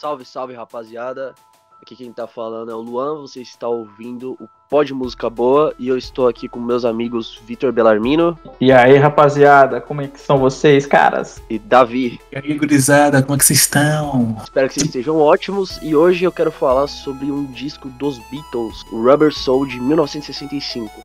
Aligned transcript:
Salve, 0.00 0.24
salve, 0.24 0.54
rapaziada. 0.54 1.34
Aqui 1.80 1.96
quem 1.96 2.12
tá 2.12 2.26
falando 2.28 2.70
é 2.70 2.74
o 2.74 2.80
Luan, 2.80 3.20
você 3.20 3.40
está 3.40 3.66
ouvindo 3.66 4.36
o 4.40 4.48
Pod 4.70 4.94
Música 4.94 5.28
Boa 5.28 5.74
e 5.78 5.88
eu 5.88 5.98
estou 5.98 6.28
aqui 6.28 6.48
com 6.48 6.60
meus 6.60 6.84
amigos 6.84 7.40
Vitor 7.44 7.72
Belarmino 7.72 8.38
E 8.60 8.70
aí, 8.70 8.96
rapaziada, 8.96 9.80
como 9.80 10.00
é 10.00 10.06
que 10.06 10.20
são 10.20 10.38
vocês, 10.38 10.86
caras? 10.86 11.42
e 11.50 11.58
Davi. 11.58 12.20
E 12.30 12.38
aí, 12.38 12.54
gurizada, 12.56 13.20
como 13.20 13.34
é 13.34 13.38
que 13.38 13.44
vocês 13.44 13.60
estão? 13.60 14.36
Espero 14.42 14.68
que 14.68 14.74
vocês 14.74 14.86
estejam 14.86 15.18
ótimos 15.18 15.78
e 15.82 15.94
hoje 15.94 16.24
eu 16.24 16.30
quero 16.30 16.52
falar 16.52 16.86
sobre 16.86 17.32
um 17.32 17.44
disco 17.46 17.88
dos 17.90 18.16
Beatles, 18.30 18.84
o 18.92 19.02
Rubber 19.02 19.32
Soul 19.32 19.66
de 19.66 19.80
1965. 19.80 21.02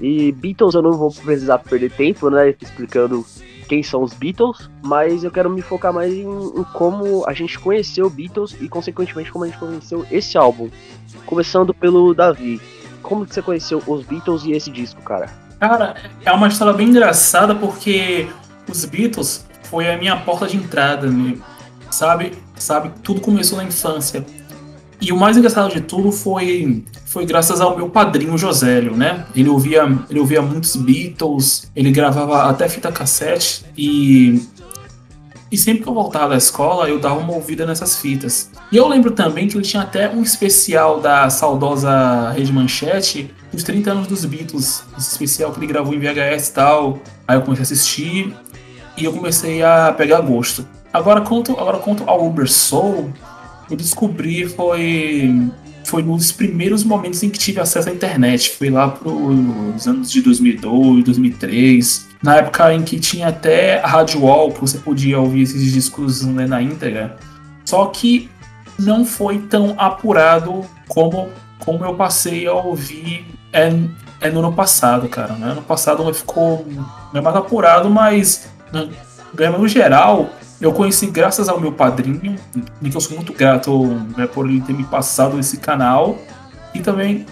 E 0.00 0.32
Beatles 0.32 0.74
eu 0.74 0.82
não 0.82 0.92
vou 0.92 1.12
precisar 1.12 1.58
perder 1.58 1.92
tempo, 1.92 2.30
né, 2.30 2.54
explicando 2.60 3.24
quem 3.68 3.82
são 3.82 4.02
os 4.02 4.12
Beatles, 4.14 4.70
mas 4.82 5.22
eu 5.22 5.30
quero 5.30 5.50
me 5.50 5.62
focar 5.62 5.92
mais 5.92 6.12
em, 6.12 6.22
em 6.24 6.64
como 6.72 7.24
a 7.26 7.32
gente 7.32 7.58
conheceu 7.58 8.08
Beatles 8.10 8.56
e 8.60 8.68
consequentemente 8.68 9.30
como 9.30 9.44
a 9.44 9.48
gente 9.48 9.58
conheceu 9.58 10.06
esse 10.10 10.36
álbum. 10.36 10.68
Começando 11.26 11.72
pelo 11.72 12.14
Davi. 12.14 12.60
Como 13.02 13.24
que 13.26 13.34
você 13.34 13.42
conheceu 13.42 13.82
os 13.86 14.04
Beatles 14.04 14.44
e 14.44 14.52
esse 14.52 14.70
disco, 14.70 15.00
cara? 15.02 15.28
Cara, 15.58 15.94
é 16.24 16.32
uma 16.32 16.48
história 16.48 16.72
bem 16.72 16.88
engraçada 16.88 17.54
porque 17.54 18.26
os 18.68 18.84
Beatles 18.84 19.46
foi 19.64 19.90
a 19.92 19.96
minha 19.96 20.16
porta 20.16 20.46
de 20.46 20.56
entrada, 20.56 21.08
né? 21.08 21.38
sabe? 21.90 22.32
Sabe, 22.56 22.90
tudo 23.02 23.20
começou 23.20 23.58
na 23.58 23.64
infância. 23.64 24.24
E 25.00 25.12
o 25.12 25.16
mais 25.16 25.36
engraçado 25.36 25.72
de 25.72 25.80
tudo 25.80 26.12
foi 26.12 26.84
foi 27.06 27.26
graças 27.26 27.60
ao 27.60 27.76
meu 27.76 27.88
padrinho 27.88 28.38
Josélio, 28.38 28.96
né? 28.96 29.26
Ele 29.34 29.48
ouvia, 29.48 29.82
ele 30.08 30.20
ouvia 30.20 30.40
muitos 30.40 30.76
Beatles, 30.76 31.70
ele 31.74 31.90
gravava 31.90 32.44
até 32.44 32.68
fita 32.68 32.92
cassete 32.92 33.64
e 33.76 34.40
e 35.50 35.58
sempre 35.58 35.82
que 35.82 35.88
eu 35.88 35.94
voltava 35.94 36.28
da 36.28 36.36
escola, 36.36 36.88
eu 36.88 37.00
dava 37.00 37.18
uma 37.18 37.32
ouvida 37.32 37.66
nessas 37.66 37.98
fitas. 37.98 38.50
E 38.70 38.76
eu 38.76 38.86
lembro 38.86 39.10
também 39.10 39.48
que 39.48 39.56
ele 39.56 39.64
tinha 39.64 39.82
até 39.82 40.08
um 40.08 40.22
especial 40.22 41.00
da 41.00 41.28
saudosa 41.28 42.30
Rede 42.30 42.52
Manchete, 42.52 43.34
os 43.52 43.64
30 43.64 43.90
anos 43.90 44.06
dos 44.06 44.24
Beatles, 44.24 44.84
esse 44.96 45.10
especial 45.10 45.50
que 45.50 45.58
ele 45.58 45.66
gravou 45.66 45.92
em 45.92 45.98
VHS 45.98 46.48
e 46.48 46.52
tal. 46.52 47.00
Aí 47.26 47.36
eu 47.36 47.42
comecei 47.42 47.62
a 47.62 47.66
assistir 47.66 48.36
e 48.96 49.04
eu 49.04 49.12
comecei 49.12 49.60
a 49.60 49.92
pegar 49.92 50.20
gosto. 50.20 50.64
Agora 50.92 51.20
quanto, 51.22 51.58
agora 51.58 51.78
quanto 51.78 52.08
ao 52.08 52.24
Uber 52.24 52.48
Soul, 52.48 53.12
eu 53.70 53.76
descobri 53.76 54.46
foi 54.46 55.50
foi 55.84 56.02
nos 56.02 56.30
primeiros 56.30 56.84
momentos 56.84 57.22
em 57.22 57.30
que 57.30 57.38
tive 57.38 57.60
acesso 57.60 57.88
à 57.88 57.92
internet. 57.92 58.50
Foi 58.50 58.70
lá 58.70 58.88
pros 58.88 59.88
anos 59.88 60.10
de 60.10 60.20
2002, 60.22 61.04
2003. 61.04 62.08
Na 62.22 62.36
época 62.36 62.72
em 62.72 62.82
que 62.82 63.00
tinha 63.00 63.28
até 63.28 63.80
a 63.80 63.86
Rádio 63.86 64.22
Wall, 64.22 64.52
que 64.52 64.60
você 64.60 64.78
podia 64.78 65.18
ouvir 65.18 65.42
esses 65.42 65.72
discos 65.72 66.22
né, 66.22 66.46
na 66.46 66.62
íntegra. 66.62 67.16
Só 67.64 67.86
que 67.86 68.30
não 68.78 69.04
foi 69.04 69.38
tão 69.38 69.74
apurado 69.78 70.64
como, 70.86 71.28
como 71.58 71.84
eu 71.84 71.94
passei 71.94 72.46
a 72.46 72.52
ouvir 72.52 73.26
é, 73.52 73.72
é 74.20 74.30
no 74.30 74.40
ano 74.40 74.52
passado, 74.52 75.08
cara. 75.08 75.34
Né? 75.34 75.52
Ano 75.52 75.62
passado 75.62 76.12
ficou 76.14 76.66
é 77.12 77.20
mais 77.20 77.36
apurado, 77.36 77.90
mas 77.90 78.48
né, 78.72 78.88
no 79.58 79.66
geral, 79.66 80.30
eu 80.60 80.72
conheci 80.72 81.06
graças 81.06 81.48
ao 81.48 81.58
meu 81.58 81.72
padrinho, 81.72 82.36
em 82.82 82.90
que 82.90 82.96
eu 82.96 83.00
sou 83.00 83.16
muito 83.16 83.32
grato 83.32 83.86
né, 84.16 84.26
por 84.26 84.48
ele 84.48 84.60
ter 84.60 84.72
me 84.72 84.84
passado 84.84 85.38
esse 85.38 85.56
canal, 85.56 86.18
e 86.74 86.80
também, 86.80 87.26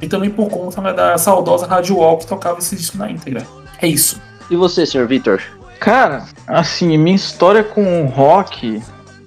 e 0.00 0.08
também 0.08 0.30
por 0.30 0.48
conta 0.48 0.80
né, 0.80 0.92
da 0.92 1.16
saudosa 1.16 1.66
Rádio 1.66 1.96
Wall 1.96 2.18
que 2.18 2.26
tocava 2.26 2.58
esse 2.58 2.76
disco 2.76 2.98
na 2.98 3.10
íntegra. 3.10 3.46
É 3.80 3.86
isso. 3.86 4.20
E 4.50 4.56
você, 4.56 4.84
senhor 4.84 5.06
Vitor? 5.06 5.42
Cara, 5.80 6.24
assim, 6.46 6.96
minha 6.98 7.16
história 7.16 7.64
com 7.64 8.06
rock, 8.06 8.82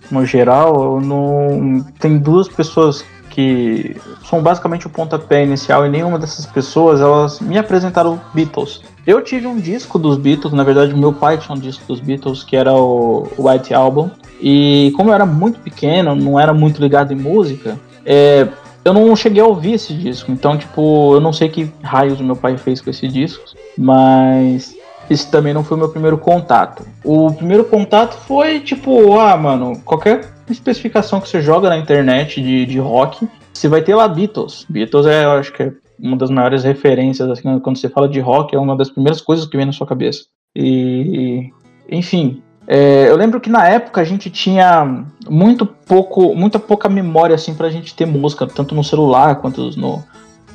no 0.10 0.26
geral, 0.26 0.96
eu 0.96 1.02
não. 1.02 1.86
Tem 2.00 2.18
duas 2.18 2.48
pessoas 2.48 3.04
que 3.38 3.96
são 4.28 4.42
basicamente 4.42 4.88
o 4.88 4.90
pontapé 4.90 5.44
inicial 5.44 5.86
e 5.86 5.90
nenhuma 5.90 6.18
dessas 6.18 6.48
pessoas 6.48 7.00
elas 7.00 7.40
me 7.40 7.56
apresentaram 7.56 8.20
Beatles. 8.34 8.82
Eu 9.06 9.22
tive 9.22 9.46
um 9.46 9.60
disco 9.60 10.00
dos 10.00 10.18
Beatles, 10.18 10.54
na 10.54 10.64
verdade 10.64 10.96
meu 10.96 11.14
pai 11.14 11.38
tinha 11.38 11.56
um 11.56 11.60
disco 11.60 11.84
dos 11.88 12.00
Beatles 12.00 12.44
que 12.44 12.56
era 12.56 12.74
o 12.74 13.28
White 13.38 13.76
Album 13.76 14.10
e 14.42 14.92
como 14.98 15.12
eu 15.12 15.14
era 15.14 15.24
muito 15.24 15.60
pequeno, 15.60 16.16
não 16.16 16.40
era 16.40 16.52
muito 16.52 16.82
ligado 16.82 17.14
em 17.14 17.16
música, 17.16 17.80
é, 18.04 18.48
eu 18.84 18.92
não 18.92 19.16
cheguei 19.16 19.44
a 19.44 19.46
ouvir 19.46 19.74
esse 19.74 19.94
disco, 19.94 20.32
então 20.32 20.58
tipo 20.58 21.14
eu 21.14 21.22
não 21.22 21.32
sei 21.32 21.48
que 21.48 21.72
raios 21.84 22.20
meu 22.20 22.36
pai 22.36 22.58
fez 22.58 22.82
com 22.82 22.90
esse 22.90 23.08
disco, 23.08 23.44
mas 23.78 24.76
esse 25.12 25.30
também 25.30 25.54
não 25.54 25.64
foi 25.64 25.78
o 25.78 25.80
meu 25.80 25.90
primeiro 25.90 26.18
contato. 26.18 26.84
O 27.04 27.32
primeiro 27.32 27.66
contato 27.66 28.18
foi 28.26 28.62
tipo, 28.62 29.20
ah, 29.20 29.38
mano, 29.38 29.80
qualquer 29.86 30.37
especificação 30.54 31.20
que 31.20 31.28
você 31.30 31.42
joga 31.42 31.70
na 31.70 31.78
internet 31.78 32.42
de, 32.42 32.66
de 32.66 32.80
rock, 32.80 33.28
você 33.54 33.68
vai 33.68 33.82
ter 33.82 33.96
lá 33.96 34.08
Beatles. 34.08 34.66
Beatles 34.70 35.06
é, 35.06 35.26
eu 35.26 35.32
acho 35.32 35.52
que 35.54 35.64
é 35.64 35.72
uma 36.00 36.16
das 36.16 36.30
maiores 36.30 36.64
referências, 36.64 37.30
assim, 37.30 37.60
quando 37.60 37.78
você 37.78 37.90
fala 37.90 38.08
de 38.08 38.20
rock, 38.20 38.56
é 38.56 38.60
uma 38.60 38.76
das 38.76 38.90
primeiras 38.90 39.22
coisas 39.22 39.46
que 39.46 39.58
vem 39.58 39.66
na 39.66 39.72
sua 39.72 39.88
cabeça. 39.88 40.26
E, 40.56 41.50
enfim, 41.90 42.42
é, 42.68 43.10
eu 43.10 43.16
lembro 43.16 43.40
que 43.40 43.50
na 43.50 43.68
época 43.68 44.02
a 44.02 44.04
gente 44.04 44.30
tinha 44.30 45.06
muito 45.30 45.66
pouco, 45.66 46.36
muita 46.36 46.60
pouca 46.60 46.90
memória 46.90 47.34
assim 47.34 47.54
pra 47.54 47.70
gente 47.70 47.96
ter 47.96 48.06
música, 48.06 48.46
tanto 48.46 48.76
no 48.76 48.84
celular 48.84 49.36
quanto 49.36 49.72
no, 49.80 50.04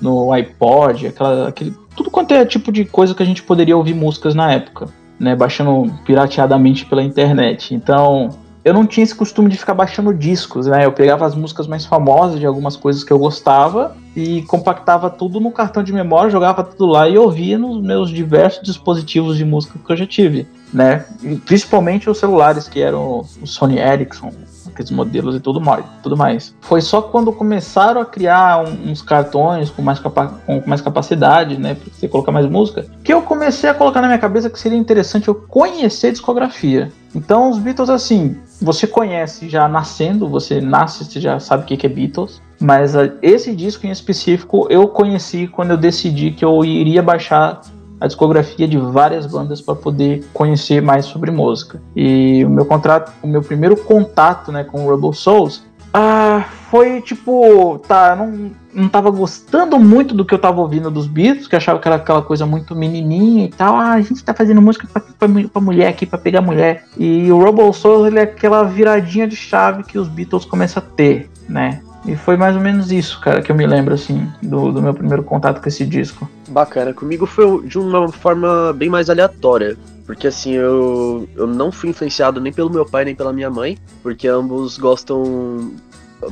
no 0.01 0.33
iPod, 0.33 1.07
aquela, 1.07 1.49
aquele, 1.49 1.75
tudo 1.97 2.11
quanto 2.11 2.35
é 2.35 2.45
tipo 2.45 2.71
de 2.71 2.85
coisa 2.85 3.15
que 3.15 3.23
a 3.23 3.27
gente 3.27 3.43
poderia 3.43 3.77
ouvir 3.77 3.95
músicas 3.95 4.35
na 4.35 4.53
época, 4.53 4.89
né, 5.19 5.35
baixando 5.35 5.91
pirateadamente 6.05 6.85
pela 6.85 7.03
internet. 7.03 7.75
Então, 7.75 8.29
eu 8.65 8.73
não 8.73 8.87
tinha 8.87 9.03
esse 9.03 9.15
costume 9.15 9.49
de 9.51 9.57
ficar 9.57 9.75
baixando 9.75 10.15
discos, 10.15 10.67
né? 10.67 10.85
Eu 10.85 10.93
pegava 10.93 11.27
as 11.27 11.35
músicas 11.35 11.67
mais 11.67 11.85
famosas 11.85 12.39
de 12.39 12.47
algumas 12.47 12.77
coisas 12.77 13.03
que 13.03 13.13
eu 13.13 13.19
gostava 13.19 13.97
e 14.15 14.43
compactava 14.43 15.11
tudo 15.11 15.41
no 15.41 15.51
cartão 15.51 15.83
de 15.83 15.93
memória, 15.93 16.31
jogava 16.31 16.63
tudo 16.63 16.87
lá 16.87 17.09
e 17.09 17.19
ouvia 17.19 17.59
nos 17.59 17.83
meus 17.83 18.11
diversos 18.11 18.63
dispositivos 18.63 19.37
de 19.37 19.45
música 19.45 19.79
que 19.85 19.93
eu 19.93 19.97
já 19.97 20.07
tive, 20.07 20.47
né? 20.73 21.05
E 21.23 21.37
principalmente 21.37 22.09
os 22.09 22.19
celulares 22.19 22.69
que 22.69 22.81
eram 22.81 23.25
o 23.41 23.47
Sony 23.47 23.79
Ericsson, 23.79 24.33
aqueles 24.67 24.91
modelos 24.91 25.37
e 25.37 25.41
tudo 25.41 25.61
mais, 25.61 25.85
tudo 26.03 26.17
mais. 26.17 26.55
Foi 26.61 26.81
só 26.81 27.03
quando 27.03 27.33
começaram 27.33 28.01
a 28.01 28.07
criar 28.07 28.63
uns 28.63 29.03
cartões 29.03 29.71
com 29.71 29.83
mais, 29.83 29.99
capa 29.99 30.41
com 30.47 30.63
mais 30.67 30.81
capacidade, 30.81 31.59
né, 31.59 31.75
para 31.75 31.93
você 31.93 32.09
colocar 32.09 32.33
mais 32.33 32.47
música, 32.47 32.87
que 33.03 33.13
eu 33.13 33.23
comecei 33.23 33.69
a 33.71 33.75
colocar 33.75 34.01
na 34.01 34.09
minha 34.09 34.19
cabeça 34.19 34.51
que 34.51 34.59
seria 34.59 34.79
interessante 34.79 35.29
eu 35.29 35.35
conhecer 35.35 36.13
discografia. 36.13 36.91
Então 37.15 37.51
os 37.51 37.59
Beatles 37.59 37.91
assim, 37.91 38.37
você 38.61 38.87
conhece 38.87 39.49
já 39.49 39.69
nascendo, 39.69 40.29
você 40.29 40.61
nasce, 40.61 41.05
você 41.05 41.21
já 41.21 41.39
sabe 41.39 41.65
o 41.65 41.67
que 41.67 41.87
é 41.87 41.89
Beatles. 41.89 42.41
Mas 42.61 42.95
uh, 42.95 43.13
esse 43.21 43.55
disco 43.55 43.87
em 43.87 43.91
específico 43.91 44.69
eu 44.71 44.87
conheci 44.87 45.49
quando 45.49 45.73
eu 45.73 45.77
decidi 45.77 46.31
que 46.31 46.45
eu 46.45 46.65
iria 46.65 47.03
baixar 47.03 47.61
a 48.03 48.07
discografia 48.09 48.67
de 48.67 48.77
várias 48.77 49.27
bandas 49.27 49.61
para 49.61 49.77
poder 49.77 50.25
conhecer 50.35 50.83
mais 50.83 51.07
sobre 51.07 51.31
música. 51.31 51.81
E 51.95 52.45
o 52.45 52.51
meu 52.51 52.65
contrato, 52.65 53.13
o 53.23 53.29
meu 53.29 53.43
primeiro 53.43 53.77
contato, 53.77 54.51
né, 54.51 54.65
com 54.65 54.85
o 54.85 54.91
Rebel 54.91 55.13
Souls, 55.13 55.63
ah, 55.95 56.45
foi 56.69 57.01
tipo, 57.01 57.79
tá, 57.87 58.17
não, 58.17 58.51
não 58.75 58.89
tava 58.89 59.09
gostando 59.09 59.79
muito 59.79 60.17
do 60.17 60.25
que 60.25 60.35
eu 60.35 60.39
tava 60.39 60.61
ouvindo 60.61 60.91
dos 60.91 61.07
Beatles, 61.07 61.47
que 61.47 61.55
achava 61.55 61.79
que 61.79 61.87
era 61.87 61.97
aquela 61.97 62.23
coisa 62.23 62.45
muito 62.45 62.75
menininha 62.75 63.45
e 63.45 63.51
tal. 63.51 63.77
Ah, 63.77 63.93
a 63.93 64.01
gente 64.01 64.25
tá 64.25 64.35
fazendo 64.35 64.61
música 64.61 64.89
pra 65.17 65.61
mulher 65.61 65.87
aqui, 65.87 66.05
pra 66.05 66.19
pegar 66.19 66.41
mulher. 66.41 66.87
E 66.99 67.31
o 67.31 67.45
Rebel 67.45 67.73
Souls, 67.73 68.09
ele 68.09 68.19
é 68.19 68.23
aquela 68.23 68.65
viradinha 68.65 69.29
de 69.29 69.37
chave 69.37 69.85
que 69.85 69.97
os 69.97 70.09
Beatles 70.09 70.45
começam 70.45 70.83
a 70.83 70.87
ter, 70.97 71.31
né? 71.49 71.81
E 72.05 72.17
foi 72.17 72.37
mais 72.37 72.57
ou 72.57 72.61
menos 72.61 72.91
isso, 72.91 73.21
cara, 73.21 73.41
que 73.41 73.53
eu 73.53 73.57
me 73.57 73.67
lembro, 73.67 73.95
assim, 73.95 74.29
do, 74.43 74.73
do 74.73 74.83
meu 74.83 74.93
primeiro 74.93 75.23
contato 75.23 75.61
com 75.63 75.69
esse 75.69 75.87
disco. 75.87 76.29
Bacana, 76.49 76.93
comigo 76.93 77.27
foi 77.27 77.65
de 77.67 77.79
uma 77.79 78.09
forma 78.09 78.73
bem 78.73 78.89
mais 78.89 79.09
aleatória. 79.09 79.77
Porque 80.05 80.27
assim, 80.27 80.53
eu, 80.53 81.29
eu 81.37 81.47
não 81.47 81.71
fui 81.71 81.91
influenciado 81.91 82.41
nem 82.41 82.53
pelo 82.53 82.71
meu 82.71 82.85
pai 82.85 83.05
nem 83.05 83.15
pela 83.15 83.33
minha 83.33 83.51
mãe, 83.51 83.79
porque 84.03 84.27
ambos 84.27 84.77
gostam. 84.79 85.73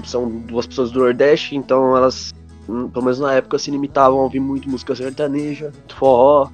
São 0.04 0.28
duas 0.28 0.66
pessoas 0.66 0.90
do 0.90 1.00
Nordeste, 1.00 1.56
então 1.56 1.96
elas, 1.96 2.32
pelo 2.66 3.02
menos 3.02 3.18
na 3.18 3.34
época, 3.34 3.58
se 3.58 3.70
limitavam 3.70 4.20
a 4.20 4.22
ouvir 4.22 4.38
muito 4.38 4.68
música 4.68 4.94
sertaneja, 4.94 5.72
forró, 5.96 6.48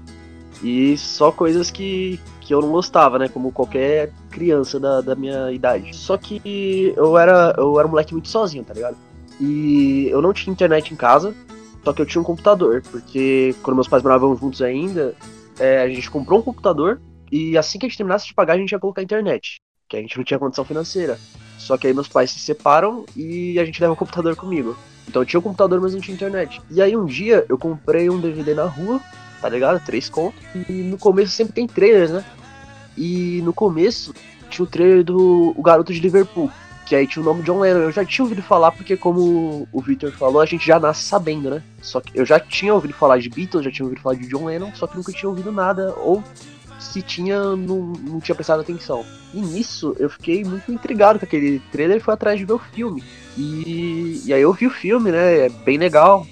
e 0.62 0.96
só 0.96 1.30
coisas 1.30 1.70
que, 1.70 2.18
que 2.40 2.54
eu 2.54 2.62
não 2.62 2.70
gostava, 2.70 3.18
né? 3.18 3.28
Como 3.28 3.52
qualquer 3.52 4.10
criança 4.30 4.80
da, 4.80 5.00
da 5.00 5.14
minha 5.14 5.52
idade. 5.52 5.94
Só 5.94 6.16
que 6.16 6.94
eu 6.96 7.18
era, 7.18 7.54
eu 7.58 7.78
era 7.78 7.86
um 7.86 7.90
moleque 7.90 8.14
muito 8.14 8.28
sozinho, 8.28 8.64
tá 8.64 8.72
ligado? 8.72 8.96
E 9.40 10.08
eu 10.10 10.22
não 10.22 10.32
tinha 10.32 10.52
internet 10.52 10.92
em 10.92 10.96
casa, 10.96 11.34
só 11.84 11.92
que 11.92 12.00
eu 12.00 12.06
tinha 12.06 12.20
um 12.20 12.24
computador, 12.24 12.82
porque 12.90 13.54
quando 13.62 13.76
meus 13.76 13.88
pais 13.88 14.02
moravam 14.02 14.36
juntos 14.36 14.62
ainda, 14.62 15.14
é, 15.58 15.82
a 15.82 15.88
gente 15.88 16.10
comprou 16.10 16.40
um 16.40 16.42
computador 16.42 17.00
e 17.30 17.56
assim 17.56 17.78
que 17.78 17.86
a 17.86 17.88
gente 17.88 17.98
terminasse 17.98 18.26
de 18.26 18.34
pagar, 18.34 18.54
a 18.54 18.58
gente 18.58 18.72
ia 18.72 18.78
colocar 18.78 19.00
a 19.00 19.04
internet, 19.04 19.60
que 19.88 19.96
a 19.96 20.00
gente 20.00 20.16
não 20.16 20.24
tinha 20.24 20.38
condição 20.38 20.64
financeira. 20.64 21.18
Só 21.58 21.76
que 21.76 21.86
aí 21.86 21.94
meus 21.94 22.08
pais 22.08 22.30
se 22.30 22.38
separam 22.38 23.04
e 23.16 23.58
a 23.58 23.64
gente 23.64 23.80
leva 23.80 23.92
o 23.92 23.96
computador 23.96 24.36
comigo. 24.36 24.76
Então 25.08 25.22
eu 25.22 25.26
tinha 25.26 25.40
o 25.40 25.42
computador, 25.42 25.80
mas 25.80 25.94
não 25.94 26.00
tinha 26.00 26.14
internet. 26.14 26.60
E 26.70 26.80
aí 26.80 26.96
um 26.96 27.04
dia 27.04 27.44
eu 27.48 27.58
comprei 27.58 28.08
um 28.08 28.20
DVD 28.20 28.54
na 28.54 28.64
rua 28.64 29.00
tá 29.40 29.48
ligado? 29.48 29.84
Três 29.84 30.08
contos. 30.08 30.40
E 30.68 30.72
no 30.72 30.98
começo 30.98 31.32
sempre 31.32 31.54
tem 31.54 31.66
trailers, 31.66 32.10
né? 32.10 32.24
E 32.96 33.40
no 33.42 33.52
começo 33.52 34.14
tinha 34.50 34.64
o 34.64 34.68
trailer 34.68 35.04
do 35.04 35.54
o 35.56 35.62
Garoto 35.62 35.92
de 35.92 36.00
Liverpool, 36.00 36.50
que 36.86 36.94
aí 36.94 37.06
tinha 37.06 37.20
o 37.20 37.24
nome 37.24 37.42
John 37.42 37.58
Lennon. 37.58 37.80
Eu 37.80 37.92
já 37.92 38.04
tinha 38.04 38.24
ouvido 38.24 38.42
falar, 38.42 38.70
porque 38.70 38.96
como 38.96 39.68
o 39.72 39.80
Victor 39.82 40.12
falou, 40.12 40.40
a 40.40 40.46
gente 40.46 40.64
já 40.64 40.78
nasce 40.78 41.02
sabendo, 41.02 41.50
né? 41.50 41.62
Só 41.82 42.00
que 42.00 42.18
eu 42.18 42.24
já 42.24 42.38
tinha 42.38 42.72
ouvido 42.72 42.94
falar 42.94 43.18
de 43.18 43.28
Beatles, 43.28 43.64
já 43.64 43.70
tinha 43.70 43.84
ouvido 43.84 44.00
falar 44.00 44.14
de 44.14 44.28
John 44.28 44.46
Lennon, 44.46 44.72
só 44.74 44.86
que 44.86 44.96
nunca 44.96 45.12
tinha 45.12 45.28
ouvido 45.28 45.50
nada, 45.50 45.92
ou 45.96 46.22
se 46.78 47.02
tinha, 47.02 47.40
não, 47.56 47.92
não 47.92 48.20
tinha 48.20 48.34
prestado 48.34 48.60
atenção. 48.60 49.04
E 49.34 49.40
nisso 49.40 49.96
eu 49.98 50.08
fiquei 50.08 50.44
muito 50.44 50.70
intrigado 50.70 51.18
com 51.18 51.24
aquele 51.24 51.58
trailer 51.72 51.96
e 51.96 52.00
fui 52.00 52.14
atrás 52.14 52.38
de 52.38 52.44
ver 52.44 52.52
o 52.52 52.58
filme. 52.58 53.02
E, 53.36 54.22
e 54.24 54.32
aí 54.32 54.40
eu 54.40 54.52
vi 54.52 54.68
o 54.68 54.70
filme, 54.70 55.10
né? 55.10 55.46
É 55.46 55.48
bem 55.48 55.76
legal. 55.76 56.24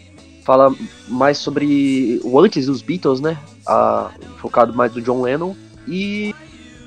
Fala 0.45 0.73
mais 1.09 1.39
sobre 1.39 2.21
o 2.23 2.39
antes 2.39 2.67
dos 2.67 2.81
Beatles, 2.81 3.21
né? 3.21 3.37
A, 3.67 4.11
focado 4.39 4.73
mais 4.73 4.93
do 4.93 5.03
John 5.03 5.21
Lennon. 5.23 5.57
E 5.89 6.35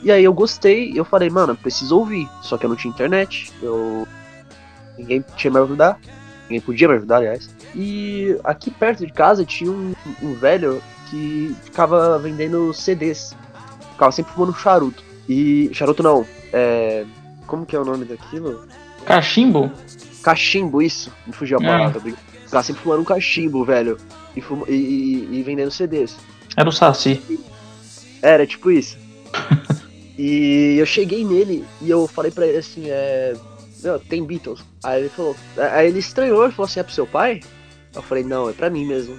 e 0.04 0.12
aí 0.12 0.24
eu 0.24 0.34
gostei, 0.34 0.94
eu 0.96 1.04
falei, 1.04 1.30
mano, 1.30 1.56
preciso 1.56 1.98
ouvir. 1.98 2.30
Só 2.42 2.58
que 2.58 2.66
eu 2.66 2.70
não 2.70 2.76
tinha 2.76 2.92
internet, 2.92 3.52
eu. 3.62 4.08
Ninguém 4.98 5.24
tinha 5.36 5.52
me 5.52 5.60
ajudar. 5.60 6.00
Ninguém 6.44 6.62
podia 6.62 6.88
me 6.88 6.96
ajudar, 6.96 7.18
aliás. 7.18 7.50
E 7.76 8.38
aqui 8.44 8.72
perto 8.72 9.06
de 9.06 9.12
casa 9.12 9.46
tinha 9.46 9.72
um, 9.72 9.94
um 10.22 10.34
velho 10.34 10.82
que 11.10 11.56
ficava 11.64 12.18
vendendo 12.20 12.74
CDs. 12.74 13.36
Ficava 13.94 14.12
sempre 14.12 14.34
fumando 14.34 14.54
charuto. 14.54 15.04
E. 15.28 15.70
Charuto 15.74 16.04
não. 16.04 16.26
É. 16.54 17.06
Como 17.46 17.66
que 17.66 17.76
é 17.76 17.80
o 17.80 17.86
nome 17.86 18.06
daquilo? 18.06 18.68
Cachimbo? 19.06 19.72
Cachimbo, 20.22 20.82
isso. 20.82 21.12
Me 21.26 21.34
fugiu 21.34 21.60
a 21.60 21.64
é. 21.64 21.66
palavra. 21.66 22.02
É. 22.10 22.14
Ficava 22.46 22.64
sempre 22.64 22.82
fumando 22.82 23.02
um 23.02 23.06
cachimbo, 23.06 23.66
velho. 23.66 23.98
E, 24.36 24.42
fuma... 24.42 24.66
e, 24.70 24.74
e, 24.74 25.40
e 25.40 25.44
vendendo 25.44 25.72
CDs. 25.72 26.18
Era 26.56 26.70
o 26.70 26.72
Saci. 26.72 27.22
Era, 28.22 28.46
tipo 28.48 28.72
isso. 28.72 28.98
E 30.18 30.78
eu 30.80 30.86
cheguei 30.86 31.24
nele 31.24 31.64
e 31.81 31.90
eu 31.90 32.08
falei 32.08 32.31
pra 32.31 32.48
ele 32.48 32.58
assim, 32.58 32.86
é. 32.88 33.36
Meu, 33.84 34.00
tem 34.00 34.25
Beatles. 34.25 34.64
Aí 34.84 35.02
ele 35.02 35.10
falou. 35.10 35.36
Aí 35.58 35.88
ele 35.88 36.00
estranhou 36.00 36.48
e 36.48 36.52
falou 36.52 36.66
assim, 36.66 36.80
é 36.80 36.84
pro 36.84 36.94
seu 36.94 37.06
pai? 37.06 37.42
Eu 37.94 38.02
falei, 38.02 38.24
não, 38.24 38.50
é 38.50 38.54
pra 38.54 38.69
mim 38.69 38.86
mesmo. 38.86 39.16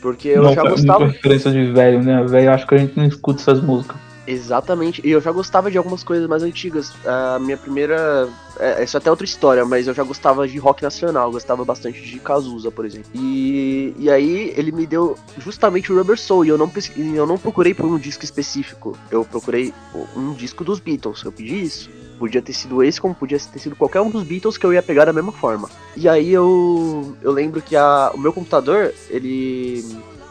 Porque 0.00 0.28
eu 0.28 0.42
não, 0.42 0.54
já 0.54 0.62
gostava. 0.62 1.08
diferença 1.08 1.50
de 1.50 1.70
velho, 1.70 2.02
né? 2.02 2.24
Velho, 2.24 2.50
acho 2.52 2.66
que 2.66 2.74
a 2.74 2.78
gente 2.78 2.96
não 2.96 3.06
escuta 3.06 3.40
essas 3.40 3.62
músicas. 3.62 3.96
Exatamente. 4.26 5.00
E 5.04 5.10
eu 5.10 5.20
já 5.20 5.32
gostava 5.32 5.70
de 5.70 5.78
algumas 5.78 6.04
coisas 6.04 6.28
mais 6.28 6.42
antigas. 6.42 6.92
A 7.04 7.38
minha 7.38 7.56
primeira. 7.56 8.28
É, 8.58 8.84
isso 8.84 8.96
é 8.96 8.98
até 8.98 9.10
outra 9.10 9.24
história, 9.24 9.64
mas 9.64 9.88
eu 9.88 9.94
já 9.94 10.02
gostava 10.02 10.46
de 10.46 10.58
rock 10.58 10.82
nacional. 10.82 11.30
Gostava 11.30 11.64
bastante 11.64 12.00
de 12.00 12.18
Cazuza, 12.18 12.70
por 12.70 12.84
exemplo. 12.84 13.10
E, 13.14 13.94
e 13.98 14.10
aí 14.10 14.52
ele 14.56 14.70
me 14.70 14.86
deu 14.86 15.16
justamente 15.38 15.92
o 15.92 15.96
Rubber 15.96 16.18
Soul. 16.18 16.44
E 16.44 16.48
eu 16.48 16.58
não, 16.58 16.70
eu 16.96 17.26
não 17.26 17.38
procurei 17.38 17.74
por 17.74 17.86
um 17.86 17.98
disco 17.98 18.24
específico. 18.24 18.96
Eu 19.10 19.24
procurei 19.24 19.74
um 20.16 20.32
disco 20.32 20.62
dos 20.62 20.78
Beatles. 20.78 21.22
Eu 21.24 21.32
pedi 21.32 21.62
isso. 21.62 21.90
Podia 22.18 22.40
ter 22.40 22.52
sido 22.52 22.84
esse, 22.84 23.00
como 23.00 23.14
podia 23.14 23.38
ter 23.38 23.58
sido 23.58 23.74
qualquer 23.74 24.00
um 24.00 24.08
dos 24.08 24.22
Beatles 24.22 24.56
que 24.56 24.64
eu 24.64 24.72
ia 24.72 24.82
pegar 24.82 25.06
da 25.06 25.12
mesma 25.12 25.32
forma. 25.32 25.68
E 25.96 26.08
aí 26.08 26.32
eu, 26.32 27.16
eu 27.20 27.32
lembro 27.32 27.60
que 27.60 27.74
a, 27.74 28.12
o 28.14 28.18
meu 28.18 28.32
computador, 28.32 28.94
ele 29.10 29.84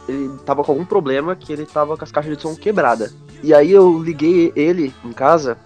ele 0.08 0.36
tava 0.44 0.64
com 0.64 0.72
algum 0.72 0.84
problema 0.84 1.36
que 1.36 1.52
ele 1.52 1.64
tava 1.64 1.96
com 1.96 2.04
as 2.04 2.10
caixas 2.10 2.36
de 2.36 2.42
som 2.42 2.54
quebrada. 2.54 3.12
E 3.42 3.52
aí 3.52 3.72
eu 3.72 4.02
liguei 4.02 4.52
ele 4.54 4.94
em 5.04 5.12
casa 5.12 5.58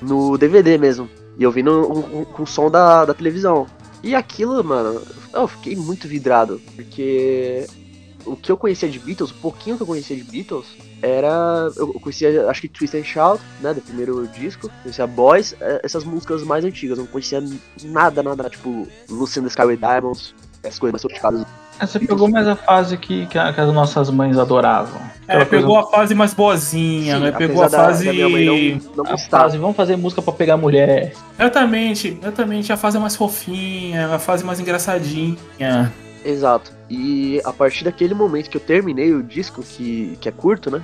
no 0.00 0.36
DVD 0.36 0.76
mesmo. 0.76 1.08
E 1.38 1.42
eu 1.42 1.50
vi 1.50 1.62
no, 1.62 2.26
com 2.26 2.42
o 2.42 2.46
som 2.46 2.70
da, 2.70 3.04
da 3.04 3.14
televisão. 3.14 3.66
E 4.02 4.14
aquilo, 4.14 4.62
mano, 4.62 5.00
eu 5.32 5.48
fiquei 5.48 5.74
muito 5.74 6.06
vidrado. 6.06 6.60
Porque 6.76 7.66
o 8.26 8.36
que 8.36 8.52
eu 8.52 8.56
conhecia 8.56 8.88
de 8.88 8.98
Beatles, 8.98 9.30
o 9.30 9.34
pouquinho 9.34 9.76
que 9.76 9.82
eu 9.82 9.86
conhecia 9.86 10.16
de 10.16 10.24
Beatles, 10.24 10.66
era. 11.00 11.70
Eu 11.76 11.88
conhecia, 11.94 12.48
acho 12.50 12.60
que 12.60 12.68
Twist 12.68 12.96
and 12.96 13.04
Shout, 13.04 13.42
né? 13.60 13.72
Do 13.72 13.80
primeiro 13.80 14.26
disco. 14.28 14.70
Conhecia 14.82 15.06
Boys, 15.06 15.54
é, 15.60 15.80
essas 15.82 16.04
músicas 16.04 16.42
mais 16.42 16.64
antigas. 16.64 16.98
Não 16.98 17.06
conhecia 17.06 17.42
nada, 17.84 18.22
nada, 18.22 18.50
tipo 18.50 18.86
Lucy 19.08 19.40
in 19.40 19.42
the 19.42 19.48
Sky 19.48 19.62
with 19.62 19.78
Diamonds, 19.78 20.34
essas 20.62 20.78
coisas 20.78 20.92
mais 20.92 21.02
sofisticadas 21.02 21.46
você 21.80 21.98
pegou 21.98 22.28
mais 22.28 22.46
a 22.46 22.54
fase 22.54 22.96
que, 22.96 23.26
que, 23.26 23.52
que 23.52 23.60
as 23.60 23.72
nossas 23.72 24.10
mães 24.10 24.38
adoravam. 24.38 25.00
É, 25.26 25.44
pegou 25.44 25.74
coisa... 25.74 25.88
a 25.88 25.90
fase 25.90 26.14
mais 26.14 26.34
boazinha, 26.34 27.16
Sim, 27.16 27.22
né? 27.22 27.32
Pegou 27.32 27.62
a 27.62 27.68
fase. 27.68 28.06
Da, 28.06 28.12
não, 28.12 29.04
não 29.04 29.14
a 29.14 29.18
fase, 29.18 29.58
vamos 29.58 29.76
fazer 29.76 29.96
música 29.96 30.20
pra 30.20 30.32
pegar 30.32 30.56
mulher. 30.56 31.12
Exatamente, 31.38 32.18
exatamente. 32.20 32.72
A 32.72 32.76
fase 32.76 32.98
mais 32.98 33.16
fofinha, 33.16 34.14
a 34.14 34.18
fase 34.18 34.44
mais 34.44 34.60
engraçadinha. 34.60 35.36
Exato. 36.24 36.72
E 36.88 37.40
a 37.44 37.52
partir 37.52 37.84
daquele 37.84 38.14
momento 38.14 38.48
que 38.50 38.56
eu 38.56 38.60
terminei 38.60 39.12
o 39.12 39.22
disco, 39.22 39.62
que, 39.62 40.16
que 40.20 40.28
é 40.28 40.32
curto, 40.32 40.70
né? 40.70 40.82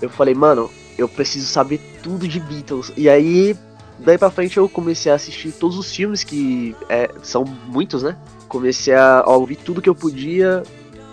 Eu 0.00 0.10
falei, 0.10 0.34
mano, 0.34 0.70
eu 0.98 1.08
preciso 1.08 1.46
saber 1.46 1.78
tudo 2.02 2.28
de 2.28 2.38
Beatles. 2.38 2.92
E 2.96 3.08
aí, 3.08 3.56
daí 3.98 4.18
pra 4.18 4.30
frente 4.30 4.56
eu 4.56 4.68
comecei 4.68 5.10
a 5.10 5.14
assistir 5.14 5.52
todos 5.52 5.78
os 5.78 5.94
filmes, 5.94 6.22
que 6.24 6.76
é, 6.88 7.10
são 7.22 7.44
muitos, 7.66 8.02
né? 8.02 8.16
Comecei 8.52 8.94
a, 8.94 9.24
ouvir 9.26 9.56
tudo 9.56 9.80
que 9.80 9.88
eu 9.88 9.94
podia. 9.94 10.62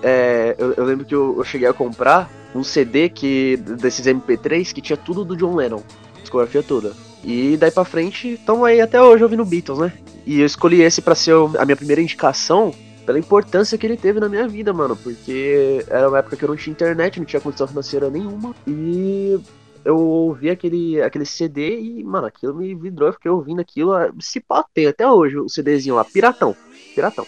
É, 0.04 0.56
eu, 0.60 0.74
eu, 0.74 0.84
lembro 0.84 1.06
que 1.06 1.16
eu, 1.16 1.36
eu, 1.38 1.44
cheguei 1.46 1.68
a 1.68 1.74
comprar 1.74 2.30
um 2.54 2.64
CD 2.64 3.08
que 3.08 3.56
desses 3.56 4.06
MP3 4.06 4.74
que 4.74 4.82
tinha 4.82 4.98
tudo 4.98 5.24
do 5.24 5.38
John 5.38 5.56
Lennon, 5.56 5.82
discografia 6.20 6.62
toda. 6.62 6.92
E 7.24 7.56
daí 7.58 7.72
pra 7.72 7.86
frente, 7.86 8.34
estamos 8.34 8.66
aí 8.66 8.82
até 8.82 9.02
hoje 9.02 9.24
ouvindo 9.24 9.46
Beatles, 9.46 9.80
né? 9.80 9.94
E 10.26 10.42
eu 10.42 10.46
escolhi 10.46 10.82
esse 10.82 11.02
para 11.02 11.16
ser 11.16 11.34
a 11.58 11.66
minha 11.66 11.78
primeira 11.78 12.02
indicação 12.02 12.74
pela 13.06 13.18
importância 13.18 13.78
que 13.78 13.88
ele 13.88 13.98
teve 13.98 14.20
na 14.20 14.28
minha 14.28 14.48
vida, 14.48 14.74
mano. 14.74 14.96
Porque 14.98 15.84
era 15.88 16.10
uma 16.10 16.20
época 16.20 16.36
que 16.36 16.44
eu 16.44 16.50
não 16.50 16.56
tinha 16.58 16.74
internet, 16.74 17.20
não 17.20 17.26
tinha 17.26 17.42
condição 17.42 17.68
financeira 17.68 18.10
nenhuma. 18.10 18.54
E 18.68 19.40
eu 19.84 19.98
ouvi 19.98 20.50
aquele, 20.50 21.02
aquele 21.02 21.26
CD 21.26 21.80
e, 21.80 22.04
mano, 22.04 22.28
aquilo 22.28 22.56
me 22.56 22.76
vidrou. 22.76 23.10
Eu 23.10 23.14
fiquei 23.14 23.32
ouvindo 23.32 23.62
aquilo. 23.62 23.94
Se 24.20 24.40
pá, 24.40 24.66
tem 24.74 24.88
até 24.88 25.10
hoje 25.10 25.38
o 25.38 25.50
CDzinho 25.50 25.96
lá, 25.96 26.06
Piratão. 26.06 26.56
Piratão. 27.00 27.26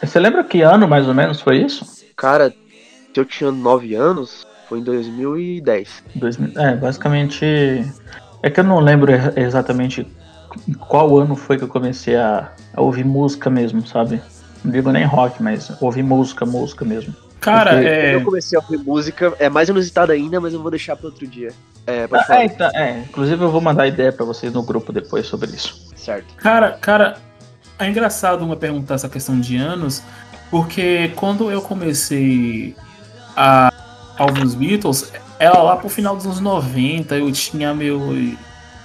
Você 0.00 0.20
lembra 0.20 0.44
que 0.44 0.62
ano 0.62 0.86
mais 0.86 1.08
ou 1.08 1.12
menos 1.12 1.40
foi 1.40 1.58
isso? 1.58 1.84
Cara, 2.16 2.50
se 2.50 3.20
eu 3.20 3.24
tinha 3.24 3.50
9 3.50 3.96
anos, 3.96 4.46
foi 4.68 4.78
em 4.78 4.82
2010. 4.84 6.04
2000, 6.14 6.60
é, 6.60 6.76
basicamente. 6.76 7.44
É 8.40 8.48
que 8.48 8.60
eu 8.60 8.64
não 8.64 8.78
lembro 8.78 9.10
exatamente 9.34 10.06
qual 10.78 11.18
ano 11.18 11.34
foi 11.34 11.58
que 11.58 11.64
eu 11.64 11.68
comecei 11.68 12.14
a, 12.14 12.52
a 12.72 12.80
ouvir 12.80 13.04
música 13.04 13.50
mesmo, 13.50 13.84
sabe? 13.84 14.22
Não 14.64 14.70
digo 14.70 14.92
nem 14.92 15.04
rock, 15.04 15.42
mas 15.42 15.68
ouvir 15.82 16.04
música, 16.04 16.46
música 16.46 16.84
mesmo. 16.84 17.12
Cara, 17.40 17.72
Porque 17.72 17.88
é. 17.88 18.14
Eu 18.14 18.22
comecei 18.22 18.56
a 18.56 18.62
ouvir 18.62 18.78
música, 18.78 19.34
é 19.40 19.48
mais 19.48 19.68
inusitado 19.68 20.12
ainda, 20.12 20.40
mas 20.40 20.54
eu 20.54 20.62
vou 20.62 20.70
deixar 20.70 20.94
para 20.94 21.06
outro 21.06 21.26
dia. 21.26 21.50
É, 21.84 22.06
pode 22.06 22.22
ah, 22.22 22.26
falar. 22.26 22.40
É, 22.40 22.44
então, 22.44 22.70
é, 22.72 23.00
inclusive 23.00 23.42
eu 23.42 23.50
vou 23.50 23.60
mandar 23.60 23.88
ideia 23.88 24.12
para 24.12 24.24
vocês 24.24 24.52
no 24.52 24.62
grupo 24.62 24.92
depois 24.92 25.26
sobre 25.26 25.50
isso. 25.50 25.88
Certo. 25.96 26.34
Cara, 26.36 26.78
cara, 26.80 27.16
é 27.78 27.88
engraçado 27.88 28.44
uma 28.44 28.56
perguntar 28.56 28.94
essa 28.94 29.08
questão 29.08 29.38
de 29.38 29.56
anos, 29.56 30.02
porque 30.50 31.12
quando 31.14 31.50
eu 31.50 31.62
comecei 31.62 32.74
a, 33.36 33.72
a 34.16 34.24
ouvir 34.24 34.44
os 34.44 34.54
Beatles, 34.54 35.12
era 35.38 35.62
lá 35.62 35.76
pro 35.76 35.88
final 35.88 36.16
dos 36.16 36.26
anos 36.26 36.40
90, 36.40 37.16
eu 37.16 37.30
tinha 37.30 37.72
meus 37.72 38.36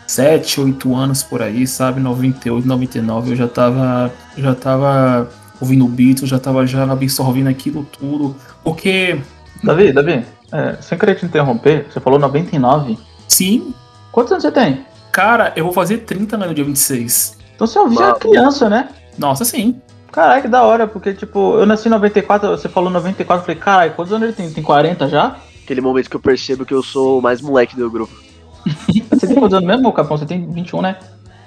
7, 0.05 0.62
8 0.62 0.95
anos 0.95 1.23
por 1.23 1.41
aí, 1.41 1.65
sabe? 1.65 2.00
98, 2.00 2.67
99, 2.67 3.31
eu 3.31 3.35
já 3.35 3.47
tava, 3.47 4.13
já 4.38 4.53
tava 4.53 5.29
ouvindo 5.59 5.88
Beatles, 5.88 6.29
já 6.29 6.39
tava 6.39 6.67
já 6.67 6.83
absorvendo 6.83 7.47
aquilo 7.47 7.85
tudo, 7.85 8.35
porque... 8.63 9.19
Davi, 9.63 9.93
Davi, 9.93 10.25
é, 10.51 10.77
sem 10.81 10.97
querer 10.97 11.15
te 11.15 11.25
interromper, 11.25 11.88
você 11.89 12.00
falou 12.00 12.19
99? 12.19 12.97
Sim. 13.27 13.73
Quantos 14.12 14.31
anos 14.31 14.43
você 14.43 14.51
tem? 14.51 14.85
Cara, 15.12 15.53
eu 15.55 15.63
vou 15.63 15.73
fazer 15.73 16.00
30 16.00 16.38
no 16.38 16.53
dia 16.53 16.63
26. 16.63 17.42
Então 17.55 17.67
você 17.67 17.79
ouvia 17.79 18.10
Mas... 18.10 18.17
criança, 18.19 18.69
né? 18.69 18.89
Nossa, 19.17 19.45
sim. 19.45 19.79
Caralho, 20.12 20.43
que 20.43 20.48
da 20.48 20.62
hora, 20.62 20.88
porque, 20.88 21.13
tipo, 21.13 21.57
eu 21.57 21.65
nasci 21.65 21.88
em 21.88 21.91
94, 21.91 22.50
você 22.50 22.69
falou 22.69 22.89
94, 22.91 23.41
eu 23.41 23.45
falei, 23.45 23.60
caralho, 23.60 23.93
quantos 23.93 24.13
anos 24.13 24.27
ele 24.27 24.38
tem? 24.38 24.51
Tem 24.51 24.63
40 24.63 25.10
já? 25.10 25.38
Aquele 25.63 25.81
momento 25.81 26.10
que 26.10 26.15
eu 26.15 26.19
percebo 26.19 26.65
que 26.65 26.74
eu 26.74 26.83
sou 26.83 27.17
o 27.17 27.22
mais 27.22 27.41
moleque 27.41 27.75
do 27.75 27.89
grupo. 27.89 28.13
você 29.10 29.25
tem 29.25 29.36
quantos 29.36 29.57
anos 29.57 29.67
mesmo, 29.67 29.91
Capão? 29.91 30.15
Você 30.15 30.25
tem 30.25 30.51
21, 30.51 30.81
né? 30.81 30.98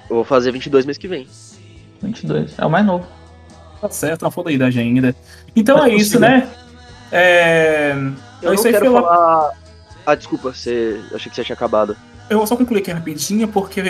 Eu 0.09 0.17
vou 0.17 0.25
fazer 0.25 0.51
22 0.51 0.85
mês 0.85 0.97
que 0.97 1.07
vem. 1.07 1.25
22, 2.01 2.59
é 2.59 2.65
o 2.65 2.69
mais 2.69 2.85
novo. 2.85 3.05
Tá 3.79 3.89
certo, 3.89 4.23
não 4.23 4.31
foda 4.31 4.49
a 4.49 4.53
idade 4.53 4.79
ainda. 4.79 5.15
Então 5.55 5.83
é, 5.85 5.89
é 5.89 5.95
isso, 5.95 6.19
né? 6.19 6.49
É... 7.11 7.91
Eu 8.41 8.53
não 8.53 8.63
quero 8.63 8.91
falar... 8.91 9.51
Ah, 10.05 10.15
desculpa, 10.15 10.53
você... 10.53 11.01
achei 11.13 11.29
que 11.29 11.35
você 11.35 11.43
tinha 11.43 11.55
acabado. 11.55 11.95
Eu 12.29 12.39
vou 12.39 12.47
só 12.47 12.57
concluir 12.57 12.81
aqui 12.81 12.91
rapidinho, 12.91 13.47
porque 13.47 13.81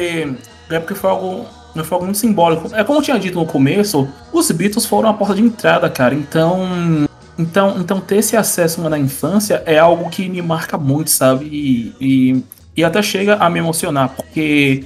é 0.70 0.80
porque 0.80 0.94
foi 0.94 1.10
algo 1.10 1.48
foi 1.84 1.96
algo 1.96 2.06
muito 2.06 2.18
simbólico. 2.18 2.74
É 2.76 2.84
como 2.84 3.00
eu 3.00 3.04
tinha 3.04 3.20
dito 3.20 3.38
no 3.38 3.46
começo, 3.46 4.08
os 4.32 4.50
Beatles 4.52 4.86
foram 4.86 5.10
a 5.10 5.14
porta 5.14 5.36
de 5.36 5.42
entrada, 5.42 5.90
cara. 5.90 6.16
Então, 6.16 7.08
então, 7.38 7.76
então 7.80 8.00
ter 8.00 8.18
esse 8.18 8.36
acesso 8.36 8.82
na 8.90 8.98
infância 8.98 9.62
é 9.66 9.78
algo 9.78 10.10
que 10.10 10.28
me 10.28 10.42
marca 10.42 10.78
muito, 10.78 11.10
sabe? 11.10 11.46
E, 11.46 11.94
e, 12.00 12.44
e 12.78 12.84
até 12.84 13.02
chega 13.02 13.36
a 13.36 13.50
me 13.50 13.60
emocionar, 13.60 14.10
porque 14.10 14.86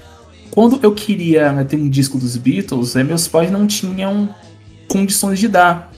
quando 0.50 0.80
eu 0.84 0.94
queria 0.94 1.52
né, 1.54 1.64
ter 1.64 1.78
um 1.78 1.90
disco 1.90 2.18
dos 2.18 2.36
Beatles, 2.36 2.96
é, 2.96 3.04
meus 3.04 3.28
pais 3.28 3.50
não 3.50 3.66
tinham 3.66 4.30
condições 4.88 5.40
de 5.40 5.48
dar. 5.48 5.92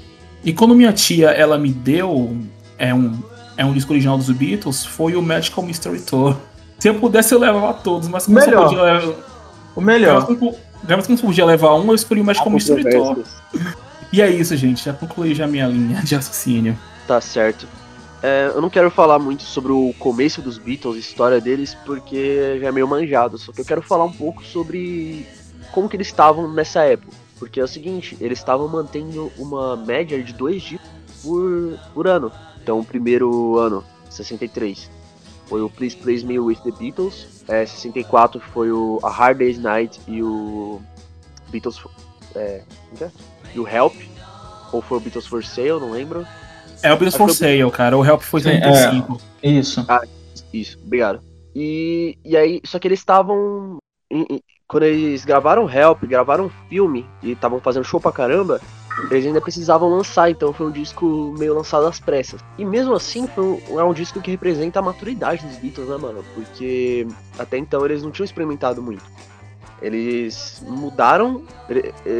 E 0.46 0.54
quando 0.54 0.76
minha 0.76 0.94
tia 0.94 1.30
ela 1.32 1.58
me 1.58 1.70
deu 1.70 2.38
é, 2.78 2.94
um, 2.94 3.18
é 3.58 3.66
um 3.66 3.74
disco 3.74 3.92
original 3.92 4.18
dos 4.18 4.30
Beatles, 4.30 4.86
foi 4.86 5.16
o 5.16 5.22
Magical 5.22 5.64
Mystery 5.66 6.02
Tour. 6.02 6.36
Se 6.78 6.90
eu 6.90 6.96
pudesse, 6.96 7.34
eu 7.34 7.40
levava 7.40 7.74
todos, 7.74 8.08
mas 8.10 8.26
como 8.26 8.38
Melhor. 8.38 8.54
eu 8.54 8.60
só 8.60 8.68
podia 8.68 8.82
levar. 8.82 9.14
O 9.76 9.82
melhor. 9.82 10.28
Mas 10.88 11.06
como 11.08 11.18
só 11.18 11.26
podia 11.26 11.46
levar 11.46 11.76
um, 11.76 11.88
eu 11.88 11.96
escolhi 11.96 12.22
o 12.22 12.26
Magical 12.26 12.50
Há 12.50 12.52
Mystery 12.52 12.84
Tour. 12.84 12.92
controvérsias. 12.92 13.44
E 14.12 14.22
é 14.22 14.30
isso, 14.30 14.56
gente. 14.56 14.84
Já 14.84 14.94
concluí 14.94 15.34
já 15.34 15.48
minha 15.48 15.68
linha 15.68 16.02
de 16.02 16.16
raciocínio. 16.16 16.78
Tá 17.08 17.20
certo. 17.20 17.68
É, 18.22 18.52
eu 18.54 18.62
não 18.62 18.70
quero 18.70 18.90
falar 18.90 19.20
muito 19.20 19.44
sobre 19.44 19.72
o 19.72 19.94
começo 20.00 20.42
dos 20.42 20.58
Beatles, 20.58 20.96
a 20.96 21.00
história 21.00 21.42
deles, 21.42 21.76
porque 21.86 22.58
já 22.62 22.68
é 22.68 22.72
meio 22.72 22.88
manjado. 22.88 23.38
Só 23.38 23.52
que 23.52 23.62
eu 23.62 23.66
quero 23.66 23.82
falar 23.82 24.06
um 24.06 24.12
pouco 24.12 24.44
sobre 24.44 25.26
como 25.72 25.90
que 25.90 25.98
eles 25.98 26.08
estavam 26.08 26.52
nessa 26.54 26.84
época. 26.84 27.12
Porque 27.40 27.60
é 27.60 27.64
o 27.64 27.68
seguinte, 27.68 28.16
eles 28.22 28.40
estavam 28.40 28.68
mantendo 28.68 29.32
uma 29.38 29.76
média 29.76 30.22
de 30.24 30.32
dois 30.32 30.62
discos 30.62 30.90
por, 31.22 31.80
por 31.94 32.08
ano. 32.08 32.32
Então, 32.62 32.80
o 32.80 32.86
primeiro 32.86 33.58
ano, 33.58 33.84
63, 34.10 34.90
foi 35.48 35.62
o 35.62 35.70
Please 35.70 35.96
Please 35.96 36.26
Me 36.26 36.40
With 36.40 36.58
The 36.64 36.72
Beatles. 36.72 37.44
É, 37.48 37.66
64 37.66 38.40
foi 38.40 38.72
o 38.72 39.00
A 39.04 39.10
Hard 39.10 39.38
Day's 39.38 39.60
Night 39.60 40.00
e 40.08 40.24
o 40.24 40.82
Beatles... 41.50 41.80
É, 42.36 42.64
é? 43.00 43.12
E 43.54 43.60
o 43.60 43.68
Help. 43.68 43.96
Ou 44.72 44.82
foi 44.82 44.98
o 44.98 45.02
Beatles 45.02 45.28
For 45.28 45.44
Sale, 45.44 45.80
não 45.80 45.92
lembro. 45.92 46.26
É 46.82 46.92
o 46.92 46.98
Beatles 46.98 47.16
for 47.16 47.32
Sale, 47.32 47.70
cara. 47.72 47.98
O 47.98 48.06
Help 48.06 48.22
foi 48.22 48.42
Sim, 48.42 48.60
35. 48.60 49.22
Isso. 49.44 49.86
Isso, 50.52 50.80
obrigado. 50.84 51.22
E, 51.56 52.18
e 52.26 52.36
aí, 52.36 52.62
só 52.66 52.80
que 52.80 52.88
eles 52.88 53.00
estavam. 53.00 53.78
Quando 54.68 54.84
eles 54.84 55.24
gravaram 55.26 55.70
Help, 55.70 56.04
gravaram 56.04 56.52
filme 56.70 57.06
e 57.22 57.32
estavam 57.32 57.60
fazendo 57.60 57.84
show 57.84 58.00
pra 58.00 58.12
caramba, 58.12 58.60
eles 59.10 59.26
ainda 59.26 59.42
precisavam 59.42 59.90
lançar, 59.90 60.30
então 60.30 60.54
foi 60.54 60.68
um 60.68 60.72
disco 60.72 61.34
meio 61.38 61.54
lançado 61.56 61.86
às 61.86 62.00
pressas. 62.00 62.42
E 62.58 62.66
mesmo 62.66 62.94
assim, 62.94 63.28
foi 63.28 63.44
um, 63.44 63.80
é 63.80 63.84
um 63.84 63.94
disco 63.94 64.22
que 64.22 64.32
representa 64.32 64.80
a 64.80 64.82
maturidade 64.82 65.46
dos 65.46 65.58
Beatles, 65.58 65.88
né, 65.88 65.98
mano? 65.98 66.24
Porque 66.34 67.08
até 67.38 67.58
então 67.58 67.84
eles 67.86 68.04
não 68.04 68.12
tinham 68.12 68.26
experimentado 68.26 68.82
muito. 68.82 69.04
Eles 69.82 70.64
mudaram, 70.66 71.44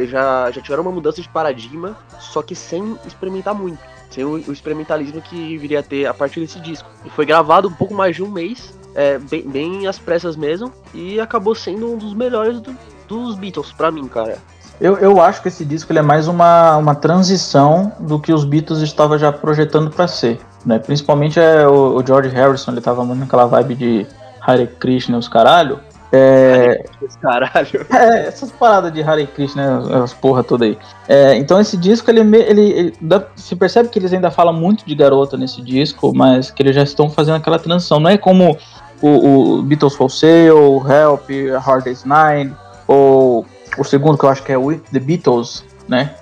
já, 0.06 0.50
já 0.50 0.60
tiveram 0.60 0.82
uma 0.82 0.92
mudança 0.92 1.22
de 1.22 1.28
paradigma, 1.28 1.96
só 2.18 2.42
que 2.42 2.54
sem 2.54 2.98
experimentar 3.06 3.54
muito. 3.54 3.78
Sem 4.10 4.22
o, 4.24 4.32
o 4.34 4.52
experimentalismo 4.52 5.22
que 5.22 5.56
viria 5.56 5.80
a 5.80 5.82
ter 5.82 6.06
a 6.06 6.12
partir 6.12 6.40
desse 6.40 6.60
disco. 6.60 6.88
E 7.04 7.10
foi 7.10 7.24
gravado 7.24 7.68
um 7.68 7.72
pouco 7.72 7.94
mais 7.94 8.14
de 8.14 8.22
um 8.22 8.30
mês, 8.30 8.74
é, 8.94 9.18
bem, 9.18 9.42
bem 9.42 9.86
às 9.86 9.98
pressas 9.98 10.36
mesmo, 10.36 10.72
e 10.92 11.18
acabou 11.18 11.54
sendo 11.54 11.92
um 11.92 11.96
dos 11.96 12.12
melhores 12.14 12.60
do- 12.60 12.76
dos 13.08 13.34
Beatles, 13.36 13.72
pra 13.72 13.90
mim, 13.90 14.06
cara. 14.08 14.38
Eu, 14.80 14.98
eu 14.98 15.20
acho 15.20 15.40
que 15.40 15.48
esse 15.48 15.64
disco 15.64 15.92
ele 15.92 16.00
é 16.00 16.02
mais 16.02 16.26
uma, 16.28 16.76
uma 16.76 16.94
transição 16.94 17.92
do 18.00 18.18
que 18.18 18.32
os 18.32 18.44
Beatles 18.44 18.80
estavam 18.80 19.16
já 19.18 19.32
projetando 19.32 19.90
para 19.90 20.06
ser. 20.08 20.40
Né? 20.66 20.78
Principalmente 20.78 21.38
é, 21.38 21.66
o, 21.66 21.96
o 21.96 22.06
George 22.06 22.28
Harrison, 22.30 22.72
ele 22.72 22.80
tava 22.80 23.04
muito 23.04 23.20
naquela 23.20 23.46
vibe 23.46 23.74
de 23.74 24.06
Hare 24.40 24.66
Krishna 24.66 25.16
e 25.16 25.18
os 25.18 25.28
caralho. 25.28 25.78
É, 26.16 26.84
Caralho. 27.20 27.86
é, 27.92 28.28
essas 28.28 28.52
paradas 28.52 28.92
de 28.92 29.02
Hare 29.02 29.26
Krishna, 29.26 30.02
as 30.04 30.14
porra 30.14 30.44
toda 30.44 30.64
aí. 30.64 30.78
É, 31.08 31.36
então 31.36 31.60
esse 31.60 31.76
disco, 31.76 32.08
ele, 32.08 32.20
ele, 32.20 32.60
ele 32.70 32.94
dá- 33.00 33.24
se 33.34 33.56
percebe 33.56 33.88
que 33.88 33.98
eles 33.98 34.12
ainda 34.12 34.30
falam 34.30 34.54
muito 34.54 34.86
de 34.86 34.94
garota 34.94 35.36
nesse 35.36 35.60
disco, 35.60 36.12
mas 36.14 36.52
que 36.52 36.62
eles 36.62 36.76
já 36.76 36.82
estão 36.84 37.10
fazendo 37.10 37.36
aquela 37.36 37.58
transição. 37.58 37.98
Não 37.98 38.10
é 38.10 38.16
como 38.16 38.56
o, 39.02 39.58
o 39.58 39.62
Beatles 39.62 39.96
For 39.96 40.08
Sale, 40.08 40.78
Help, 40.88 41.28
Hard 41.60 41.84
Day's 41.84 42.04
Night, 42.04 42.54
ou 42.86 43.33
o 43.78 43.84
segundo 43.84 44.18
que 44.18 44.24
eu 44.24 44.28
acho 44.28 44.42
que 44.42 44.52
é 44.52 44.56
With 44.56 44.80
The 44.92 45.00
Beatles, 45.00 45.64
né? 45.88 46.14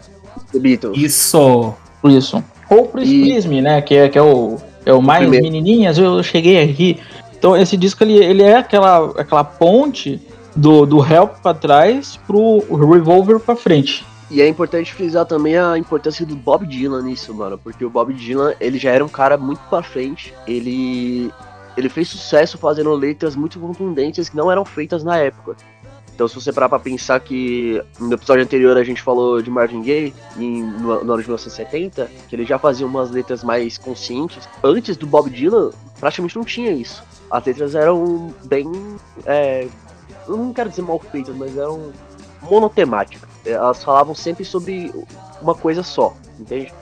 The 0.53 0.59
Beatles. 0.59 0.99
Isso. 0.99 1.75
Isso. 2.05 2.43
Ou 2.69 2.87
Please 2.87 3.49
Me, 3.49 3.61
né? 3.61 3.81
Que 3.83 3.95
é, 3.95 4.09
que 4.09 4.19
é 4.19 4.23
o, 4.23 4.57
é 4.85 4.93
o 4.93 5.01
mais 5.01 5.23
primeiro. 5.23 5.45
menininhas, 5.45 5.99
eu 5.99 6.23
cheguei 6.23 6.63
aqui. 6.63 6.99
Então 7.37 7.57
esse 7.57 7.77
disco 7.77 8.03
ele, 8.03 8.17
ele 8.17 8.43
é 8.43 8.57
aquela, 8.57 9.11
aquela 9.21 9.45
ponte 9.45 10.21
do, 10.55 10.87
do 10.87 11.05
Help 11.05 11.39
pra 11.43 11.55
trás 11.55 12.19
pro 12.27 12.59
Revolver 12.71 13.39
pra 13.39 13.57
frente. 13.57 14.05
E 14.31 14.41
é 14.41 14.49
importante 14.49 14.95
frisar 14.95 15.27
também 15.27 15.59
a 15.59 15.77
importância 15.77 16.25
do 16.25 16.35
Bob 16.35 16.67
Dylan 16.67 17.03
nisso, 17.03 17.35
mano. 17.35 17.59
Porque 17.59 17.85
o 17.85 17.91
Bob 17.91 18.15
Dylan, 18.15 18.55
ele 18.59 18.79
já 18.79 18.91
era 18.91 19.05
um 19.05 19.09
cara 19.09 19.37
muito 19.37 19.61
pra 19.69 19.83
frente. 19.83 20.33
Ele, 20.47 21.31
ele 21.77 21.89
fez 21.91 22.09
sucesso 22.09 22.57
fazendo 22.57 22.91
letras 22.95 23.37
muito 23.37 23.61
contundentes 23.61 24.31
que 24.31 24.37
não 24.37 24.51
eram 24.51 24.65
feitas 24.65 25.05
na 25.05 25.19
época. 25.19 25.55
Então, 26.23 26.29
se 26.29 26.37
você 26.37 26.53
parar 26.53 26.69
pra 26.69 26.79
pensar 26.79 27.19
que 27.19 27.83
no 27.99 28.13
episódio 28.13 28.45
anterior 28.45 28.77
a 28.77 28.85
gente 28.85 29.03
falou 29.03 29.43
de 29.43 29.51
Marvin 29.51 29.83
Gaye, 29.83 30.15
em, 30.37 30.63
no, 30.63 31.03
no 31.03 31.13
ano 31.15 31.21
de 31.21 31.29
1970, 31.29 32.09
que 32.29 32.37
ele 32.37 32.45
já 32.45 32.61
fazia 32.61 32.87
umas 32.87 33.11
letras 33.11 33.43
mais 33.43 33.77
conscientes. 33.77 34.49
Antes 34.63 34.97
do 34.97 35.05
Bob 35.05 35.29
Dylan, 35.29 35.73
praticamente 35.99 36.37
não 36.37 36.45
tinha 36.45 36.71
isso. 36.71 37.03
As 37.29 37.45
letras 37.45 37.75
eram 37.75 38.33
bem. 38.45 38.71
É, 39.27 39.67
eu 40.29 40.37
não 40.37 40.53
quero 40.53 40.71
dizer 40.71 40.83
mal 40.83 41.01
feitas, 41.01 41.35
mas 41.35 41.57
eram 41.59 41.91
monotemáticas. 42.41 43.29
Elas 43.45 43.83
falavam 43.83 44.15
sempre 44.15 44.45
sobre 44.45 44.93
uma 45.41 45.57
coisa 45.57 45.83
só, 45.83 46.15
entende? 46.39 46.73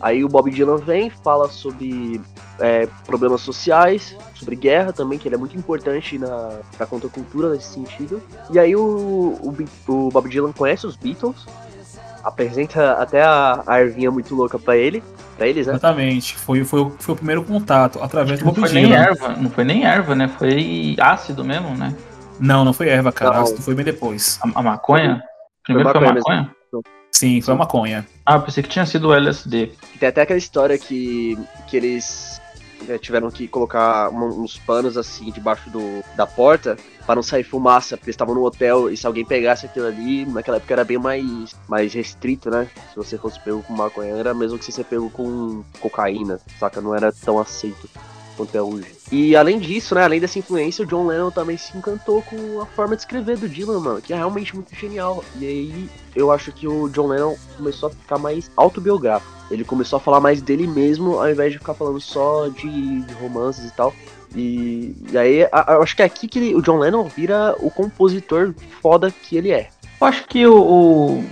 Aí 0.00 0.24
o 0.24 0.28
Bob 0.28 0.50
Dylan 0.50 0.78
vem, 0.78 1.10
fala 1.10 1.48
sobre 1.48 2.20
é, 2.58 2.88
problemas 3.06 3.40
sociais, 3.42 4.16
sobre 4.40 4.56
guerra 4.56 4.92
também, 4.92 5.18
que 5.18 5.28
ele 5.28 5.36
é 5.36 5.38
muito 5.38 5.56
importante 5.56 6.18
na, 6.18 6.58
na 6.78 6.86
contracultura 6.86 7.50
nesse 7.50 7.72
sentido. 7.74 8.20
E 8.50 8.58
aí 8.58 8.74
o, 8.74 8.80
o, 9.40 9.54
o 9.92 10.08
Bob 10.10 10.28
Dylan 10.28 10.52
conhece 10.52 10.86
os 10.86 10.96
Beatles, 10.96 11.46
apresenta 12.22 12.92
até 12.92 13.22
a, 13.22 13.62
a 13.66 13.80
ervinha 13.80 14.10
muito 14.10 14.34
louca 14.34 14.58
pra 14.58 14.76
ele, 14.76 15.02
pra 15.36 15.46
eles, 15.46 15.66
né? 15.66 15.74
Exatamente. 15.74 16.36
Foi, 16.36 16.64
foi, 16.64 16.80
o- 16.80 16.90
foi 16.98 17.14
o 17.14 17.16
primeiro 17.16 17.42
contato, 17.44 18.02
através 18.02 18.38
do 18.40 18.44
Não 18.46 18.52
Bob 18.52 18.60
foi 18.66 18.72
nem 18.74 18.86
Dylan. 18.86 18.98
erva, 19.02 19.28
não 19.36 19.50
foi 19.50 19.64
nem 19.64 19.84
erva, 19.84 20.14
né? 20.14 20.28
Foi 20.28 20.96
ácido 21.00 21.44
mesmo, 21.44 21.74
né? 21.76 21.94
Não, 22.38 22.64
não 22.64 22.72
foi 22.72 22.88
erva, 22.88 23.12
cara. 23.12 23.34
Não. 23.36 23.42
Ácido 23.42 23.62
foi 23.62 23.74
bem 23.74 23.84
depois. 23.84 24.38
A, 24.42 24.58
a 24.58 24.62
maconha? 24.62 25.22
Primeiro 25.64 25.90
foi, 25.90 26.00
maconha 26.00 26.10
a 26.10 26.14
mesmo. 26.14 26.28
maconha? 26.28 26.54
Sim, 27.12 27.40
foi 27.42 27.54
a 27.54 27.56
maconha. 27.56 28.06
Ah, 28.24 28.34
eu 28.36 28.42
pensei 28.42 28.62
que 28.62 28.68
tinha 28.68 28.86
sido 28.86 29.08
o 29.08 29.14
LSD. 29.14 29.72
Tem 29.98 30.08
até 30.08 30.22
aquela 30.22 30.38
história 30.38 30.78
que, 30.78 31.36
que 31.68 31.76
eles 31.76 32.40
né, 32.82 32.98
tiveram 32.98 33.30
que 33.30 33.46
colocar 33.48 34.10
uns 34.10 34.58
panos 34.58 34.96
assim 34.96 35.30
debaixo 35.30 35.68
do, 35.70 36.02
da 36.16 36.26
porta 36.26 36.76
para 37.06 37.16
não 37.16 37.22
sair 37.22 37.42
fumaça, 37.42 37.96
porque 37.96 38.10
eles 38.10 38.14
estavam 38.14 38.34
no 38.34 38.44
hotel 38.44 38.90
e 38.90 38.96
se 38.96 39.06
alguém 39.06 39.24
pegasse 39.24 39.66
aquilo 39.66 39.86
ali, 39.86 40.24
naquela 40.26 40.58
época 40.58 40.74
era 40.74 40.84
bem 40.84 40.98
mais, 40.98 41.56
mais 41.68 41.92
restrito, 41.92 42.50
né? 42.50 42.68
Se 42.90 42.96
você 42.96 43.18
fosse 43.18 43.40
pego 43.40 43.62
com 43.62 43.72
maconha, 43.72 44.14
era 44.14 44.32
mesmo 44.32 44.58
que 44.58 44.64
você 44.64 44.72
ser 44.72 44.84
pego 44.84 45.10
com 45.10 45.64
cocaína, 45.80 46.40
saca? 46.58 46.80
Não 46.80 46.94
era 46.94 47.12
tão 47.12 47.38
aceito 47.38 47.88
quanto 48.40 48.54
é 48.56 48.62
hoje. 48.62 48.86
E 49.12 49.36
além 49.36 49.58
disso, 49.58 49.94
né, 49.94 50.02
além 50.04 50.18
dessa 50.20 50.38
influência, 50.38 50.84
o 50.84 50.86
John 50.86 51.06
Lennon 51.06 51.30
também 51.30 51.56
se 51.58 51.76
encantou 51.76 52.22
com 52.22 52.60
a 52.60 52.66
forma 52.66 52.96
de 52.96 53.02
escrever 53.02 53.36
do 53.36 53.48
Dylan, 53.48 53.80
mano, 53.80 54.00
que 54.00 54.12
é 54.12 54.16
realmente 54.16 54.54
muito 54.54 54.74
genial. 54.74 55.22
E 55.38 55.46
aí 55.46 55.88
eu 56.16 56.32
acho 56.32 56.50
que 56.52 56.66
o 56.66 56.88
John 56.88 57.08
Lennon 57.08 57.34
começou 57.56 57.88
a 57.88 57.92
ficar 57.92 58.18
mais 58.18 58.50
autobiográfico. 58.56 59.30
Ele 59.50 59.64
começou 59.64 59.96
a 59.98 60.00
falar 60.00 60.20
mais 60.20 60.40
dele 60.40 60.66
mesmo, 60.66 61.18
ao 61.18 61.28
invés 61.30 61.52
de 61.52 61.58
ficar 61.58 61.74
falando 61.74 62.00
só 62.00 62.48
de, 62.48 63.00
de 63.02 63.14
romances 63.14 63.66
e 63.68 63.72
tal. 63.74 63.92
E, 64.34 64.94
e 65.12 65.18
aí 65.18 65.42
a- 65.52 65.66
eu 65.70 65.82
acho 65.82 65.94
que 65.96 66.02
é 66.02 66.04
aqui 66.06 66.28
que 66.28 66.38
ele- 66.38 66.54
o 66.54 66.62
John 66.62 66.78
Lennon 66.78 67.04
vira 67.04 67.54
o 67.58 67.70
compositor 67.70 68.54
foda 68.80 69.10
que 69.10 69.36
ele 69.36 69.50
é. 69.50 69.68
Eu 70.00 70.06
acho 70.06 70.24
que 70.28 70.46
o- 70.46 71.22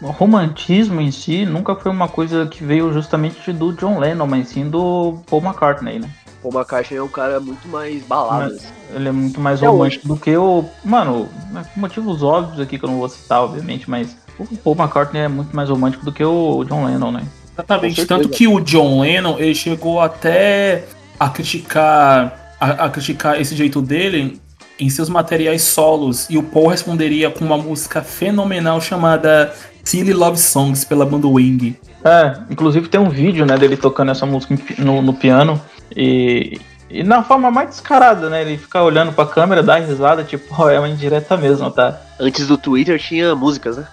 o 0.00 0.06
romantismo 0.06 1.00
em 1.00 1.10
si 1.10 1.44
nunca 1.44 1.74
foi 1.74 1.90
uma 1.90 2.08
coisa 2.08 2.46
que 2.46 2.62
veio 2.64 2.92
justamente 2.92 3.52
do 3.52 3.72
John 3.72 3.98
Lennon, 3.98 4.26
mas 4.26 4.48
sim 4.48 4.70
do 4.70 5.18
Paul 5.28 5.42
McCartney, 5.42 5.98
né? 5.98 6.08
Paul 6.44 6.54
McCartney 6.54 6.98
é 6.98 7.02
um 7.02 7.08
cara 7.08 7.40
muito 7.40 7.66
mais 7.68 8.02
balado. 8.02 8.54
assim. 8.54 8.66
Ele 8.94 9.08
é 9.08 9.12
muito 9.12 9.40
mais 9.40 9.60
Até 9.60 9.66
romântico 9.66 10.06
do 10.06 10.16
que 10.16 10.36
o. 10.36 10.64
Mano, 10.84 11.26
motivos 11.74 12.22
óbvios 12.22 12.60
aqui 12.60 12.78
que 12.78 12.84
eu 12.84 12.90
não 12.90 12.98
vou 12.98 13.08
citar, 13.08 13.42
obviamente, 13.42 13.88
mas 13.88 14.14
o 14.38 14.56
Paul 14.58 14.76
McCartney 14.76 15.22
é 15.22 15.28
muito 15.28 15.56
mais 15.56 15.70
romântico 15.70 16.04
do 16.04 16.12
que 16.12 16.22
o 16.22 16.62
John 16.64 16.84
Lennon, 16.84 17.12
né? 17.12 17.22
Exatamente. 17.54 18.04
Tanto 18.04 18.28
que 18.28 18.46
o 18.46 18.60
John 18.60 19.00
Lennon, 19.00 19.38
ele 19.38 19.54
chegou 19.54 20.00
até 20.00 20.84
a 21.18 21.30
criticar, 21.30 22.56
a, 22.60 22.84
a 22.84 22.90
criticar 22.90 23.40
esse 23.40 23.56
jeito 23.56 23.80
dele 23.80 24.38
em 24.78 24.90
seus 24.90 25.08
materiais 25.08 25.62
solos. 25.62 26.28
E 26.28 26.36
o 26.36 26.42
Paul 26.42 26.66
responderia 26.66 27.30
com 27.30 27.44
uma 27.44 27.56
música 27.56 28.02
fenomenal 28.02 28.80
chamada 28.82 29.54
Silly 29.82 30.12
Love 30.12 30.38
Songs 30.38 30.84
pela 30.84 31.06
banda 31.06 31.26
Wing. 31.26 31.74
É, 32.04 32.38
inclusive 32.50 32.88
tem 32.88 33.00
um 33.00 33.08
vídeo, 33.08 33.46
né, 33.46 33.56
dele 33.56 33.78
tocando 33.78 34.10
essa 34.10 34.26
música 34.26 34.54
no, 34.78 35.00
no 35.00 35.14
piano 35.14 35.58
e, 35.96 36.60
e 36.90 37.02
na 37.02 37.22
forma 37.22 37.50
mais 37.50 37.70
descarada, 37.70 38.28
né? 38.28 38.42
Ele 38.42 38.58
fica 38.58 38.82
olhando 38.82 39.12
pra 39.12 39.26
câmera, 39.26 39.62
dá 39.62 39.78
risada, 39.78 40.24
tipo, 40.24 40.46
ó, 40.58 40.70
é 40.70 40.78
uma 40.78 40.88
indireta 40.88 41.36
mesmo, 41.36 41.70
tá? 41.70 42.00
Antes 42.18 42.46
do 42.46 42.58
Twitter 42.58 42.98
tinha 42.98 43.34
músicas, 43.34 43.76
né? 43.76 43.88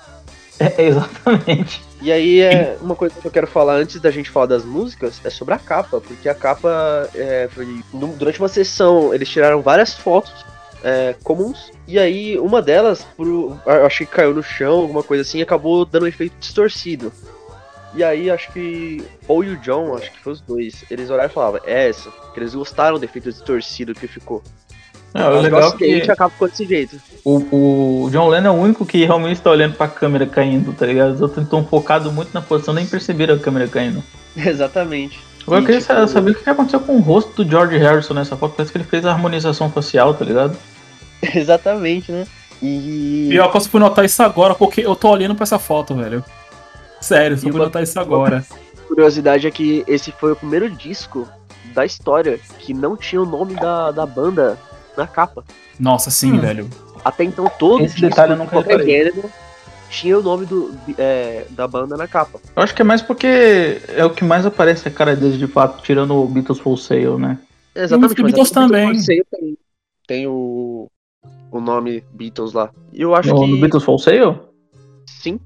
É, 0.59 0.83
exatamente. 0.85 1.81
E 2.01 2.11
aí 2.11 2.41
é 2.41 2.77
uma 2.81 2.95
coisa 2.95 3.13
que 3.19 3.27
eu 3.27 3.31
quero 3.31 3.47
falar 3.47 3.75
antes 3.75 3.99
da 3.99 4.09
gente 4.09 4.29
falar 4.29 4.47
das 4.47 4.65
músicas 4.65 5.21
é 5.23 5.29
sobre 5.29 5.53
a 5.53 5.59
capa, 5.59 6.01
porque 6.01 6.27
a 6.27 6.33
capa 6.33 7.09
é, 7.13 7.47
foi 7.51 7.83
durante 7.93 8.39
uma 8.39 8.47
sessão 8.47 9.13
eles 9.13 9.29
tiraram 9.29 9.61
várias 9.61 9.93
fotos 9.93 10.33
é, 10.83 11.15
comuns 11.23 11.71
e 11.87 11.99
aí 11.99 12.39
uma 12.39 12.59
delas, 12.59 13.05
eu 13.19 13.59
acho 13.85 13.99
que 13.99 14.05
caiu 14.07 14.33
no 14.33 14.41
chão, 14.41 14.81
alguma 14.81 15.03
coisa 15.03 15.21
assim, 15.21 15.41
acabou 15.41 15.85
dando 15.85 16.03
um 16.03 16.07
efeito 16.07 16.33
distorcido. 16.39 17.11
E 17.93 18.03
aí 18.03 18.29
acho 18.29 18.51
que 18.51 19.03
Paul 19.27 19.43
e 19.43 19.49
o 19.49 19.57
John, 19.57 19.95
acho 19.95 20.11
que 20.11 20.19
foi 20.19 20.33
os 20.33 20.41
dois, 20.41 20.85
eles 20.89 21.09
olharam 21.09 21.29
e 21.29 21.33
falavam, 21.33 21.61
é 21.65 21.89
essa, 21.89 22.09
que 22.33 22.39
eles 22.39 22.55
gostaram 22.55 22.97
do 22.97 23.03
efeito 23.03 23.29
distorcido 23.29 23.93
que 23.93 24.07
ficou. 24.07 24.41
É, 25.13 25.27
o 25.27 25.41
legal 25.41 25.69
é 25.73 25.77
que 25.77 25.83
a 25.83 25.97
gente 25.97 26.11
acaba 26.11 26.29
ficando 26.29 26.51
desse 26.51 26.65
jeito. 26.65 27.01
O, 27.25 28.05
o 28.05 28.09
John 28.11 28.29
Lennon 28.29 28.47
é 28.47 28.51
o 28.51 28.61
único 28.61 28.85
que 28.85 29.03
realmente 29.03 29.41
tá 29.41 29.51
olhando 29.51 29.75
pra 29.75 29.87
câmera 29.87 30.25
caindo, 30.25 30.71
tá 30.73 30.85
ligado? 30.85 31.15
Os 31.15 31.21
outros 31.21 31.43
estão 31.43 31.65
focados 31.65 32.11
muito 32.13 32.33
na 32.33 32.41
posição, 32.41 32.73
nem 32.73 32.85
perceberam 32.85 33.35
a 33.35 33.39
câmera 33.39 33.67
caindo. 33.67 34.01
Exatamente. 34.37 35.19
Agora 35.45 35.61
eu 35.61 35.65
queria 35.65 35.81
tipo, 35.81 36.07
saber 36.07 36.31
o 36.31 36.35
que 36.35 36.49
aconteceu 36.49 36.79
com 36.79 36.95
o 36.95 37.01
rosto 37.01 37.43
do 37.43 37.49
George 37.49 37.77
Harrison 37.77 38.13
nessa 38.13 38.37
foto. 38.37 38.53
Parece 38.55 38.71
que 38.71 38.77
ele 38.77 38.85
fez 38.85 39.05
a 39.05 39.11
harmonização 39.11 39.69
facial, 39.69 40.13
tá 40.13 40.23
ligado? 40.23 40.55
Exatamente, 41.35 42.11
né? 42.11 42.25
E. 42.61 43.27
Pior 43.29 43.51
que 43.51 43.57
eu 43.57 43.61
fui 43.61 43.79
notar 43.79 44.05
isso 44.05 44.21
agora, 44.23 44.55
porque 44.55 44.81
eu 44.81 44.95
tô 44.95 45.09
olhando 45.09 45.35
pra 45.35 45.43
essa 45.43 45.59
foto, 45.59 45.95
velho. 45.95 46.23
Sério, 47.01 47.37
só 47.37 47.47
E 47.47 47.51
uma- 47.51 47.65
notar 47.65 47.83
isso 47.83 47.99
agora. 47.99 48.45
Curiosidade 48.87 49.47
é 49.47 49.51
que 49.51 49.83
esse 49.87 50.11
foi 50.11 50.31
o 50.33 50.35
primeiro 50.35 50.69
disco 50.69 51.27
da 51.73 51.85
história 51.85 52.37
que 52.59 52.73
não 52.73 52.97
tinha 52.97 53.21
o 53.21 53.25
nome 53.25 53.55
da, 53.55 53.91
da 53.91 54.05
banda 54.05 54.57
na 54.97 55.07
capa. 55.07 55.43
Nossa, 55.79 56.09
sim, 56.11 56.33
Hum. 56.33 56.39
velho. 56.41 56.69
Até 57.03 57.23
então 57.23 57.49
todo 57.57 57.83
Esse 57.83 57.99
detalhe 57.99 58.33
eu 58.33 58.85
gênero 58.85 59.31
tinha 59.89 60.17
o 60.19 60.21
nome 60.21 60.45
do, 60.45 60.73
é, 60.97 61.45
da 61.49 61.67
banda 61.67 61.97
na 61.97 62.07
capa. 62.07 62.39
Eu 62.55 62.61
acho 62.61 62.75
que 62.75 62.81
é 62.81 62.85
mais 62.85 63.01
porque 63.01 63.81
é 63.89 64.05
o 64.05 64.09
que 64.09 64.23
mais 64.23 64.45
aparece 64.45 64.87
a 64.87 64.91
cara 64.91 65.15
deles 65.15 65.37
de 65.39 65.47
fato, 65.47 65.81
tirando 65.81 66.13
o 66.15 66.27
Beatles 66.27 66.59
Full 66.59 66.77
Sail, 66.77 67.17
né? 67.17 67.39
Exatamente. 67.73 68.21
Beatles 68.21 68.51
até 68.51 68.59
o 68.59 68.63
também. 68.63 68.85
Beatles 68.91 69.05
Full 69.05 69.15
Sail 69.15 69.25
Tem, 69.31 69.57
tem 70.07 70.27
o, 70.27 70.87
o 71.51 71.59
nome 71.61 72.03
Beatles 72.13 72.53
lá. 72.53 72.69
E 72.93 73.01
eu 73.01 73.15
acho 73.15 73.29
No, 73.29 73.41
que. 73.41 73.47
no 73.51 73.57
Beatles 73.59 73.83
Full 73.83 73.99
Sail? 73.99 74.39
Sim. 75.07 75.39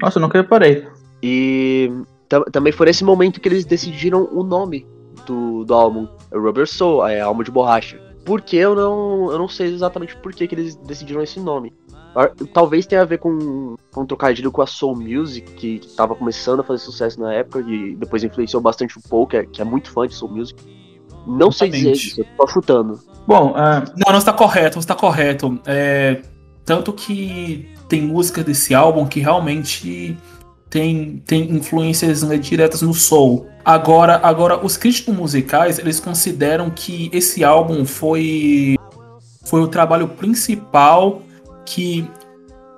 Nossa, 0.00 0.18
eu 0.18 0.22
nunca 0.22 0.38
reparei. 0.40 0.86
E 1.22 1.90
tam- 2.28 2.44
também 2.52 2.72
foi 2.72 2.86
nesse 2.86 3.04
momento 3.04 3.40
que 3.40 3.48
eles 3.48 3.64
decidiram 3.64 4.28
o 4.32 4.42
nome 4.42 4.86
do, 5.26 5.64
do 5.64 5.74
álbum. 5.74 6.06
É 6.32 6.36
Rubber 6.38 6.66
Soul, 6.66 7.06
é 7.06 7.20
álbum 7.20 7.42
de 7.42 7.50
borracha. 7.50 8.00
Porque 8.24 8.56
eu 8.56 8.74
não, 8.74 9.30
eu 9.30 9.38
não 9.38 9.48
sei 9.48 9.72
exatamente 9.72 10.16
por 10.16 10.32
que, 10.32 10.46
que 10.48 10.54
eles 10.54 10.76
decidiram 10.76 11.22
esse 11.22 11.38
nome. 11.40 11.72
Talvez 12.52 12.86
tenha 12.86 13.02
a 13.02 13.04
ver 13.04 13.18
com, 13.18 13.74
com 13.92 14.02
um 14.02 14.06
trocadilho 14.06 14.50
com 14.52 14.62
a 14.62 14.66
Soul 14.66 14.94
Music, 14.96 15.50
que, 15.52 15.78
que 15.80 15.88
tava 15.96 16.14
começando 16.14 16.60
a 16.60 16.62
fazer 16.62 16.82
sucesso 16.84 17.20
na 17.20 17.32
época 17.34 17.60
e 17.68 17.96
depois 17.96 18.22
influenciou 18.22 18.62
bastante 18.62 18.96
o 18.96 19.02
Paul, 19.08 19.26
que 19.26 19.36
é, 19.36 19.44
que 19.44 19.60
é 19.60 19.64
muito 19.64 19.90
fã 19.90 20.06
de 20.06 20.14
Soul 20.14 20.30
Music. 20.30 20.62
Não 21.26 21.50
sei 21.50 21.68
dizer 21.70 21.90
Exatamente. 21.90 22.06
isso, 22.12 22.20
eu 22.20 22.26
tô 22.36 22.46
chutando. 22.46 23.00
Bom, 23.26 23.54
é, 23.58 23.80
Não, 23.96 24.12
não 24.12 24.18
está 24.18 24.32
correto, 24.32 24.78
está 24.78 24.94
correto. 24.94 25.58
É, 25.66 26.22
tanto 26.64 26.92
que 26.92 27.73
tem 27.88 28.02
músicas 28.02 28.44
desse 28.44 28.74
álbum 28.74 29.06
que 29.06 29.20
realmente 29.20 30.16
tem, 30.74 31.22
tem 31.24 31.50
influências 31.52 32.22
né, 32.22 32.36
diretas 32.36 32.82
no 32.82 32.92
soul. 32.92 33.46
Agora, 33.64 34.20
agora, 34.22 34.64
os 34.64 34.76
críticos 34.76 35.14
musicais, 35.14 35.78
eles 35.78 36.00
consideram 36.00 36.68
que 36.68 37.08
esse 37.12 37.44
álbum 37.44 37.84
foi, 37.84 38.76
foi 39.44 39.60
o 39.60 39.68
trabalho 39.68 40.08
principal 40.08 41.22
que, 41.64 42.04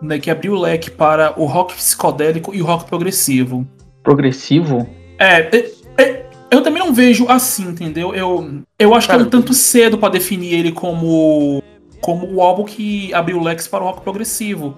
né, 0.02 0.18
que 0.18 0.30
abriu 0.30 0.52
o 0.52 0.60
leque 0.60 0.90
para 0.90 1.32
o 1.40 1.46
rock 1.46 1.74
psicodélico 1.74 2.54
e 2.54 2.60
o 2.60 2.66
rock 2.66 2.84
progressivo. 2.84 3.66
progressivo? 4.02 4.86
É, 5.18 5.56
é, 5.56 5.70
é, 5.96 6.26
eu 6.50 6.62
também 6.62 6.84
não 6.84 6.92
vejo 6.92 7.26
assim, 7.28 7.68
entendeu? 7.68 8.14
Eu, 8.14 8.62
eu 8.78 8.94
acho 8.94 9.08
que 9.08 9.14
é 9.14 9.16
um 9.16 9.20
Cara, 9.20 9.30
tanto 9.30 9.54
cedo 9.54 9.96
pra 9.96 10.08
definir 10.10 10.52
ele 10.52 10.70
como, 10.70 11.62
como 12.00 12.30
o 12.30 12.42
álbum 12.42 12.64
que 12.64 13.12
abriu 13.14 13.38
o 13.38 13.42
Lex 13.42 13.66
para 13.66 13.82
o 13.82 13.86
rock 13.86 14.02
progressivo. 14.02 14.76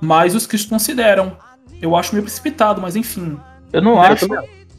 Mas 0.00 0.34
os 0.34 0.46
críticos 0.46 0.70
consideram. 0.70 1.32
Eu 1.80 1.94
acho 1.96 2.12
meio 2.12 2.22
precipitado, 2.24 2.80
mas 2.80 2.96
enfim. 2.96 3.38
Eu 3.72 3.82
não 3.82 4.00
acho. 4.00 4.26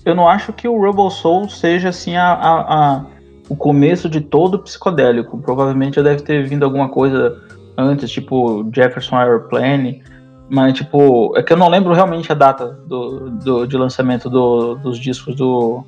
Eu 0.06 0.16
não 0.16 0.28
acho 0.28 0.54
que 0.54 0.68
o 0.68 0.82
Rebel 0.82 1.10
Soul 1.10 1.50
seja 1.50 1.90
assim 1.90 2.16
a, 2.16 2.24
a- 2.34 2.62
a- 2.96 3.06
o 3.50 3.56
começo 3.56 4.10
de 4.10 4.22
todo 4.22 4.56
o 4.56 4.60
psicodélico. 4.60 5.38
Provavelmente 5.40 5.96
já 5.96 6.02
deve 6.02 6.22
ter 6.24 6.46
vindo 6.48 6.64
alguma 6.64 6.90
coisa 6.90 7.38
antes, 7.78 8.10
tipo 8.10 8.68
Jefferson 8.74 9.18
Airplane. 9.18 10.02
Mas, 10.50 10.74
tipo, 10.74 11.38
é 11.38 11.44
que 11.44 11.54
eu 11.54 11.58
não 11.58 11.70
lembro 11.70 11.94
realmente 11.94 12.32
a 12.32 12.36
data 12.36 12.80
do, 12.88 13.30
do- 13.30 13.68
de 13.68 13.78
lançamento 13.78 14.30
do- 14.30 14.76
dos 14.76 14.98
discos 14.98 15.36
do 15.36 15.84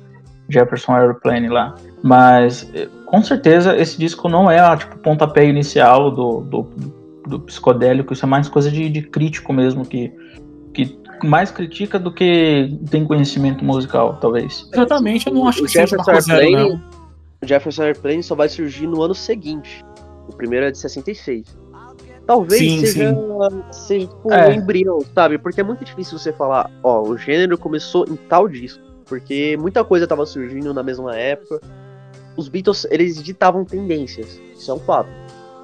Jefferson 0.48 0.92
Airplane 0.94 1.48
lá. 1.48 1.74
Mas, 2.02 2.70
eh, 2.74 2.88
com 3.06 3.20
certeza, 3.22 3.76
esse 3.76 3.98
disco 3.98 4.28
não 4.28 4.48
é 4.50 4.60
a, 4.60 4.76
tipo, 4.76 4.96
pontapé 4.98 5.44
inicial 5.46 6.10
do, 6.12 6.42
do, 6.42 6.62
do 7.26 7.40
psicodélico. 7.40 8.12
Isso 8.12 8.24
é 8.24 8.28
mais 8.28 8.48
coisa 8.48 8.70
de, 8.70 8.88
de 8.88 9.02
crítico 9.02 9.52
mesmo, 9.52 9.84
que, 9.84 10.12
que 10.72 10.98
mais 11.22 11.50
critica 11.50 11.98
do 11.98 12.12
que 12.12 12.78
tem 12.90 13.04
conhecimento 13.04 13.64
musical, 13.64 14.18
talvez. 14.20 14.68
Exatamente, 14.72 15.26
eu 15.26 15.34
não 15.34 15.46
acho 15.46 15.60
o 15.60 15.66
que 15.66 15.72
seja 15.72 15.96
Jefferson 15.96 16.20
zero, 16.22 16.40
Airplane, 16.40 16.82
o 17.42 17.46
Jefferson 17.46 17.82
Airplane 17.82 18.22
só 18.22 18.34
vai 18.34 18.48
surgir 18.48 18.86
no 18.86 19.02
ano 19.02 19.14
seguinte. 19.14 19.84
O 20.28 20.32
primeiro 20.32 20.66
é 20.66 20.70
de 20.70 20.78
66. 20.78 21.44
Talvez 22.26 22.60
Sim, 22.60 22.86
seja, 22.86 23.16
seja 23.72 24.06
tipo, 24.06 24.32
É. 24.32 24.48
um 24.48 24.52
embrião, 24.52 24.98
sabe? 25.12 25.38
Porque 25.38 25.60
é 25.60 25.64
muito 25.64 25.84
difícil 25.84 26.18
você 26.18 26.32
falar, 26.32 26.70
ó, 26.82 27.02
o 27.02 27.18
gênero 27.18 27.58
começou 27.58 28.06
em 28.08 28.14
tal 28.14 28.48
disco. 28.48 28.80
Porque 29.06 29.56
muita 29.60 29.84
coisa 29.84 30.06
tava 30.06 30.24
surgindo 30.24 30.72
na 30.72 30.82
mesma 30.82 31.16
época. 31.16 31.60
Os 32.36 32.48
Beatles, 32.48 32.86
eles 32.90 33.20
ditavam 33.22 33.64
tendências. 33.64 34.40
Isso 34.56 34.70
é 34.70 34.74
um 34.74 34.78
fato. 34.78 35.10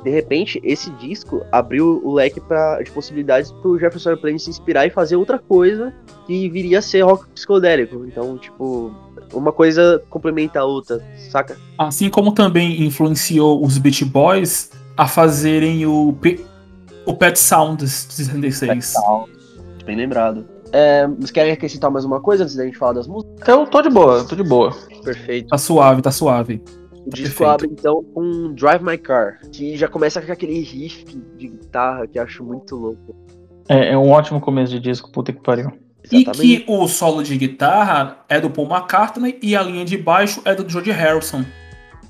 De 0.05 0.11
repente, 0.11 0.61
esse 0.63 0.91
disco 0.93 1.43
abriu 1.51 2.01
o 2.05 2.13
leque 2.15 2.41
pra, 2.41 2.81
de 2.83 2.91
possibilidades 2.91 3.51
pro 3.51 3.79
Jefferson 3.79 4.11
Airplane 4.11 4.39
se 4.39 4.49
inspirar 4.49 4.87
e 4.87 4.91
fazer 4.91 5.17
outra 5.17 5.39
coisa 5.39 5.93
que 6.27 6.49
viria 6.49 6.79
a 6.79 6.83
ser 6.83 7.03
rock 7.03 7.27
psicodélico. 7.31 8.05
Então, 8.07 8.39
tipo, 8.39 8.93
uma 9.33 9.51
coisa 9.53 10.01
complementa 10.09 10.61
a 10.61 10.65
outra, 10.65 11.05
saca? 11.31 11.57
Assim 11.77 12.09
como 12.09 12.33
também 12.33 12.83
influenciou 12.85 13.65
os 13.65 13.77
Beach 13.77 14.05
Boys 14.05 14.71
a 14.97 15.09
fazerem 15.09 15.85
o, 15.85 16.13
P- 16.21 16.41
o 17.05 17.15
Pet 17.15 17.39
Sounds 17.39 18.07
de 18.09 18.15
66. 18.15 18.95
Bem 19.85 19.97
lembrado. 19.97 20.45
É, 20.71 21.07
vocês 21.09 21.31
querem 21.31 21.53
acrescentar 21.53 21.91
mais 21.91 22.05
uma 22.05 22.21
coisa 22.21 22.45
antes 22.45 22.55
da 22.55 22.65
gente 22.65 22.77
falar 22.77 22.93
das 22.93 23.07
músicas? 23.09 23.49
Eu 23.49 23.67
tô 23.67 23.81
de 23.81 23.89
boa, 23.89 24.23
tô 24.25 24.37
de 24.37 24.43
boa. 24.45 24.71
Perfeito. 25.03 25.49
Tá 25.49 25.57
suave, 25.59 26.03
tá 26.03 26.11
suave. 26.11 26.63
O 27.09 27.15
disco 27.15 27.39
perfeito. 27.39 27.51
abre 27.51 27.69
então 27.73 28.05
com 28.15 28.53
Drive 28.55 28.83
My 28.83 28.99
Car, 28.99 29.41
que 29.51 29.77
já 29.77 29.89
começa 29.89 30.21
com 30.21 30.31
aquele 30.31 30.61
riff 30.61 31.05
de 31.37 31.49
guitarra 31.49 32.07
que 32.07 32.19
eu 32.19 32.23
acho 32.23 32.45
muito 32.45 32.77
louco. 32.77 33.17
É, 33.69 33.93
é 33.93 33.99
um 33.99 34.11
ótimo 34.11 34.41
começo 34.41 34.73
de 34.73 34.79
disco, 34.79 35.11
puta 35.11 35.33
que 35.33 35.41
pariu. 35.43 35.73
E 36.11 36.25
que 36.25 36.65
o 36.69 36.87
solo 36.87 37.23
de 37.23 37.37
guitarra 37.37 38.19
é 38.29 38.41
do 38.41 38.49
Paul 38.49 38.69
McCartney 38.69 39.39
e 39.43 39.57
a 39.57 39.63
linha 39.63 39.85
de 39.85 39.97
baixo 39.97 40.41
é 40.45 40.55
do 40.55 40.69
George 40.69 40.91
Harrison. 40.91 41.45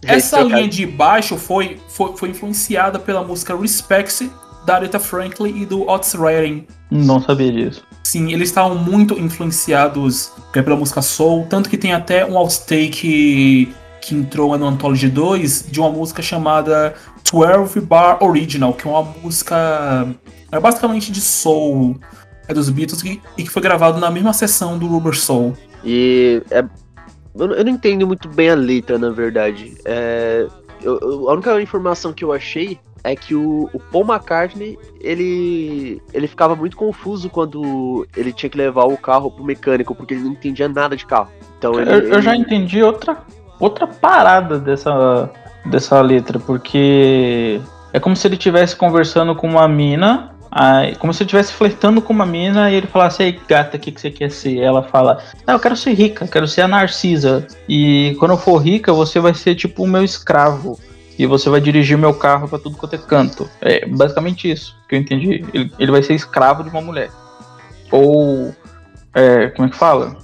Essa 0.05 0.39
é 0.39 0.43
linha 0.43 0.57
cara- 0.57 0.69
de 0.69 0.87
baixo 0.87 1.37
foi, 1.37 1.79
foi, 1.89 2.17
foi 2.17 2.29
influenciada 2.29 2.99
pela 2.99 3.25
música 3.25 3.57
Respect 3.57 4.31
da 4.65 4.77
Aretha 4.77 5.01
Franklin 5.01 5.63
e 5.63 5.67
do 5.67 5.89
Otis 5.89 6.13
Redding. 6.13 6.67
Não 6.91 7.21
sabia 7.21 7.51
disso. 7.51 7.83
Sim, 8.05 8.33
eles 8.33 8.49
estavam 8.49 8.77
muito 8.77 9.15
influenciados 9.19 10.33
é, 10.55 10.63
pela 10.63 10.77
música 10.77 11.03
soul, 11.03 11.47
tanto 11.49 11.69
que 11.69 11.77
tem 11.77 11.93
até 11.93 12.25
um 12.25 12.37
outtake 12.37 13.75
que 14.09 14.15
entrou 14.15 14.57
no 14.57 14.67
Anthology 14.67 15.09
2 15.09 15.67
de 15.71 15.81
uma 15.81 15.91
música 15.91 16.23
chamada 16.23 16.95
12 17.31 17.81
Bar 17.81 18.23
Original, 18.25 18.73
que 18.73 18.87
é 18.87 18.91
uma 18.91 19.03
música 19.03 20.09
é 20.51 20.59
basicamente 20.59 21.13
de 21.13 21.21
soul 21.21 21.99
é 22.47 22.55
dos 22.55 22.71
Beatles 22.71 23.03
e, 23.05 23.21
e 23.37 23.43
que 23.45 23.51
foi 23.51 23.61
gravado 23.61 24.01
na 24.01 24.11
mesma 24.11 24.33
sessão 24.33 24.79
do 24.79 24.87
Rubber 24.87 25.15
Soul. 25.15 25.53
E 25.85 26.43
é, 26.51 26.61
eu, 27.35 27.47
não- 27.49 27.55
eu 27.55 27.65
não 27.65 27.73
entendo 27.73 28.07
muito 28.07 28.27
bem 28.29 28.49
a 28.49 28.55
letra, 28.55 28.99
na 28.99 29.11
verdade. 29.11 29.77
É, 29.85 30.47
eu- 30.83 30.99
eu- 31.01 31.29
a 31.29 31.35
única 31.35 31.61
informação 31.61 32.11
que 32.15 32.25
eu 32.25 32.33
achei 32.33 32.79
é 33.05 33.15
que 33.15 33.35
o, 33.35 33.69
o 33.75 33.79
Paul 33.93 34.05
McCartney 34.07 34.79
ele, 35.01 36.01
ele 36.15 36.27
ficava 36.27 36.57
muito 36.57 36.77
confuso 36.77 37.29
quando 37.29 38.07
ele 38.17 38.33
tinha 38.33 38.49
que 38.49 38.57
levar 38.57 38.85
o 38.87 38.97
carro 38.97 39.31
pro 39.31 39.45
mecânico, 39.45 39.95
porque 39.95 40.15
ele 40.15 40.23
não 40.25 40.33
entendia 40.33 40.69
nada 40.69 40.97
de 40.97 41.05
carro. 41.05 41.29
Então 41.59 41.79
ele, 41.79 41.91
Eu, 41.93 41.99
eu 42.15 42.23
já 42.23 42.33
ele- 42.35 42.43
entendi 42.45 42.83
outra, 42.83 43.19
outra 43.59 43.87
parada 43.87 44.59
dessa, 44.59 45.31
dessa 45.65 46.01
letra, 46.01 46.39
porque 46.39 47.61
é 47.93 48.01
como 48.01 48.17
se 48.17 48.27
ele 48.27 48.35
estivesse 48.35 48.77
conversando 48.77 49.35
com 49.35 49.49
uma 49.49 49.69
mina, 49.69 50.35
aí, 50.51 50.95
como 50.97 51.13
se 51.13 51.23
ele 51.23 51.29
estivesse 51.29 51.53
flertando 51.53 52.01
com 52.01 52.13
uma 52.13 52.27
mina 52.27 52.71
e 52.71 52.75
ele 52.75 52.87
falasse, 52.87 53.23
ei 53.23 53.41
gata, 53.49 53.77
o 53.77 53.81
que, 53.81 53.93
que 53.93 54.01
você 54.01 54.11
quer 54.11 54.31
ser? 54.31 54.59
Ela 54.59 54.83
fala, 54.83 55.19
ah, 55.47 55.53
eu 55.53 55.61
quero 55.61 55.77
ser 55.77 55.93
rica, 55.93 56.27
quero 56.27 56.47
ser 56.47 56.63
a 56.63 56.69
Narcisa. 56.69 57.47
E 57.69 58.17
quando 58.19 58.33
eu 58.33 58.39
for 58.39 58.59
rica, 58.59 58.93
você 58.93 59.21
vai 59.21 59.35
ser 59.35 59.55
tipo 59.55 59.85
o 59.85 59.89
meu 59.89 60.05
escravo. 60.05 60.79
E 61.19 61.27
você 61.27 61.51
vai 61.51 61.61
dirigir 61.61 61.99
meu 61.99 62.15
carro 62.15 62.49
pra 62.49 62.61
tudo 62.61 62.77
quanto 62.77 62.95
é 62.95 62.99
canto. 62.99 63.51
É 63.61 63.85
basicamente 63.85 64.49
isso 64.49 64.77
que 64.89 64.95
eu 64.95 65.01
entendi. 65.01 65.45
Ele, 65.53 65.73
ele 65.77 65.91
vai 65.91 66.01
ser 66.01 66.15
escravo 66.15 66.63
de 66.63 66.71
uma 66.71 66.81
mulher. 66.81 67.11
Ou. 67.91 68.55
é, 69.13 69.49
como 69.49 69.67
é 69.67 69.71
que 69.71 69.77
fala? 69.77 70.17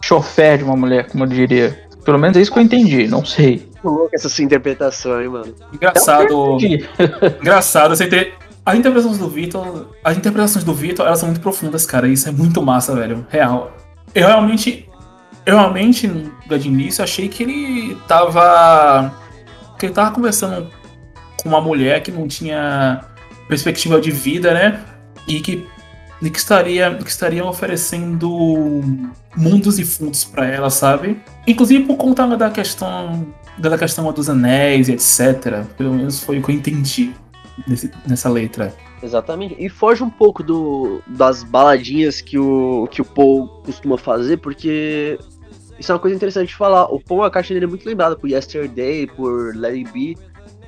chofer 0.00 0.58
de 0.58 0.64
uma 0.64 0.76
mulher, 0.76 1.06
como 1.08 1.24
eu 1.24 1.28
diria. 1.28 1.87
Pelo 2.08 2.18
menos 2.18 2.38
é 2.38 2.40
isso 2.40 2.50
que 2.50 2.58
eu 2.58 2.62
entendi, 2.62 3.06
não 3.06 3.22
sei. 3.22 3.68
Louco 3.84 4.08
essa 4.14 4.30
sua 4.30 4.42
interpretação, 4.42 5.20
hein, 5.20 5.28
mano. 5.28 5.54
Engraçado. 5.70 6.56
Engraçado, 7.38 7.94
você 7.94 8.06
ter. 8.06 8.32
As 8.64 8.78
interpretações 8.78 9.18
do 9.18 9.28
Vitor. 9.28 9.88
As 10.02 10.16
interpretações 10.16 10.64
do 10.64 10.72
Vitor, 10.72 11.06
elas 11.06 11.18
são 11.18 11.28
muito 11.28 11.42
profundas, 11.42 11.84
cara. 11.84 12.08
Isso 12.08 12.26
é 12.26 12.32
muito 12.32 12.62
massa, 12.62 12.94
velho. 12.94 13.26
Real. 13.28 13.76
eu 14.14 14.26
realmente, 14.26 14.88
eu 15.44 15.54
realmente, 15.54 16.08
de 16.08 16.66
início, 16.66 17.04
achei 17.04 17.28
que 17.28 17.42
ele 17.42 17.94
tava. 18.08 19.12
que 19.78 19.84
ele 19.84 19.92
tava 19.92 20.10
conversando 20.10 20.66
com 21.42 21.50
uma 21.50 21.60
mulher 21.60 22.02
que 22.02 22.10
não 22.10 22.26
tinha 22.26 23.04
perspectiva 23.48 24.00
de 24.00 24.10
vida, 24.10 24.54
né? 24.54 24.82
E 25.26 25.40
que, 25.40 25.68
e 26.20 26.30
que, 26.30 26.38
estaria, 26.38 26.94
que 26.96 27.10
estaria 27.10 27.44
oferecendo 27.44 28.28
mundos 29.36 29.78
e 29.78 29.84
fundos 29.84 30.24
para 30.24 30.46
ela, 30.46 30.70
sabe? 30.70 31.20
Inclusive 31.46 31.84
por 31.84 31.96
conta 31.96 32.26
da 32.36 32.50
questão 32.50 33.26
da 33.58 33.76
questão 33.76 34.10
dos 34.12 34.30
anéis, 34.30 34.88
etc. 34.88 35.64
Pelo 35.76 35.94
menos 35.94 36.22
foi 36.22 36.38
o 36.38 36.42
que 36.42 36.50
eu 36.50 36.54
entendi 36.54 37.12
nesse, 37.66 37.90
nessa 38.06 38.28
letra. 38.28 38.74
Exatamente. 39.02 39.56
E 39.58 39.68
foge 39.68 40.02
um 40.02 40.10
pouco 40.10 40.42
do, 40.42 41.00
das 41.06 41.42
baladinhas 41.42 42.20
que 42.20 42.38
o, 42.38 42.88
que 42.90 43.00
o 43.02 43.04
Paul 43.04 43.48
costuma 43.64 43.98
fazer, 43.98 44.38
porque 44.38 45.18
isso 45.78 45.92
é 45.92 45.94
uma 45.94 46.00
coisa 46.00 46.16
interessante 46.16 46.48
de 46.48 46.56
falar. 46.56 46.84
O 46.92 47.00
Paul, 47.00 47.24
a 47.24 47.30
caixa 47.30 47.54
dele 47.54 47.66
é 47.66 47.68
muito 47.68 47.86
lembrada 47.86 48.16
por 48.16 48.28
Yesterday, 48.28 49.06
por 49.06 49.54
Let 49.54 49.74
It 49.74 49.92
Be. 49.92 50.16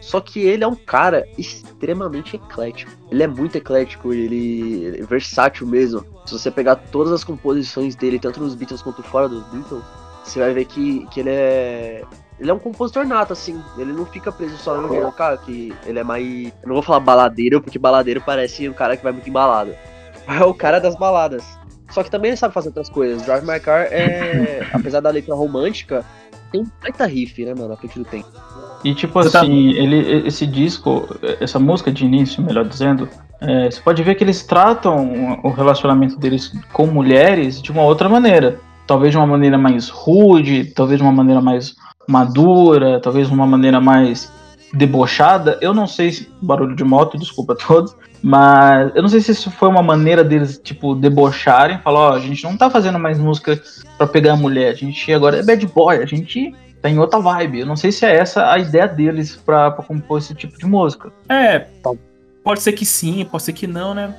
Só 0.01 0.21
que 0.21 0.41
ele 0.41 0.65
é 0.65 0.67
um 0.67 0.75
cara 0.75 1.27
extremamente 1.37 2.37
eclético. 2.37 2.91
Ele 3.11 3.23
é 3.23 3.27
muito 3.27 3.57
eclético, 3.57 4.13
ele, 4.13 4.99
é 4.99 5.03
versátil 5.03 5.67
mesmo. 5.67 6.05
Se 6.27 6.33
você 6.33 6.51
pegar 6.51 6.77
todas 6.77 7.13
as 7.13 7.25
composições 7.25 7.95
dele, 7.95 8.19
tanto 8.19 8.41
nos 8.41 8.55
Beatles 8.55 8.83
quanto 8.83 9.03
fora 9.03 9.29
dos 9.29 9.45
Beatles, 9.49 9.83
você 10.25 10.39
vai 10.39 10.55
ver 10.55 10.65
que, 10.65 11.07
que 11.09 11.21
ele 11.21 11.31
é 11.31 12.05
ele 12.41 12.51
é 12.51 12.55
um 12.55 12.59
compositor 12.59 13.07
nato, 13.07 13.35
assim. 13.35 13.63
Ele 13.77 13.93
não 13.93 14.07
fica 14.07 14.33
preso 14.33 14.57
só 14.57 14.75
no 14.81 14.89
gênero, 14.89 15.13
cara, 15.13 15.37
que 15.37 15.75
ele 15.85 15.99
é 15.99 16.03
mais. 16.03 16.47
Eu 16.63 16.69
não 16.69 16.75
vou 16.75 16.83
falar 16.83 17.01
baladeiro, 17.01 17.61
porque 17.61 17.79
baladeiro 17.79 18.23
parece 18.25 18.67
um 18.67 18.73
cara 18.73 18.97
que 18.97 19.03
vai 19.03 19.13
muito 19.13 19.29
em 19.29 19.33
balada. 19.33 19.77
É 20.29 20.45
o 20.45 20.55
cara 20.55 20.79
das 20.79 20.95
baladas. 20.95 21.43
Só 21.91 22.05
que 22.05 22.11
também 22.11 22.29
ele 22.29 22.37
sabe 22.37 22.55
fazer 22.55 22.69
outras 22.69 22.89
coisas. 22.89 23.23
Drive 23.23 23.45
My 23.45 23.59
Car 23.59 23.89
é. 23.91 24.65
apesar 24.73 25.01
da 25.01 25.11
letra 25.11 25.35
romântica, 25.35 26.05
tem 26.51 26.63
um 26.63 26.67
baita 26.81 27.07
riff, 27.07 27.45
né, 27.45 27.55
mano, 27.55 27.73
a 27.73 27.77
partir 27.77 27.99
do 27.99 28.05
tempo. 28.05 28.29
E 28.85 28.95
tipo 28.95 29.13
você 29.13 29.31
tá 29.31 29.41
assim, 29.41 29.73
tá... 29.73 29.79
ele, 29.81 30.27
esse 30.27 30.47
disco, 30.47 31.09
essa 31.41 31.59
música 31.59 31.93
de 31.93 32.05
início, 32.05 32.43
melhor 32.43 32.67
dizendo, 32.67 33.09
é, 33.41 33.71
você 33.71 33.81
pode 33.81 34.03
ver 34.03 34.15
que 34.15 34.25
eles 34.25 34.43
tratam 34.43 35.39
o 35.43 35.51
relacionamento 35.51 36.19
deles 36.19 36.53
com 36.73 36.87
mulheres 36.87 37.61
de 37.61 37.71
uma 37.71 37.83
outra 37.83 38.09
maneira. 38.09 38.61
Talvez 38.87 39.13
de 39.13 39.17
uma 39.17 39.27
maneira 39.27 39.57
mais 39.57 39.89
rude, 39.89 40.65
talvez 40.65 40.99
de 40.99 41.03
uma 41.03 41.13
maneira 41.13 41.41
mais 41.41 41.75
madura, 42.07 43.01
talvez 43.01 43.31
uma 43.31 43.47
maneira 43.47 43.81
mais 43.81 44.33
debochada. 44.75 45.59
Eu 45.61 45.73
não 45.73 45.87
sei 45.87 46.13
se. 46.13 46.29
Barulho 46.43 46.75
de 46.75 46.85
moto, 46.85 47.19
desculpa 47.19 47.53
a 47.55 47.57
todos. 47.57 47.97
Mas 48.23 48.93
eu 48.95 49.03
não 49.03 49.09
sei 49.09 49.21
se 49.21 49.33
isso 49.33 49.51
foi 49.51 49.69
uma 49.69 49.83
maneira 49.83 50.23
deles, 50.23 50.61
tipo, 50.63 50.95
debocharem, 50.95 51.79
falar, 51.79 52.01
ó, 52.01 52.11
oh, 52.11 52.15
a 52.15 52.21
gente 52.21 52.45
não 52.45 52.57
tá 52.57 52.69
fazendo 52.69 52.99
mais 52.99 53.19
música 53.19 53.61
para 53.97 54.07
pegar 54.07 54.35
a 54.35 54.37
mulher, 54.37 54.73
a 54.73 54.75
gente 54.75 55.13
agora 55.13 55.39
é 55.39 55.43
bad 55.43 55.67
boy, 55.69 55.97
a 55.97 56.07
gente 56.07 56.55
tá 56.83 56.89
em 56.89 56.99
outra 56.99 57.19
vibe. 57.19 57.61
Eu 57.61 57.67
não 57.67 57.77
sei 57.77 57.93
se 57.93 58.05
é 58.05 58.15
essa 58.15 58.53
a 58.53 58.59
ideia 58.59 58.87
deles 58.87 59.37
pra, 59.37 59.71
pra 59.71 59.85
compor 59.85 60.19
esse 60.19 60.35
tipo 60.35 60.59
de 60.59 60.67
música. 60.67 61.11
É, 61.29 61.67
pode 62.43 62.61
ser 62.61 62.73
que 62.73 62.85
sim, 62.85 63.25
pode 63.25 63.43
ser 63.43 63.53
que 63.53 63.67
não, 63.67 63.95
né? 63.95 64.15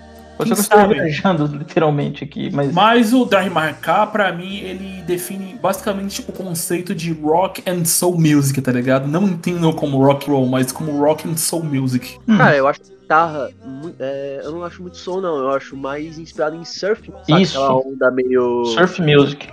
Pode 0.50 0.62
ser 0.64 0.74
eu 0.74 0.90
viajando 0.90 1.46
literalmente 1.46 2.24
aqui, 2.24 2.50
mas. 2.54 2.74
Mas 2.74 3.14
o 3.14 3.26
Drive 3.26 3.52
Marcar, 3.52 4.08
pra 4.08 4.32
mim, 4.32 4.58
ele 4.58 5.02
define 5.04 5.56
basicamente 5.56 6.22
o 6.22 6.32
conceito 6.32 6.96
de 6.96 7.12
rock 7.12 7.64
and 7.70 7.86
soul 7.86 8.20
music, 8.20 8.62
tá 8.62 8.72
ligado? 8.72 9.08
Não 9.08 9.24
entendo 9.24 9.72
como 9.74 10.04
rock 10.04 10.30
roll, 10.30 10.48
mas 10.48 10.72
como 10.72 11.00
rock 11.00 11.30
and 11.30 11.38
soul 11.38 11.64
music. 11.64 12.18
Hum. 12.28 12.38
Cara, 12.38 12.56
eu 12.56 12.68
acho 12.68 12.82
guitarra, 12.82 13.50
é, 14.00 14.42
eu 14.44 14.52
não 14.52 14.64
acho 14.64 14.82
muito 14.82 14.98
soul, 14.98 15.22
não. 15.22 15.38
Eu 15.38 15.52
acho 15.52 15.76
mais 15.76 16.18
inspirado 16.18 16.56
em 16.56 16.66
surf. 16.66 17.12
Sabe? 17.28 17.42
Isso. 17.42 17.58
Aquela 17.58 17.78
onda 17.78 18.12
meio. 18.12 18.66
Surf 18.66 19.02
music. 19.02 19.48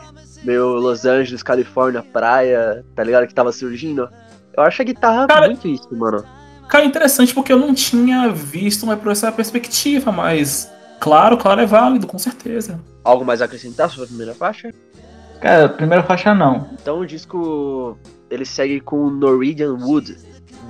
Meio 0.44 0.74
Los 0.74 1.04
Angeles, 1.04 1.42
Califórnia, 1.42 2.02
praia, 2.02 2.84
tá 2.94 3.02
ligado? 3.02 3.26
Que 3.26 3.34
tava 3.34 3.50
surgindo. 3.50 4.08
Eu 4.56 4.62
acho 4.62 4.80
a 4.80 4.84
guitarra 4.84 5.26
Cara, 5.26 5.46
muito 5.46 5.66
isso, 5.66 5.88
mano. 5.92 6.24
Cara, 6.68 6.84
interessante 6.84 7.34
porque 7.34 7.52
eu 7.52 7.58
não 7.58 7.74
tinha 7.74 8.28
visto 8.28 8.82
uma 8.82 8.96
por 8.96 9.10
essa 9.10 9.32
perspectiva, 9.32 10.12
mas 10.12 10.70
Claro, 11.00 11.36
claro, 11.36 11.60
é 11.60 11.66
válido, 11.66 12.06
com 12.06 12.18
certeza. 12.18 12.80
Algo 13.04 13.24
mais 13.24 13.40
a 13.40 13.44
acrescentar 13.44 13.88
sobre 13.88 14.04
a 14.04 14.08
primeira 14.08 14.34
faixa? 14.34 14.72
Cara, 15.40 15.68
primeira 15.68 16.02
faixa 16.02 16.34
não. 16.34 16.68
Então 16.72 17.00
o 17.00 17.06
disco 17.06 17.96
ele 18.30 18.44
segue 18.44 18.80
com 18.80 19.08
Norwegian 19.08 19.74
Wood, 19.74 20.16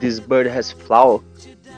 This 0.01 0.19
Bird 0.19 0.49
Has 0.51 0.71
Flower, 0.71 1.21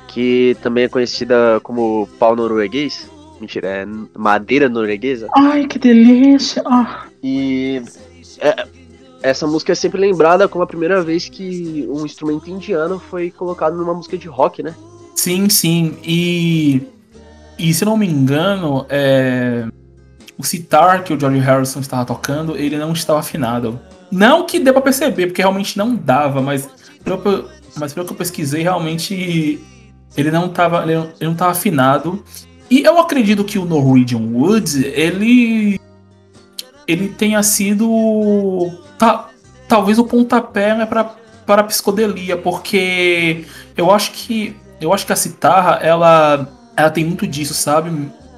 que 0.08 0.56
também 0.62 0.84
é 0.84 0.88
conhecida 0.88 1.60
como 1.62 2.08
pau 2.18 2.34
norueguês. 2.34 3.08
Mentira, 3.40 3.68
é 3.68 3.86
madeira 4.18 4.68
norueguesa. 4.68 5.28
Ai, 5.36 5.66
que 5.66 5.78
delícia! 5.78 6.62
Ah. 6.66 7.06
E 7.22 7.82
é, 8.38 8.66
essa 9.22 9.46
música 9.46 9.72
é 9.72 9.74
sempre 9.74 10.00
lembrada 10.00 10.48
como 10.48 10.62
a 10.62 10.66
primeira 10.66 11.02
vez 11.02 11.28
que 11.28 11.86
um 11.88 12.04
instrumento 12.04 12.50
indiano 12.50 12.98
foi 12.98 13.30
colocado 13.30 13.76
numa 13.76 13.94
música 13.94 14.18
de 14.18 14.28
rock, 14.28 14.62
né? 14.62 14.74
Sim, 15.14 15.48
sim. 15.48 15.96
E 16.02 16.82
e 17.60 17.74
se 17.74 17.84
não 17.84 17.96
me 17.96 18.06
engano, 18.06 18.86
é... 18.88 19.66
o 20.38 20.42
sitar 20.42 21.04
que 21.04 21.12
o 21.12 21.20
George 21.20 21.38
Harrison 21.38 21.80
estava 21.80 22.04
tocando, 22.04 22.56
ele 22.56 22.78
não 22.78 22.92
estava 22.92 23.20
afinado. 23.20 23.78
Não 24.10 24.46
que 24.46 24.58
dê 24.58 24.72
pra 24.72 24.80
perceber, 24.80 25.26
porque 25.26 25.42
realmente 25.42 25.76
não 25.76 25.94
dava, 25.94 26.40
mas 26.40 26.68
pelo, 27.04 27.48
mas 27.76 27.92
pelo 27.92 28.06
que 28.06 28.12
eu 28.12 28.16
pesquisei, 28.16 28.62
realmente 28.62 29.60
ele 30.16 30.30
não 30.30 30.46
estava 30.46 30.82
ele 30.82 31.10
não, 31.20 31.34
tava 31.34 31.52
afinado. 31.52 32.24
E 32.70 32.82
eu 32.82 32.98
acredito 32.98 33.44
que 33.44 33.58
o 33.58 33.64
Norwegian 33.64 34.20
Wood, 34.20 34.86
ele 34.86 35.78
ele 36.86 37.08
tenha 37.08 37.42
sido 37.42 37.88
tá, 38.98 39.28
talvez 39.68 39.98
o 39.98 40.04
pontapé 40.04 40.74
né, 40.74 40.86
para 40.86 41.14
para 41.46 41.64
psicodelia, 41.64 42.36
porque 42.36 43.44
eu 43.76 43.90
acho 43.90 44.12
que 44.12 44.56
eu 44.80 44.92
acho 44.92 45.04
que 45.04 45.12
a 45.12 45.16
citarra 45.16 45.78
ela 45.82 46.48
ela 46.76 46.90
tem 46.90 47.04
muito 47.04 47.26
disso, 47.26 47.54
sabe? 47.54 47.90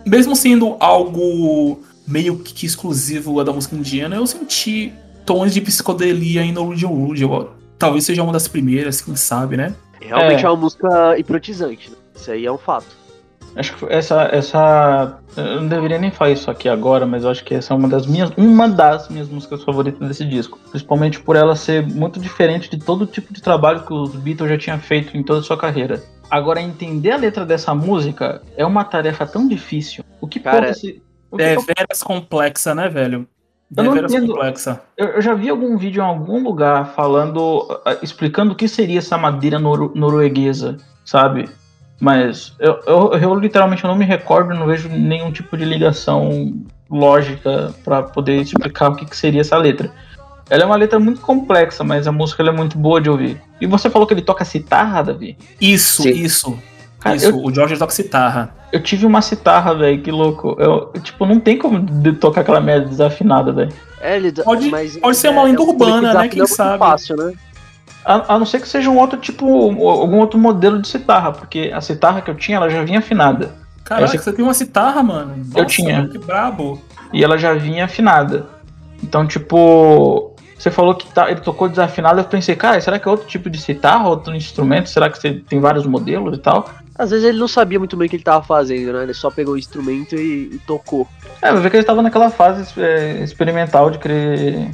Mesmo 0.04 0.34
sendo 0.34 0.76
algo 0.80 1.80
meio 2.06 2.38
que 2.38 2.66
exclusivo 2.66 3.42
da 3.44 3.52
música 3.52 3.76
indiana, 3.76 4.16
eu 4.16 4.26
senti 4.26 4.92
tons 5.24 5.54
de 5.54 5.60
psicodelia 5.60 6.42
em 6.42 6.52
Norwegian 6.52 6.90
Wood. 6.90 7.26
Talvez 7.78 8.04
seja 8.04 8.22
uma 8.22 8.32
das 8.32 8.48
primeiras, 8.48 9.00
quem 9.00 9.16
sabe, 9.16 9.56
né? 9.56 9.74
Realmente 10.00 10.44
é, 10.44 10.46
é 10.46 10.50
uma 10.50 10.56
música 10.56 11.18
hipnotizante, 11.18 11.90
né? 11.90 11.96
Isso 12.14 12.30
aí 12.30 12.46
é 12.46 12.52
um 12.52 12.58
fato. 12.58 13.01
Acho 13.54 13.76
que 13.76 13.92
essa, 13.92 14.22
essa. 14.32 15.18
Eu 15.36 15.60
não 15.60 15.68
deveria 15.68 15.98
nem 15.98 16.10
falar 16.10 16.30
isso 16.30 16.50
aqui 16.50 16.68
agora, 16.68 17.04
mas 17.04 17.24
eu 17.24 17.30
acho 17.30 17.44
que 17.44 17.54
essa 17.54 17.74
é 17.74 17.76
uma 17.76 17.88
das 17.88 18.06
minhas. 18.06 18.30
Uma 18.36 18.68
das 18.68 19.08
minhas 19.08 19.28
músicas 19.28 19.62
favoritas 19.62 20.06
desse 20.08 20.24
disco. 20.24 20.58
Principalmente 20.70 21.20
por 21.20 21.36
ela 21.36 21.54
ser 21.54 21.86
muito 21.86 22.18
diferente 22.18 22.70
de 22.70 22.78
todo 22.78 23.06
tipo 23.06 23.32
de 23.32 23.42
trabalho 23.42 23.82
que 23.82 23.92
os 23.92 24.14
Beatles 24.16 24.50
já 24.50 24.58
tinham 24.58 24.78
feito 24.78 25.16
em 25.16 25.22
toda 25.22 25.40
a 25.40 25.42
sua 25.42 25.56
carreira. 25.56 26.02
Agora, 26.30 26.62
entender 26.62 27.10
a 27.10 27.16
letra 27.16 27.44
dessa 27.44 27.74
música 27.74 28.40
é 28.56 28.64
uma 28.64 28.84
tarefa 28.84 29.26
tão 29.26 29.46
difícil. 29.46 30.02
O 30.20 30.26
que 30.26 30.40
Cara, 30.40 30.66
pode 30.66 30.78
ser. 30.78 31.02
É 31.38 31.56
veras 31.56 32.02
complexa, 32.02 32.74
né, 32.74 32.88
velho? 32.88 33.26
Eu 33.76 33.84
não 33.84 33.96
entendo. 33.96 34.28
complexa. 34.28 34.82
Eu, 34.96 35.08
eu, 35.08 35.22
já 35.22 35.34
vi 35.34 35.48
algum 35.48 35.76
vídeo 35.78 36.00
em 36.00 36.04
algum 36.04 36.42
lugar 36.42 36.94
falando, 36.94 37.66
explicando 38.02 38.52
o 38.52 38.54
que 38.54 38.68
seria 38.68 38.98
essa 38.98 39.16
madeira 39.16 39.58
nor 39.58 39.94
norueguesa, 39.94 40.76
sabe? 41.04 41.48
Mas 42.02 42.52
eu, 42.58 42.80
eu, 42.84 43.12
eu, 43.12 43.34
literalmente 43.36 43.84
não 43.84 43.94
me 43.94 44.04
recordo, 44.04 44.52
não 44.52 44.66
vejo 44.66 44.88
nenhum 44.88 45.30
tipo 45.30 45.56
de 45.56 45.64
ligação 45.64 46.52
lógica 46.90 47.72
para 47.84 48.02
poder 48.02 48.40
explicar 48.40 48.88
o 48.88 48.96
que, 48.96 49.06
que 49.06 49.16
seria 49.16 49.40
essa 49.40 49.56
letra. 49.56 49.88
Ela 50.50 50.64
é 50.64 50.66
uma 50.66 50.74
letra 50.74 50.98
muito 50.98 51.20
complexa, 51.20 51.84
mas 51.84 52.08
a 52.08 52.10
música 52.10 52.42
é 52.42 52.50
muito 52.50 52.76
boa 52.76 53.00
de 53.00 53.08
ouvir. 53.08 53.40
E 53.60 53.68
você 53.68 53.88
falou 53.88 54.04
que 54.04 54.14
ele 54.14 54.20
toca 54.20 54.44
citarra, 54.44 55.00
Davi? 55.00 55.38
Isso, 55.60 56.02
Sim. 56.02 56.10
isso. 56.10 56.58
Cara, 56.98 57.14
isso, 57.14 57.26
eu, 57.26 57.36
o 57.36 57.54
Jorge 57.54 57.78
toca 57.78 57.92
citarra. 57.92 58.52
Eu 58.72 58.82
tive 58.82 59.06
uma 59.06 59.22
citarra, 59.22 59.72
velho, 59.72 60.02
que 60.02 60.10
louco. 60.10 60.56
Eu, 60.58 60.92
tipo, 61.04 61.24
não 61.24 61.38
tem 61.38 61.56
como 61.56 61.86
tocar 62.14 62.40
aquela 62.40 62.60
merda 62.60 62.88
desafinada, 62.88 63.52
velho. 63.52 63.72
É, 64.00 64.16
ele, 64.16 64.32
pode, 64.32 64.68
mas, 64.70 64.96
pode 64.96 65.16
ser 65.16 65.28
uma 65.28 65.44
lenda 65.44 65.62
é, 65.62 65.64
urbana, 65.64 66.14
né? 66.14 66.28
Quem 66.28 66.44
sabe? 66.48 66.80
Fácil, 66.80 67.16
né? 67.16 67.32
A, 68.04 68.34
a, 68.34 68.38
não 68.38 68.46
ser 68.46 68.60
que 68.60 68.68
seja 68.68 68.90
um 68.90 68.98
outro 68.98 69.18
tipo, 69.18 69.46
algum 69.46 70.18
outro 70.18 70.38
modelo 70.38 70.80
de 70.80 70.88
citarra, 70.88 71.32
porque 71.32 71.70
a 71.72 71.80
citarra 71.80 72.20
que 72.20 72.30
eu 72.30 72.34
tinha, 72.34 72.56
ela 72.56 72.68
já 72.68 72.82
vinha 72.82 72.98
afinada. 72.98 73.54
Caraca, 73.84 74.14
Essa... 74.14 74.24
você 74.24 74.32
tem 74.32 74.44
uma 74.44 74.54
citarra, 74.54 75.02
mano? 75.02 75.36
Nossa, 75.36 75.58
eu 75.58 75.66
tinha. 75.66 76.08
Que 76.08 76.18
brabo. 76.18 76.82
E 77.12 77.22
ela 77.22 77.38
já 77.38 77.54
vinha 77.54 77.84
afinada. 77.84 78.46
Então, 79.02 79.26
tipo, 79.26 80.34
você 80.58 80.70
falou 80.70 80.94
que 80.94 81.06
tá, 81.12 81.30
ele 81.30 81.40
tocou 81.40 81.68
desafinado, 81.68 82.20
eu 82.20 82.24
pensei, 82.24 82.54
cara, 82.54 82.80
será 82.80 82.98
que 82.98 83.06
é 83.06 83.10
outro 83.10 83.26
tipo 83.26 83.50
de 83.50 83.60
citarra, 83.60 84.08
outro 84.08 84.34
instrumento? 84.34 84.88
Será 84.88 85.10
que 85.10 85.18
você 85.18 85.42
tem 85.48 85.58
vários 85.60 85.86
modelos 85.86 86.38
e 86.38 86.40
tal? 86.40 86.70
Às 86.96 87.10
vezes 87.10 87.26
ele 87.26 87.38
não 87.38 87.48
sabia 87.48 87.78
muito 87.78 87.96
bem 87.96 88.06
o 88.06 88.08
que 88.08 88.16
ele 88.16 88.22
tava 88.22 88.44
fazendo, 88.44 88.92
né? 88.92 89.02
Ele 89.02 89.14
só 89.14 89.30
pegou 89.30 89.54
o 89.54 89.58
instrumento 89.58 90.14
e, 90.14 90.54
e 90.54 90.60
tocou. 90.66 91.08
É, 91.40 91.50
vai 91.50 91.60
ver 91.60 91.70
que 91.70 91.76
ele 91.76 91.82
estava 91.82 92.02
naquela 92.02 92.30
fase 92.30 92.80
é, 92.80 93.22
experimental 93.24 93.90
de 93.90 93.98
querer 93.98 94.70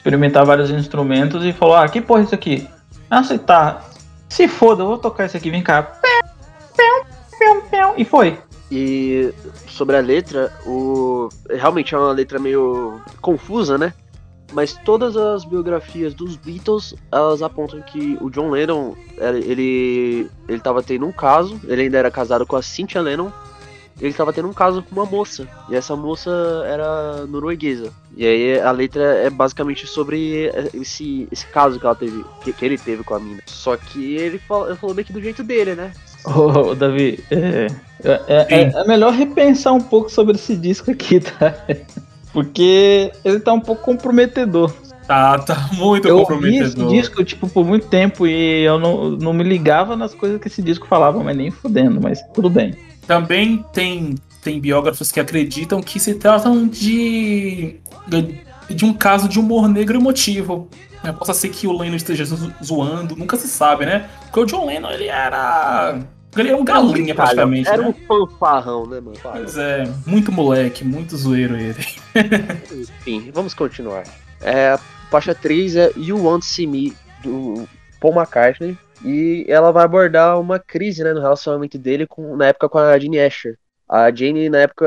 experimentar 0.00 0.46
vários 0.46 0.70
instrumentos 0.70 1.44
e 1.44 1.52
falou, 1.52 1.76
ah, 1.76 1.86
que 1.86 2.00
porra 2.00 2.20
é 2.20 2.24
isso 2.24 2.34
aqui? 2.34 2.66
Ah, 3.10 3.22
citarra. 3.22 3.84
Se 4.30 4.48
foda, 4.48 4.82
eu 4.82 4.86
vou 4.86 4.98
tocar 4.98 5.26
isso 5.26 5.36
aqui, 5.36 5.50
vem 5.50 5.62
cá. 5.62 6.00
E 7.96 8.04
foi. 8.04 8.38
E 8.72 9.34
sobre 9.68 9.96
a 9.96 10.00
letra, 10.00 10.52
o 10.64 11.28
realmente 11.50 11.94
é 11.94 11.98
uma 11.98 12.12
letra 12.12 12.38
meio 12.38 13.00
confusa, 13.20 13.76
né? 13.76 13.92
Mas 14.52 14.74
todas 14.84 15.16
as 15.16 15.44
biografias 15.44 16.14
dos 16.14 16.36
Beatles, 16.36 16.94
elas 17.12 17.42
apontam 17.42 17.80
que 17.82 18.16
o 18.20 18.30
John 18.30 18.50
Lennon, 18.50 18.94
ele 19.18 20.30
ele 20.48 20.58
estava 20.58 20.82
tendo 20.82 21.06
um 21.06 21.12
caso, 21.12 21.60
ele 21.64 21.82
ainda 21.82 21.98
era 21.98 22.10
casado 22.10 22.46
com 22.46 22.56
a 22.56 22.62
Cynthia 22.62 23.00
Lennon, 23.00 23.30
ele 24.00 24.10
estava 24.10 24.32
tendo 24.32 24.48
um 24.48 24.52
caso 24.52 24.82
com 24.82 24.94
uma 24.94 25.04
moça, 25.04 25.46
e 25.68 25.76
essa 25.76 25.94
moça 25.94 26.30
era 26.66 27.26
norueguesa. 27.26 27.92
E 28.16 28.26
aí 28.26 28.60
a 28.60 28.70
letra 28.70 29.02
é 29.02 29.28
basicamente 29.28 29.86
sobre 29.86 30.50
esse, 30.74 31.28
esse 31.30 31.46
caso 31.46 31.78
que 31.78 31.84
ela 31.84 31.94
teve, 31.94 32.24
que, 32.42 32.52
que 32.52 32.64
ele 32.64 32.78
teve 32.78 33.04
com 33.04 33.14
a 33.14 33.20
mina. 33.20 33.42
Só 33.46 33.76
que 33.76 34.16
ele 34.16 34.38
falou, 34.38 34.74
falou 34.76 34.94
meio 34.94 35.06
que 35.06 35.12
do 35.12 35.20
jeito 35.20 35.44
dele, 35.44 35.74
né? 35.74 35.92
Ô, 36.24 36.74
Davi, 36.74 37.22
é, 37.30 37.66
é, 38.04 38.46
é, 38.48 38.72
é, 38.74 38.84
melhor 38.86 39.12
repensar 39.12 39.72
um 39.72 39.80
pouco 39.80 40.10
sobre 40.10 40.34
esse 40.34 40.56
disco 40.56 40.90
aqui, 40.90 41.20
tá? 41.20 41.54
Porque 42.32 43.10
ele 43.24 43.40
tá 43.40 43.52
um 43.52 43.60
pouco 43.60 43.82
comprometedor. 43.82 44.72
Tá, 45.06 45.38
tá 45.40 45.68
muito 45.72 46.06
eu 46.06 46.18
comprometedor. 46.20 46.60
Eu 46.60 46.66
esse 46.66 46.86
disco, 46.86 47.24
tipo, 47.24 47.48
por 47.48 47.64
muito 47.64 47.88
tempo 47.88 48.26
e 48.26 48.62
eu 48.62 48.78
não, 48.78 49.10
não 49.10 49.32
me 49.32 49.42
ligava 49.42 49.96
nas 49.96 50.14
coisas 50.14 50.40
que 50.40 50.46
esse 50.46 50.62
disco 50.62 50.86
falava, 50.86 51.22
mas 51.22 51.36
nem 51.36 51.50
fudendo, 51.50 52.00
mas 52.00 52.22
tudo 52.32 52.48
bem. 52.48 52.74
Também 53.10 53.64
tem, 53.72 54.14
tem 54.40 54.60
biógrafos 54.60 55.10
que 55.10 55.18
acreditam 55.18 55.82
que 55.82 55.98
se 55.98 56.14
tratam 56.14 56.68
de, 56.68 57.80
de 58.68 58.84
um 58.84 58.92
caso 58.92 59.28
de 59.28 59.40
humor 59.40 59.68
negro 59.68 59.98
emotivo. 59.98 60.68
É, 61.02 61.10
possa 61.10 61.34
ser 61.34 61.48
que 61.48 61.66
o 61.66 61.76
Lennon 61.76 61.96
esteja 61.96 62.24
zoando, 62.62 63.16
nunca 63.16 63.36
se 63.36 63.48
sabe, 63.48 63.84
né? 63.84 64.08
Porque 64.26 64.38
o 64.38 64.44
John 64.46 64.64
Lennon, 64.64 64.92
ele 64.92 65.08
era 65.08 65.98
ele 66.36 66.50
era 66.50 66.56
um 66.56 66.64
galinha, 66.64 67.12
praticamente. 67.12 67.68
Era 67.68 67.82
né? 67.82 67.88
um 67.88 68.06
fanfarrão, 68.06 68.86
né, 68.86 69.00
mano? 69.00 69.18
Pois 69.20 69.58
é, 69.58 69.92
muito 70.06 70.30
moleque, 70.30 70.84
muito 70.84 71.16
zoeiro 71.16 71.56
ele. 71.56 71.84
Enfim, 72.70 73.28
vamos 73.34 73.54
continuar. 73.54 74.04
É, 74.40 74.68
a 74.68 74.78
faixa 75.10 75.34
3 75.34 75.74
é 75.74 75.92
You 75.96 76.24
Want 76.24 76.42
to 76.42 76.46
See 76.46 76.64
Me, 76.64 76.96
do 77.24 77.68
Paul 78.00 78.14
McCartney. 78.14 78.78
E 79.04 79.44
ela 79.48 79.70
vai 79.70 79.84
abordar 79.84 80.38
uma 80.38 80.58
crise 80.58 81.02
né, 81.02 81.12
no 81.12 81.20
relacionamento 81.20 81.78
dele 81.78 82.06
com, 82.06 82.36
na 82.36 82.46
época 82.46 82.68
com 82.68 82.78
a 82.78 82.98
Jane 82.98 83.20
Asher. 83.20 83.56
A 83.88 84.14
Jane, 84.14 84.48
na 84.48 84.58
época, 84.58 84.86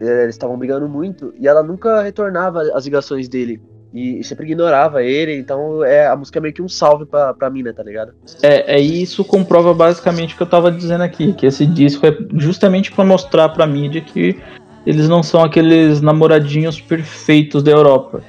é, 0.00 0.22
eles 0.22 0.34
estavam 0.34 0.58
brigando 0.58 0.88
muito 0.88 1.32
e 1.38 1.48
ela 1.48 1.62
nunca 1.62 2.02
retornava 2.02 2.62
as 2.74 2.84
ligações 2.84 3.28
dele 3.28 3.60
e 3.92 4.22
sempre 4.22 4.44
ignorava 4.44 5.02
ele, 5.02 5.34
então 5.38 5.82
é, 5.82 6.06
a 6.06 6.14
música 6.14 6.38
é 6.38 6.42
meio 6.42 6.52
que 6.52 6.60
um 6.60 6.68
salve 6.68 7.06
pra, 7.06 7.32
pra 7.32 7.48
mina, 7.48 7.72
tá 7.72 7.82
ligado? 7.82 8.12
É, 8.42 8.76
é 8.76 8.80
isso 8.80 9.24
comprova 9.24 9.72
basicamente 9.72 10.34
o 10.34 10.36
que 10.36 10.42
eu 10.42 10.46
tava 10.48 10.70
dizendo 10.70 11.02
aqui, 11.02 11.32
que 11.32 11.46
esse 11.46 11.64
disco 11.64 12.06
é 12.06 12.16
justamente 12.34 12.92
para 12.92 13.04
mostrar 13.04 13.48
pra 13.48 13.66
mídia 13.66 14.00
que 14.02 14.38
eles 14.86 15.08
não 15.08 15.22
são 15.22 15.42
aqueles 15.42 16.00
namoradinhos 16.00 16.80
perfeitos 16.80 17.62
da 17.62 17.70
Europa. 17.70 18.22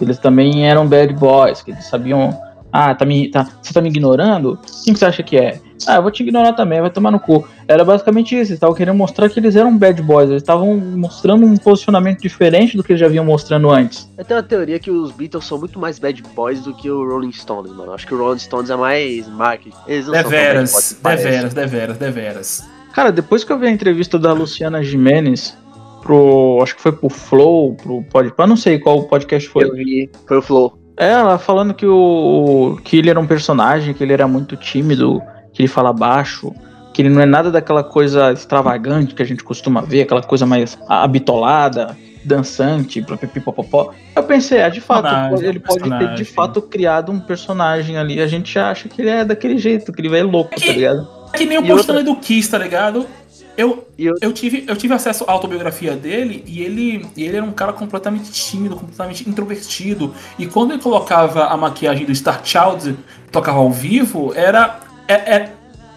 Eles 0.00 0.18
também 0.18 0.68
eram 0.68 0.86
bad 0.86 1.12
boys, 1.14 1.62
que 1.62 1.70
eles 1.70 1.86
sabiam 1.86 2.36
ah, 2.76 2.92
tá 2.92 3.04
me, 3.04 3.28
tá, 3.28 3.46
você 3.62 3.72
tá 3.72 3.80
me 3.80 3.88
ignorando? 3.88 4.58
Quem 4.82 4.92
que 4.92 4.98
você 4.98 5.04
acha 5.04 5.22
que 5.22 5.36
é? 5.36 5.60
Ah, 5.86 5.94
eu 5.94 6.02
vou 6.02 6.10
te 6.10 6.24
ignorar 6.24 6.54
também, 6.54 6.80
vai 6.80 6.90
tomar 6.90 7.12
no 7.12 7.20
cu. 7.20 7.46
Era 7.68 7.84
basicamente 7.84 8.32
isso, 8.32 8.50
eles 8.50 8.50
estavam 8.50 8.74
querendo 8.74 8.96
mostrar 8.96 9.28
que 9.28 9.38
eles 9.38 9.54
eram 9.54 9.78
bad 9.78 10.02
boys, 10.02 10.28
eles 10.28 10.42
estavam 10.42 10.76
mostrando 10.76 11.46
um 11.46 11.56
posicionamento 11.56 12.20
diferente 12.20 12.76
do 12.76 12.82
que 12.82 12.90
eles 12.90 12.98
já 12.98 13.06
vinham 13.06 13.24
mostrando 13.24 13.70
antes. 13.70 14.10
Eu 14.18 14.24
tenho 14.24 14.40
uma 14.40 14.46
teoria 14.46 14.80
que 14.80 14.90
os 14.90 15.12
Beatles 15.12 15.44
são 15.44 15.56
muito 15.56 15.78
mais 15.78 16.00
bad 16.00 16.20
boys 16.34 16.62
do 16.62 16.74
que 16.74 16.90
o 16.90 17.08
Rolling 17.08 17.30
Stones, 17.30 17.72
mano. 17.72 17.92
Acho 17.92 18.08
que 18.08 18.14
o 18.14 18.18
Rolling 18.18 18.40
Stones 18.40 18.68
é 18.70 18.74
mais 18.74 19.28
marketing. 19.28 19.76
Eles 19.86 20.06
não 20.06 20.14
deveras, 20.14 20.70
são 20.70 20.98
tão 21.00 21.14
deveras, 21.14 21.54
deveras, 21.54 21.96
deveras. 21.96 22.68
Cara, 22.92 23.12
depois 23.12 23.44
que 23.44 23.52
eu 23.52 23.58
vi 23.58 23.68
a 23.68 23.70
entrevista 23.70 24.18
da 24.18 24.32
Luciana 24.32 24.82
Jimenez 24.82 25.56
pro, 26.02 26.58
acho 26.60 26.74
que 26.74 26.82
foi 26.82 26.90
pro 26.90 27.08
Flow, 27.08 27.76
pro 27.76 28.02
Podpah, 28.02 28.48
não 28.48 28.56
sei 28.56 28.80
qual 28.80 29.04
podcast 29.04 29.48
foi. 29.48 29.62
Eu 29.62 29.74
vi, 29.74 30.10
foi 30.26 30.38
o 30.38 30.42
Flow. 30.42 30.83
É, 30.96 31.08
ela 31.08 31.38
falando 31.38 31.74
que 31.74 31.86
o 31.86 32.78
que 32.84 32.98
ele 32.98 33.10
era 33.10 33.18
um 33.18 33.26
personagem, 33.26 33.92
que 33.94 34.02
ele 34.02 34.12
era 34.12 34.28
muito 34.28 34.56
tímido, 34.56 35.20
que 35.52 35.62
ele 35.62 35.68
fala 35.68 35.92
baixo, 35.92 36.52
que 36.92 37.02
ele 37.02 37.08
não 37.08 37.20
é 37.20 37.26
nada 37.26 37.50
daquela 37.50 37.82
coisa 37.82 38.32
extravagante 38.32 39.14
que 39.14 39.22
a 39.22 39.26
gente 39.26 39.42
costuma 39.42 39.80
ver, 39.80 40.02
aquela 40.02 40.22
coisa 40.22 40.46
mais 40.46 40.78
habitolada, 40.88 41.96
dançante, 42.24 43.02
pipipopopó. 43.02 43.92
Eu 44.14 44.22
pensei, 44.22 44.62
ah, 44.62 44.68
de 44.68 44.80
fato, 44.80 45.42
ele 45.42 45.58
pode 45.58 45.88
ter 45.90 46.14
de 46.14 46.24
fato 46.24 46.62
criado 46.62 47.10
um 47.10 47.18
personagem 47.18 47.98
ali. 47.98 48.20
A 48.20 48.26
gente 48.26 48.58
acha 48.58 48.88
que 48.88 49.02
ele 49.02 49.10
é 49.10 49.24
daquele 49.24 49.58
jeito, 49.58 49.92
que 49.92 50.00
ele 50.00 50.08
vai 50.08 50.22
louco, 50.22 50.54
é 50.54 50.56
que, 50.56 50.66
tá 50.66 50.72
ligado? 50.72 51.08
É 51.32 51.36
que 51.36 51.44
nem 51.44 51.58
o 51.58 51.66
postando 51.66 51.98
outra... 51.98 52.14
do 52.14 52.20
Kiss, 52.20 52.48
tá 52.48 52.58
ligado? 52.58 53.06
Eu, 53.56 53.86
eu, 53.96 54.14
eu, 54.20 54.32
tive, 54.32 54.64
eu 54.66 54.76
tive 54.76 54.94
acesso 54.94 55.24
à 55.28 55.32
autobiografia 55.32 55.94
dele 55.94 56.42
e 56.46 56.62
ele, 56.62 57.06
ele 57.16 57.36
era 57.36 57.44
um 57.44 57.52
cara 57.52 57.72
completamente 57.72 58.32
tímido, 58.32 58.74
completamente 58.74 59.28
introvertido. 59.28 60.12
E 60.38 60.46
quando 60.46 60.72
ele 60.72 60.82
colocava 60.82 61.44
a 61.44 61.56
maquiagem 61.56 62.04
do 62.04 62.14
Star 62.14 62.40
Child, 62.44 62.98
tocava 63.30 63.58
ao 63.58 63.70
vivo, 63.70 64.32
era, 64.34 64.80
era, 65.06 65.22
é, 65.22 65.36
é, 65.36 65.54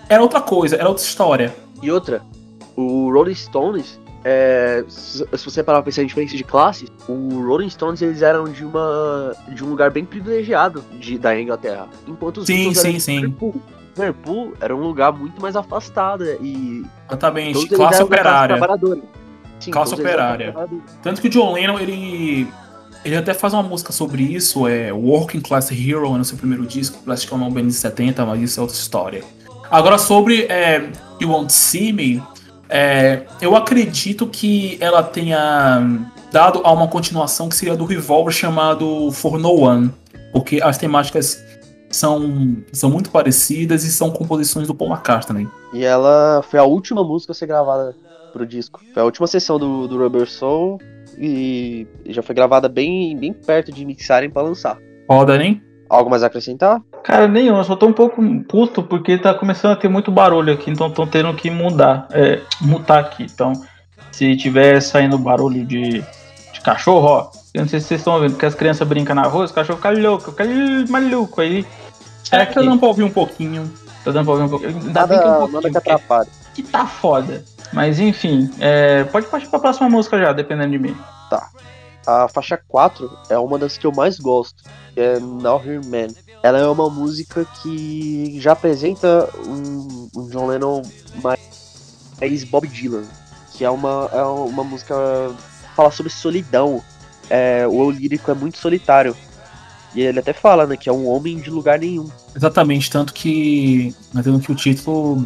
era 0.09 0.21
outra 0.21 0.39
coisa, 0.39 0.75
era 0.75 0.87
outra 0.87 1.03
história. 1.03 1.55
E 1.81 1.89
outra, 1.89 2.21
o 2.75 3.11
Rolling 3.11 3.33
Stones, 3.33 3.99
é, 4.23 4.83
se 4.87 5.25
você 5.31 5.63
parar 5.63 5.79
pra 5.79 5.85
pensar 5.85 6.03
em 6.03 6.07
diferença 6.07 6.37
de 6.37 6.43
classes, 6.43 6.89
o 7.07 7.43
Rolling 7.43 7.69
Stones 7.69 8.01
eles 8.01 8.21
eram 8.21 8.45
de 8.45 8.63
uma 8.63 9.35
de 9.49 9.63
um 9.63 9.69
lugar 9.69 9.89
bem 9.89 10.05
privilegiado 10.05 10.83
de, 10.99 11.17
da 11.17 11.39
Inglaterra, 11.39 11.87
enquanto 12.07 12.37
os 12.37 12.45
sim, 12.45 12.71
Beatles 12.71 12.79
sim, 12.79 12.99
sim. 12.99 13.35
Liverpool 13.97 14.53
era 14.59 14.75
um 14.75 14.79
lugar 14.79 15.11
muito 15.11 15.41
mais 15.41 15.55
afastado 15.55 16.23
e. 16.41 16.85
Exatamente, 17.07 17.67
classe 17.69 18.01
operária. 18.01 18.57
Sim, 19.59 19.71
classe 19.71 19.93
operária. 19.93 20.53
Tanto 21.01 21.21
que 21.21 21.27
o 21.27 21.29
John 21.29 21.53
Lennon, 21.53 21.79
ele. 21.79 22.47
Ele 23.05 23.15
até 23.15 23.33
faz 23.33 23.53
uma 23.53 23.63
música 23.63 23.93
sobre 23.93 24.23
isso, 24.23 24.67
é 24.67 24.91
Working 24.91 25.39
Class 25.39 25.71
Hero, 25.71 26.17
no 26.17 26.25
seu 26.25 26.37
primeiro 26.37 26.65
disco, 26.65 27.09
acho 27.09 27.25
que 27.25 27.33
é 27.33 27.37
o 27.37 27.39
nome 27.39 27.61
de 27.61 27.71
70, 27.71 28.25
mas 28.25 28.41
isso 28.41 28.59
é 28.59 28.61
outra 28.61 28.75
história. 28.75 29.23
Agora, 29.71 29.97
sobre 29.97 30.43
é, 30.49 30.89
You 31.21 31.29
Won't 31.29 31.53
See 31.53 31.93
Me, 31.93 32.21
é, 32.67 33.23
eu 33.39 33.55
acredito 33.55 34.27
que 34.27 34.77
ela 34.81 35.03
tenha 35.03 36.05
dado 36.31 36.61
a 36.63 36.71
uma 36.71 36.87
continuação 36.87 37.47
que 37.47 37.55
seria 37.55 37.75
do 37.75 37.85
Revolver 37.85 38.33
chamado 38.33 39.11
For 39.11 39.39
No 39.39 39.61
One, 39.61 39.93
porque 40.33 40.59
as 40.61 40.77
temáticas 40.77 41.41
são, 41.89 42.57
são 42.71 42.89
muito 42.89 43.09
parecidas 43.09 43.83
e 43.83 43.91
são 43.91 44.11
composições 44.11 44.67
do 44.67 44.75
Paul 44.75 44.91
McCartney. 44.91 45.47
E 45.73 45.83
ela 45.83 46.41
foi 46.43 46.59
a 46.59 46.63
última 46.63 47.03
música 47.03 47.31
a 47.31 47.35
ser 47.35 47.47
gravada 47.47 47.95
pro 48.33 48.45
disco. 48.45 48.81
Foi 48.93 49.01
a 49.01 49.05
última 49.05 49.27
sessão 49.27 49.57
do, 49.57 49.87
do 49.87 49.97
Rubber 49.97 50.29
Soul 50.29 50.79
e 51.17 51.87
já 52.07 52.21
foi 52.21 52.35
gravada 52.35 52.69
bem, 52.69 53.17
bem 53.17 53.33
perto 53.33 53.71
de 53.71 53.85
mixarem 53.85 54.29
para 54.29 54.43
lançar. 54.43 54.77
Roda, 55.09 55.37
nem? 55.37 55.61
Algo 55.89 56.09
mais 56.09 56.21
a 56.21 56.27
acrescentar? 56.27 56.81
Cara, 57.03 57.27
nenhum. 57.27 57.57
Eu 57.57 57.63
só 57.63 57.75
tô 57.75 57.87
um 57.87 57.93
pouco 57.93 58.21
puto 58.43 58.83
porque 58.83 59.17
tá 59.17 59.33
começando 59.33 59.71
a 59.71 59.75
ter 59.75 59.87
muito 59.87 60.11
barulho 60.11 60.53
aqui, 60.53 60.69
então 60.69 60.91
tô 60.91 61.07
tendo 61.07 61.33
que 61.33 61.49
mudar, 61.49 62.07
é, 62.11 62.41
mutar 62.59 62.99
aqui. 62.99 63.23
Então, 63.23 63.53
se 64.11 64.35
tiver 64.35 64.81
saindo 64.81 65.17
barulho 65.17 65.65
de, 65.65 66.03
de 66.51 66.61
cachorro, 66.61 67.07
ó, 67.07 67.31
eu 67.57 67.61
não 67.61 67.67
sei 67.67 67.79
se 67.79 67.87
vocês 67.87 68.01
estão 68.01 68.13
ouvindo, 68.13 68.37
que 68.37 68.45
as 68.45 68.53
crianças 68.53 68.87
brincam 68.87 69.15
na 69.15 69.23
rua, 69.23 69.45
os 69.45 69.51
cachorros 69.51 69.81
ficam 69.81 69.99
loucos, 69.99 70.29
ficam 70.29 70.45
maluco 70.89 71.41
aí. 71.41 71.65
É, 72.31 72.45
que 72.45 72.53
tá 72.53 72.61
dando 72.61 72.77
pra 72.77 72.87
ouvir 72.87 73.03
um 73.03 73.09
pouquinho. 73.09 73.71
Tá 74.05 74.11
dando 74.11 74.25
pra 74.25 74.33
ouvir 74.33 74.43
um 74.45 74.49
pouquinho. 74.49 74.77
Ainda 74.77 74.93
nada, 74.93 75.07
bem 75.07 75.19
que 75.19 75.27
um 75.27 75.37
pouquinho. 75.37 75.53
Nada 75.53 75.71
que 75.71 75.77
atrapalha. 75.77 76.29
Que 76.53 76.61
tá 76.61 76.85
foda. 76.85 77.43
Mas 77.73 77.99
enfim, 77.99 78.47
é, 78.59 79.05
pode 79.05 79.25
partir 79.25 79.47
pra 79.47 79.57
próxima 79.57 79.89
música 79.89 80.19
já, 80.19 80.33
dependendo 80.33 80.69
de 80.69 80.77
mim. 80.77 80.95
Tá. 81.31 81.49
A 82.05 82.27
faixa 82.27 82.59
4 82.67 83.09
é 83.29 83.39
uma 83.39 83.57
das 83.57 83.75
que 83.75 83.87
eu 83.87 83.91
mais 83.91 84.19
gosto, 84.19 84.63
que 84.93 85.01
é 85.01 85.19
Now 85.19 85.59
Here 85.65 85.83
Man. 85.83 86.13
Ela 86.43 86.59
é 86.59 86.67
uma 86.67 86.91
música 86.91 87.43
que 87.63 88.39
já 88.39 88.51
apresenta 88.51 89.27
um, 89.47 90.09
um 90.15 90.29
John 90.29 90.45
Lennon 90.45 90.83
mais 91.23 92.43
Bob 92.43 92.67
Dylan, 92.67 93.03
que 93.51 93.65
é 93.65 93.69
uma, 93.69 94.09
é 94.13 94.21
uma 94.21 94.63
música 94.63 94.95
fala 95.75 95.89
sobre 95.91 96.11
solidão, 96.11 96.83
é, 97.29 97.67
o 97.67 97.83
eu 97.83 97.91
lírico 97.91 98.31
é 98.31 98.33
muito 98.33 98.57
solitário. 98.57 99.15
E 99.95 100.01
ele 100.01 100.19
até 100.19 100.33
fala, 100.33 100.67
né, 100.67 100.77
que 100.77 100.89
é 100.89 100.91
um 100.91 101.07
homem 101.07 101.39
de 101.39 101.49
lugar 101.49 101.79
nenhum. 101.79 102.09
Exatamente, 102.35 102.89
tanto 102.89 103.13
que. 103.13 103.95
Tanto 104.13 104.39
que 104.39 104.51
o 104.51 104.55
título 104.55 105.25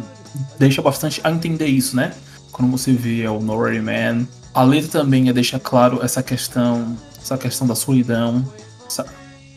deixa 0.58 0.80
bastante 0.80 1.20
a 1.22 1.30
entender 1.30 1.66
isso, 1.66 1.94
né? 1.94 2.12
Quando 2.50 2.70
você 2.70 2.92
vê 2.92 3.26
o 3.28 3.40
Nowhere 3.40 3.80
Man. 3.80 4.26
A 4.54 4.62
letra 4.62 5.00
também 5.00 5.28
é 5.28 5.32
deixa 5.32 5.58
claro 5.58 6.00
essa 6.02 6.22
questão. 6.22 6.96
Essa 7.20 7.36
questão 7.36 7.66
da 7.66 7.74
solidão. 7.74 8.44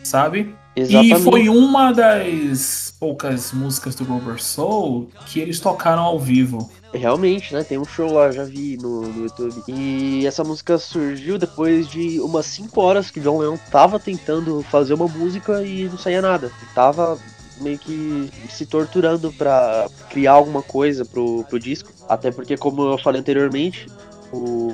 Sabe? 0.03 0.53
Exatamente. 0.75 1.21
E 1.21 1.23
foi 1.23 1.49
uma 1.49 1.91
das 1.91 2.93
poucas 2.99 3.51
músicas 3.53 3.95
do 3.95 4.03
Rubber 4.03 4.41
Soul 4.41 5.10
que 5.25 5.39
eles 5.39 5.60
tocaram 5.60 6.01
ao 6.01 6.19
vivo. 6.19 6.69
Realmente, 6.97 7.53
né? 7.53 7.63
Tem 7.63 7.77
um 7.77 7.86
show 7.86 8.12
lá, 8.13 8.31
já 8.31 8.43
vi 8.43 8.77
no, 8.77 9.01
no 9.01 9.23
YouTube. 9.23 9.63
E 9.67 10.25
essa 10.25 10.43
música 10.43 10.77
surgiu 10.77 11.38
depois 11.38 11.88
de 11.88 12.19
umas 12.21 12.45
5 12.45 12.79
horas 12.81 13.12
que 13.12 13.19
John 13.19 13.38
Lennon 13.39 13.58
tava 13.69 13.99
tentando 13.99 14.62
fazer 14.63 14.93
uma 14.93 15.08
música 15.08 15.62
e 15.63 15.89
não 15.89 15.97
saía 15.97 16.21
nada. 16.21 16.47
Ele 16.47 16.71
tava 16.73 17.17
meio 17.60 17.77
que 17.79 18.29
se 18.49 18.65
torturando 18.65 19.31
pra 19.34 19.88
criar 20.10 20.34
alguma 20.34 20.62
coisa 20.62 21.03
pro, 21.05 21.43
pro 21.49 21.60
disco. 21.60 21.91
Até 22.08 22.31
porque, 22.31 22.55
como 22.55 22.84
eu 22.93 22.97
falei 22.97 23.19
anteriormente, 23.19 23.88
o, 24.31 24.73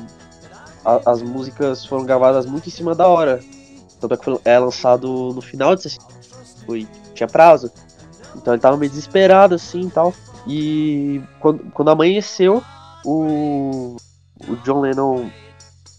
a- 0.86 1.02
as 1.12 1.22
músicas 1.22 1.86
foram 1.86 2.06
gravadas 2.06 2.46
muito 2.46 2.68
em 2.68 2.72
cima 2.72 2.94
da 2.94 3.08
hora. 3.08 3.40
Tanto 4.00 4.14
é 4.14 4.18
que 4.18 4.40
é 4.46 4.60
lançado 4.60 5.32
no 5.34 5.42
final 5.42 5.76
de 5.76 5.84
60. 5.84 6.06
Foi, 6.66 6.88
tinha 7.14 7.28
prazo. 7.28 7.72
Então 8.36 8.54
ele 8.54 8.62
tava 8.62 8.78
meio 8.78 8.90
desesperado 8.90 9.56
assim 9.56 9.82
e 9.82 9.92
tal. 9.92 10.14
E 10.48 11.22
quando, 11.40 11.60
quando 11.74 11.92
amanheceu, 11.92 12.64
o, 13.06 13.96
o 14.48 14.56
John 14.64 14.82
Lennon, 14.82 15.30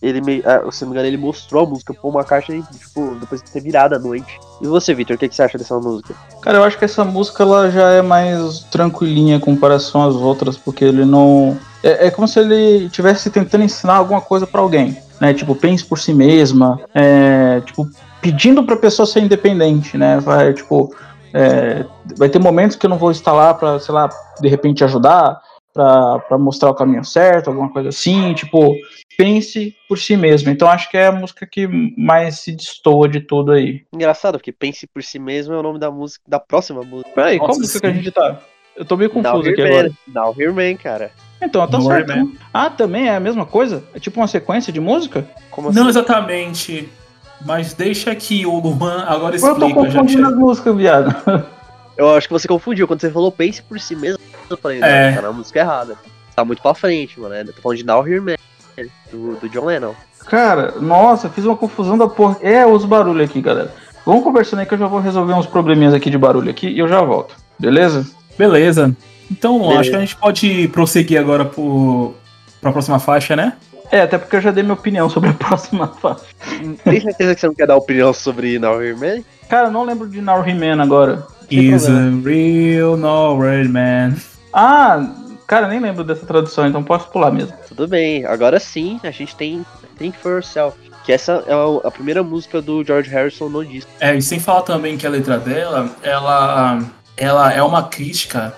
ele 0.03 0.21
meio, 0.21 0.43
ah, 0.45 0.71
se 0.73 0.83
não 0.83 0.91
me 0.91 0.95
engano, 0.95 1.09
ele 1.09 1.17
mostrou 1.17 1.65
a 1.65 1.69
música 1.69 1.95
pro 1.95 2.03
Paul 2.03 2.15
McCartney, 2.15 2.63
tipo, 2.77 3.15
depois 3.21 3.41
de 3.41 3.51
ter 3.51 3.61
virado 3.61 3.95
a 3.95 3.99
noite. 3.99 4.39
E 4.61 4.67
você, 4.67 4.93
Victor, 4.93 5.15
o 5.15 5.19
que, 5.19 5.29
que 5.29 5.35
você 5.35 5.43
acha 5.43 5.57
dessa 5.57 5.79
música? 5.79 6.15
Cara, 6.41 6.59
eu 6.59 6.65
acho 6.65 6.77
que 6.77 6.85
essa 6.85 7.05
música 7.05 7.45
ela 7.45 7.71
já 7.71 7.91
é 7.91 8.03
mais 8.03 8.61
tranquilinha 8.65 9.37
em 9.37 9.41
comparação 9.41 10.03
às 10.03 10.17
outras, 10.17 10.57
porque 10.57 10.85
ele 10.85 11.05
não. 11.05 11.57
É, 11.83 12.09
é 12.09 12.11
como 12.11 12.27
se 12.27 12.41
ele 12.41 12.87
estivesse 12.87 13.31
tentando 13.31 13.63
ensinar 13.65 13.95
alguma 13.95 14.21
coisa 14.21 14.47
pra 14.47 14.61
alguém, 14.61 14.97
né? 15.21 15.33
Tipo, 15.33 15.55
pense 15.55 15.85
por 15.85 15.99
si 15.99 16.13
mesma, 16.13 16.81
é, 16.93 17.61
tipo, 17.65 17.89
pedindo 18.21 18.65
pra 18.65 18.77
pessoa 18.77 19.07
ser 19.07 19.21
independente, 19.21 19.97
né? 19.97 20.19
Vai, 20.19 20.53
tipo, 20.53 20.93
é, 21.35 21.85
vai 22.17 22.29
ter 22.29 22.39
momentos 22.39 22.77
que 22.77 22.87
eu 22.87 22.91
não 22.91 22.99
vou 22.99 23.11
estar 23.11 23.33
lá 23.33 23.55
pra, 23.55 23.79
sei 23.79 23.95
lá, 23.95 24.09
de 24.41 24.49
repente 24.49 24.85
ajudar, 24.85 25.41
pra, 25.73 26.19
pra 26.21 26.39
mostrar 26.39 26.71
o 26.71 26.75
caminho 26.75 27.05
certo, 27.05 27.49
alguma 27.49 27.71
coisa 27.71 27.89
assim, 27.89 28.35
tipo, 28.35 28.75
pense 29.17 29.75
por 29.89 29.99
si 29.99 30.17
mesmo. 30.17 30.51
Então 30.51 30.69
acho 30.69 30.91
que 30.91 30.97
é 30.97 31.07
a 31.07 31.13
música 31.13 31.47
que 31.47 31.67
mais 31.97 32.41
se 32.41 32.53
destoa 32.53 33.09
de 33.09 33.21
tudo 33.21 33.53
aí. 33.53 33.83
Engraçado, 33.93 34.39
porque 34.39 34.53
Pense 34.53 34.87
por 34.87 35.03
si 35.03 35.19
mesmo 35.19 35.55
é 35.55 35.59
o 35.59 35.63
nome 35.63 35.79
da 35.79 35.91
música, 35.91 36.23
da 36.27 36.39
próxima 36.39 36.83
música. 36.83 37.11
Peraí, 37.15 37.39
qual 37.39 37.57
música 37.57 37.81
que 37.81 37.87
a 37.87 37.93
gente 37.93 38.11
tá? 38.11 38.39
Eu 38.77 38.85
tô 38.85 38.97
meio 38.97 39.11
confuso 39.11 39.43
Now 39.43 39.53
aqui 39.53 39.63
agora. 39.63 39.93
Now 40.07 40.35
Here 40.39 40.53
Man, 40.53 40.77
cara. 40.77 41.11
Então, 41.41 41.67
tá 41.67 41.79
Don't 41.79 41.87
certo. 41.87 42.33
Ah, 42.55 42.71
também 42.71 43.09
é 43.09 43.17
a 43.17 43.21
mesma 43.21 43.45
coisa? 43.45 43.85
É 43.95 43.99
tipo 43.99 44.21
uma 44.21 44.29
sequência 44.29 44.73
de 44.73 44.81
música? 44.81 45.27
Como 45.51 45.69
assim? 45.69 45.79
Não 45.79 45.89
exatamente. 45.89 46.89
Mas 47.45 47.75
deixa 47.75 48.15
que 48.15 48.47
o 48.47 48.59
Luan 48.59 49.05
agora 49.07 49.37
Eu 49.37 49.41
tô 49.41 49.53
explica, 49.53 49.75
confundindo 49.75 50.27
as 50.27 50.35
músicas, 50.37 50.77
viado. 50.77 51.15
Eu 51.97 52.15
acho 52.15 52.27
que 52.29 52.33
você 52.33 52.49
confundiu. 52.49 52.87
Quando 52.87 53.01
você 53.01 53.11
falou 53.11 53.31
Pense 53.33 53.63
por 53.63 53.79
si 53.81 53.95
mesmo, 53.97 54.19
eu 54.49 54.57
falei, 54.57 54.79
não, 54.81 54.87
É. 54.89 55.13
tá 55.13 55.23
na 55.23 55.33
música 55.33 55.61
errada. 55.61 55.97
Tá 56.35 56.45
muito 56.45 56.63
pra 56.63 56.75
frente, 56.75 57.19
mano. 57.21 57.35
Eu 57.35 57.53
tô 57.53 57.61
falando 57.61 57.79
de 57.79 57.85
Now 57.85 58.07
Here 58.07 58.21
Man, 58.21 58.37
do, 59.11 59.37
do 59.37 59.49
John 59.49 59.67
Lennon. 59.67 59.93
Cara, 60.27 60.75
nossa, 60.81 61.29
fiz 61.29 61.45
uma 61.45 61.57
confusão 61.57 61.99
da 61.99 62.09
porra. 62.09 62.39
É 62.41 62.65
os 62.67 62.85
barulhos 62.85 63.29
aqui, 63.29 63.41
galera. 63.41 63.75
Vamos 64.07 64.25
conversando 64.25 64.61
aí 64.61 64.67
que 64.67 64.75
eu 64.75 64.79
já 64.79 64.87
vou 64.87 65.01
resolver 65.01 65.33
uns 65.35 65.47
probleminhas 65.47 65.95
aqui 65.95 66.11
de 66.11 66.19
barulho 66.19 66.51
aqui 66.51 66.69
e 66.69 66.79
eu 66.79 66.89
já 66.89 67.01
volto. 67.03 67.37
Beleza? 67.59 68.07
Beleza. 68.39 68.97
Então, 69.31 69.59
Beleza. 69.61 69.81
acho 69.81 69.91
que 69.91 69.97
a 69.97 70.01
gente 70.01 70.17
pode 70.17 70.69
prosseguir 70.69 71.21
agora 71.21 71.45
pro, 71.45 72.15
pra 72.61 72.73
próxima 72.73 72.99
faixa, 72.99 73.37
né? 73.37 73.55
É, 73.93 74.01
até 74.01 74.17
porque 74.19 74.35
eu 74.37 74.41
já 74.41 74.51
dei 74.51 74.63
minha 74.63 74.73
opinião 74.75 75.09
sobre 75.11 75.31
a 75.31 75.35
próxima 75.39 75.87
faixa. 75.87 76.25
Tem 76.83 77.01
certeza 77.01 77.35
que 77.35 77.41
você 77.43 77.47
não 77.47 77.55
quer 77.55 77.67
dar 77.67 77.77
opinião 77.77 78.13
sobre 78.13 78.59
Now 78.59 78.79
Man? 78.99 79.23
Cara, 79.49 79.69
eu 79.69 79.71
não 79.71 79.85
lembro 79.85 80.09
de 80.09 80.21
Now 80.23 80.43
He-Man 80.49 80.83
agora. 80.83 81.27
Is 81.51 81.87
a 81.87 82.09
real 82.25 82.97
Norway 82.97 83.69
man. 83.69 84.15
Ah, 84.55 85.07
cara, 85.47 85.69
nem 85.69 85.79
lembro 85.79 86.03
dessa 86.03 86.25
tradução, 86.25 86.67
então 86.67 86.83
posso 86.83 87.09
pular 87.11 87.31
mesmo. 87.31 87.53
Tudo 87.69 87.87
bem, 87.87 88.25
agora 88.25 88.59
sim 88.59 88.99
a 89.05 89.11
gente 89.11 89.37
tem 89.37 89.63
Think 89.99 90.17
for 90.17 90.33
Yourself. 90.37 90.79
Que 91.05 91.13
essa 91.13 91.45
é 91.47 91.53
a- 91.53 91.87
a 91.89 91.91
primeira 91.91 92.23
música 92.23 92.63
do 92.63 92.83
George 92.83 93.11
Harrison 93.11 93.51
no 93.51 93.63
disco. 93.63 93.91
É, 94.01 94.17
e 94.17 94.23
sem 94.23 94.41
falar 94.41 94.63
também 94.63 94.97
que 94.97 95.07
a 95.07 95.11
letra 95.11 95.37
dela, 95.37 95.91
ela, 96.03 96.81
ela 97.17 97.53
é 97.53 97.63
uma 97.63 97.83
crítica 97.89 98.55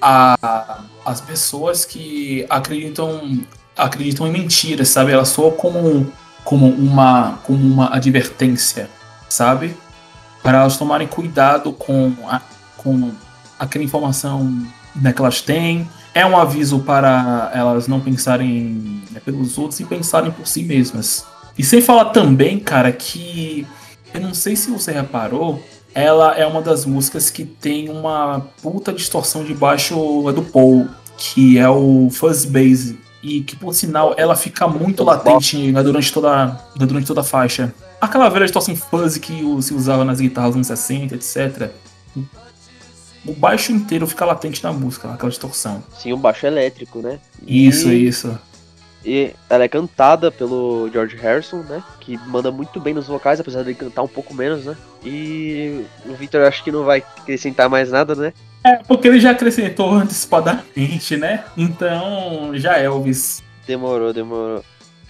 a 0.00 0.80
as 1.04 1.20
pessoas 1.20 1.84
que 1.84 2.44
acreditam 2.50 3.38
acreditam 3.76 4.26
em 4.26 4.32
mentiras, 4.32 4.88
sabe? 4.88 5.12
Ela 5.12 5.24
soa 5.24 5.52
como 5.52 6.10
como 6.44 6.68
uma 6.68 7.38
como 7.44 7.58
uma 7.58 7.94
advertência, 7.94 8.88
sabe? 9.28 9.76
Para 10.42 10.58
elas 10.58 10.76
tomarem 10.76 11.08
cuidado 11.08 11.72
com 11.72 12.12
a, 12.28 12.40
com 12.76 13.10
aquela 13.58 13.84
informação 13.84 14.66
né, 14.94 15.12
que 15.12 15.20
elas 15.20 15.40
têm. 15.40 15.88
É 16.14 16.24
um 16.24 16.36
aviso 16.36 16.78
para 16.80 17.50
elas 17.52 17.86
não 17.88 18.00
pensarem 18.00 19.02
né, 19.10 19.20
pelos 19.24 19.58
outros 19.58 19.80
e 19.80 19.84
pensarem 19.84 20.30
por 20.30 20.46
si 20.46 20.62
mesmas. 20.62 21.26
E 21.58 21.64
sem 21.64 21.80
falar 21.82 22.06
também, 22.06 22.58
cara, 22.58 22.92
que 22.92 23.66
eu 24.14 24.20
não 24.20 24.32
sei 24.32 24.56
se 24.56 24.70
você 24.70 24.92
reparou, 24.92 25.62
ela 25.94 26.34
é 26.34 26.46
uma 26.46 26.62
das 26.62 26.84
músicas 26.86 27.30
que 27.30 27.44
tem 27.44 27.88
uma 27.88 28.46
puta 28.62 28.92
distorção 28.92 29.44
de 29.44 29.54
baixo 29.54 29.94
do 30.32 30.42
Paul, 30.42 30.88
que 31.16 31.58
é 31.58 31.68
o 31.68 32.08
fuzz 32.10 32.44
bass. 32.44 32.94
E 33.26 33.40
que, 33.40 33.56
por 33.56 33.74
sinal, 33.74 34.14
ela 34.16 34.36
fica 34.36 34.68
muito 34.68 35.02
latente 35.02 35.72
né, 35.72 35.82
durante, 35.82 36.12
toda, 36.12 36.60
durante 36.76 37.08
toda 37.08 37.22
a 37.22 37.24
faixa. 37.24 37.74
Aquela 38.00 38.28
velha 38.28 38.44
distorção 38.44 38.76
fuzz 38.76 39.18
que 39.18 39.32
se 39.62 39.74
usava 39.74 40.04
nas 40.04 40.20
guitarras 40.20 40.54
nos 40.54 40.70
anos 40.70 40.80
60, 40.80 41.16
etc. 41.16 41.70
O 43.26 43.32
baixo 43.32 43.72
inteiro 43.72 44.06
fica 44.06 44.24
latente 44.24 44.62
na 44.62 44.72
música, 44.72 45.12
aquela 45.12 45.28
distorção. 45.28 45.82
Sim, 45.98 46.12
o 46.12 46.16
baixo 46.16 46.46
elétrico, 46.46 47.00
né? 47.00 47.18
Isso, 47.44 47.88
E- 47.90 48.06
isso. 48.06 48.38
E 49.04 49.32
ela 49.48 49.64
é 49.64 49.68
cantada 49.68 50.32
pelo 50.32 50.90
George 50.92 51.16
Harrison, 51.16 51.58
né? 51.58 51.82
Que 52.00 52.18
manda 52.26 52.50
muito 52.50 52.80
bem 52.80 52.92
nos 52.92 53.06
vocais, 53.06 53.38
apesar 53.38 53.62
de 53.62 53.74
cantar 53.74 54.02
um 54.02 54.08
pouco 54.08 54.34
menos, 54.34 54.64
né? 54.64 54.76
E 55.04 55.84
o 56.04 56.14
Victor 56.14 56.42
acho 56.42 56.64
que 56.64 56.72
não 56.72 56.84
vai 56.84 57.04
acrescentar 57.18 57.68
mais 57.68 57.90
nada, 57.90 58.14
né? 58.14 58.32
É, 58.64 58.78
porque 58.88 59.06
ele 59.06 59.20
já 59.20 59.30
acrescentou 59.30 59.92
antecipadamente, 59.92 61.16
né? 61.16 61.44
Então, 61.56 62.50
já 62.54 62.78
Elvis. 62.78 63.42
Demorou, 63.66 64.12
demorou. 64.12 64.64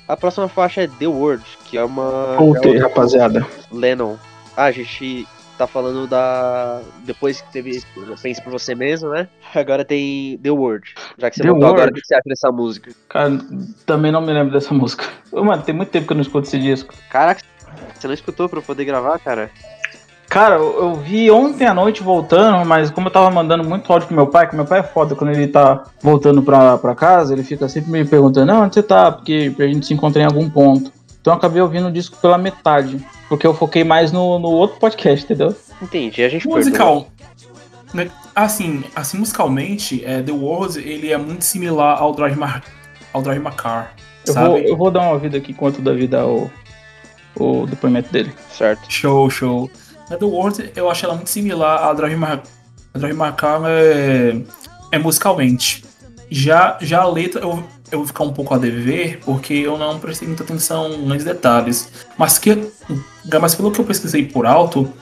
A 0.06 0.16
próxima 0.16 0.48
faixa 0.48 0.82
é 0.82 0.86
The 0.86 1.06
Word, 1.06 1.42
que 1.64 1.78
é 1.78 1.82
uma. 1.82 2.36
Voltei, 2.36 2.76
é 2.76 2.80
rapaziada. 2.80 3.46
Lennon. 3.72 4.16
Ah, 4.56 4.64
a 4.64 4.72
gente 4.72 5.26
tá 5.56 5.66
falando 5.66 6.06
da. 6.06 6.80
Depois 7.04 7.40
que 7.40 7.52
teve 7.52 7.82
Pense 8.22 8.42
por 8.42 8.52
você 8.52 8.74
mesmo, 8.74 9.10
né? 9.10 9.28
Agora 9.54 9.84
tem 9.84 10.38
The 10.38 10.50
Word. 10.50 10.94
Já 11.18 11.30
que 11.30 11.36
você 11.36 11.42
The 11.42 11.50
voltou 11.50 11.68
agora, 11.70 11.90
o 11.90 11.94
que 11.94 12.04
você 12.04 12.14
acha 12.14 12.24
dessa 12.26 12.50
música? 12.50 12.90
Cara, 13.08 13.38
também 13.84 14.12
não 14.12 14.20
me 14.20 14.32
lembro 14.32 14.52
dessa 14.52 14.72
música. 14.74 15.04
Mano, 15.32 15.62
tem 15.62 15.74
muito 15.74 15.90
tempo 15.90 16.06
que 16.06 16.12
eu 16.12 16.16
não 16.16 16.22
escuto 16.22 16.46
esse 16.46 16.58
disco. 16.58 16.94
Caraca, 17.10 17.42
você 17.94 18.06
não 18.06 18.14
escutou 18.14 18.48
pra 18.48 18.58
eu 18.58 18.62
poder 18.62 18.84
gravar, 18.84 19.18
cara? 19.18 19.50
Cara, 20.28 20.56
eu, 20.56 20.78
eu 20.80 20.94
vi 20.96 21.30
ontem 21.30 21.66
à 21.66 21.72
noite 21.72 22.02
voltando, 22.02 22.66
mas 22.66 22.90
como 22.90 23.06
eu 23.06 23.12
tava 23.12 23.30
mandando 23.30 23.64
muito 23.64 23.90
áudio 23.92 24.08
pro 24.08 24.16
meu 24.16 24.26
pai, 24.26 24.48
que 24.48 24.56
meu 24.56 24.64
pai 24.64 24.80
é 24.80 24.82
foda 24.82 25.14
quando 25.14 25.30
ele 25.30 25.46
tá 25.46 25.84
voltando 26.02 26.42
pra, 26.42 26.76
pra 26.78 26.94
casa, 26.94 27.32
ele 27.32 27.44
fica 27.44 27.68
sempre 27.68 27.90
me 27.90 28.04
perguntando, 28.04 28.52
não, 28.52 28.64
onde 28.64 28.74
você 28.74 28.82
tá? 28.82 29.12
Porque 29.12 29.54
a 29.58 29.66
gente 29.66 29.86
se 29.86 29.94
encontra 29.94 30.22
em 30.22 30.24
algum 30.24 30.50
ponto. 30.50 30.92
Então 31.20 31.32
eu 31.32 31.38
acabei 31.38 31.62
ouvindo 31.62 31.88
o 31.88 31.92
disco 31.92 32.16
pela 32.20 32.36
metade, 32.36 33.04
porque 33.28 33.46
eu 33.46 33.54
foquei 33.54 33.84
mais 33.84 34.12
no, 34.12 34.38
no 34.38 34.48
outro 34.48 34.78
podcast, 34.78 35.24
entendeu? 35.24 35.54
Entendi, 35.82 36.22
a 36.22 36.28
gente. 36.28 36.46
Musical. 36.46 37.08
né, 37.92 38.10
Assim, 38.34 38.84
assim, 38.94 39.18
musicalmente, 39.18 40.04
é, 40.04 40.22
The 40.22 40.32
World, 40.32 40.78
ele 40.78 41.10
é 41.10 41.16
muito 41.16 41.42
similar 41.42 41.98
ao 41.98 42.12
Drive 42.14 42.36
My, 42.36 42.60
ao 43.12 43.22
Drive 43.22 43.42
My 43.42 43.50
Car, 43.50 43.94
Eu 44.26 44.32
sabe? 44.34 44.48
vou, 44.48 44.58
eu 44.58 44.76
vou 44.76 44.90
dar 44.90 45.00
uma 45.00 45.12
ouvida 45.12 45.38
aqui 45.38 45.52
enquanto 45.52 45.78
o 45.78 45.82
Davi 45.82 46.06
dá 46.06 46.26
o, 46.26 46.50
o 47.34 47.66
depoimento 47.66 48.12
dele. 48.12 48.30
Certo. 48.50 48.84
Show, 48.92 49.30
show. 49.30 49.70
A 50.10 50.16
The 50.16 50.24
World, 50.26 50.70
eu 50.76 50.90
acho 50.90 51.06
ela 51.06 51.14
muito 51.14 51.30
similar 51.30 51.82
a 51.82 51.92
Drive 51.94 52.16
My, 52.16 52.40
a 52.94 52.98
Drive 52.98 53.16
My 53.16 53.32
Car 53.32 53.62
é, 53.64 54.38
é 54.92 54.98
musicalmente. 54.98 55.82
Já, 56.30 56.76
já 56.80 57.00
a 57.02 57.08
letra, 57.08 57.40
eu, 57.40 57.64
eu 57.90 57.98
vou 57.98 58.06
ficar 58.06 58.24
um 58.24 58.32
pouco 58.32 58.54
a 58.54 58.58
dever, 58.58 59.20
porque 59.24 59.54
eu 59.54 59.78
não 59.78 59.98
prestei 59.98 60.26
muita 60.26 60.42
atenção 60.42 60.88
nos 60.98 61.22
detalhes. 61.24 61.88
Mas, 62.18 62.38
que, 62.38 62.70
mas 63.40 63.54
pelo 63.54 63.70
que 63.70 63.80
eu 63.80 63.84
pesquisei 63.84 64.24
por 64.26 64.46
alto, 64.46 64.92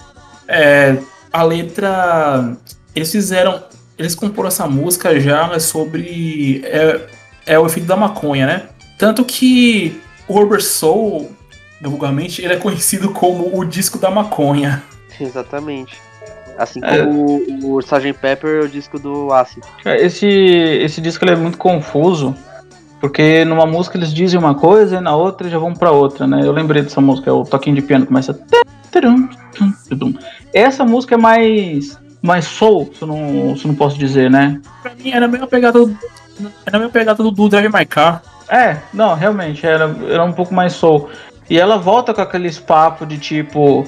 é, 0.48 0.96
a 1.32 1.42
letra. 1.42 2.56
Eles 2.94 3.10
fizeram. 3.10 3.62
Eles 3.98 4.14
comporam 4.14 4.48
essa 4.48 4.66
música 4.66 5.18
já 5.20 5.48
né, 5.48 5.58
sobre. 5.58 6.62
É, 6.64 7.00
é 7.46 7.58
o 7.58 7.66
efeito 7.66 7.86
da 7.86 7.96
maconha, 7.96 8.46
né? 8.46 8.62
Tanto 8.98 9.24
que 9.24 10.00
o 10.28 10.34
Rubber 10.38 10.62
Soul, 10.62 11.30
vulgarmente, 11.82 12.42
ele 12.42 12.54
é 12.54 12.56
conhecido 12.56 13.10
como 13.10 13.58
o 13.58 13.64
disco 13.64 13.98
da 13.98 14.10
maconha. 14.10 14.82
Exatamente. 15.20 15.96
Assim 16.56 16.80
É. 16.84 17.04
como 17.04 17.40
o, 17.64 17.74
o 17.74 17.80
Sgt. 17.80 18.12
Pepper 18.14 18.62
é 18.62 18.64
o 18.64 18.68
disco 18.68 18.98
do 18.98 19.32
Acid. 19.32 19.62
Cara, 19.82 20.00
Esse, 20.00 20.26
esse 20.26 21.00
disco 21.00 21.24
ele 21.24 21.32
é 21.32 21.36
muito 21.36 21.58
confuso, 21.58 22.34
porque 23.04 23.44
numa 23.44 23.66
música 23.66 23.98
eles 23.98 24.14
dizem 24.14 24.40
uma 24.40 24.54
coisa 24.54 24.96
e 24.96 25.00
na 25.00 25.14
outra 25.14 25.50
já 25.50 25.58
vão 25.58 25.74
pra 25.74 25.90
outra, 25.90 26.26
né? 26.26 26.40
Eu 26.42 26.52
lembrei 26.52 26.80
dessa 26.80 27.02
música, 27.02 27.34
o 27.34 27.44
toquinho 27.44 27.76
de 27.76 27.82
piano 27.82 28.06
começa. 28.06 28.32
Essa 30.54 30.86
música 30.86 31.14
é 31.14 31.18
mais 31.18 31.98
mais 32.22 32.46
soul, 32.46 32.90
se 32.94 33.02
eu 33.02 33.08
não, 33.08 33.54
se 33.58 33.66
eu 33.66 33.68
não 33.68 33.74
posso 33.74 33.98
dizer, 33.98 34.30
né? 34.30 34.58
Pra 34.82 34.94
mim 34.94 35.10
era 35.10 35.26
a 35.26 35.28
mesma 35.28 35.46
pegada 35.46 35.80
do. 35.80 35.94
Era 36.64 36.78
a 36.78 36.80
mesma 36.80 36.90
pegada 36.90 37.22
do, 37.22 37.30
do 37.30 37.46
Drive 37.46 37.70
My 37.70 37.84
Car. 37.84 38.22
É, 38.48 38.78
não, 38.94 39.14
realmente, 39.14 39.66
era, 39.66 39.94
era 40.08 40.24
um 40.24 40.32
pouco 40.32 40.54
mais 40.54 40.72
soul. 40.72 41.10
E 41.50 41.58
ela 41.58 41.76
volta 41.76 42.14
com 42.14 42.22
aqueles 42.22 42.58
papos 42.58 43.06
de 43.06 43.18
tipo, 43.18 43.86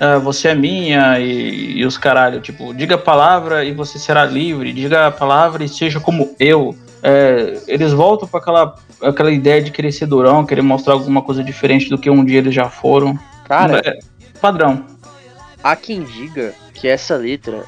ah, 0.00 0.18
você 0.18 0.48
é 0.48 0.56
minha 0.56 1.20
e, 1.20 1.78
e 1.78 1.86
os 1.86 1.96
caralho, 1.96 2.40
tipo, 2.40 2.74
diga 2.74 2.96
a 2.96 2.98
palavra 2.98 3.64
e 3.64 3.72
você 3.72 3.96
será 3.96 4.24
livre, 4.24 4.72
diga 4.72 5.06
a 5.06 5.12
palavra 5.12 5.62
e 5.62 5.68
seja 5.68 6.00
como 6.00 6.34
eu. 6.40 6.74
É, 7.08 7.60
eles 7.68 7.92
voltam 7.92 8.26
para 8.26 8.40
aquela, 8.40 8.74
aquela 9.00 9.30
ideia 9.30 9.62
de 9.62 9.70
querer 9.70 9.92
ser 9.92 10.06
durão, 10.06 10.44
querer 10.44 10.62
mostrar 10.62 10.94
alguma 10.94 11.22
coisa 11.22 11.44
diferente 11.44 11.88
do 11.88 11.96
que 11.96 12.10
um 12.10 12.24
dia 12.24 12.38
eles 12.38 12.52
já 12.52 12.68
foram. 12.68 13.16
Cara, 13.44 13.80
É, 13.84 13.98
padrão. 14.40 14.84
há 15.62 15.76
quem 15.76 16.02
diga 16.02 16.52
que 16.74 16.88
essa 16.88 17.14
letra 17.14 17.64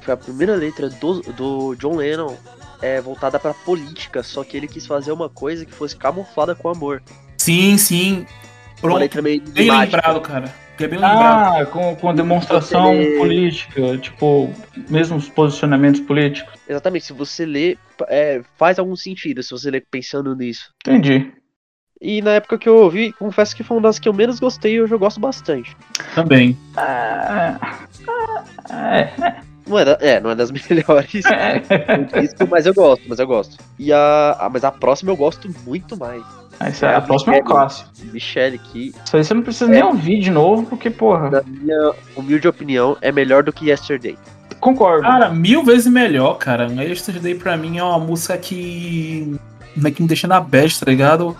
foi 0.00 0.14
a 0.14 0.16
primeira 0.16 0.56
letra 0.56 0.88
do, 0.90 1.20
do 1.20 1.76
John 1.76 1.94
Lennon 1.94 2.34
é, 2.80 3.00
voltada 3.00 3.38
pra 3.38 3.54
política, 3.54 4.20
só 4.24 4.42
que 4.42 4.56
ele 4.56 4.66
quis 4.66 4.84
fazer 4.84 5.12
uma 5.12 5.28
coisa 5.28 5.64
que 5.64 5.72
fosse 5.72 5.94
camuflada 5.94 6.56
com 6.56 6.68
amor. 6.68 7.00
Sim, 7.38 7.78
sim. 7.78 8.26
Uma 8.72 8.80
Pronto. 8.80 8.98
letra 8.98 9.22
meio 9.22 9.40
Bem 9.42 9.68
enigmática. 9.68 9.96
lembrado, 9.98 10.20
cara. 10.20 10.52
É 10.80 10.88
bem 10.88 10.98
lembrado. 10.98 11.60
Ah, 11.60 11.66
com, 11.66 11.94
com 11.94 12.12
demonstração 12.12 12.96
Você- 12.96 13.16
política, 13.16 13.96
tipo, 13.98 14.50
mesmos 14.90 15.28
posicionamentos 15.28 16.00
políticos. 16.00 16.52
Exatamente, 16.72 17.04
se 17.06 17.12
você 17.12 17.44
lê, 17.46 17.76
é, 18.08 18.42
faz 18.56 18.78
algum 18.78 18.96
sentido 18.96 19.42
se 19.42 19.50
você 19.50 19.70
lê 19.70 19.80
pensando 19.80 20.34
nisso. 20.34 20.70
Entendi. 20.86 21.32
E 22.00 22.20
na 22.20 22.32
época 22.32 22.58
que 22.58 22.68
eu 22.68 22.76
ouvi, 22.78 23.12
confesso 23.12 23.54
que 23.54 23.62
foi 23.62 23.76
uma 23.76 23.82
das 23.84 23.98
que 23.98 24.08
eu 24.08 24.12
menos 24.12 24.40
gostei 24.40 24.74
e 24.74 24.82
hoje 24.82 24.92
eu 24.92 24.98
gosto 24.98 25.20
bastante. 25.20 25.76
Também. 26.14 26.56
Ah, 26.76 27.58
é, 28.70 29.42
Não 29.66 29.78
é, 29.78 29.84
da- 29.84 29.98
é, 30.00 30.20
não 30.20 30.30
é 30.30 30.34
das 30.34 30.50
melhores 30.68 31.24
é, 31.30 31.58
disco, 32.20 32.48
mas 32.50 32.66
eu 32.66 32.74
gosto, 32.74 33.02
mas 33.08 33.18
eu 33.20 33.26
gosto. 33.26 33.56
E 33.78 33.92
a, 33.92 34.36
a- 34.40 34.50
mas 34.50 34.64
a 34.64 34.72
próxima 34.72 35.12
eu 35.12 35.16
gosto 35.16 35.48
muito 35.64 35.96
mais. 35.96 36.22
Essa 36.58 36.86
é 36.88 36.94
a 36.96 37.00
próxima 37.00 37.36
é 37.36 37.40
um 37.40 37.44
clássico. 37.44 37.90
Michelle 38.02 38.56
aqui, 38.56 38.92
Isso 39.04 39.16
aí 39.16 39.24
você 39.24 39.34
não 39.34 39.42
precisa 39.42 39.68
nem 39.70 39.82
ouvir 39.82 40.18
de 40.20 40.30
novo, 40.30 40.64
porque, 40.66 40.90
porra, 40.90 41.30
na 41.30 41.42
minha 41.46 41.94
humilde 42.16 42.46
opinião, 42.48 42.96
é 43.00 43.10
melhor 43.12 43.42
do 43.42 43.52
que 43.52 43.68
Yesterday. 43.70 44.16
Concordo. 44.62 45.02
Cara, 45.02 45.28
mil 45.28 45.62
vezes 45.62 45.86
melhor, 45.92 46.34
cara. 46.38 46.66
Yesterday 46.72 47.34
pra 47.34 47.56
mim 47.56 47.76
é 47.78 47.84
uma 47.84 47.98
música 47.98 48.38
que. 48.38 49.36
Não 49.76 49.88
é 49.88 49.90
que 49.90 50.00
me 50.02 50.08
deixa 50.08 50.26
na 50.26 50.40
bad, 50.40 50.78
tá 50.80 50.90
ligado? 50.90 51.36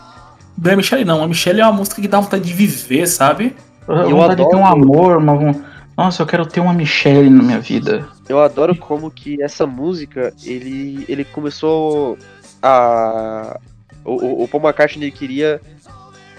Não 0.62 0.70
é 0.72 0.76
Michelle, 0.76 1.04
não. 1.04 1.22
A 1.22 1.26
Michelle 1.28 1.60
é 1.60 1.64
uma 1.64 1.72
música 1.72 2.00
que 2.02 2.08
dá 2.08 2.20
vontade 2.20 2.44
de 2.44 2.52
viver, 2.52 3.06
sabe? 3.06 3.56
eu 3.88 3.94
eu 3.96 4.10
vontade 4.16 4.42
de 4.42 4.48
ter 4.48 4.56
um 4.56 4.66
adoro- 4.66 4.82
amor, 4.82 5.16
uma, 5.18 5.32
um- 5.32 5.62
nossa, 5.96 6.22
eu 6.22 6.26
quero 6.26 6.44
ter 6.46 6.60
uma 6.60 6.72
Michelle 6.74 7.28
na 7.30 7.42
minha 7.42 7.58
vida. 7.60 8.06
Eu 8.28 8.40
adoro 8.40 8.74
como 8.76 9.10
que 9.10 9.42
essa 9.42 9.66
música, 9.66 10.32
ele, 10.44 11.04
ele 11.08 11.24
começou 11.24 12.16
a... 12.62 13.58
O, 14.04 14.12
o- 14.12 14.42
o 14.44 14.48
Paul 14.48 14.62
McCartney 14.64 15.04
ele 15.08 15.12
queria 15.16 15.60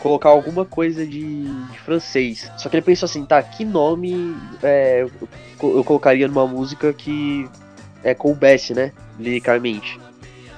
colocar 0.04 0.30
alguma 0.30 0.66
coisa 0.66 1.08
de, 1.08 1.44
de 1.46 1.80
francês. 1.80 2.52
Só 2.58 2.68
que 2.68 2.76
ele 2.76 2.86
pensou 2.86 3.06
assim, 3.06 3.26
tá, 3.26 3.42
que 3.42 3.64
nome 3.64 4.36
é, 4.62 5.04
eu, 5.04 5.12
co- 5.58 5.78
eu 5.78 5.84
colocaria 5.84 6.28
numa 6.28 6.46
música 6.46 6.92
que 6.92 7.50
é, 8.04 8.14
coubesse, 8.14 8.74
né, 8.74 8.92
liricamente. 9.18 9.98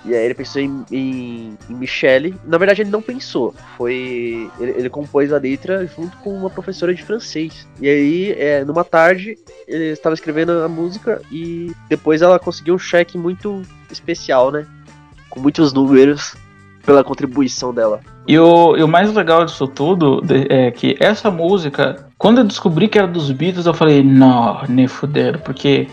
E 0.03 0.13
aí 0.13 0.25
ele 0.25 0.33
pensou 0.35 0.61
em, 0.61 0.85
em, 0.91 1.57
em 1.69 1.73
Michelle. 1.73 2.35
Na 2.45 2.57
verdade 2.59 2.81
ele 2.81 2.91
não 2.91 3.01
pensou. 3.01 3.55
Foi. 3.75 4.49
Ele, 4.59 4.71
ele 4.77 4.89
compôs 4.89 5.33
a 5.33 5.37
letra 5.39 5.85
junto 5.87 6.15
com 6.17 6.31
uma 6.31 6.49
professora 6.49 6.93
de 6.93 7.03
francês. 7.03 7.67
E 7.81 7.89
aí, 7.89 8.31
é, 8.33 8.63
numa 8.63 8.83
tarde, 8.83 9.35
ele 9.67 9.85
estava 9.85 10.13
escrevendo 10.13 10.51
a 10.61 10.69
música 10.69 11.21
e 11.31 11.71
depois 11.89 12.21
ela 12.21 12.37
conseguiu 12.37 12.75
um 12.75 12.79
cheque 12.79 13.17
muito 13.17 13.63
especial, 13.91 14.51
né? 14.51 14.67
Com 15.27 15.39
muitos 15.39 15.73
números 15.73 16.35
pela 16.85 17.03
contribuição 17.03 17.73
dela. 17.73 17.99
E 18.27 18.39
o, 18.39 18.75
e 18.75 18.83
o 18.83 18.87
mais 18.87 19.13
legal 19.13 19.45
disso 19.45 19.67
tudo 19.67 20.21
é 20.49 20.71
que 20.71 20.97
essa 20.99 21.29
música, 21.29 22.07
quando 22.17 22.39
eu 22.39 22.43
descobri 22.43 22.87
que 22.87 22.97
era 22.97 23.07
dos 23.07 23.31
Beatles, 23.31 23.67
eu 23.67 23.73
falei, 23.73 24.01
não, 24.03 24.63
nem 24.67 24.87
fuderam, 24.87 25.39
porque 25.39 25.87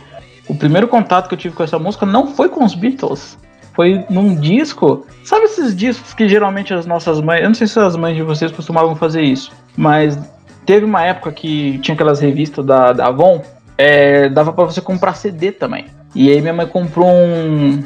o 0.48 0.54
primeiro 0.54 0.88
contato 0.88 1.28
que 1.28 1.34
eu 1.34 1.38
tive 1.38 1.54
com 1.54 1.62
essa 1.62 1.78
música 1.78 2.06
não 2.06 2.28
foi 2.28 2.48
com 2.48 2.64
os 2.64 2.74
Beatles. 2.74 3.38
Foi 3.74 4.04
num 4.08 4.34
disco. 4.34 5.06
Sabe 5.24 5.44
esses 5.44 5.74
discos 5.74 6.12
que 6.14 6.28
geralmente 6.28 6.74
as 6.74 6.86
nossas 6.86 7.20
mães. 7.20 7.42
Eu 7.42 7.48
não 7.48 7.54
sei 7.54 7.66
se 7.66 7.78
as 7.78 7.96
mães 7.96 8.16
de 8.16 8.22
vocês 8.22 8.52
costumavam 8.52 8.94
fazer 8.94 9.22
isso, 9.22 9.50
mas 9.76 10.18
teve 10.66 10.84
uma 10.84 11.02
época 11.02 11.32
que 11.32 11.78
tinha 11.78 11.94
aquelas 11.94 12.20
revistas 12.20 12.64
da, 12.64 12.92
da 12.92 13.06
Avon, 13.06 13.42
é, 13.76 14.28
dava 14.28 14.52
pra 14.52 14.64
você 14.64 14.80
comprar 14.80 15.14
CD 15.14 15.52
também. 15.52 15.86
E 16.14 16.30
aí 16.30 16.40
minha 16.40 16.52
mãe 16.52 16.66
comprou 16.66 17.08
um. 17.08 17.82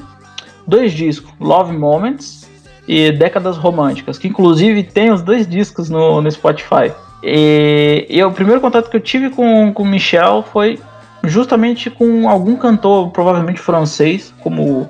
Dois 0.66 0.92
discos, 0.92 1.32
Love 1.38 1.76
Moments 1.76 2.46
e 2.86 3.10
Décadas 3.12 3.56
Românticas, 3.56 4.18
que 4.18 4.28
inclusive 4.28 4.82
tem 4.82 5.10
os 5.10 5.22
dois 5.22 5.46
discos 5.46 5.90
no, 5.90 6.20
no 6.20 6.30
Spotify. 6.30 6.92
E, 7.22 8.06
e 8.08 8.22
o 8.22 8.30
primeiro 8.30 8.60
contato 8.60 8.88
que 8.88 8.96
eu 8.96 9.00
tive 9.00 9.30
com 9.30 9.70
o 9.70 9.84
Michel 9.84 10.44
foi 10.52 10.78
justamente 11.24 11.90
com 11.90 12.28
algum 12.28 12.56
cantor, 12.56 13.10
provavelmente 13.10 13.60
francês, 13.60 14.32
como 14.40 14.88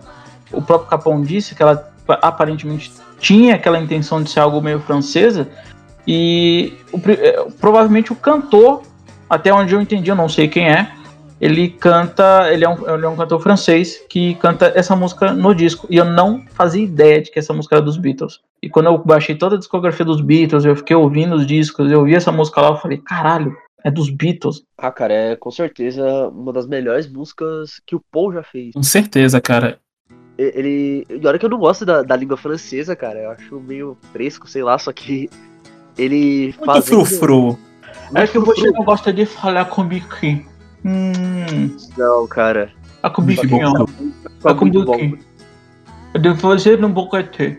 o 0.52 0.62
próprio 0.62 0.88
Capão 0.88 1.22
disse, 1.22 1.54
que 1.54 1.62
ela 1.62 1.90
aparentemente 2.08 2.92
tinha 3.18 3.54
aquela 3.54 3.78
intenção 3.78 4.22
de 4.22 4.30
ser 4.30 4.40
algo 4.40 4.60
meio 4.60 4.80
francesa. 4.80 5.48
E 6.06 6.74
o 6.92 7.00
eh, 7.08 7.46
provavelmente 7.58 8.12
o 8.12 8.16
cantor, 8.16 8.82
até 9.28 9.52
onde 9.52 9.74
eu 9.74 9.80
entendi, 9.80 10.10
eu 10.10 10.14
não 10.14 10.28
sei 10.28 10.46
quem 10.46 10.68
é, 10.68 10.88
ele 11.40 11.68
canta, 11.68 12.50
ele 12.52 12.64
é, 12.64 12.68
um, 12.68 12.94
ele 12.94 13.04
é 13.04 13.08
um 13.08 13.16
cantor 13.16 13.40
francês 13.40 14.02
que 14.08 14.34
canta 14.36 14.72
essa 14.74 14.96
música 14.96 15.32
no 15.32 15.54
disco. 15.54 15.86
E 15.90 15.96
eu 15.96 16.04
não 16.04 16.44
fazia 16.48 16.82
ideia 16.82 17.20
de 17.20 17.30
que 17.30 17.38
essa 17.38 17.52
música 17.52 17.76
era 17.76 17.84
dos 17.84 17.98
Beatles. 17.98 18.40
E 18.62 18.70
quando 18.70 18.86
eu 18.86 18.98
baixei 18.98 19.34
toda 19.34 19.56
a 19.56 19.58
discografia 19.58 20.04
dos 20.04 20.20
Beatles, 20.20 20.64
eu 20.64 20.74
fiquei 20.74 20.96
ouvindo 20.96 21.36
os 21.36 21.46
discos, 21.46 21.90
eu 21.92 22.00
ouvi 22.00 22.14
essa 22.14 22.32
música 22.32 22.60
lá, 22.60 22.68
eu 22.68 22.76
falei, 22.76 22.98
caralho, 22.98 23.56
é 23.84 23.90
dos 23.90 24.08
Beatles. 24.08 24.62
Ah, 24.78 24.90
cara, 24.90 25.12
é 25.12 25.36
com 25.36 25.50
certeza 25.50 26.28
uma 26.28 26.52
das 26.52 26.66
melhores 26.66 27.06
músicas 27.06 27.80
que 27.86 27.94
o 27.94 28.02
Paul 28.10 28.32
já 28.32 28.42
fez. 28.42 28.72
Com 28.72 28.82
certeza, 28.82 29.40
cara. 29.40 29.78
Ele. 30.38 31.06
E 31.08 31.26
olha 31.26 31.38
que 31.38 31.44
eu 31.44 31.50
não 31.50 31.58
gosto 31.58 31.84
da, 31.84 32.02
da 32.02 32.16
língua 32.16 32.36
francesa, 32.36 32.96
cara. 32.96 33.20
Eu 33.20 33.30
acho 33.30 33.60
meio 33.60 33.96
fresco, 34.12 34.48
sei 34.48 34.62
lá, 34.62 34.78
só 34.78 34.92
que 34.92 35.30
ele 35.96 36.54
Muito 36.58 36.64
faz. 36.64 36.88
frufru. 36.88 37.58
É 38.14 38.26
que 38.26 38.38
você 38.38 38.70
não 38.70 38.84
gosta 38.84 39.12
de 39.12 39.24
falar 39.26 39.66
com 39.66 39.84
biquinho. 39.84 40.55
Hum, 40.86 41.76
Não, 41.98 42.26
cara. 42.28 42.70
a 43.02 43.10
com 43.10 43.22
Bife 43.22 43.42
biquinho. 43.42 43.72
bom. 43.74 43.86
Tá 44.40 44.50
A 44.50 44.54
com 44.54 44.64
muito 44.66 44.84
bom. 44.84 44.92
biquinho. 44.92 45.18
De 46.20 46.28
você 46.32 46.76
não 46.76 46.90
boquete. 46.92 47.58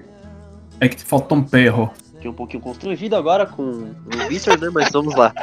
É 0.79 0.87
que 0.87 0.95
te 0.95 1.03
falta 1.03 1.35
um 1.35 1.43
perro. 1.43 1.91
Fiquei 2.13 2.29
um 2.31 2.33
pouquinho 2.33 2.61
constrangido 2.63 3.15
agora 3.15 3.45
com 3.45 3.63
o 3.63 4.27
Victor, 4.29 4.59
né? 4.59 4.69
Mas 4.73 4.89
vamos 4.91 5.15
lá. 5.15 5.33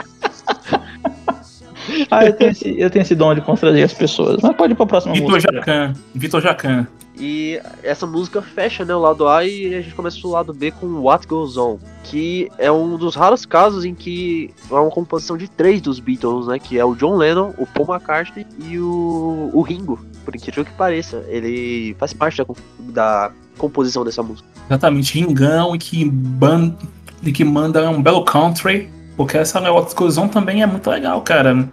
Ah, 2.10 2.24
eu 2.24 2.32
tenho, 2.32 2.50
esse, 2.50 2.80
eu 2.80 2.88
tenho 2.90 3.02
esse 3.02 3.14
dom 3.14 3.34
de 3.34 3.40
constranger 3.42 3.84
as 3.84 3.92
pessoas. 3.92 4.40
Mas 4.42 4.56
pode 4.56 4.72
ir 4.72 4.76
pra 4.76 4.86
próxima 4.86 5.14
Vitor 5.14 5.30
música. 5.32 5.52
Jacan. 5.52 5.92
Vitor 6.14 6.40
Jacan. 6.40 6.86
E 7.16 7.60
essa 7.82 8.06
música 8.06 8.42
fecha, 8.42 8.84
né, 8.84 8.94
o 8.94 9.00
lado 9.00 9.28
A 9.28 9.44
e 9.44 9.74
a 9.74 9.80
gente 9.80 9.94
começa 9.94 10.18
o 10.26 10.30
lado 10.30 10.52
B 10.52 10.72
com 10.72 10.86
What 11.00 11.26
Goes 11.26 11.56
On, 11.56 11.78
que 12.02 12.50
é 12.58 12.70
um 12.72 12.96
dos 12.96 13.14
raros 13.14 13.46
casos 13.46 13.84
em 13.84 13.94
que 13.94 14.50
é 14.68 14.74
uma 14.74 14.90
composição 14.90 15.36
de 15.36 15.48
três 15.48 15.80
dos 15.80 16.00
Beatles, 16.00 16.48
né, 16.48 16.58
que 16.58 16.78
é 16.78 16.84
o 16.84 16.94
John 16.94 17.16
Lennon, 17.16 17.52
o 17.56 17.66
Paul 17.66 17.94
McCartney 17.94 18.46
e 18.58 18.78
o, 18.78 19.50
o 19.52 19.62
Ringo, 19.62 19.98
por 20.24 20.34
incrível 20.34 20.64
que 20.64 20.72
pareça. 20.72 21.24
Ele 21.28 21.94
faz 21.98 22.12
parte 22.12 22.38
da, 22.38 22.46
da 22.80 23.32
composição 23.58 24.04
dessa 24.04 24.22
música. 24.22 24.48
Exatamente, 24.68 25.18
Ringão 25.18 25.74
e 25.74 25.78
que, 25.78 26.04
ban... 26.04 26.74
e 27.22 27.30
que 27.30 27.44
manda 27.44 27.88
um 27.90 28.02
belo 28.02 28.24
country. 28.24 28.90
Porque 29.16 29.38
essa 29.38 29.60
What 29.60 29.94
Goes 29.94 30.18
On 30.18 30.26
também 30.26 30.62
é 30.62 30.66
muito 30.66 30.90
legal, 30.90 31.22
cara. 31.22 31.68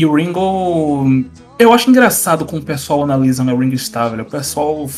E 0.00 0.06
o 0.06 0.14
Ringo. 0.14 1.26
Eu 1.58 1.74
acho 1.74 1.90
engraçado 1.90 2.46
como 2.46 2.62
o 2.62 2.64
pessoal 2.64 3.02
analisa 3.02 3.44
né, 3.44 3.52
o 3.52 3.58
Ringo 3.58 3.74
Starr, 3.74 4.12
velho. 4.12 4.22
O 4.22 4.30
pessoal 4.30 4.88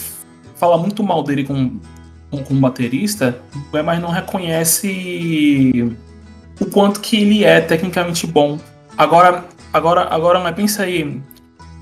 fala 0.55 0.79
muito 0.79 1.03
mal 1.03 1.25
dele 1.25 1.43
com, 1.43 1.81
com, 2.31 2.45
com 2.45 2.61
baterista, 2.61 3.37
mas 3.85 4.01
não 4.01 4.11
reconhece 4.11 5.93
o 6.61 6.67
quanto 6.67 7.01
que 7.01 7.17
ele 7.17 7.43
é 7.43 7.61
tecnicamente 7.61 8.29
bom. 8.29 8.61
Agora, 8.97 9.45
agora, 9.73 10.03
agora, 10.03 10.39
mas 10.39 10.55
pensa 10.55 10.85
aí. 10.85 11.21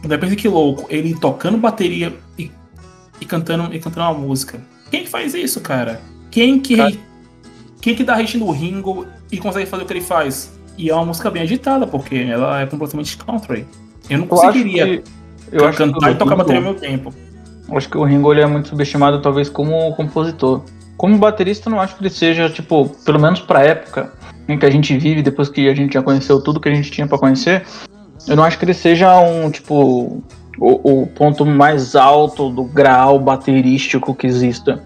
Mas 0.02 0.18
pensa 0.18 0.34
que 0.34 0.48
louco, 0.48 0.86
ele 0.88 1.14
tocando 1.14 1.58
bateria 1.58 2.16
e, 2.38 2.50
e 3.20 3.26
cantando 3.26 3.74
e 3.74 3.78
cantando 3.78 4.06
uma 4.06 4.18
música. 4.26 4.58
Quem 4.90 5.04
faz 5.04 5.34
isso, 5.34 5.60
cara? 5.60 6.00
Quem 6.30 6.58
que 6.58 6.78
Cara. 6.78 6.96
quem 7.82 7.94
que 7.94 8.02
dá 8.02 8.14
hit 8.14 8.38
no 8.38 8.50
Ringo 8.50 9.06
e 9.30 9.36
consegue 9.36 9.66
fazer 9.66 9.82
o 9.82 9.86
que 9.86 9.92
ele 9.92 10.00
faz? 10.00 10.58
E 10.76 10.90
é 10.90 10.94
uma 10.94 11.06
música 11.06 11.30
bem 11.30 11.42
agitada, 11.42 11.86
porque 11.86 12.14
ela 12.14 12.60
é 12.60 12.66
completamente 12.66 13.16
country. 13.16 13.66
Eu 14.08 14.18
não 14.18 14.26
Eu 14.26 14.34
acho 14.34 14.42
conseguiria 14.42 14.86
que, 14.86 15.02
eu 15.52 15.66
acho 15.66 15.78
cantar 15.78 16.12
e 16.12 16.14
tocar 16.14 16.36
bateria 16.36 16.60
ao 16.60 16.64
mesmo 16.64 16.80
tempo. 16.80 17.14
eu 17.68 17.76
acho 17.76 17.88
que 17.88 17.98
o 17.98 18.04
Ringo 18.04 18.32
ele 18.32 18.40
é 18.40 18.46
muito 18.46 18.68
subestimado, 18.68 19.20
talvez, 19.20 19.48
como 19.48 19.94
compositor. 19.94 20.62
Como 20.96 21.16
baterista, 21.18 21.68
eu 21.68 21.72
não 21.72 21.80
acho 21.80 21.96
que 21.96 22.02
ele 22.02 22.10
seja, 22.10 22.50
tipo, 22.50 22.88
pelo 23.04 23.18
menos 23.18 23.40
pra 23.40 23.64
época 23.64 24.12
em 24.48 24.58
que 24.58 24.66
a 24.66 24.70
gente 24.70 24.96
vive, 24.98 25.22
depois 25.22 25.48
que 25.48 25.68
a 25.68 25.74
gente 25.74 25.94
já 25.94 26.02
conheceu 26.02 26.42
tudo 26.42 26.60
que 26.60 26.68
a 26.68 26.74
gente 26.74 26.90
tinha 26.90 27.06
pra 27.06 27.18
conhecer, 27.18 27.64
eu 28.26 28.36
não 28.36 28.44
acho 28.44 28.58
que 28.58 28.64
ele 28.64 28.74
seja 28.74 29.18
um, 29.20 29.50
tipo, 29.50 30.22
o, 30.58 31.02
o 31.02 31.06
ponto 31.06 31.46
mais 31.46 31.96
alto 31.96 32.50
do 32.50 32.64
grau 32.64 33.18
baterístico 33.18 34.14
que 34.14 34.26
exista. 34.26 34.82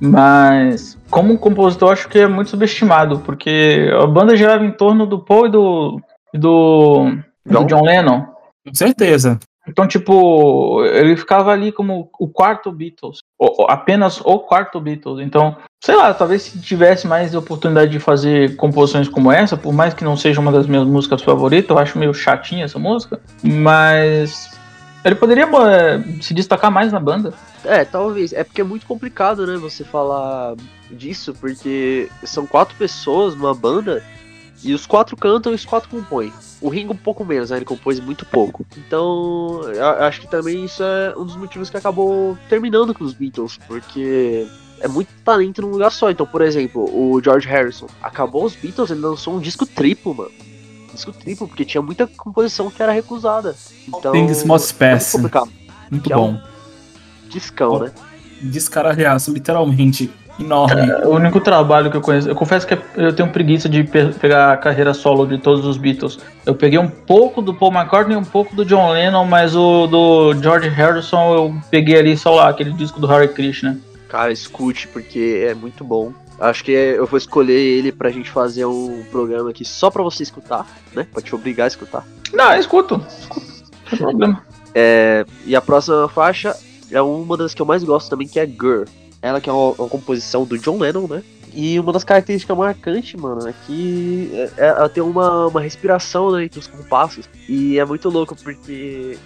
Mas, 0.00 0.96
como 1.10 1.38
compositor, 1.38 1.88
eu 1.88 1.92
acho 1.92 2.08
que 2.08 2.18
é 2.18 2.26
muito 2.26 2.50
subestimado, 2.50 3.18
porque 3.20 3.90
a 4.00 4.06
banda 4.06 4.36
girava 4.36 4.64
em 4.64 4.70
torno 4.70 5.04
do 5.04 5.18
Paul 5.18 5.46
e 5.46 5.50
do, 5.50 6.00
e 6.32 6.38
do, 6.38 7.16
do 7.44 7.64
John 7.64 7.82
Lennon. 7.82 8.26
Com 8.66 8.74
certeza. 8.74 9.38
Então, 9.68 9.86
tipo, 9.86 10.84
ele 10.84 11.16
ficava 11.16 11.52
ali 11.52 11.70
como 11.70 12.10
o 12.18 12.28
quarto 12.28 12.72
Beatles, 12.72 13.18
ou, 13.38 13.54
ou 13.58 13.66
apenas 13.70 14.20
o 14.20 14.38
quarto 14.38 14.80
Beatles. 14.80 15.20
Então, 15.20 15.56
sei 15.82 15.94
lá, 15.94 16.14
talvez 16.14 16.42
se 16.42 16.60
tivesse 16.60 17.06
mais 17.06 17.34
oportunidade 17.34 17.90
de 17.90 17.98
fazer 17.98 18.56
composições 18.56 19.08
como 19.08 19.30
essa, 19.30 19.56
por 19.56 19.72
mais 19.72 19.94
que 19.94 20.04
não 20.04 20.16
seja 20.16 20.40
uma 20.40 20.50
das 20.50 20.66
minhas 20.66 20.86
músicas 20.86 21.22
favoritas, 21.22 21.70
eu 21.70 21.78
acho 21.78 21.98
meio 21.98 22.14
chatinha 22.14 22.64
essa 22.64 22.78
música, 22.78 23.20
mas 23.42 24.50
ele 25.04 25.14
poderia 25.14 25.44
é, 25.44 26.22
se 26.22 26.34
destacar 26.34 26.70
mais 26.70 26.92
na 26.92 27.00
banda. 27.00 27.32
É, 27.64 27.84
talvez. 27.84 28.32
É 28.32 28.42
porque 28.42 28.60
é 28.60 28.64
muito 28.64 28.86
complicado, 28.86 29.46
né, 29.46 29.56
você 29.56 29.84
falar 29.84 30.54
disso, 30.94 31.34
porque 31.40 32.08
são 32.24 32.46
quatro 32.46 32.76
pessoas 32.76 33.34
numa 33.34 33.54
banda 33.54 34.04
e 34.62 34.74
os 34.74 34.86
quatro 34.86 35.16
cantam 35.16 35.52
e 35.52 35.54
os 35.54 35.64
quatro 35.64 35.88
compõem. 35.88 36.32
O 36.60 36.68
Ringo 36.68 36.92
um 36.92 36.96
pouco 36.96 37.24
menos, 37.24 37.50
né? 37.50 37.56
Ele 37.56 37.64
compôs 37.64 37.98
muito 37.98 38.26
pouco. 38.26 38.66
Então, 38.76 39.62
eu 39.72 39.86
acho 40.04 40.20
que 40.20 40.30
também 40.30 40.64
isso 40.64 40.82
é 40.82 41.14
um 41.16 41.24
dos 41.24 41.36
motivos 41.36 41.70
que 41.70 41.76
acabou 41.76 42.36
terminando 42.48 42.92
com 42.92 43.02
os 43.02 43.14
Beatles, 43.14 43.58
porque 43.66 44.46
é 44.80 44.88
muito 44.88 45.08
talento 45.24 45.62
num 45.62 45.70
lugar 45.70 45.90
só. 45.90 46.10
Então, 46.10 46.26
por 46.26 46.42
exemplo, 46.42 46.82
o 46.84 47.20
George 47.22 47.48
Harrison 47.48 47.86
acabou 48.02 48.44
os 48.44 48.54
Beatles, 48.54 48.90
ele 48.90 49.00
lançou 49.00 49.34
um 49.34 49.40
disco 49.40 49.64
triplo, 49.64 50.14
mano. 50.14 50.30
Disco 50.92 51.12
triplo, 51.12 51.48
porque 51.48 51.64
tinha 51.64 51.80
muita 51.80 52.06
composição 52.06 52.70
que 52.70 52.82
era 52.82 52.92
recusada. 52.92 53.56
Então, 53.88 54.12
Things 54.12 54.42
é 54.42 54.44
muito 54.44 54.74
Pass. 54.74 55.12
complicado. 55.12 55.50
Muito 55.90 56.04
que 56.04 56.12
é 56.12 56.16
bom. 56.16 56.38
Discão, 57.28 57.78
né? 57.78 57.92
Descaralhaço, 58.42 59.32
literalmente. 59.32 60.10
Enorme. 60.40 60.90
É, 60.90 61.06
o 61.06 61.10
único 61.10 61.40
trabalho 61.40 61.90
que 61.90 61.96
eu 61.96 62.00
conheço. 62.00 62.28
Eu 62.28 62.34
confesso 62.34 62.66
que 62.66 62.76
eu 62.96 63.14
tenho 63.14 63.28
preguiça 63.30 63.68
de 63.68 63.84
pe- 63.84 64.06
pegar 64.20 64.52
a 64.52 64.56
carreira 64.56 64.94
solo 64.94 65.26
de 65.26 65.38
todos 65.38 65.64
os 65.64 65.76
Beatles. 65.76 66.18
Eu 66.46 66.54
peguei 66.54 66.78
um 66.78 66.88
pouco 66.88 67.42
do 67.42 67.52
Paul 67.54 67.72
McCartney 67.72 68.16
e 68.16 68.18
um 68.20 68.24
pouco 68.24 68.54
do 68.56 68.64
John 68.64 68.90
Lennon, 68.92 69.24
mas 69.24 69.54
o 69.54 69.86
do 69.86 70.34
George 70.42 70.68
Harrison 70.68 71.34
eu 71.34 71.54
peguei 71.70 71.98
ali, 71.98 72.16
sei 72.16 72.32
lá, 72.32 72.48
aquele 72.48 72.72
disco 72.72 72.98
do 72.98 73.10
Hare 73.12 73.28
Krishna. 73.28 73.78
Cara, 74.08 74.32
escute, 74.32 74.88
porque 74.88 75.46
é 75.48 75.54
muito 75.54 75.84
bom. 75.84 76.12
Acho 76.40 76.64
que 76.64 76.72
eu 76.72 77.06
vou 77.06 77.18
escolher 77.18 77.52
ele 77.52 77.92
pra 77.92 78.08
gente 78.10 78.30
fazer 78.30 78.64
um 78.64 79.04
programa 79.10 79.50
aqui 79.50 79.64
só 79.64 79.90
pra 79.90 80.02
você 80.02 80.22
escutar, 80.22 80.66
né? 80.94 81.06
Pra 81.12 81.20
te 81.22 81.34
obrigar 81.34 81.64
a 81.64 81.68
escutar. 81.68 82.04
Não, 82.32 82.50
eu 82.52 82.58
escuto. 82.60 83.00
escuto. 83.20 83.46
Não 83.84 83.88
tem 83.90 83.98
problema. 83.98 84.42
É, 84.74 85.24
e 85.44 85.54
a 85.54 85.60
próxima 85.60 86.08
faixa 86.08 86.56
é 86.90 87.00
uma 87.02 87.36
das 87.36 87.52
que 87.52 87.60
eu 87.60 87.66
mais 87.66 87.84
gosto 87.84 88.08
também, 88.08 88.26
que 88.26 88.40
é 88.40 88.46
Girl. 88.46 88.84
Ela 89.22 89.40
que 89.40 89.50
é 89.50 89.52
uma, 89.52 89.72
uma 89.72 89.88
composição 89.88 90.44
do 90.44 90.58
John 90.58 90.78
Lennon, 90.78 91.06
né? 91.06 91.22
E 91.52 91.78
uma 91.80 91.92
das 91.92 92.04
características 92.04 92.56
marcantes, 92.56 93.20
mano, 93.20 93.48
é 93.48 93.54
que 93.66 94.30
é- 94.56 94.68
ela 94.68 94.88
tem 94.88 95.02
uma, 95.02 95.48
uma 95.48 95.60
respiração 95.60 96.30
né, 96.30 96.44
entre 96.44 96.60
os 96.60 96.66
compassos. 96.66 97.28
E 97.48 97.78
é 97.78 97.84
muito 97.84 98.08
louco, 98.08 98.36
porque 98.36 99.18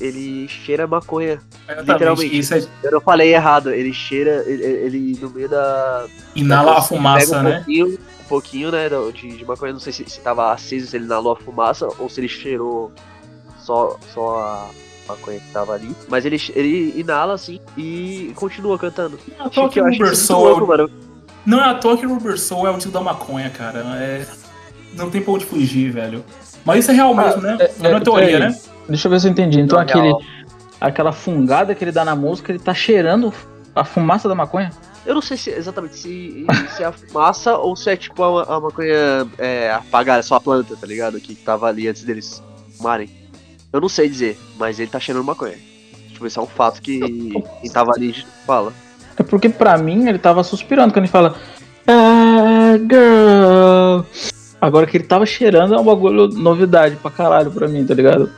ele 0.00 0.46
cheira 0.48 0.86
maconha. 0.86 1.40
Exatamente. 1.64 1.90
literalmente. 1.92 2.38
Isso 2.38 2.54
é, 2.54 2.62
Eu 2.82 2.92
não 2.92 3.00
falei 3.00 3.34
errado, 3.34 3.70
ele 3.70 3.92
cheira, 3.92 4.44
ele, 4.46 4.62
ele 4.64 5.18
no 5.20 5.30
meio 5.30 5.48
da, 5.48 6.06
inala 6.34 6.72
a 6.72 6.74
Pega 6.74 6.86
fumaça, 6.86 7.38
um 7.38 7.42
né? 7.42 7.54
Pouquinho, 7.56 7.86
um 7.88 8.28
pouquinho, 8.28 8.70
né, 8.72 8.88
de, 9.14 9.36
de 9.38 9.44
maconha. 9.44 9.72
Não 9.72 9.80
sei 9.80 9.92
se, 9.92 10.04
se 10.08 10.20
tava 10.20 10.52
aceso, 10.52 10.86
se 10.86 10.96
ele 10.96 11.04
inalou 11.06 11.32
a 11.32 11.36
fumaça 11.36 11.88
ou 11.98 12.08
se 12.08 12.20
ele 12.20 12.28
cheirou 12.28 12.92
só, 13.58 13.96
só 14.14 14.38
a 14.38 14.70
maconha 15.10 15.38
que 15.40 15.50
tava 15.52 15.72
ali. 15.74 15.94
Mas 16.08 16.24
ele, 16.24 16.40
ele 16.54 16.94
inala 17.00 17.34
assim 17.34 17.60
e 17.76 18.32
continua 18.34 18.78
cantando. 18.78 19.18
Não 19.38 19.44
é 19.44 19.48
à 19.48 19.50
toa 19.50 19.68
que 19.68 19.80
eu 19.80 19.86
acho 19.86 19.98
Rubber 19.98 20.12
isso 20.12 20.32
é 20.32 20.36
louco, 20.36 20.64
o- 20.64 20.66
mano. 20.68 20.90
Não 21.46 21.60
é 21.60 21.68
à 21.68 21.74
toa 21.74 21.96
que 21.96 22.04
Rubber 22.06 22.38
Soul 22.38 22.66
é 22.66 22.70
o 22.70 22.78
tio 22.78 22.90
da 22.90 23.00
maconha, 23.00 23.48
cara. 23.50 23.80
É... 23.98 24.26
Não 24.94 25.08
tem 25.10 25.22
pra 25.22 25.32
onde 25.32 25.44
fugir, 25.46 25.90
velho. 25.92 26.24
Mas 26.64 26.80
isso 26.80 26.90
é 26.90 26.94
real 26.94 27.12
Ah, 27.18 27.24
mesmo, 27.24 27.42
né? 27.42 27.56
é- 27.60 27.72
não 27.78 27.90
é 27.90 27.94
é- 27.94 28.00
teoria, 28.00 28.26
peraí. 28.26 28.50
né? 28.50 28.58
Deixa 28.88 29.06
eu 29.08 29.10
ver 29.12 29.20
se 29.20 29.26
eu 29.28 29.30
entendi. 29.32 29.60
Então 29.60 29.76
Não, 29.78 29.82
aquele, 29.84 30.12
aquela 30.80 31.12
fungada 31.12 31.74
que 31.74 31.82
ele 31.84 31.92
dá 31.92 32.04
na 32.04 32.14
música, 32.16 32.52
ele 32.52 32.58
tá 32.58 32.74
cheirando 32.74 33.32
a 33.74 33.84
fumaça 33.84 34.28
da 34.28 34.34
maconha? 34.34 34.70
Eu 35.06 35.14
não 35.14 35.22
sei 35.22 35.36
se 35.38 35.48
exatamente 35.50 35.96
se, 35.96 36.44
se 36.76 36.82
é 36.82 36.86
a 36.86 36.92
fumaça 36.92 37.56
ou 37.56 37.74
se 37.74 37.88
é 37.88 37.96
tipo 37.96 38.22
a, 38.22 38.42
a 38.56 38.60
maconha 38.60 39.26
é, 39.38 39.70
apagada, 39.72 40.22
só 40.22 40.34
a 40.34 40.40
planta, 40.40 40.76
tá 40.76 40.86
ligado? 40.86 41.18
Que 41.20 41.34
tava 41.34 41.68
ali 41.68 41.88
antes 41.88 42.02
deles 42.04 42.42
fumarem. 42.76 43.08
Eu 43.72 43.80
não 43.80 43.88
sei 43.88 44.08
dizer, 44.08 44.38
mas 44.58 44.80
ele 44.80 44.90
tá 44.90 44.98
cheirando 44.98 45.24
maconha. 45.24 45.56
Tipo, 46.08 46.26
esse 46.26 46.38
é 46.38 46.42
um 46.42 46.46
fato 46.46 46.82
que 46.82 46.98
quem 46.98 47.70
tava 47.72 47.92
ali 47.94 48.24
fala. 48.46 48.72
É 49.16 49.22
porque 49.22 49.48
pra 49.48 49.78
mim 49.78 50.08
ele 50.08 50.18
tava 50.18 50.42
suspirando 50.42 50.92
quando 50.92 51.04
ele 51.04 51.12
fala 51.12 51.36
ah, 51.86 52.76
girl. 52.78 54.04
Agora 54.60 54.86
que 54.86 54.96
ele 54.96 55.04
tava 55.04 55.24
cheirando 55.24 55.74
é 55.74 55.78
um 55.78 55.84
bagulho 55.84 56.28
novidade 56.28 56.96
pra 56.96 57.10
caralho 57.10 57.50
pra 57.50 57.66
mim, 57.66 57.84
tá 57.86 57.94
ligado? 57.94 58.30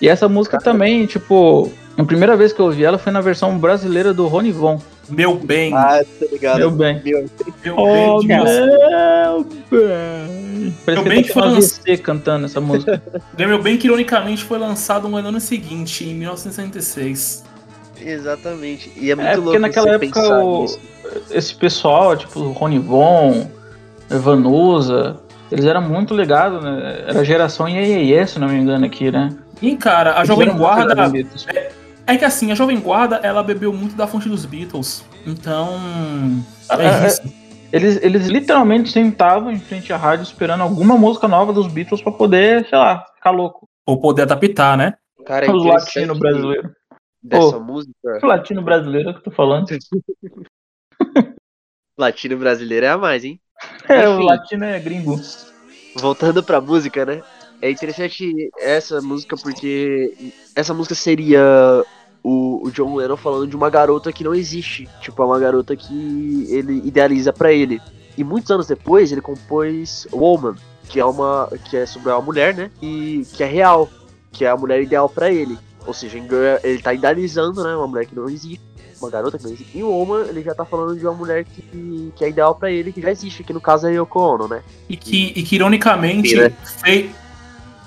E 0.00 0.08
essa 0.08 0.28
música 0.28 0.58
também, 0.58 1.06
tipo, 1.06 1.70
a 1.96 2.04
primeira 2.04 2.36
vez 2.36 2.52
que 2.52 2.60
eu 2.60 2.66
ouvi 2.66 2.84
ela 2.84 2.98
foi 2.98 3.12
na 3.12 3.20
versão 3.20 3.58
brasileira 3.58 4.12
do 4.12 4.26
Rony 4.26 4.50
Von. 4.50 4.80
Meu 5.10 5.34
bem. 5.36 5.74
Ah, 5.74 6.02
tá 6.04 6.26
ligado. 6.30 6.58
Meu 6.58 6.70
bem. 6.70 7.02
Meu, 7.04 7.26
meu 7.64 7.74
Oh, 7.76 8.18
bem. 8.20 8.28
meu 8.28 9.44
bem. 9.70 10.74
Parece 10.84 10.86
Meu 10.86 11.02
que 11.02 11.08
bem 11.08 11.22
que 11.22 11.32
foi 11.32 11.42
com 11.42 11.48
lanç- 11.48 11.78
AVC 11.80 11.96
cantando 11.98 12.46
essa 12.46 12.60
música. 12.60 13.02
Meu 13.36 13.60
bem 13.62 13.76
que 13.76 13.86
ironicamente 13.86 14.44
foi 14.44 14.58
lançado 14.58 15.08
no 15.08 15.16
ano 15.16 15.40
seguinte, 15.40 16.04
em 16.04 16.14
1966. 16.14 17.44
Exatamente. 18.00 18.92
E 18.96 19.10
é 19.10 19.14
muito 19.14 19.26
É 19.28 19.32
louco 19.32 19.42
porque 19.44 19.58
naquela 19.58 19.98
você 19.98 20.04
época 20.06 20.44
o- 20.44 20.66
esse 21.30 21.54
pessoal, 21.54 22.16
tipo 22.16 22.50
Rony 22.52 22.78
Von, 22.78 23.50
Vanusa, 24.08 25.16
eles 25.50 25.64
eram 25.64 25.82
muito 25.82 26.14
ligados, 26.14 26.62
né? 26.62 27.04
Era 27.08 27.20
a 27.20 27.24
geração 27.24 27.68
Iê, 27.68 28.26
se 28.26 28.38
não 28.38 28.48
me 28.48 28.56
engano 28.58 28.86
aqui, 28.86 29.10
né? 29.10 29.30
E 29.60 29.76
cara, 29.76 30.12
a 30.14 30.18
Eles 30.18 30.28
Jovem 30.28 30.50
Guarda. 30.56 31.08
Beatles. 31.08 31.46
É 32.10 32.16
que 32.16 32.24
assim, 32.24 32.50
a 32.50 32.54
Jovem 32.56 32.80
Guarda, 32.80 33.20
ela 33.22 33.40
bebeu 33.42 33.72
muito 33.72 33.94
da 33.94 34.06
fonte 34.06 34.28
dos 34.28 34.44
Beatles. 34.44 35.04
Então. 35.24 35.78
É, 36.70 36.74
É, 36.84 37.04
é. 37.04 37.06
isso. 37.06 37.22
Eles, 37.72 38.02
eles 38.02 38.26
literalmente 38.26 38.90
sentavam 38.90 39.52
em 39.52 39.60
frente 39.60 39.92
à 39.92 39.96
rádio 39.96 40.24
esperando 40.24 40.62
alguma 40.62 40.98
música 40.98 41.28
nova 41.28 41.52
dos 41.52 41.68
Beatles 41.68 42.02
pra 42.02 42.10
poder, 42.10 42.66
sei 42.68 42.76
lá, 42.76 43.06
ficar 43.14 43.30
louco. 43.30 43.68
Ou 43.86 44.00
poder 44.00 44.22
adaptar, 44.22 44.76
né? 44.76 44.94
Cara, 45.24 45.46
é 45.46 45.50
Os 45.50 45.62
interessante 45.62 45.94
latinos 45.98 46.18
brasileiros. 46.18 46.72
Dessa 47.22 47.56
Ô. 47.56 47.60
música. 47.60 47.92
O 48.22 48.26
latino 48.26 48.62
brasileiro 48.62 49.12
que 49.12 49.18
eu 49.20 49.22
tô 49.22 49.30
falando. 49.30 49.66
Latino 51.96 52.36
brasileiro 52.38 52.86
é 52.86 52.88
a 52.88 52.98
mais, 52.98 53.24
hein? 53.24 53.38
É, 53.88 54.08
o 54.08 54.14
Enfim. 54.16 54.24
latino 54.24 54.64
é 54.64 54.80
gringo. 54.80 55.20
Voltando 55.94 56.42
pra 56.42 56.60
música, 56.60 57.04
né? 57.04 57.22
É 57.60 57.70
interessante 57.70 58.50
essa 58.58 59.02
música 59.02 59.36
porque 59.36 60.32
essa 60.56 60.72
música 60.72 60.94
seria 60.94 61.84
o, 62.22 62.66
o 62.66 62.70
John 62.70 62.94
Lennon 62.96 63.16
falando 63.16 63.46
de 63.46 63.56
uma 63.56 63.70
garota 63.70 64.12
que 64.12 64.24
não 64.24 64.34
existe. 64.34 64.88
Tipo, 65.00 65.22
é 65.22 65.26
uma 65.26 65.38
garota 65.38 65.74
que 65.76 66.46
ele 66.50 66.82
idealiza 66.86 67.32
pra 67.32 67.52
ele. 67.52 67.80
E 68.16 68.24
muitos 68.24 68.50
anos 68.50 68.66
depois 68.66 69.10
ele 69.12 69.20
compôs 69.20 70.06
Woman, 70.12 70.54
que 70.88 71.00
é 71.00 71.04
uma 71.04 71.48
que 71.70 71.76
é 71.76 71.86
sobre 71.86 72.10
uma 72.10 72.20
mulher, 72.20 72.54
né? 72.54 72.70
E 72.82 73.24
que 73.32 73.42
é 73.42 73.46
real, 73.46 73.88
que 74.32 74.44
é 74.44 74.50
a 74.50 74.56
mulher 74.56 74.82
ideal 74.82 75.08
pra 75.08 75.30
ele. 75.30 75.56
Ou 75.86 75.94
seja, 75.94 76.18
ele 76.62 76.82
tá 76.82 76.92
idealizando, 76.92 77.64
né, 77.64 77.74
uma 77.74 77.86
mulher 77.86 78.04
que 78.04 78.14
não 78.14 78.28
existe, 78.28 78.60
uma 79.00 79.10
garota 79.10 79.38
que 79.38 79.44
não 79.44 79.52
existe. 79.52 79.78
Em 79.78 79.82
Woman, 79.82 80.26
ele 80.28 80.42
já 80.42 80.54
tá 80.54 80.64
falando 80.64 80.98
de 80.98 81.06
uma 81.06 81.14
mulher 81.14 81.44
que, 81.44 82.12
que 82.14 82.24
é 82.24 82.28
ideal 82.28 82.54
pra 82.54 82.70
ele, 82.70 82.92
que 82.92 83.00
já 83.00 83.10
existe, 83.10 83.42
que 83.42 83.52
no 83.52 83.60
caso 83.62 83.86
é 83.88 83.92
Yoko 83.94 84.20
Ono, 84.20 84.46
né? 84.46 84.62
E 84.88 84.96
que, 84.96 85.32
e 85.34 85.42
que 85.42 85.54
ironicamente. 85.54 86.28
Sim, 86.28 86.36
né? 86.36 86.52
fei- 86.84 86.98
e 86.98 87.08
que 87.08 87.14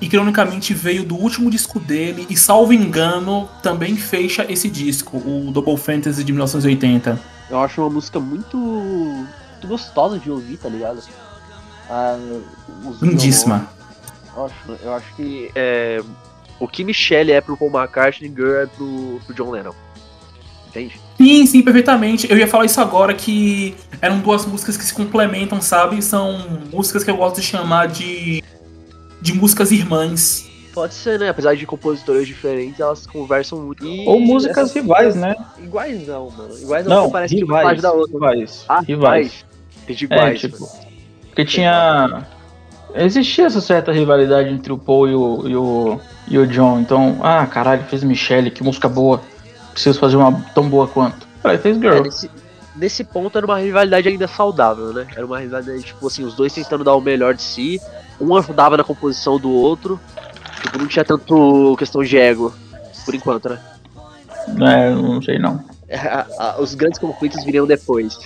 ironicamente 0.02 0.74
veio 0.74 1.04
do 1.04 1.16
último 1.16 1.50
disco 1.50 1.80
dele 1.80 2.26
e, 2.30 2.36
salvo 2.36 2.74
engano, 2.74 3.50
também 3.62 3.96
fecha 3.96 4.46
esse 4.50 4.70
disco, 4.70 5.18
o 5.18 5.52
Double 5.52 5.78
Fantasy 5.78 6.24
de 6.24 6.32
1980. 6.32 7.20
Eu 7.50 7.60
acho 7.60 7.82
uma 7.82 7.90
música 7.90 8.20
muito, 8.20 8.58
muito 8.58 9.68
gostosa 9.68 10.20
de 10.20 10.30
ouvir, 10.30 10.58
tá 10.58 10.70
ligado? 10.70 11.00
Ah, 11.90 12.18
Lindíssima. 13.02 13.70
Eu 14.36 14.46
acho, 14.46 14.56
eu 14.84 14.94
acho 14.94 15.16
que 15.16 15.52
é, 15.56 16.02
o 16.60 16.68
que 16.68 16.84
Michelle 16.84 17.32
é 17.32 17.42
pro 17.42 17.58
Paul 17.58 17.72
McCartney, 17.72 18.30
Girl 18.30 18.56
é 18.56 18.66
pro, 18.66 19.20
pro 19.26 19.36
John 19.36 19.52
Lennon. 19.52 19.74
Entende? 20.70 21.00
Sim, 21.18 21.46
sim, 21.46 21.62
perfeitamente. 21.62 22.30
Eu 22.30 22.38
ia 22.38 22.48
falar 22.48 22.66
isso 22.66 22.82
agora 22.82 23.14
que 23.14 23.76
eram 24.02 24.20
duas 24.20 24.46
músicas 24.46 24.76
que 24.76 24.84
se 24.84 24.94
complementam, 24.94 25.62
sabe? 25.62 26.02
São 26.02 26.62
músicas 26.72 27.04
que 27.04 27.12
eu 27.12 27.18
gosto 27.18 27.40
de 27.40 27.46
chamar 27.46 27.88
de 27.88 28.44
de 29.24 29.34
músicas 29.34 29.72
irmãs. 29.72 30.50
Pode 30.74 30.94
ser, 30.96 31.20
né? 31.20 31.30
Apesar 31.30 31.56
de 31.56 31.66
compositores 31.66 32.28
diferentes, 32.28 32.80
elas 32.80 33.06
conversam 33.08 33.60
muito. 33.60 33.86
E 33.86 34.08
Ou 34.08 34.20
músicas 34.20 34.74
rivais, 34.74 35.16
né? 35.16 35.36
Iguais 35.60 36.08
não, 36.08 36.30
mano. 36.32 36.58
Iguais 36.60 36.86
não, 36.86 37.04
Não, 37.04 37.12
parece 37.12 37.36
que 37.36 37.44
uma 37.44 37.58
rivais. 37.60 37.66
parte 37.66 37.82
da 37.82 37.92
outra. 37.94 38.14
Rivais. 38.14 38.66
Ah, 38.68 38.80
rivais. 38.82 39.46
De 39.88 39.94
É, 39.94 40.06
iguais. 40.06 40.40
tipo, 40.40 40.60
mano. 40.60 40.72
porque 41.28 41.46
tinha. 41.46 42.26
Existia 42.96 43.46
essa 43.46 43.62
certa 43.62 43.92
rivalidade 43.92 44.50
entre 44.50 44.72
o 44.74 44.78
Paul 44.78 45.08
e 45.10 45.16
o, 45.16 45.48
e 45.48 45.56
o, 45.56 46.00
e 46.30 46.38
o 46.38 46.48
John. 46.48 46.80
Então, 46.80 47.20
ah, 47.24 47.46
caralho, 47.48 47.84
fez 47.86 48.04
Michelle, 48.04 48.52
que 48.52 48.64
música 48.64 48.88
boa. 48.90 49.22
Preciso 49.72 50.00
fazer 50.00 50.16
uma 50.18 50.32
tão 50.54 50.70
boa 50.70 50.88
quanto. 50.88 51.28
Aí 51.44 51.58
fez 51.58 51.78
É, 51.78 51.80
Girl. 51.80 52.04
nesse, 52.04 52.30
nesse 52.76 53.04
ponto 53.04 53.36
era 53.38 53.46
uma 53.48 53.58
rivalidade 53.60 54.08
ainda 54.10 54.28
saudável, 54.28 54.94
né? 54.94 55.08
Era 55.16 55.26
uma 55.26 55.40
rivalidade, 55.40 55.82
tipo 55.84 56.06
assim, 56.08 56.24
os 56.24 56.36
dois 56.36 56.54
tentando 56.54 56.84
dar 56.84 56.94
o 56.96 57.02
melhor 57.02 57.34
de 57.34 57.42
si, 57.42 57.82
um 58.24 58.36
ajudava 58.38 58.78
na 58.78 58.84
composição 58.84 59.38
do 59.40 59.52
outro. 59.52 60.00
Tipo, 60.62 60.78
não 60.80 60.88
tinha 60.88 61.04
tanto 61.06 61.76
questão 61.78 62.04
de 62.04 62.18
ego, 62.18 62.54
por 63.06 63.14
enquanto, 63.14 63.50
né? 63.50 63.60
É, 64.62 64.90
não 64.94 65.22
sei 65.22 65.38
não. 65.40 65.64
A- 66.40 66.56
os 66.60 66.74
grandes 66.76 67.00
conflitos 67.00 67.44
viriam 67.44 67.66
depois. 67.68 68.18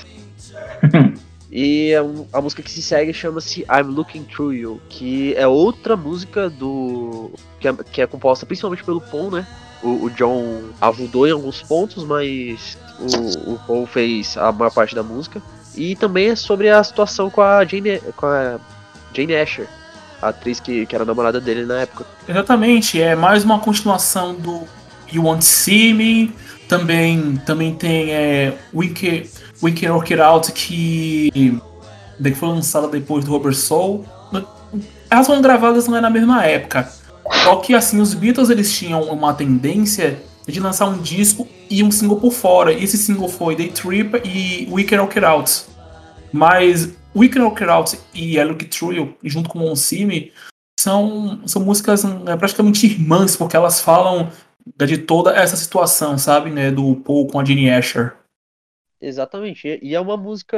E 1.50 1.96
a, 1.96 2.02
a 2.38 2.42
música 2.42 2.62
que 2.62 2.70
se 2.70 2.82
segue 2.82 3.14
chama-se 3.14 3.62
I'm 3.62 3.84
Looking 3.88 4.26
Through 4.26 4.54
You, 4.54 4.82
que 4.90 5.34
é 5.36 5.48
outra 5.48 5.96
música 5.96 6.50
do. 6.50 7.32
que 7.60 7.68
é, 7.70 7.74
que 7.74 8.02
é 8.02 8.06
composta 8.08 8.46
principalmente 8.46 8.84
pelo 8.84 9.00
Paul, 9.00 9.32
né? 9.32 9.48
O, 9.82 10.06
o 10.06 10.10
John 10.10 10.64
ajudou 10.82 11.26
em 11.26 11.32
alguns 11.32 11.62
pontos, 11.64 12.04
mas 12.04 12.78
o, 13.00 13.54
o 13.54 13.60
Paul 13.66 13.86
fez 13.88 14.36
a 14.38 14.52
maior 14.52 14.72
parte 14.72 14.94
da 14.94 15.02
música. 15.04 15.42
E 15.74 15.96
também 15.96 16.28
é 16.30 16.36
sobre 16.36 16.70
a 16.70 16.84
situação 16.84 17.30
com 17.30 17.42
a 17.42 17.64
Jane, 17.64 18.00
com 18.18 18.26
a 18.26 18.60
Jane 19.14 19.36
Asher, 19.38 19.68
a 20.22 20.30
atriz 20.30 20.60
que, 20.60 20.86
que 20.86 20.96
era 20.96 21.06
namorada 21.06 21.40
dele 21.40 21.66
na 21.66 21.82
época. 21.82 22.06
Exatamente, 22.28 23.02
é 23.02 23.16
mais 23.16 23.44
uma 23.44 23.60
continuação 23.60 24.34
do 24.36 24.64
You 25.12 25.24
Want 25.24 25.40
to 25.40 25.46
See 25.46 25.94
Me. 25.94 26.34
Também, 26.68 27.42
também 27.46 27.74
tem 27.74 28.12
é, 28.12 28.58
We, 28.74 28.90
Can, 28.90 29.24
Work 29.62 30.14
It 30.14 30.22
Out, 30.22 30.52
que, 30.52 31.58
foi 32.36 32.50
lançada 32.50 32.88
depois 32.88 33.24
do 33.24 33.32
Rubber 33.32 33.56
Soul. 33.56 34.06
Elas 35.10 35.26
foram 35.26 35.42
gravadas 35.42 35.88
não 35.88 35.98
é 35.98 36.02
na 36.02 36.10
mesma 36.10 36.44
época. 36.46 36.90
Só 37.44 37.58
que 37.58 37.74
assim, 37.74 38.02
os 38.02 38.14
Beatles 38.14 38.50
eles 38.50 38.76
tinham 38.76 39.02
uma 39.04 39.34
tendência 39.34 40.22
de 40.46 40.60
lançar 40.60 40.88
um 40.88 40.98
disco 40.98 41.48
e 41.70 41.84
um 41.84 41.92
single 41.92 42.18
por 42.18 42.32
fora. 42.32 42.74
E 42.74 42.84
esse 42.84 42.98
single 42.98 43.30
foi 43.30 43.56
Day 43.56 43.70
Trip 43.70 44.22
e 44.26 44.68
We 44.70 44.84
Can 44.84 45.02
Work 45.02 45.18
It 45.18 45.26
Out. 45.26 45.66
Mas 46.32 46.90
It 47.24 47.40
Out 47.40 48.00
e 48.14 48.66
Through 48.66 48.94
You, 48.94 49.18
junto 49.24 49.50
com 49.50 49.60
o 49.72 49.76
See 49.76 50.06
Me, 50.06 50.32
são, 50.80 51.48
são 51.48 51.64
músicas 51.64 52.06
é, 52.06 52.38
praticamente 52.38 52.86
irmãs, 52.86 53.36
porque 53.36 53.56
elas 53.56 53.82
falam 53.82 54.32
de 54.78 54.98
toda 54.98 55.36
essa 55.36 55.56
situação, 55.56 56.18
sabe, 56.18 56.50
né, 56.50 56.72
do 56.72 56.96
Paul 56.98 57.28
com 57.28 57.40
a 57.40 57.46
Jenny 57.46 57.70
Asher. 57.70 58.16
Exatamente, 59.02 59.80
e 59.82 59.96
é 59.96 60.00
uma 60.00 60.18
música. 60.18 60.58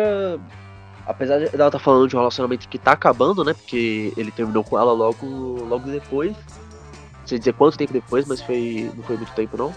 Apesar 1.05 1.39
de 1.39 1.55
ela 1.55 1.68
estar 1.68 1.80
falando 1.80 2.07
de 2.07 2.16
um 2.16 2.20
relacionamento 2.20 2.70
que 2.70 2.78
tá 2.78 2.91
acabando, 2.91 3.43
né? 3.43 3.53
Porque 3.53 4.14
ele 4.16 4.32
terminou 4.32 4.64
com 4.64 4.78
ela 4.78 4.91
logo, 4.91 5.26
logo 5.66 5.89
depois. 5.89 6.34
Não 6.34 7.28
sei 7.28 7.39
dizer 7.39 7.53
quanto 7.53 7.78
tempo 7.78 7.91
depois, 7.91 8.28
mas 8.28 8.41
foi, 8.41 8.91
não 8.95 9.03
foi 9.03 9.18
muito 9.18 9.34
tempo 9.34 9.57
não. 9.57 9.74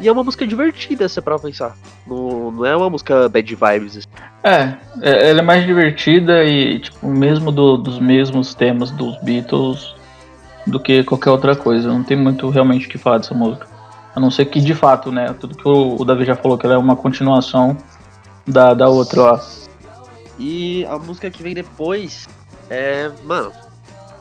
E 0.00 0.06
é 0.08 0.12
uma 0.12 0.22
música 0.22 0.46
divertida, 0.46 1.08
se 1.08 1.18
é 1.18 1.22
pra 1.22 1.38
pensar. 1.38 1.76
Não, 2.06 2.50
não 2.52 2.64
é 2.64 2.76
uma 2.76 2.88
música 2.88 3.28
bad 3.28 3.54
vibes. 3.54 3.96
assim. 3.98 4.06
É, 4.44 4.74
é, 5.02 5.30
ela 5.30 5.40
é 5.40 5.42
mais 5.42 5.64
divertida 5.66 6.44
e, 6.44 6.78
tipo, 6.78 7.06
mesmo 7.08 7.50
do- 7.50 7.76
dos 7.76 7.98
mesmos 7.98 8.54
temas 8.54 8.90
dos 8.92 9.16
Beatles 9.22 9.94
do 10.66 10.78
que 10.78 11.02
qualquer 11.02 11.30
outra 11.30 11.56
coisa. 11.56 11.88
Não 11.88 12.04
tem 12.04 12.16
muito 12.16 12.48
realmente 12.48 12.86
o 12.86 12.90
que 12.90 12.96
falar 12.98 13.18
dessa 13.18 13.34
música. 13.34 13.66
A 14.14 14.20
não 14.20 14.30
ser 14.30 14.44
que, 14.46 14.60
de 14.60 14.74
fato, 14.74 15.10
né, 15.10 15.34
tudo 15.38 15.56
que 15.56 15.66
o, 15.68 15.96
o 16.00 16.04
Davi 16.04 16.24
já 16.24 16.36
falou, 16.36 16.56
que 16.56 16.64
ela 16.66 16.74
é 16.76 16.78
uma 16.78 16.94
continuação 16.96 17.76
da, 18.46 18.74
da 18.74 18.88
outra 18.88 19.22
lá. 19.32 19.40
E 20.38 20.84
a 20.86 20.96
música 20.98 21.28
que 21.30 21.42
vem 21.42 21.54
depois 21.54 22.28
é. 22.70 23.10
Mano, 23.24 23.50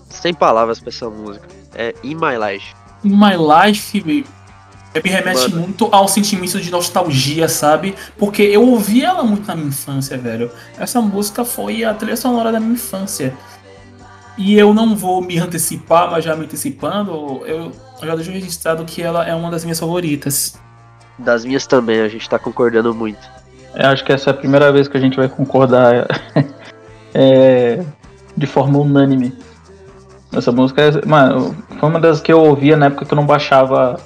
sem 0.10 0.34
palavras 0.34 0.80
pra 0.80 0.90
essa 0.90 1.08
música. 1.10 1.48
É 1.76 1.94
In 2.04 2.16
My 2.16 2.36
Life. 2.52 2.74
In 3.04 3.12
My 3.16 3.36
Life 3.38 4.26
me, 5.04 5.10
me 5.10 5.16
remete 5.16 5.50
Mano. 5.50 5.62
muito 5.62 5.90
ao 5.92 6.08
sentimento 6.08 6.60
de 6.60 6.72
nostalgia, 6.72 7.48
sabe? 7.48 7.96
Porque 8.18 8.42
eu 8.42 8.68
ouvi 8.68 9.04
ela 9.04 9.24
muito 9.24 9.48
na 9.48 9.56
minha 9.56 9.68
infância, 9.68 10.18
velho. 10.18 10.52
Essa 10.78 11.02
música 11.02 11.44
foi 11.46 11.84
a 11.84 11.94
trilha 11.94 12.16
sonora 12.16 12.52
da 12.52 12.60
minha 12.60 12.74
infância. 12.74 13.34
E 14.38 14.58
eu 14.58 14.74
não 14.74 14.96
vou 14.96 15.22
me 15.22 15.40
antecipar, 15.40 16.12
mas 16.12 16.24
já 16.24 16.36
me 16.36 16.46
antecipando, 16.46 17.42
eu 17.46 17.72
já 18.04 18.16
deixo 18.16 18.32
registrado 18.32 18.86
que 18.86 19.02
ela 19.02 19.26
é 19.26 19.34
uma 19.34 19.50
das 19.50 19.64
minhas 19.64 19.80
favoritas. 19.80 20.60
Das 21.18 21.44
minhas 21.44 21.66
também, 21.66 22.02
a 22.02 22.08
gente 22.08 22.30
tá 22.30 22.38
concordando 22.38 22.94
muito. 22.94 23.28
Eu 23.74 23.90
acho 23.90 24.06
que 24.06 24.12
essa 24.12 24.30
é 24.30 24.32
a 24.32 24.36
primeira 24.36 24.72
vez 24.72 24.88
que 24.88 24.96
a 24.96 25.00
gente 25.00 25.18
vai 25.18 25.28
concordar 25.28 26.08
é, 27.14 27.84
de 28.36 28.46
forma 28.46 28.78
unânime. 28.78 29.34
Essa 30.32 30.52
música, 30.52 30.82
é- 30.84 31.06
mano, 31.06 31.56
foi 31.80 31.90
uma 31.90 32.00
das 32.00 32.22
que 32.22 32.32
eu 32.32 32.40
ouvia 32.40 32.78
na 32.78 32.88
época 32.88 33.06
que 33.06 33.14
eu 33.14 33.16
não 33.16 33.26
baixava 33.26 34.00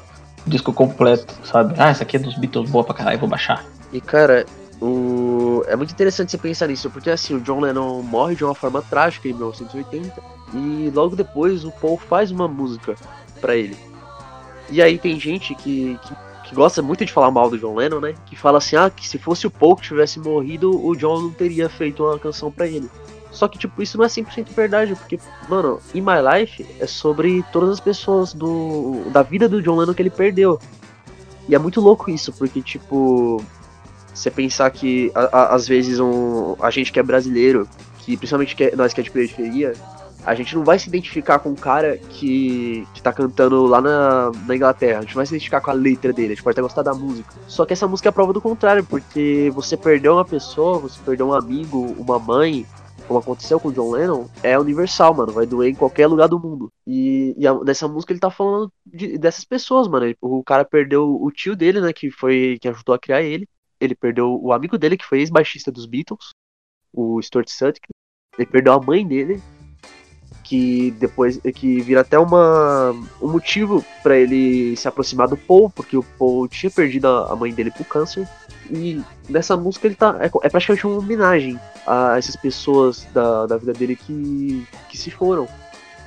disco 0.45 0.73
completo, 0.73 1.33
sabe? 1.43 1.75
Ah, 1.77 1.89
essa 1.89 2.03
aqui 2.03 2.17
é 2.17 2.19
dos 2.19 2.37
Beatles, 2.37 2.69
boa 2.69 2.83
pra 2.83 2.93
caralho, 2.93 3.19
vou 3.19 3.29
baixar. 3.29 3.65
E 3.91 3.99
cara, 3.99 4.45
o... 4.81 5.63
é 5.67 5.75
muito 5.75 5.91
interessante 5.91 6.31
você 6.31 6.37
pensar 6.37 6.67
nisso, 6.67 6.89
porque 6.89 7.09
assim, 7.09 7.35
o 7.35 7.41
John 7.41 7.59
Lennon 7.59 8.01
morre 8.01 8.35
de 8.35 8.43
uma 8.43 8.55
forma 8.55 8.81
trágica 8.81 9.27
em 9.27 9.33
1980 9.33 10.21
e 10.53 10.91
logo 10.93 11.15
depois 11.15 11.63
o 11.63 11.71
Paul 11.71 11.97
faz 11.97 12.31
uma 12.31 12.47
música 12.47 12.95
pra 13.39 13.55
ele. 13.55 13.77
E 14.69 14.81
aí 14.81 14.97
tem 14.97 15.19
gente 15.19 15.53
que, 15.55 15.99
que, 16.01 16.15
que 16.45 16.55
gosta 16.55 16.81
muito 16.81 17.05
de 17.05 17.11
falar 17.11 17.29
mal 17.29 17.49
do 17.49 17.57
John 17.57 17.75
Lennon, 17.75 17.99
né? 17.99 18.15
Que 18.25 18.35
fala 18.35 18.57
assim, 18.57 18.75
ah, 18.75 18.89
que 18.89 19.07
se 19.07 19.17
fosse 19.17 19.45
o 19.45 19.51
Paul 19.51 19.75
que 19.75 19.83
tivesse 19.83 20.19
morrido, 20.19 20.83
o 20.83 20.95
John 20.95 21.21
não 21.21 21.31
teria 21.31 21.69
feito 21.69 22.03
uma 22.03 22.17
canção 22.17 22.51
pra 22.51 22.67
ele. 22.67 22.89
Só 23.31 23.47
que, 23.47 23.57
tipo, 23.57 23.81
isso 23.81 23.97
não 23.97 24.03
é 24.05 24.07
100% 24.09 24.53
verdade, 24.53 24.93
porque, 24.95 25.17
mano, 25.47 25.79
In 25.95 26.01
My 26.01 26.19
Life 26.39 26.65
é 26.79 26.85
sobre 26.85 27.43
todas 27.51 27.69
as 27.69 27.79
pessoas 27.79 28.33
do 28.33 29.03
da 29.11 29.23
vida 29.23 29.47
do 29.47 29.61
John 29.61 29.77
Lennon 29.77 29.93
que 29.93 30.01
ele 30.01 30.09
perdeu. 30.09 30.59
E 31.47 31.55
é 31.55 31.59
muito 31.59 31.79
louco 31.81 32.11
isso, 32.11 32.33
porque, 32.33 32.61
tipo, 32.61 33.41
você 34.13 34.29
pensar 34.29 34.69
que 34.69 35.11
a- 35.15 35.29
a- 35.31 35.55
às 35.55 35.67
vezes 35.67 35.99
um, 35.99 36.55
a 36.59 36.69
gente 36.69 36.91
que 36.91 36.99
é 36.99 37.03
brasileiro, 37.03 37.67
que 37.99 38.17
principalmente 38.17 38.55
que 38.55 38.65
é- 38.65 38.75
nós 38.75 38.93
que 38.93 38.99
é 38.99 39.03
de 39.03 39.09
periferia, 39.11 39.73
a 40.25 40.35
gente 40.35 40.53
não 40.55 40.63
vai 40.63 40.77
se 40.77 40.87
identificar 40.87 41.39
com 41.39 41.49
um 41.49 41.55
cara 41.55 41.97
que, 41.97 42.85
que 42.93 43.01
tá 43.01 43.11
cantando 43.11 43.65
lá 43.65 43.81
na, 43.81 44.31
na 44.45 44.55
Inglaterra. 44.55 44.99
A 44.99 45.01
gente 45.01 45.15
vai 45.15 45.25
se 45.25 45.33
identificar 45.33 45.61
com 45.61 45.71
a 45.71 45.73
letra 45.73 46.13
dele, 46.13 46.33
a 46.33 46.35
gente 46.35 46.43
pode 46.43 46.53
até 46.53 46.61
gostar 46.61 46.83
da 46.83 46.93
música. 46.93 47.33
Só 47.47 47.65
que 47.65 47.73
essa 47.73 47.87
música 47.87 48.09
é 48.09 48.11
a 48.11 48.13
prova 48.13 48.31
do 48.33 48.39
contrário, 48.41 48.83
porque 48.83 49.51
você 49.55 49.75
perdeu 49.75 50.13
uma 50.13 50.25
pessoa, 50.25 50.77
você 50.77 50.99
perdeu 51.03 51.27
um 51.29 51.33
amigo, 51.33 51.95
uma 51.97 52.19
mãe, 52.19 52.67
como 53.11 53.19
aconteceu 53.19 53.59
com 53.59 53.67
o 53.67 53.73
John 53.73 53.91
Lennon, 53.91 54.25
é 54.41 54.57
universal, 54.57 55.13
mano. 55.13 55.33
Vai 55.33 55.45
doer 55.45 55.69
em 55.69 55.75
qualquer 55.75 56.07
lugar 56.07 56.29
do 56.29 56.39
mundo. 56.39 56.71
E, 56.87 57.35
e 57.37 57.45
a- 57.45 57.59
nessa 57.61 57.85
música 57.85 58.13
ele 58.13 58.21
tá 58.21 58.31
falando 58.31 58.71
de- 58.85 59.17
dessas 59.17 59.43
pessoas, 59.43 59.85
mano. 59.89 60.05
Ele- 60.05 60.17
O 60.21 60.41
cara 60.41 60.63
perdeu 60.63 61.21
o 61.21 61.29
tio 61.29 61.53
dele, 61.53 61.81
né? 61.81 61.91
Que 61.91 62.09
foi 62.09 62.57
quem 62.61 62.71
ajudou 62.71 62.95
a 62.95 62.99
criar 62.99 63.21
ele. 63.21 63.45
Ele 63.81 63.93
perdeu 63.95 64.39
o 64.41 64.53
amigo 64.53 64.77
dele, 64.77 64.95
que 64.95 65.03
foi 65.03 65.19
ex-baixista 65.19 65.69
dos 65.71 65.85
Beatles, 65.85 66.29
o 66.93 67.21
Stuart 67.21 67.49
Sutcliffe. 67.49 67.89
Ele 68.37 68.47
perdeu 68.47 68.71
a 68.73 68.79
mãe 68.81 69.05
dele, 69.05 69.41
que 70.51 70.91
depois 70.99 71.39
que 71.55 71.79
vira 71.79 72.01
até 72.01 72.19
uma 72.19 72.93
um 73.21 73.29
motivo 73.29 73.85
pra 74.03 74.17
ele 74.17 74.75
se 74.75 74.85
aproximar 74.85 75.29
do 75.29 75.37
Paul, 75.37 75.69
porque 75.69 75.95
o 75.95 76.03
Paul 76.03 76.45
tinha 76.49 76.69
perdido 76.69 77.07
a 77.07 77.31
a 77.31 77.35
mãe 77.37 77.53
dele 77.53 77.71
pro 77.71 77.85
câncer. 77.85 78.27
E 78.69 79.01
nessa 79.29 79.55
música 79.55 79.87
ele 79.87 79.95
tá. 79.95 80.17
É, 80.19 80.25
é 80.25 80.49
praticamente 80.49 80.85
uma 80.85 80.97
homenagem 80.97 81.57
a 81.87 82.17
essas 82.17 82.35
pessoas 82.35 83.07
da, 83.13 83.45
da 83.45 83.55
vida 83.55 83.71
dele 83.71 83.95
que, 83.95 84.67
que 84.89 84.97
se 84.97 85.09
foram. 85.09 85.47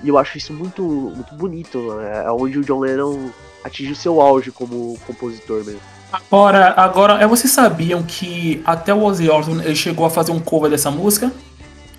E 0.03 0.09
eu 0.09 0.19
acho 0.19 0.37
isso 0.37 0.53
muito, 0.53 0.83
muito 0.83 1.35
bonito. 1.35 1.95
né? 1.95 2.25
É 2.27 2.31
onde 2.31 2.59
o 2.59 2.65
John 2.65 2.81
Lennon 2.81 3.31
atinge 3.65 3.93
o 3.93 3.97
seu 3.97 4.21
auge 4.21 4.51
como 4.51 4.99
compositor 5.07 5.65
mesmo. 5.65 5.81
Agora, 6.13 6.75
agora, 6.77 7.15
é, 7.15 7.27
vocês 7.27 7.51
sabiam 7.51 8.03
que 8.03 8.63
até 8.67 8.93
o 8.93 9.03
Ozzy 9.03 9.31
Osbourne 9.31 9.65
ele 9.65 9.75
chegou 9.75 10.05
a 10.05 10.11
fazer 10.11 10.33
um 10.33 10.39
cover 10.39 10.71
dessa 10.71 10.91
música? 10.91 11.33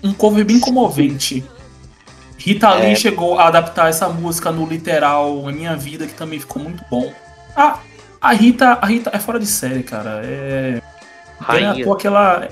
Um 0.02 0.12
cover 0.12 0.44
bem 0.44 0.60
comovente. 0.60 1.44
Rita 2.46 2.72
Lee 2.74 2.92
É. 2.92 2.94
chegou 2.94 3.40
a 3.40 3.48
adaptar 3.48 3.88
essa 3.88 4.08
música 4.08 4.52
no 4.52 4.64
literal 4.64 5.48
A 5.48 5.50
Minha 5.50 5.74
Vida, 5.74 6.06
que 6.06 6.14
também 6.14 6.38
ficou 6.38 6.62
muito 6.62 6.84
bom. 6.88 7.12
Ah, 7.56 7.80
a 8.20 8.32
Rita, 8.32 8.78
a 8.80 8.86
Rita 8.86 9.10
é 9.12 9.18
fora 9.18 9.40
de 9.40 9.46
série, 9.46 9.82
cara. 9.82 10.20
É. 10.24 10.80
Rainha. 11.40 11.84
É, 11.84 11.90
aquela. 11.90 12.48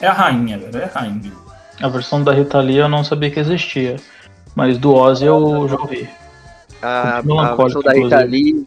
É 0.00 0.06
a 0.06 0.12
rainha, 0.14 0.56
velho. 0.56 0.78
É 0.78 0.84
a 0.84 0.98
rainha. 0.98 1.32
A 1.78 1.88
versão 1.88 2.24
da 2.24 2.32
Rita 2.32 2.58
Lee 2.58 2.78
eu 2.78 2.88
não 2.88 3.04
sabia 3.04 3.30
que 3.30 3.38
existia. 3.38 3.96
Mas 4.54 4.78
do 4.78 4.94
Ozzy 4.94 5.26
eu 5.26 5.68
já 5.68 5.76
ouvi. 5.76 6.08
A, 6.80 7.18
a 7.18 7.54
versão 7.54 7.82
da 7.82 7.92
Rita. 7.92 8.24
Lee. 8.24 8.64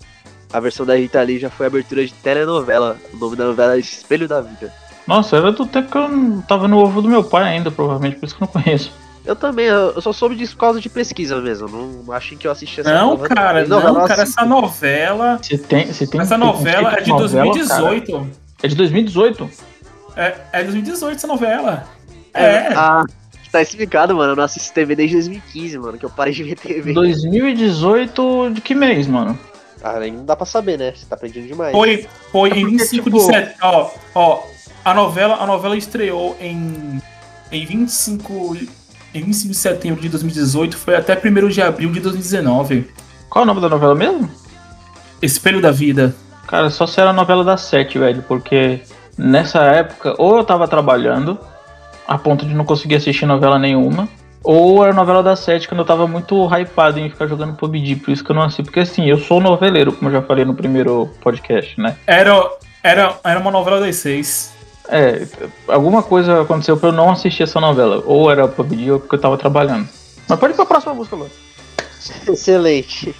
A 0.53 0.59
versão 0.59 0.85
da 0.85 0.95
Rita 0.95 1.21
Lee 1.23 1.39
já 1.39 1.49
foi 1.49 1.65
abertura 1.65 2.05
de 2.05 2.13
telenovela. 2.13 2.97
O 3.11 3.17
nome 3.17 3.35
da 3.35 3.45
novela 3.45 3.75
é 3.75 3.79
Espelho 3.79 4.27
da 4.27 4.41
Vida. 4.41 4.71
Nossa, 5.07 5.37
era 5.37 5.51
do 5.51 5.65
tempo 5.65 5.89
que 5.89 5.97
eu 5.97 6.07
não 6.07 6.41
tava 6.41 6.67
no 6.67 6.77
ovo 6.77 7.01
do 7.01 7.09
meu 7.09 7.23
pai 7.23 7.45
ainda, 7.45 7.71
provavelmente, 7.71 8.17
por 8.17 8.25
isso 8.27 8.35
que 8.35 8.43
eu 8.43 8.49
não 8.53 8.61
conheço. 8.61 8.91
Eu 9.27 9.35
também, 9.35 9.65
eu 9.65 10.01
só 10.01 10.13
soube 10.13 10.35
disso 10.35 10.53
por 10.55 10.61
causa 10.61 10.79
de 10.79 10.87
pesquisa 10.89 11.39
mesmo. 11.41 11.67
Não 11.67 12.13
achem 12.13 12.37
que 12.37 12.47
eu 12.47 12.51
assisti 12.51 12.79
essa 12.79 12.93
Não, 12.93 13.09
novela. 13.11 13.27
cara, 13.35 13.65
não, 13.67 13.79
eu 13.79 13.93
cara, 14.07 14.23
assisto. 14.23 14.39
essa 14.39 14.45
novela. 14.45 15.37
Você 15.41 15.57
tem, 15.57 15.85
você 15.87 16.07
tem 16.07 16.21
Essa 16.21 16.37
tem 16.37 16.47
novela 16.47 16.93
é 16.93 17.01
de 17.01 17.09
novela, 17.09 17.43
2018. 17.53 18.11
cara. 18.13 18.27
É 18.63 18.67
de 18.69 18.75
2018? 18.75 19.49
É, 20.15 20.35
é 20.53 20.63
2018 20.63 21.15
essa 21.17 21.27
novela. 21.27 21.83
É. 22.33 22.67
Ah, 22.73 23.03
tá 23.51 23.61
explicado, 23.61 24.15
mano. 24.15 24.31
Eu 24.31 24.35
não 24.37 24.43
assisto 24.45 24.73
TV 24.73 24.95
desde 24.95 25.15
2015, 25.17 25.77
mano. 25.77 25.97
Que 25.97 26.05
eu 26.05 26.09
parei 26.09 26.33
de 26.33 26.43
ver 26.43 26.55
TV. 26.55 26.93
2018 26.93 28.51
de 28.53 28.61
que 28.61 28.73
mês, 28.73 29.07
mano? 29.07 29.37
Ah, 29.83 29.99
nem 29.99 30.11
não 30.13 30.25
dá 30.25 30.35
pra 30.35 30.45
saber, 30.45 30.77
né? 30.79 30.93
Você 30.95 31.05
tá 31.05 31.15
aprendendo 31.15 31.47
demais. 31.47 31.71
Foi, 31.73 32.07
foi 32.31 32.49
É 32.51 32.53
em 32.53 32.61
porque, 32.61 32.71
25 32.77 33.03
tipo- 33.03 33.17
de 33.17 33.25
setembro. 33.25 33.53
Ó, 33.61 33.91
ó, 34.15 34.43
a 34.85 34.93
novela, 34.93 35.35
a 35.35 35.45
novela 35.45 35.75
estreou 35.77 36.35
em, 36.39 37.01
em 37.51 37.65
25. 37.65 38.55
Início 39.17 39.49
de 39.49 39.55
setembro 39.55 40.01
de 40.01 40.09
2018 40.09 40.77
foi 40.77 40.95
até 40.95 41.13
1 41.13 41.47
de 41.49 41.61
abril 41.61 41.91
de 41.91 41.99
2019. 41.99 42.89
Qual 43.29 43.41
é 43.41 43.43
o 43.43 43.47
nome 43.47 43.61
da 43.61 43.69
novela 43.69 43.95
mesmo? 43.95 44.29
Espelho 45.21 45.61
da 45.61 45.71
Vida. 45.71 46.15
Cara, 46.47 46.69
só 46.69 46.87
se 46.87 46.99
era 46.99 47.09
a 47.09 47.13
novela 47.13 47.43
das 47.43 47.61
sete, 47.61 47.99
velho, 47.99 48.23
porque 48.27 48.81
nessa 49.17 49.63
época, 49.63 50.15
ou 50.17 50.37
eu 50.37 50.43
tava 50.43 50.67
trabalhando, 50.67 51.37
a 52.07 52.17
ponto 52.17 52.45
de 52.45 52.53
não 52.53 52.63
conseguir 52.63 52.95
assistir 52.95 53.25
novela 53.25 53.59
nenhuma, 53.59 54.07
ou 54.41 54.83
era 54.83 54.93
novela 54.93 55.21
das 55.21 55.39
sete, 55.39 55.67
quando 55.67 55.81
eu 55.81 55.85
tava 55.85 56.07
muito 56.07 56.47
hypado 56.47 56.99
em 56.99 57.09
ficar 57.09 57.27
jogando 57.27 57.55
PUBG, 57.55 57.97
por 57.97 58.11
isso 58.11 58.23
que 58.23 58.31
eu 58.31 58.35
não 58.35 58.43
assisti. 58.43 58.63
Porque 58.63 58.79
assim, 58.79 59.05
eu 59.09 59.17
sou 59.17 59.41
noveleiro, 59.41 59.91
como 59.91 60.09
eu 60.09 60.13
já 60.13 60.21
falei 60.21 60.45
no 60.45 60.53
primeiro 60.53 61.09
podcast, 61.21 61.79
né? 61.79 61.97
Era, 62.07 62.49
era, 62.81 63.19
era 63.23 63.39
uma 63.39 63.51
novela 63.51 63.81
das 63.81 63.97
seis. 63.97 64.55
É, 64.89 65.27
alguma 65.67 66.01
coisa 66.01 66.41
aconteceu 66.41 66.77
pra 66.77 66.89
eu 66.89 66.93
não 66.93 67.11
assistir 67.11 67.43
essa 67.43 67.59
novela. 67.59 68.03
Ou 68.05 68.31
era 68.31 68.47
PUBG 68.47 68.91
ou 68.91 68.99
porque 68.99 69.15
eu 69.15 69.21
tava 69.21 69.37
trabalhando. 69.37 69.87
Mas 70.27 70.39
pode 70.39 70.53
ir 70.53 70.55
pra 70.55 70.65
próxima 70.65 70.93
música 70.93 71.15
agora. 71.15 71.31
Excelente. 72.27 73.15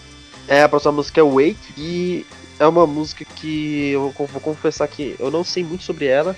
É, 0.48 0.64
a 0.64 0.70
próxima 0.70 0.94
música 0.94 1.20
é 1.20 1.24
Wait 1.24 1.58
e 1.78 2.26
é 2.60 2.66
uma 2.66 2.88
música 2.88 3.26
que 3.36 3.92
eu 3.92 4.14
vou 4.18 4.42
confessar 4.42 4.88
que 4.88 5.16
eu 5.20 5.30
não 5.30 5.44
sei 5.44 5.64
muito 5.64 5.84
sobre 5.84 6.06
ela. 6.06 6.36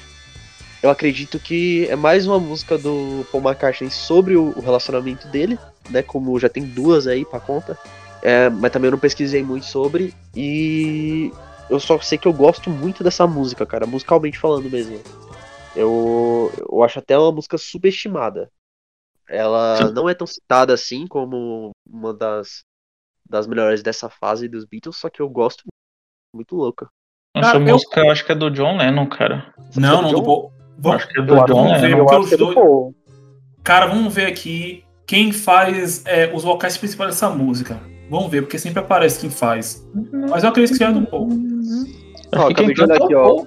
Eu 0.81 0.89
acredito 0.89 1.37
que 1.37 1.87
é 1.89 1.95
mais 1.95 2.25
uma 2.25 2.39
música 2.39 2.77
do 2.77 3.25
Paul 3.31 3.43
McCartney 3.43 3.91
sobre 3.91 4.37
o 4.37 4.59
relacionamento 4.59 5.27
dele, 5.27 5.59
né? 5.89 6.01
Como 6.01 6.39
já 6.39 6.47
tem 6.47 6.63
duas 6.63 7.05
aí 7.05 7.25
pra 7.25 7.39
conta. 7.39 7.77
É, 8.21 8.49
mas 8.49 8.71
também 8.71 8.87
eu 8.87 8.93
não 8.93 8.99
pesquisei 8.99 9.43
muito 9.43 9.65
sobre. 9.65 10.13
E 10.35 11.31
eu 11.69 11.79
só 11.79 11.99
sei 11.99 12.17
que 12.17 12.27
eu 12.27 12.33
gosto 12.33 12.69
muito 12.69 13.03
dessa 13.03 13.27
música, 13.27 13.65
cara, 13.65 13.85
musicalmente 13.85 14.37
falando 14.39 14.69
mesmo. 14.69 14.99
Eu, 15.75 16.51
eu 16.57 16.83
acho 16.83 16.99
até 16.99 17.17
uma 17.17 17.31
música 17.31 17.57
subestimada. 17.57 18.49
Ela 19.27 19.77
Sim. 19.77 19.93
não 19.93 20.09
é 20.09 20.13
tão 20.13 20.25
citada 20.25 20.73
assim 20.73 21.05
como 21.05 21.71
uma 21.87 22.13
das, 22.13 22.63
das 23.29 23.45
melhores 23.45 23.83
dessa 23.83 24.09
fase 24.09 24.47
dos 24.47 24.65
Beatles, 24.65 24.97
só 24.97 25.09
que 25.09 25.21
eu 25.21 25.29
gosto 25.29 25.63
muito 26.35 26.55
louca. 26.55 26.89
Essa 27.35 27.53
cara, 27.53 27.59
música 27.59 27.99
eu... 27.99 28.11
acho 28.11 28.25
que 28.25 28.31
é 28.31 28.35
do 28.35 28.49
John 28.49 28.77
Lennon, 28.77 29.07
cara. 29.07 29.53
Não, 29.75 30.01
não, 30.01 30.11
do 30.11 30.23
Paul. 30.23 30.51
Acho 30.93 31.07
que 31.07 31.19
é 31.19 31.23
do 31.23 31.35
John 31.45 31.71
Lennon. 31.71 32.05
Ver, 32.25 32.37
dois... 32.37 32.95
Cara, 33.63 33.85
vamos 33.85 34.13
ver 34.13 34.25
aqui 34.25 34.83
quem 35.05 35.31
faz 35.31 36.03
é, 36.07 36.33
os 36.33 36.43
vocais 36.43 36.77
principais 36.77 37.11
dessa 37.11 37.29
música. 37.29 37.79
Vamos 38.09 38.31
ver, 38.31 38.41
porque 38.41 38.57
sempre 38.57 38.79
aparece 38.79 39.19
quem 39.19 39.29
faz. 39.29 39.87
Mas 40.29 40.43
eu 40.43 40.49
acredito 40.49 40.71
que 40.71 40.77
seja 40.77 40.91
do 40.91 41.05
Paul. 41.05 41.29
Ó, 42.35 42.49
acabei 42.49 42.73
de 42.73 42.81
olhar 42.81 43.01
aqui, 43.01 43.15
ó. 43.15 43.43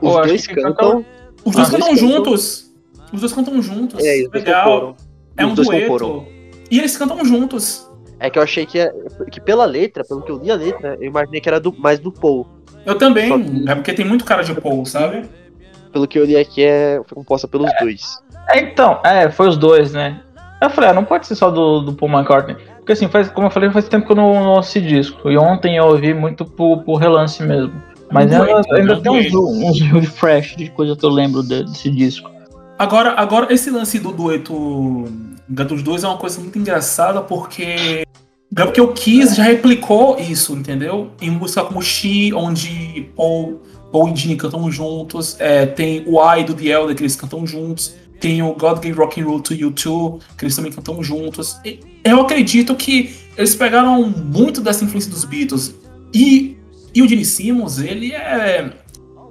Os 0.00 0.26
dois 0.26 0.46
cantam. 0.46 1.04
Os 1.44 1.54
dois 1.54 1.70
cantam 1.70 1.96
juntos. 1.96 2.74
Os 3.12 3.20
dois 3.20 3.32
cantam 3.32 3.62
juntos. 3.62 4.04
É, 4.04 4.26
Legal. 4.32 4.96
É 5.36 5.46
um 5.46 5.54
dueto. 5.54 6.26
E 6.70 6.78
eles 6.78 6.96
cantam 6.96 7.24
juntos. 7.24 7.90
É 8.20 8.30
que 8.30 8.38
eu 8.38 8.42
achei 8.42 8.64
que, 8.64 8.78
que 9.30 9.40
pela 9.40 9.64
letra, 9.64 10.04
pelo 10.04 10.22
que 10.22 10.30
eu 10.30 10.38
li 10.38 10.50
a 10.50 10.54
letra, 10.54 10.96
eu 11.00 11.08
imaginei 11.08 11.40
que 11.40 11.48
era 11.48 11.60
do, 11.60 11.72
mais 11.76 11.98
do 11.98 12.12
Paul. 12.12 12.46
Eu 12.86 12.96
também, 12.96 13.42
que... 13.42 13.70
é 13.70 13.74
porque 13.74 13.92
tem 13.92 14.04
muito 14.04 14.24
cara 14.24 14.42
de 14.42 14.54
Paul, 14.54 14.84
sabe? 14.86 15.28
Pelo 15.92 16.06
que 16.06 16.18
eu 16.18 16.24
li 16.24 16.36
aqui, 16.36 16.62
é, 16.62 17.00
foi 17.06 17.16
composta 17.16 17.48
pelos 17.48 17.70
é. 17.70 17.78
dois. 17.80 18.18
É, 18.50 18.60
então, 18.60 19.00
é, 19.04 19.30
foi 19.30 19.48
os 19.48 19.56
dois, 19.56 19.92
né? 19.92 20.20
Eu 20.62 20.70
falei, 20.70 20.90
ah, 20.90 20.92
não 20.92 21.04
pode 21.04 21.26
ser 21.26 21.34
só 21.34 21.50
do, 21.50 21.80
do 21.80 21.92
Paul 21.92 22.10
McCartney. 22.10 22.56
Porque 22.84 22.92
assim, 22.92 23.08
faz, 23.08 23.30
como 23.30 23.46
eu 23.46 23.50
falei, 23.50 23.70
faz 23.70 23.88
tempo 23.88 24.04
que 24.04 24.12
eu 24.12 24.16
não, 24.16 24.34
não 24.34 24.50
ouço 24.50 24.78
disco. 24.78 25.30
E 25.30 25.38
ontem 25.38 25.78
eu 25.78 25.86
ouvi 25.86 26.12
muito 26.12 26.44
por, 26.44 26.82
por 26.82 26.96
relance 26.96 27.42
mesmo. 27.42 27.72
Mas 28.12 28.30
ainda, 28.30 28.60
ainda 28.74 29.00
tem 29.00 29.10
uns, 29.10 29.34
uns 29.34 29.80
refresh 29.80 30.54
de 30.54 30.68
coisa 30.68 30.94
que 30.94 31.02
eu 31.02 31.08
lembro 31.08 31.42
desse 31.42 31.90
disco. 31.90 32.30
Agora, 32.78 33.14
agora 33.16 33.50
esse 33.50 33.70
lance 33.70 33.98
do 33.98 34.12
dueto 34.12 35.04
dos 35.48 35.82
dois 35.82 36.04
é 36.04 36.08
uma 36.08 36.18
coisa 36.18 36.38
muito 36.38 36.58
engraçada 36.58 37.22
porque 37.22 38.04
porque 38.54 38.82
o 38.82 38.92
Kiss 38.92 39.34
já 39.34 39.44
replicou 39.44 40.18
isso, 40.18 40.52
entendeu? 40.52 41.10
Em 41.22 41.30
música 41.30 41.64
como 41.64 41.80
She, 41.80 42.34
onde 42.34 43.08
Paul, 43.16 43.62
Paul 43.90 44.10
e 44.10 44.14
Gene 44.16 44.36
cantam 44.36 44.70
juntos, 44.70 45.40
é, 45.40 45.64
tem 45.64 46.04
o 46.06 46.22
I 46.22 46.44
do 46.44 46.52
The 46.52 46.66
Elder, 46.66 46.94
que 46.94 47.02
eles 47.02 47.16
cantam 47.16 47.46
juntos, 47.46 47.94
tem 48.20 48.42
o 48.42 48.52
God 48.52 48.76
Gave 48.76 48.92
Rock 48.92 49.20
and 49.22 49.24
Roll 49.24 49.40
to 49.40 49.54
You 49.54 49.72
Too, 49.72 50.20
que 50.36 50.44
eles 50.44 50.54
também 50.54 50.70
cantam 50.70 51.02
juntos. 51.02 51.58
E 51.64 51.93
eu 52.04 52.20
acredito 52.20 52.74
que 52.74 53.14
eles 53.36 53.54
pegaram 53.54 54.08
muito 54.08 54.60
dessa 54.60 54.84
influência 54.84 55.10
dos 55.10 55.24
Beatles. 55.24 55.74
E, 56.12 56.56
e 56.94 57.02
o 57.02 57.08
Gene 57.08 57.24
Simmons, 57.24 57.78
ele 57.78 58.12
é 58.12 58.70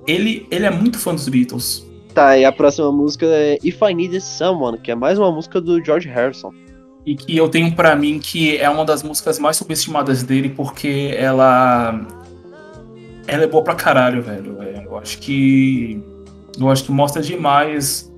ele, 0.08 0.46
ele 0.52 0.66
é 0.66 0.72
muito 0.72 0.98
fã 1.00 1.14
dos 1.14 1.28
Beatles. 1.28 1.86
Tá, 2.14 2.38
e 2.38 2.46
a 2.46 2.52
próxima 2.52 2.92
música 2.92 3.26
é 3.26 3.58
If 3.64 3.82
I 3.82 3.94
Needed 3.94 4.22
Someone, 4.22 4.78
que 4.78 4.92
é 4.92 4.96
mais 4.96 5.18
uma 5.18 5.32
música 5.32 5.60
do 5.60 5.84
George 5.84 6.08
Harrison. 6.08 6.52
E 7.06 7.16
que 7.16 7.36
eu 7.36 7.50
tenho 7.50 7.74
para 7.74 7.96
mim 7.96 8.20
que 8.20 8.58
é 8.58 8.70
uma 8.70 8.86
das 8.86 9.04
músicas 9.04 9.40
mais 9.40 9.58
subestimadas 9.58 10.24
dele, 10.24 10.50
porque 10.50 11.14
ela. 11.18 12.06
Ela 13.28 13.44
é 13.44 13.48
boa 13.48 13.64
pra 13.64 13.76
caralho, 13.76 14.22
velho. 14.22 14.58
Eu 14.86 14.98
acho 14.98 15.18
que. 15.20 16.02
Eu 16.60 16.70
acho 16.70 16.84
que 16.84 16.92
mostra 16.92 17.22
demais 17.22 18.14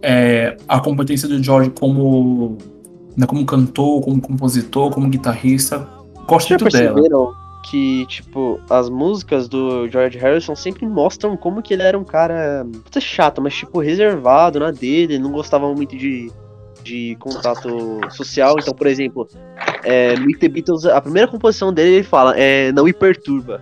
é, 0.00 0.56
a 0.68 0.80
competência 0.80 1.28
do 1.28 1.42
George 1.42 1.70
como. 1.70 2.56
Né, 3.16 3.26
como 3.26 3.44
cantor, 3.44 4.02
como 4.02 4.20
compositor, 4.20 4.90
como 4.90 5.08
guitarrista. 5.08 5.86
Gosto 6.26 6.50
muito 6.50 6.64
dela 6.68 7.42
que, 7.62 8.04
tipo, 8.06 8.60
as 8.68 8.88
músicas 8.88 9.48
do 9.48 9.88
George 9.88 10.18
Harrison 10.18 10.54
sempre 10.54 10.86
mostram 10.86 11.36
como 11.36 11.62
que 11.62 11.72
ele 11.72 11.82
era 11.82 11.98
um 11.98 12.04
cara 12.04 12.64
muito 12.64 13.00
chato, 13.00 13.40
mas, 13.40 13.54
tipo, 13.54 13.80
reservado 13.80 14.58
na 14.58 14.70
dele, 14.70 15.18
não 15.18 15.30
gostava 15.30 15.72
muito 15.72 15.96
de, 15.96 16.30
de 16.82 17.16
contato 17.20 18.00
social. 18.10 18.56
Então, 18.58 18.74
por 18.74 18.86
exemplo, 18.86 19.28
é, 19.84 20.16
no 20.16 20.36
The 20.38 20.48
Beatles, 20.48 20.84
a 20.86 21.00
primeira 21.00 21.28
composição 21.28 21.72
dele, 21.72 21.96
ele 21.96 22.02
fala, 22.02 22.36
é, 22.36 22.72
não 22.72 22.84
me 22.84 22.92
perturba. 22.92 23.60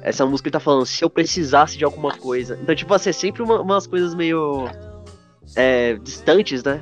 Essa 0.00 0.24
música 0.24 0.48
ele 0.48 0.52
tá 0.52 0.60
falando, 0.60 0.86
se 0.86 1.04
eu 1.04 1.10
precisasse 1.10 1.76
de 1.76 1.84
alguma 1.84 2.16
coisa. 2.16 2.58
Então, 2.62 2.74
tipo, 2.74 2.94
assim, 2.94 3.10
é 3.10 3.12
sempre 3.12 3.42
uma, 3.42 3.60
umas 3.60 3.86
coisas 3.86 4.14
meio 4.14 4.68
é, 5.56 5.94
distantes, 5.94 6.62
né? 6.62 6.80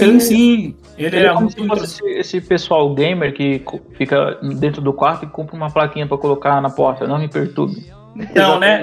Sim, 0.00 0.20
sim. 0.20 0.76
Ele, 0.98 1.16
ele 1.16 1.26
é, 1.26 1.28
é 1.28 1.34
como 1.34 1.50
se 1.50 1.66
fosse 1.66 1.84
esse, 1.84 2.08
esse, 2.18 2.40
pessoal 2.40 2.92
gamer 2.94 3.32
que 3.32 3.62
fica 3.96 4.38
dentro 4.58 4.82
do 4.82 4.92
quarto 4.92 5.24
e 5.24 5.28
compra 5.28 5.54
uma 5.54 5.70
plaquinha 5.70 6.06
para 6.06 6.18
colocar 6.18 6.60
na 6.60 6.70
porta. 6.70 7.06
Não 7.06 7.18
me 7.18 7.28
perturbe. 7.28 7.86
Então, 8.16 8.58
né? 8.58 8.82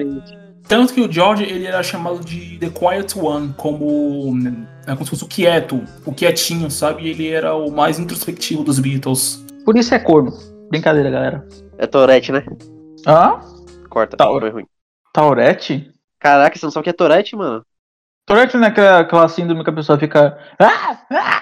Tanto 0.68 0.94
que 0.94 1.02
o 1.02 1.12
George 1.12 1.44
ele 1.44 1.66
era 1.66 1.84
chamado 1.84 2.24
de 2.24 2.58
The 2.58 2.70
Quiet 2.70 3.20
One, 3.20 3.54
como, 3.58 4.34
é 4.88 4.92
como 4.92 5.04
se 5.04 5.10
fosse 5.10 5.24
o 5.24 5.28
quieto, 5.28 5.84
o 6.06 6.14
quietinho, 6.14 6.72
sabe? 6.72 7.10
Ele 7.10 7.30
era 7.30 7.54
o 7.54 7.70
mais 7.70 8.00
introspectivo 8.00 8.64
dos 8.64 8.80
Beatles. 8.80 9.44
Por 9.66 9.78
isso 9.78 9.94
é 9.94 10.00
corno. 10.00 10.32
Brincadeira, 10.70 11.10
galera. 11.10 11.48
É 11.78 11.86
Tourette, 11.86 12.32
né? 12.32 12.46
Hã? 13.06 13.40
Corta, 13.90 14.16
Taur... 14.16 14.40
foi 14.40 14.50
ruim. 14.50 14.66
Taurette? 15.14 15.92
Caraca, 16.20 16.58
você 16.58 16.66
não 16.66 16.72
sabe 16.72 16.82
o 16.82 16.84
que 16.86 16.90
é 16.90 16.94
Tourette, 16.94 17.36
mano? 17.36 17.66
Tourette 18.26 18.58
não 18.58 18.66
é 18.66 18.68
aquela, 18.68 19.00
aquela 19.00 19.28
síndrome 19.28 19.64
que 19.64 19.70
a 19.70 19.74
pessoa 19.74 20.00
fica. 20.00 20.38
Ah! 20.60 20.98
Ah! 21.12 21.42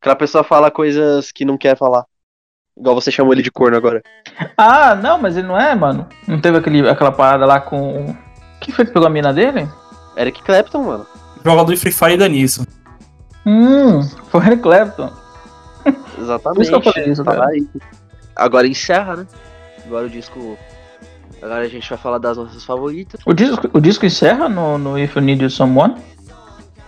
Aquela 0.00 0.16
pessoa 0.16 0.42
fala 0.42 0.70
coisas 0.70 1.30
que 1.30 1.44
não 1.44 1.56
quer 1.56 1.76
falar. 1.76 2.04
Igual 2.76 2.94
você 2.94 3.10
chamou 3.10 3.32
ele 3.32 3.42
de 3.42 3.50
corno 3.50 3.76
agora. 3.76 4.02
Ah, 4.56 4.94
não, 4.94 5.18
mas 5.18 5.36
ele 5.36 5.46
não 5.46 5.60
é, 5.60 5.74
mano. 5.74 6.08
Não 6.26 6.40
teve 6.40 6.58
aquele, 6.58 6.88
aquela 6.88 7.12
parada 7.12 7.44
lá 7.44 7.60
com. 7.60 8.16
Quem 8.60 8.74
foi 8.74 8.84
que 8.84 8.92
pegou 8.92 9.06
a 9.06 9.10
mina 9.10 9.32
dele? 9.32 9.68
Eric 10.16 10.42
Clapton, 10.42 10.82
mano. 10.82 11.06
Jogador 11.44 11.72
de 11.72 11.80
Free 11.80 11.92
Fire 11.92 12.16
da 12.16 12.28
nisso. 12.28 12.66
Hum, 13.46 14.02
foi 14.30 14.46
Eric 14.46 14.62
Clapton. 14.62 15.12
Exatamente. 16.18 16.56
Por 16.56 16.62
isso 16.62 16.70
que 16.70 16.76
eu 16.76 16.92
falei 16.92 17.10
isso, 17.10 17.24
cara. 17.24 17.46
Agora 18.34 18.66
encerra, 18.66 19.16
né? 19.16 19.26
Agora 19.84 20.06
o 20.06 20.10
disco. 20.10 20.56
Agora 21.42 21.64
a 21.64 21.68
gente 21.68 21.88
vai 21.88 21.98
falar 21.98 22.18
das 22.18 22.36
nossas 22.36 22.64
favoritas. 22.64 23.20
O 23.26 23.32
disco, 23.34 23.68
o 23.72 23.80
disco 23.80 24.06
encerra 24.06 24.48
no, 24.48 24.78
no 24.78 24.98
If 24.98 25.16
You 25.16 25.22
Need 25.22 25.50
Someone? 25.50 25.96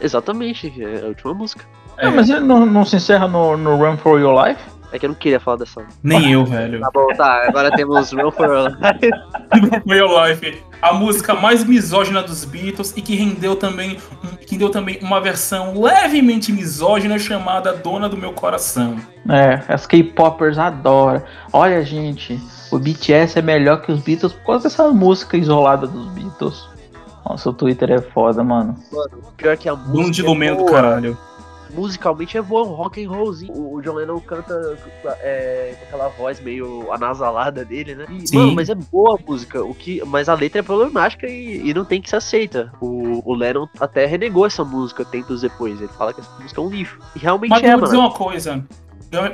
Exatamente, 0.00 0.72
é 0.80 1.02
a 1.02 1.06
última 1.06 1.34
música. 1.34 1.64
É. 1.96 2.08
mas 2.08 2.28
ele 2.28 2.40
não, 2.40 2.64
não 2.66 2.84
se 2.84 2.96
encerra 2.96 3.26
no, 3.26 3.56
no 3.56 3.76
Run 3.76 3.96
for 3.96 4.20
Your 4.20 4.44
Life? 4.44 4.60
É 4.92 4.98
que 4.98 5.06
eu 5.06 5.08
não 5.08 5.16
queria 5.16 5.40
falar 5.40 5.56
dessa. 5.56 5.82
Nem 6.04 6.32
eu, 6.32 6.44
velho. 6.44 6.78
Tá 6.80 6.88
bom, 6.94 7.08
tá. 7.16 7.48
Agora 7.48 7.68
temos 7.72 8.12
Run 8.12 8.30
for 8.30 8.46
Your 8.46 8.68
Life. 8.68 9.10
Run 9.52 9.80
for 9.82 9.96
Your 9.96 10.24
Life. 10.24 10.62
A 10.80 10.92
música 10.92 11.34
mais 11.34 11.64
misógina 11.64 12.22
dos 12.22 12.44
Beatles 12.44 12.94
e 12.96 13.02
que 13.02 13.16
rendeu 13.16 13.56
também, 13.56 13.98
que 14.46 14.56
deu 14.56 14.70
também 14.70 15.00
uma 15.02 15.20
versão 15.20 15.80
levemente 15.80 16.52
misógina 16.52 17.18
chamada 17.18 17.72
Dona 17.72 18.08
do 18.08 18.16
Meu 18.16 18.32
Coração. 18.32 18.96
É, 19.28 19.60
as 19.66 19.84
K-Poppers 19.84 20.58
adoram. 20.58 21.24
Olha, 21.52 21.82
gente, 21.82 22.38
o 22.74 22.78
BTS 22.78 23.38
é 23.38 23.42
melhor 23.42 23.82
que 23.82 23.92
os 23.92 24.00
Beatles 24.00 24.32
por 24.32 24.44
causa 24.44 24.64
dessa 24.64 24.88
música 24.88 25.36
isolada 25.36 25.86
dos 25.86 26.06
Beatles. 26.08 26.68
Nossa, 27.24 27.50
o 27.50 27.52
Twitter 27.52 27.90
é 27.90 28.00
foda, 28.00 28.42
mano. 28.42 28.76
Mano, 28.92 29.22
pior 29.36 29.56
que 29.56 29.68
a 29.68 29.74
música. 29.74 30.28
Um 30.28 30.36
de 30.36 30.46
é 30.46 30.54
do 30.54 30.66
caralho. 30.66 31.18
musicalmente 31.70 32.36
é 32.36 32.42
bom, 32.42 32.68
um 32.68 32.74
rock 32.74 33.02
and 33.02 33.08
rollzinho. 33.08 33.52
O, 33.54 33.80
John 33.80 33.94
Lennon 33.94 34.20
canta 34.20 34.78
é, 35.22 35.74
com 35.78 35.84
aquela 35.86 36.08
voz 36.08 36.40
meio 36.40 36.92
anasalada 36.92 37.64
dele, 37.64 37.94
né? 37.94 38.06
E, 38.10 38.36
mano, 38.36 38.54
mas 38.54 38.68
é 38.68 38.74
boa 38.74 39.16
a 39.18 39.22
música, 39.24 39.64
o 39.64 39.74
que, 39.74 40.02
mas 40.04 40.28
a 40.28 40.34
letra 40.34 40.58
é 40.58 40.62
problemática 40.62 41.26
e, 41.26 41.70
e 41.70 41.72
não 41.72 41.84
tem 41.84 42.02
que 42.02 42.10
ser 42.10 42.16
aceita. 42.16 42.72
O, 42.80 43.22
o 43.24 43.34
Lennon 43.34 43.66
até 43.80 44.04
renegou 44.04 44.44
essa 44.44 44.64
música 44.64 45.04
tempos 45.04 45.40
depois. 45.40 45.80
Ele 45.80 45.88
fala 45.88 46.12
que 46.12 46.20
essa 46.20 46.30
música 46.38 46.60
é 46.60 46.64
um 46.64 46.68
lixo. 46.68 46.98
E 47.16 47.18
realmente 47.20 47.50
mas 47.50 47.62
é, 47.62 47.74
vou 47.74 47.84
dizer 47.84 47.96
uma 47.96 48.12
coisa. 48.12 48.64
Eu, 49.10 49.32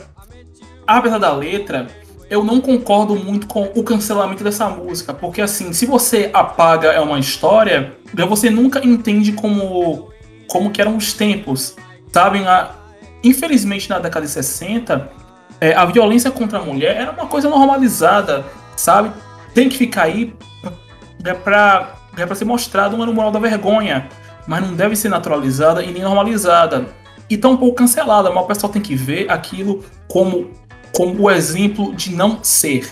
apesar 0.86 1.18
da 1.18 1.34
letra, 1.34 1.88
eu 2.30 2.44
não 2.44 2.60
concordo 2.60 3.16
muito 3.16 3.48
com 3.48 3.64
o 3.74 3.82
cancelamento 3.82 4.44
dessa 4.44 4.68
música, 4.68 5.12
porque 5.12 5.42
assim, 5.42 5.72
se 5.72 5.84
você 5.84 6.30
apaga 6.32 6.88
é 6.92 7.00
uma 7.00 7.18
história, 7.18 7.94
você 8.28 8.48
nunca 8.48 8.80
entende 8.86 9.32
como 9.32 10.08
como 10.48 10.70
que 10.70 10.80
eram 10.80 10.96
os 10.96 11.12
tempos, 11.12 11.76
sabem? 12.12 12.46
A, 12.46 12.70
infelizmente 13.22 13.90
na 13.90 13.98
década 13.98 14.26
de 14.26 14.32
60, 14.32 15.10
é, 15.60 15.74
a 15.74 15.84
violência 15.84 16.30
contra 16.30 16.58
a 16.58 16.62
mulher 16.62 16.96
era 16.96 17.12
uma 17.12 17.26
coisa 17.26 17.48
normalizada, 17.48 18.44
sabe? 18.76 19.10
Tem 19.52 19.68
que 19.68 19.76
ficar 19.76 20.04
aí 20.04 20.32
é 21.24 21.34
pra, 21.34 21.96
é 22.16 22.24
pra 22.24 22.34
ser 22.34 22.44
mostrado 22.44 22.96
uma 22.96 23.06
moral 23.06 23.30
da 23.30 23.38
vergonha, 23.38 24.08
mas 24.46 24.62
não 24.62 24.74
deve 24.74 24.94
ser 24.94 25.08
naturalizada 25.08 25.82
e 25.82 25.92
nem 25.92 26.02
normalizada. 26.02 26.86
E 27.28 27.36
tão 27.36 27.52
um 27.52 27.56
pouco 27.56 27.76
cancelada, 27.76 28.30
mas 28.30 28.44
o 28.44 28.46
pessoal 28.46 28.72
tem 28.72 28.82
que 28.82 28.94
ver 28.94 29.30
aquilo 29.30 29.84
como 30.08 30.50
como 30.94 31.24
o 31.24 31.30
exemplo 31.30 31.94
de 31.94 32.14
não 32.14 32.38
ser. 32.42 32.90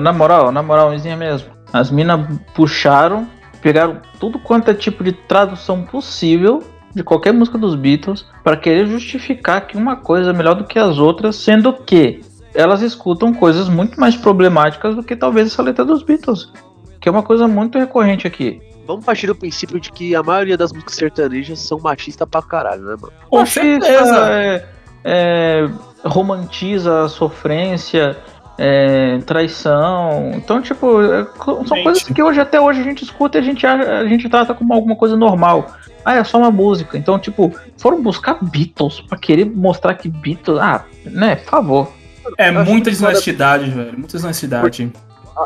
Na 0.00 0.12
moral, 0.12 0.52
na 0.52 0.62
moralzinha 0.62 1.16
mesmo. 1.16 1.48
As 1.72 1.90
minas 1.90 2.26
puxaram, 2.54 3.26
pegaram 3.62 4.00
tudo 4.20 4.38
quanto 4.38 4.70
é 4.70 4.74
tipo 4.74 5.02
de 5.02 5.12
tradução 5.12 5.82
possível 5.82 6.62
de 6.94 7.02
qualquer 7.02 7.32
música 7.32 7.56
dos 7.56 7.74
Beatles 7.74 8.26
para 8.44 8.56
querer 8.56 8.86
justificar 8.86 9.66
que 9.66 9.76
uma 9.76 9.96
coisa 9.96 10.30
é 10.30 10.32
melhor 10.32 10.54
do 10.54 10.64
que 10.64 10.78
as 10.78 10.98
outras, 10.98 11.36
sendo 11.36 11.72
que 11.72 12.20
elas 12.54 12.82
escutam 12.82 13.32
coisas 13.32 13.68
muito 13.68 13.98
mais 13.98 14.14
problemáticas 14.14 14.94
do 14.94 15.02
que 15.02 15.16
talvez 15.16 15.46
essa 15.46 15.62
letra 15.62 15.84
dos 15.84 16.02
Beatles, 16.02 16.52
que 17.00 17.08
é 17.08 17.12
uma 17.12 17.22
coisa 17.22 17.48
muito 17.48 17.78
recorrente 17.78 18.26
aqui. 18.26 18.60
Vamos 18.86 19.04
partir 19.04 19.26
do 19.26 19.34
princípio 19.34 19.80
de 19.80 19.90
que 19.90 20.14
a 20.14 20.22
maioria 20.22 20.56
das 20.56 20.72
músicas 20.72 20.96
sertanejas 20.96 21.60
são 21.60 21.78
machistas 21.78 22.28
pra 22.28 22.42
caralho, 22.42 22.82
né, 22.82 22.96
mano? 23.00 23.12
Com 23.30 23.46
certeza. 23.46 24.30
É, 24.30 24.66
é, 25.04 25.70
romantiza 26.04 27.04
a 27.04 27.08
sofrência, 27.08 28.16
é, 28.58 29.18
traição. 29.18 30.32
Então, 30.34 30.60
tipo, 30.60 31.02
é, 31.02 31.26
são 31.44 31.64
gente. 31.64 31.82
coisas 31.82 32.02
que 32.02 32.22
hoje 32.22 32.40
até 32.40 32.60
hoje 32.60 32.80
a 32.80 32.84
gente 32.84 33.04
escuta 33.04 33.38
e 33.38 33.40
a 33.40 33.44
gente, 33.44 33.66
a 33.66 34.06
gente 34.06 34.28
trata 34.28 34.54
como 34.54 34.72
alguma 34.72 34.96
coisa 34.96 35.16
normal. 35.16 35.74
Ah, 36.04 36.16
é 36.16 36.24
só 36.24 36.38
uma 36.38 36.50
música. 36.50 36.98
Então, 36.98 37.18
tipo, 37.18 37.52
foram 37.78 38.02
buscar 38.02 38.38
Beatles 38.42 39.00
pra 39.00 39.16
querer 39.16 39.44
mostrar 39.44 39.94
que 39.94 40.08
Beatles. 40.08 40.58
Ah, 40.60 40.84
né, 41.04 41.36
por 41.36 41.50
favor. 41.50 41.92
É 42.38 42.50
muita 42.50 42.90
desonestidade, 42.90 43.70
velho. 43.70 43.98
Muita 43.98 44.16
desonestidade. 44.16 44.92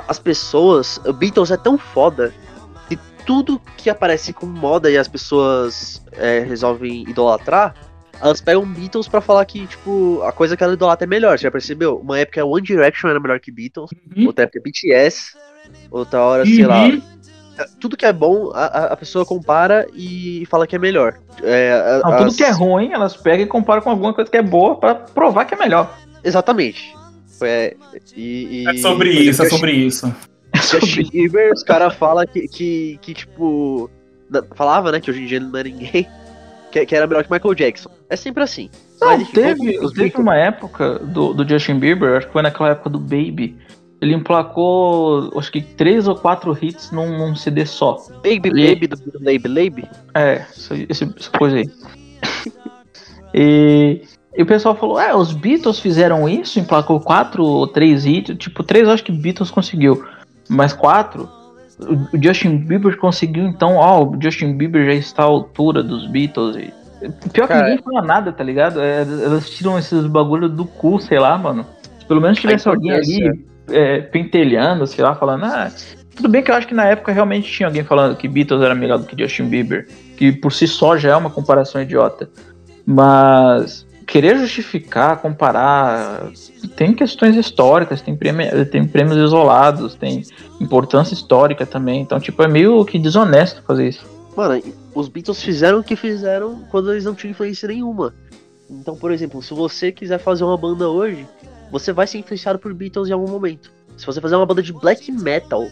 As 0.09 0.19
pessoas. 0.19 1.01
Beatles 1.19 1.51
é 1.51 1.57
tão 1.57 1.79
foda 1.79 2.33
que 2.89 2.99
tudo 3.25 3.61
que 3.77 3.91
aparece 3.91 4.33
com 4.33 4.47
moda 4.47 4.91
e 4.91 4.97
as 4.97 5.09
pessoas 5.09 6.03
é, 6.13 6.41
resolvem 6.41 7.03
idolatrar 7.09 7.75
elas 8.21 8.41
pegam 8.41 8.65
Beatles 8.65 9.09
para 9.09 9.21
falar 9.21 9.45
que, 9.45 9.67
tipo, 9.67 10.23
a 10.23 10.33
coisa 10.33 10.57
que 10.57 10.65
ela 10.65 10.75
idolatra 10.75 11.07
é 11.07 11.09
melhor. 11.09 11.39
Você 11.39 11.45
já 11.45 11.51
percebeu? 11.51 11.99
Uma 11.99 12.19
época 12.19 12.45
One 12.45 12.63
Direction 12.63 13.09
era 13.11 13.21
melhor 13.21 13.41
que 13.41 13.51
Beatles, 13.51 13.91
uhum. 14.17 14.27
outra 14.27 14.45
época 14.45 14.61
BTS, 14.65 15.37
outra 15.91 16.21
hora, 16.21 16.45
uhum. 16.45 16.55
sei 16.55 16.67
lá. 16.67 16.87
Uhum. 16.87 17.03
Tudo 17.81 17.97
que 17.97 18.05
é 18.05 18.13
bom, 18.13 18.51
a, 18.55 18.67
a 18.67 18.97
pessoa 18.97 19.25
compara 19.25 19.87
e 19.95 20.45
fala 20.51 20.67
que 20.67 20.77
é 20.77 20.79
melhor. 20.79 21.19
É, 21.43 22.01
Não, 22.05 22.13
as... 22.13 22.25
Tudo 22.25 22.37
que 22.37 22.45
é 22.45 22.51
ruim, 22.51 22.93
elas 22.93 23.17
pegam 23.17 23.47
e 23.47 23.49
comparam 23.49 23.81
com 23.81 23.91
alguma 23.91 24.13
coisa 24.13 24.31
que 24.31 24.37
é 24.37 24.43
boa 24.43 24.77
para 24.77 24.95
provar 24.95 25.47
que 25.47 25.55
é 25.55 25.59
melhor. 25.59 25.97
Exatamente. 26.23 26.95
É, 27.41 27.75
e, 28.15 28.65
e, 28.65 28.69
é 28.69 28.77
sobre 28.79 29.11
isso, 29.11 29.43
é 29.43 29.49
sobre 29.49 29.73
isso. 29.73 30.15
Justin 30.55 31.09
Bieber, 31.11 31.53
os 31.53 31.63
caras 31.63 31.95
falam 31.95 32.27
que, 32.27 32.49
que, 32.49 32.99
que, 33.01 33.15
tipo. 33.15 33.91
Falava, 34.55 34.91
né, 34.91 35.01
que 35.01 35.11
hoje 35.11 35.23
em 35.23 35.27
dia 35.27 35.39
não 35.39 35.57
é 35.57 35.63
ninguém 35.63 36.09
que, 36.77 36.87
que, 36.87 36.95
era 36.95 37.07
melhor 37.07 37.25
que 37.25 37.31
Michael 37.31 37.55
Jackson. 37.55 37.91
É 38.11 38.17
sempre 38.17 38.43
assim. 38.43 38.69
Não, 39.01 39.09
Mas, 39.09 39.31
teve, 39.31 39.79
teve 39.95 40.17
uma 40.19 40.37
época 40.37 40.99
do, 40.99 41.33
do 41.33 41.49
Justin 41.49 41.79
Bieber, 41.79 42.19
acho 42.19 42.27
que 42.27 42.33
foi 42.33 42.43
naquela 42.43 42.71
época 42.71 42.91
do 42.91 42.99
Baby. 42.99 43.57
Ele 44.01 44.15
emplacou, 44.15 45.33
acho 45.39 45.51
que 45.51 45.63
três 45.63 46.07
ou 46.07 46.15
quatro 46.15 46.57
hits 46.61 46.91
num, 46.91 47.17
num 47.17 47.35
CD 47.35 47.65
só. 47.65 47.97
Baby 48.17 48.51
e... 48.55 48.75
Baby 48.75 48.89
do 48.89 49.21
Baby 49.21 49.49
Baby? 49.49 49.89
É, 50.15 50.45
essa, 50.51 50.75
essa 50.91 51.31
coisa 51.39 51.57
aí. 51.57 51.71
e, 53.33 54.03
e, 54.37 54.43
o 54.43 54.47
pessoal 54.47 54.77
falou: 54.77 55.01
é, 55.01 55.17
os 55.17 55.33
Beatles 55.33 55.79
fizeram 55.79 56.29
isso, 56.29 56.61
emplacou 56.61 57.01
quatro 57.01 57.43
ou 57.43 57.67
três 57.67 58.05
hits. 58.05 58.37
Tipo, 58.37 58.63
três 58.63 58.87
acho 58.87 59.03
que 59.03 59.13
Beatles 59.13 59.51
conseguiu. 59.51 60.05
Mas 60.49 60.75
quatro, 60.75 61.29
o 61.79 62.23
Justin 62.23 62.59
Bieber 62.59 62.97
conseguiu, 62.97 63.45
então, 63.47 63.77
ó, 63.77 64.03
o 64.03 64.19
Justin 64.21 64.55
Bieber 64.55 64.87
já 64.87 64.95
está 64.95 65.23
à 65.23 65.27
altura 65.27 65.83
dos 65.83 66.07
Beatles. 66.07 66.57
E... 66.57 66.73
Pior 67.31 67.47
Cara, 67.47 67.61
que 67.61 67.71
ninguém 67.71 67.85
fala 67.85 68.03
nada, 68.03 68.33
tá 68.33 68.43
ligado? 68.43 68.81
É, 68.81 69.03
elas 69.03 69.51
tiram 69.51 69.79
esses 69.79 70.07
bagulho 70.07 70.49
do 70.49 70.65
cu, 70.65 70.99
sei 70.99 71.19
lá, 71.19 71.37
mano. 71.37 71.67
Se 71.99 72.07
pelo 72.07 72.21
menos 72.21 72.39
tivesse 72.39 72.67
alguém 72.69 72.93
ali 72.93 73.45
é, 73.69 74.01
pentelhando, 74.01 74.87
sei 74.87 75.05
lá, 75.05 75.15
falando, 75.15 75.45
ah, 75.45 75.71
tudo 76.15 76.29
bem 76.31 76.43
que 76.43 76.51
eu 76.51 76.55
acho 76.55 76.67
que 76.67 76.75
na 76.75 76.87
época 76.87 77.13
realmente 77.13 77.51
tinha 77.51 77.67
alguém 77.67 77.85
falando 77.85 78.17
que 78.17 78.27
Beatles 78.27 78.63
era 78.63 78.75
melhor 78.75 78.99
do 78.99 79.07
que 79.07 79.23
Justin 79.23 79.49
Bieber, 79.49 79.87
que 80.17 80.33
por 80.33 80.53
si 80.53 80.67
só 80.67 80.97
já 80.97 81.11
é 81.11 81.17
uma 81.17 81.31
comparação 81.31 81.83
idiota. 81.83 82.31
Mas 82.87 83.86
querer 84.07 84.39
justificar, 84.39 85.21
comparar, 85.21 86.31
tem 86.77 86.95
questões 86.95 87.35
históricas, 87.37 88.01
tem, 88.01 88.17
prêmio, 88.17 88.65
tem 88.67 88.87
prêmios 88.87 89.17
isolados, 89.17 89.95
tem 89.95 90.23
importância 90.61 91.13
histórica 91.13 91.67
também. 91.67 92.01
Então, 92.01 92.21
tipo, 92.21 92.43
é 92.43 92.49
meio 92.49 92.85
que 92.85 92.99
desonesto 92.99 93.63
fazer 93.63 93.89
isso. 93.89 94.07
Mano, 94.37 94.63
os 94.95 95.09
Beatles 95.09 95.43
fizeram 95.43 95.81
o 95.81 95.85
que 95.85 95.97
fizeram 95.97 96.63
quando 96.71 96.93
eles 96.93 97.05
não 97.05 97.15
tinham 97.15 97.33
influência 97.33 97.67
nenhuma. 97.69 98.15
Então, 98.71 98.97
por 98.97 99.11
exemplo, 99.11 99.43
se 99.43 99.55
você 99.55 99.91
quiser 99.91 100.19
fazer 100.19 100.45
uma 100.45 100.57
banda 100.57 100.89
hoje, 100.89 101.27
você 101.71 101.93
vai 101.93 102.07
ser 102.07 102.19
influenciado 102.19 102.59
por 102.59 102.73
Beatles 102.73 103.09
em 103.09 103.13
algum 103.13 103.31
momento. 103.31 103.76
Se 103.97 104.05
você 104.05 104.21
fazer 104.21 104.37
uma 104.37 104.47
banda 104.47 104.63
de 104.63 104.73
black 104.73 105.11
metal, 105.11 105.69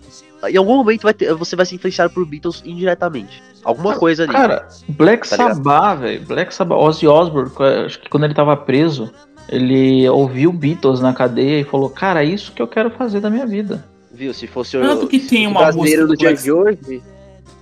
em 0.49 0.57
algum 0.57 0.77
momento 0.77 1.03
vai 1.03 1.15
ter, 1.15 1.33
você 1.35 1.55
vai 1.55 1.67
ser 1.67 1.75
influenciado 1.75 2.13
por 2.13 2.25
Beatles 2.25 2.63
indiretamente. 2.65 3.43
Alguma 3.63 3.97
coisa 3.97 4.25
ali. 4.25 4.33
Cara, 4.33 4.69
Black 4.89 5.29
tá 5.29 5.37
Sabbath, 5.37 6.01
velho. 6.01 6.27
Black 6.27 6.55
Sabbath, 6.55 6.79
Ozzy 6.79 7.07
Osbourne, 7.07 7.51
acho 7.87 8.01
que 8.01 8.09
quando 8.09 8.25
ele 8.25 8.35
tava 8.35 8.57
preso, 8.57 9.11
ele 9.49 10.09
ouviu 10.09 10.53
Beatles 10.53 11.01
na 11.01 11.13
cadeia 11.13 11.61
e 11.61 11.65
falou: 11.65 11.89
Cara, 11.91 12.23
é 12.23 12.27
isso 12.27 12.53
que 12.53 12.61
eu 12.61 12.69
quero 12.69 12.91
fazer 12.91 13.21
da 13.21 13.31
minha 13.31 13.47
vida. 13.47 13.85
Viu? 14.13 14.33
Se 14.33 14.47
fosse 14.47 14.79
Tanto 14.79 15.07
que 15.09 15.19
tem 15.19 15.47
uma 15.47 15.73
música 15.73 16.07
do 16.07 16.17
dia 16.17 16.29
Black... 16.31 16.43
de 16.43 16.53
hoje, 16.53 17.03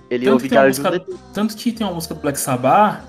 ele 0.09 0.25
tanto 0.25 0.33
ouve 0.33 0.49
que 0.49 0.59
música... 0.59 1.05
Tanto 1.33 1.55
que 1.55 1.71
tem 1.71 1.87
uma 1.87 1.93
música 1.93 2.13
do 2.13 2.21
Black 2.21 2.39
Sabbath 2.39 3.01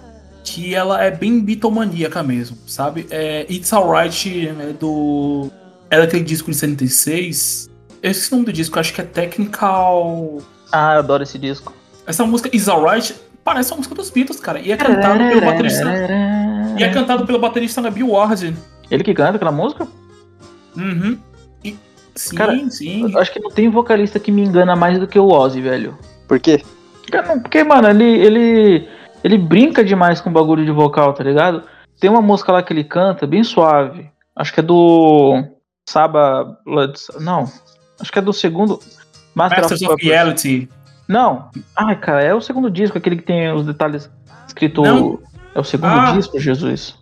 que 0.45 0.75
ela 0.75 1.03
é 1.03 1.11
bem 1.11 1.41
bitomaníaca 1.41 2.23
mesmo, 2.23 2.57
sabe? 2.67 3.07
É 3.11 3.47
It's 3.51 3.73
Alright 3.73 4.49
é 4.49 4.73
do 4.73 5.51
era 5.91 6.05
aquele 6.05 6.25
disco 6.25 6.51
de 6.51 6.57
76. 6.57 7.71
Eu 8.03 8.11
esqueci 8.11 8.33
o 8.33 8.37
nome 8.37 8.47
do 8.47 8.53
disco, 8.53 8.79
acho 8.79 8.93
que 8.93 9.01
é 9.01 9.05
Technical. 9.05 10.39
Ah, 10.73 10.95
eu 10.95 10.99
adoro 10.99 11.23
esse 11.23 11.39
disco. 11.39 11.73
Essa 12.07 12.27
música 12.27 12.55
Is 12.55 12.69
Alright 12.69 13.15
parece 13.45 13.71
uma 13.73 13.79
música 13.79 13.95
dos 13.95 14.11
Beatles, 14.11 14.41
cara. 14.41 14.59
E 14.59 14.73
é 14.73 14.77
cantado 14.77 15.19
pelo 15.19 15.41
baterista. 15.41 15.85
E 16.79 16.83
é 16.83 16.89
cantado 16.91 17.27
pelo 17.27 17.39
baterista 17.39 17.91
Bill 17.91 18.11
Ward. 18.11 18.57
Ele 18.91 19.05
que 19.05 19.15
canta 19.15 19.37
aquela 19.37 19.53
música? 19.53 19.87
Uhum. 20.77 21.19
E... 21.63 21.77
Sim, 22.15 22.37
cara, 22.37 22.71
sim. 22.71 23.13
Eu 23.13 23.19
acho 23.19 23.33
que 23.33 23.41
não 23.41 23.51
tem 23.51 23.69
vocalista 23.69 24.19
que 24.19 24.33
me 24.33 24.43
engana 24.43 24.75
mais 24.75 24.99
do 24.99 25.07
que 25.07 25.19
o 25.19 25.29
Ozzy, 25.29 25.61
velho. 25.61 25.97
Por 26.27 26.41
quê? 26.41 26.63
Porque, 27.43 27.63
mano, 27.63 27.89
ele, 27.89 28.05
ele, 28.05 28.89
ele 29.23 29.39
brinca 29.39 29.85
demais 29.85 30.21
com 30.21 30.31
o 30.31 30.33
bagulho 30.33 30.65
de 30.65 30.71
vocal, 30.73 31.13
tá 31.13 31.23
ligado? 31.23 31.63
Tem 32.01 32.11
uma 32.11 32.23
música 32.23 32.53
lá 32.53 32.63
que 32.63 32.73
ele 32.73 32.85
canta, 32.85 33.27
bem 33.27 33.45
suave. 33.45 34.11
Acho 34.35 34.53
que 34.53 34.61
é 34.61 34.63
do. 34.63 35.45
Saba 35.87 36.59
Blood. 36.65 36.99
Não. 37.21 37.51
Acho 38.01 38.13
que 38.13 38.19
é 38.19 38.23
do 38.23 38.33
segundo. 38.33 38.81
Master 39.35 39.61
Masters 39.61 39.83
of, 39.83 39.95
of 39.95 40.07
Reality. 40.07 40.69
Não. 41.09 41.51
Ai, 41.77 41.97
cara, 41.97 42.23
é 42.23 42.35
o 42.35 42.41
segundo 42.41 42.71
disco, 42.71 42.97
aquele 42.97 43.17
que 43.17 43.23
tem 43.23 43.53
os 43.53 43.67
detalhes 43.67 44.11
escrito. 44.47 44.83
Não. 44.83 45.19
É 45.55 45.61
o 45.61 45.65
segundo 45.65 45.93
ah. 45.93 46.13
disco, 46.13 46.39
Jesus. 46.39 46.97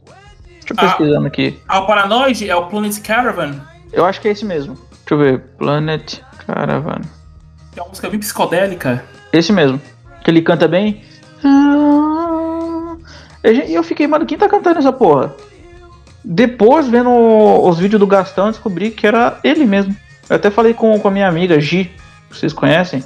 Deixa 0.46 0.72
eu 0.72 0.76
ah. 0.76 0.80
pesquisando 0.80 1.26
aqui. 1.26 1.58
Ah, 1.68 1.80
o 1.80 1.86
Paranoid 1.86 2.48
é 2.48 2.56
o 2.56 2.66
Planet 2.66 3.00
Caravan. 3.00 3.60
Eu 3.92 4.04
acho 4.04 4.20
que 4.20 4.28
é 4.28 4.32
esse 4.32 4.44
mesmo. 4.44 4.74
Deixa 4.74 5.14
eu 5.14 5.18
ver. 5.18 5.40
Planet 5.58 6.20
Caravan. 6.46 7.00
É 7.76 7.80
uma 7.80 7.88
música 7.88 8.08
bem 8.08 8.18
psicodélica. 8.18 9.04
Esse 9.32 9.52
mesmo. 9.52 9.80
Que 10.22 10.30
ele 10.30 10.42
canta 10.42 10.68
bem. 10.68 11.02
E 13.44 13.74
eu 13.74 13.82
fiquei, 13.82 14.06
mano, 14.06 14.24
quem 14.24 14.38
tá 14.38 14.48
cantando 14.48 14.78
essa 14.78 14.92
porra? 14.92 15.34
Depois, 16.24 16.88
vendo 16.88 17.10
os 17.10 17.78
vídeos 17.78 18.00
do 18.00 18.06
Gastão, 18.06 18.50
descobri 18.50 18.90
que 18.90 19.06
era 19.06 19.38
ele 19.42 19.64
mesmo. 19.64 19.94
Eu 20.28 20.36
até 20.36 20.50
falei 20.50 20.72
com, 20.72 20.98
com 20.98 21.08
a 21.08 21.10
minha 21.10 21.28
amiga 21.28 21.60
Gi, 21.60 21.90
vocês 22.30 22.52
conhecem. 22.52 23.02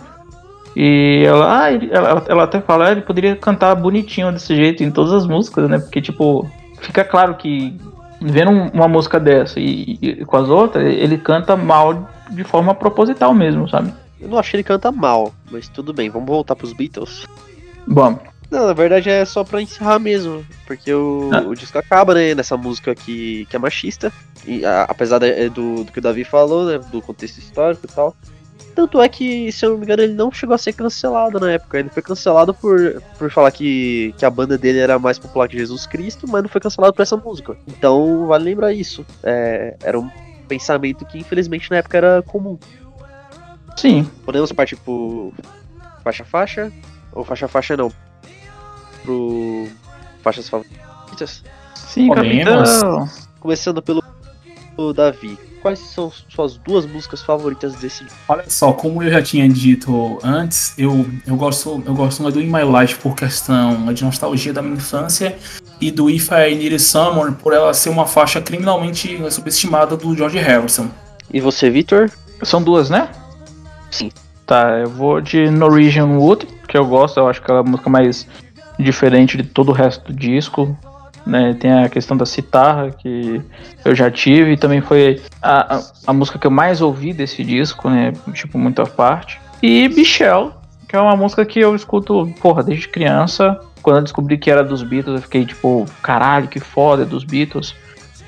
E 0.76 1.24
ela, 1.26 1.62
ah, 1.62 1.72
ele, 1.72 1.88
ela, 1.90 2.24
ela 2.28 2.44
até 2.44 2.60
fala, 2.60 2.88
ah, 2.88 2.92
ele 2.92 3.00
poderia 3.00 3.34
cantar 3.34 3.74
bonitinho 3.74 4.30
desse 4.30 4.54
jeito 4.54 4.82
em 4.82 4.90
todas 4.90 5.12
as 5.12 5.26
músicas, 5.26 5.70
né? 5.70 5.78
Porque, 5.78 6.02
tipo, 6.02 6.46
fica 6.82 7.02
claro 7.02 7.34
que 7.36 7.74
vendo 8.20 8.50
uma 8.50 8.86
música 8.86 9.18
dessa 9.18 9.58
e, 9.58 9.98
e, 10.02 10.24
com 10.24 10.36
as 10.36 10.48
outras, 10.48 10.84
ele 10.84 11.16
canta 11.16 11.56
mal 11.56 12.08
de 12.30 12.44
forma 12.44 12.74
proposital 12.74 13.32
mesmo, 13.32 13.68
sabe? 13.68 13.92
Eu 14.20 14.28
não 14.28 14.38
acho 14.38 14.50
que 14.50 14.56
ele 14.56 14.64
canta 14.64 14.92
mal, 14.92 15.32
mas 15.50 15.68
tudo 15.68 15.94
bem, 15.94 16.10
vamos 16.10 16.28
voltar 16.28 16.54
pros 16.54 16.74
Beatles. 16.74 17.26
Bom. 17.86 18.18
Não, 18.50 18.66
na 18.66 18.72
verdade 18.72 19.10
é 19.10 19.24
só 19.24 19.42
pra 19.42 19.60
encerrar 19.60 19.98
mesmo, 19.98 20.46
porque 20.66 20.92
o, 20.92 21.30
ah. 21.32 21.40
o 21.40 21.54
disco 21.54 21.78
acaba, 21.78 22.14
né, 22.14 22.34
nessa 22.34 22.56
música 22.56 22.94
que, 22.94 23.44
que 23.46 23.56
é 23.56 23.58
machista, 23.58 24.12
e, 24.46 24.64
a, 24.64 24.84
apesar 24.84 25.18
de, 25.18 25.48
do, 25.48 25.84
do 25.84 25.92
que 25.92 25.98
o 25.98 26.02
Davi 26.02 26.24
falou, 26.24 26.64
né, 26.64 26.78
do 26.90 27.02
contexto 27.02 27.38
histórico 27.38 27.86
e 27.86 27.88
tal. 27.88 28.16
Tanto 28.76 29.00
é 29.00 29.08
que, 29.08 29.50
se 29.50 29.64
eu 29.64 29.70
não 29.70 29.78
me 29.78 29.84
engano, 29.84 30.02
ele 30.02 30.12
não 30.12 30.30
chegou 30.30 30.54
a 30.54 30.58
ser 30.58 30.74
cancelado 30.74 31.40
na 31.40 31.52
época. 31.52 31.78
Ele 31.78 31.88
foi 31.88 32.02
cancelado 32.02 32.52
por, 32.52 33.02
por 33.18 33.30
falar 33.30 33.50
que, 33.50 34.14
que 34.18 34.24
a 34.24 34.28
banda 34.28 34.58
dele 34.58 34.78
era 34.78 34.98
mais 34.98 35.18
popular 35.18 35.48
que 35.48 35.56
Jesus 35.56 35.86
Cristo, 35.86 36.28
mas 36.28 36.42
não 36.42 36.48
foi 36.50 36.60
cancelado 36.60 36.92
por 36.92 37.00
essa 37.00 37.16
música. 37.16 37.56
Então, 37.66 38.26
vale 38.26 38.44
lembrar 38.44 38.74
isso. 38.74 39.04
É, 39.22 39.76
era 39.82 39.98
um 39.98 40.10
pensamento 40.46 41.06
que, 41.06 41.16
infelizmente, 41.16 41.70
na 41.70 41.78
época 41.78 41.96
era 41.96 42.22
comum. 42.22 42.58
Sim. 43.78 44.06
Podemos 44.26 44.52
partir 44.52 44.76
pro 44.76 45.32
faixa-faixa? 46.04 46.70
Ou 47.12 47.24
faixa-faixa 47.24 47.78
não? 47.78 47.90
Pro 49.06 49.68
faixas 50.22 50.48
favoritas? 50.48 51.44
Sim, 51.74 52.10
capitão. 52.10 53.08
Começando 53.38 53.80
pelo 53.80 54.02
Davi 54.92 55.38
quais 55.66 55.78
são 55.80 56.12
suas 56.28 56.56
duas 56.58 56.86
músicas 56.86 57.22
favoritas 57.22 57.74
desse 57.74 58.06
Olha 58.28 58.44
só, 58.48 58.72
como 58.72 59.02
eu 59.02 59.10
já 59.10 59.20
tinha 59.20 59.48
dito 59.48 60.16
antes, 60.22 60.72
eu, 60.78 61.04
eu 61.26 61.34
gosto 61.34 61.82
eu 61.84 61.92
gosto 61.92 62.30
do 62.30 62.40
In 62.40 62.46
My 62.46 62.62
Life 62.62 63.00
por 63.00 63.16
questão 63.16 63.92
de 63.92 64.04
nostalgia 64.04 64.52
da 64.52 64.62
minha 64.62 64.76
infância 64.76 65.36
e 65.80 65.90
do 65.90 66.08
If 66.08 66.30
I 66.30 66.54
Needed 66.54 66.80
Someone 66.80 67.34
por 67.34 67.52
ela 67.52 67.74
ser 67.74 67.88
uma 67.88 68.06
faixa 68.06 68.40
criminalmente 68.40 69.18
subestimada 69.30 69.96
do 69.96 70.14
George 70.16 70.38
Harrison. 70.38 70.88
E 71.32 71.40
você, 71.40 71.68
Victor? 71.68 72.12
São 72.44 72.62
duas, 72.62 72.88
né? 72.88 73.08
Sim. 73.90 74.10
Tá, 74.46 74.78
eu 74.78 74.88
vou 74.88 75.20
de 75.20 75.50
Norwegian 75.50 76.06
Wood, 76.06 76.46
que 76.68 76.78
eu 76.78 76.86
gosto, 76.86 77.18
eu 77.18 77.26
acho 77.26 77.42
que 77.42 77.50
é 77.50 77.54
a 77.56 77.62
música 77.64 77.90
mais 77.90 78.26
diferente 78.78 79.36
de 79.36 79.44
todo 79.44 79.70
o 79.70 79.72
resto 79.72 80.12
do 80.12 80.18
disco 80.18 80.76
né? 81.26 81.54
Tem 81.58 81.72
a 81.72 81.88
questão 81.88 82.16
da 82.16 82.24
citarra 82.24 82.92
que 82.92 83.42
eu 83.84 83.94
já 83.94 84.10
tive 84.10 84.52
e 84.52 84.56
também 84.56 84.80
foi 84.80 85.20
a, 85.42 85.76
a, 85.76 85.82
a, 86.06 86.12
música 86.12 86.38
que 86.38 86.46
eu 86.46 86.50
mais 86.50 86.80
ouvi 86.80 87.12
desse 87.12 87.42
disco, 87.42 87.90
né? 87.90 88.12
Tipo, 88.32 88.56
muita 88.56 88.86
parte. 88.86 89.40
E 89.60 89.88
Michelle, 89.88 90.52
que 90.88 90.94
é 90.94 91.00
uma 91.00 91.16
música 91.16 91.44
que 91.44 91.58
eu 91.58 91.74
escuto, 91.74 92.32
porra, 92.40 92.62
desde 92.62 92.88
criança. 92.88 93.60
Quando 93.82 93.96
eu 93.96 94.02
descobri 94.02 94.38
que 94.38 94.50
era 94.50 94.62
dos 94.62 94.82
Beatles, 94.82 95.16
eu 95.16 95.22
fiquei 95.22 95.44
tipo, 95.44 95.84
caralho, 96.02 96.48
que 96.48 96.60
foda, 96.60 97.02
é 97.02 97.06
dos 97.06 97.24
Beatles. 97.24 97.74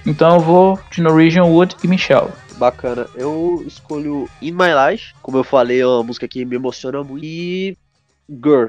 Então 0.05 0.37
eu 0.37 0.41
vou 0.41 0.81
de 0.91 1.01
Norwegian 1.01 1.45
Wood 1.45 1.77
e 1.83 1.89
Michelle. 1.89 2.31
Bacana. 2.57 3.07
Eu 3.15 3.63
escolho 3.67 4.29
In 4.43 4.53
My 4.53 4.71
Life, 4.91 5.15
como 5.23 5.39
eu 5.39 5.45
falei, 5.45 5.81
é 5.81 5.87
uma 5.87 6.03
música 6.03 6.27
que 6.27 6.45
me 6.45 6.57
emociona 6.57 7.05
muito. 7.05 7.25
E 7.25 7.77
Girl, 8.29 8.69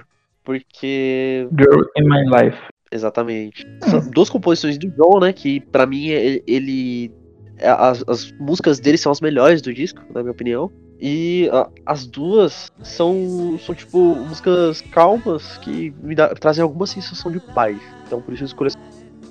porque. 0.50 1.48
Girl 1.56 1.84
in 1.96 2.10
My 2.10 2.24
Life. 2.26 2.58
Exatamente. 2.92 3.68
São 3.84 4.10
duas 4.10 4.32
composições 4.32 4.80
do 4.80 4.90
John, 4.90 5.20
né? 5.20 5.32
Que 5.32 5.60
para 5.60 5.86
mim 5.86 6.08
ele. 6.08 7.14
As, 7.62 8.04
as, 8.08 8.32
músicas 8.40 8.80
dele 8.80 8.98
são 8.98 9.12
as 9.12 9.22
melhores 9.22 9.62
do 9.62 9.72
disco, 9.72 10.02
na 10.12 10.22
minha 10.22 10.32
opinião. 10.32 10.72
E 11.00 11.48
a, 11.54 11.70
as 11.86 12.08
duas 12.08 12.72
são, 12.82 13.60
são, 13.60 13.76
tipo, 13.76 14.16
músicas 14.16 14.82
calmas 14.82 15.58
que 15.58 15.94
me 16.02 16.16
dá, 16.16 16.30
trazem 16.30 16.64
alguma 16.64 16.88
sensação 16.88 17.32
de 17.32 17.40
paz. 17.40 17.78
Então 18.08 18.22
por 18.22 18.34
isso 18.34 18.44
eu 18.44 18.48
escolhi 18.48 18.72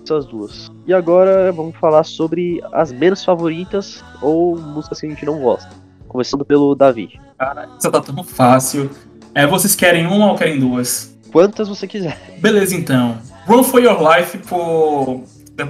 essas 0.05 0.27
duas. 0.27 0.71
E 0.87 0.95
agora 0.95 1.51
vamos 1.51 1.75
falar 1.77 2.05
sobre 2.05 2.61
as 2.73 2.93
menos 2.93 3.25
favoritas 3.25 4.05
ou 4.23 4.57
músicas 4.57 5.01
que 5.01 5.07
a 5.07 5.11
gente 5.11 5.25
não 5.25 5.41
gosta. 5.41 5.71
Começando 6.07 6.45
pelo 6.45 6.75
Davi. 6.75 7.19
Cara, 7.39 7.69
isso 7.79 7.91
tá 7.91 8.01
tão 8.01 8.23
fácil. 8.23 8.91
É, 9.39 9.47
vocês 9.47 9.77
querem 9.77 10.05
uma 10.05 10.33
ou 10.33 10.35
querem 10.37 10.59
duas? 10.59 11.17
Quantas 11.31 11.69
você 11.69 11.87
quiser. 11.87 12.19
Beleza, 12.41 12.75
então. 12.75 13.19
Run 13.47 13.63
for 13.63 13.81
Your 13.81 13.97
Life 14.03 14.37
por 14.39 15.23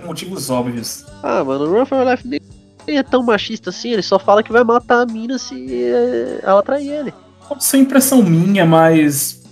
motivos 0.07 0.49
óbvios. 0.49 1.05
Ah, 1.23 1.45
mano, 1.45 1.71
Run 1.71 1.85
for 1.85 1.99
Your 1.99 2.11
Life 2.11 2.27
nem 2.27 2.41
é 2.97 3.03
tão 3.03 3.23
machista 3.23 3.69
assim, 3.69 3.91
ele 3.91 4.01
só 4.01 4.19
fala 4.19 4.43
que 4.43 4.51
vai 4.51 4.65
matar 4.65 5.03
a 5.03 5.05
mina 5.05 5.37
se 5.37 5.85
eh, 5.85 6.41
ela 6.43 6.63
trair 6.63 6.91
ele. 6.91 7.15
Pode 7.47 7.63
ser 7.63 7.77
impressão 7.77 8.23
minha, 8.23 8.65
mas. 8.65 9.45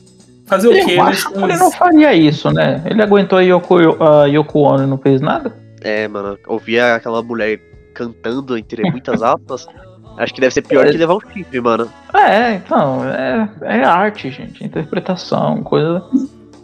Fazer 0.46 0.68
eu 0.68 0.82
o 0.82 0.86
quê? 0.86 0.94
Eu 0.94 1.02
acho 1.02 1.30
que 1.30 1.38
ele 1.38 1.56
não 1.58 1.70
faria 1.70 2.14
isso, 2.14 2.50
né? 2.50 2.82
Ele 2.86 3.02
aguentou 3.02 3.38
a 3.38 3.42
Yoko, 3.42 4.02
a 4.02 4.24
Yoko 4.24 4.60
Ono 4.60 4.84
e 4.84 4.86
não 4.86 4.96
fez 4.96 5.20
nada? 5.20 5.54
É, 5.82 6.08
mano, 6.08 6.38
ouvir 6.46 6.80
aquela 6.80 7.22
mulher 7.22 7.60
cantando 7.92 8.56
entre 8.56 8.90
muitas 8.90 9.22
aspas. 9.22 9.66
Acho 10.16 10.34
que 10.34 10.40
deve 10.40 10.54
ser 10.54 10.62
pior 10.62 10.86
é... 10.86 10.90
que 10.90 10.96
levar 10.96 11.14
um 11.14 11.20
chifre, 11.32 11.60
mano. 11.60 11.88
É, 12.14 12.54
então, 12.54 13.04
é, 13.04 13.48
é 13.62 13.84
arte, 13.84 14.30
gente. 14.30 14.64
Interpretação, 14.64 15.62
coisa 15.62 16.02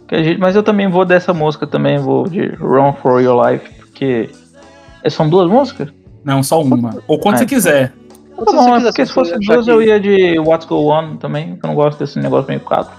que 0.07 0.15
a 0.15 0.23
gente, 0.23 0.39
mas 0.39 0.55
eu 0.55 0.63
também 0.63 0.89
vou 0.89 1.05
dessa 1.05 1.33
música 1.33 1.65
também, 1.65 1.97
vou 1.97 2.27
de 2.27 2.47
Run 2.55 2.93
for 2.93 3.21
Your 3.21 3.45
Life, 3.45 3.69
porque 3.79 4.29
são 5.09 5.29
duas 5.29 5.49
músicas? 5.49 5.89
Não, 6.23 6.41
só 6.41 6.61
uma. 6.61 7.01
Ou 7.07 7.19
quando 7.19 7.35
ah, 7.35 7.37
você 7.39 7.45
quiser. 7.45 7.93
Tá 8.35 8.51
bom, 8.51 8.75
é 8.75 8.81
porque 8.81 9.05
se 9.05 9.13
fosse 9.13 9.37
duas 9.39 9.67
eu 9.67 9.81
ia 9.81 9.99
de 9.99 10.39
What's 10.39 10.67
Go 10.67 10.89
On 10.89 11.17
também, 11.17 11.57
eu 11.61 11.67
não 11.67 11.75
gosto 11.75 11.99
desse 11.99 12.19
negócio 12.19 12.47
meio 12.47 12.59
on? 12.59 12.91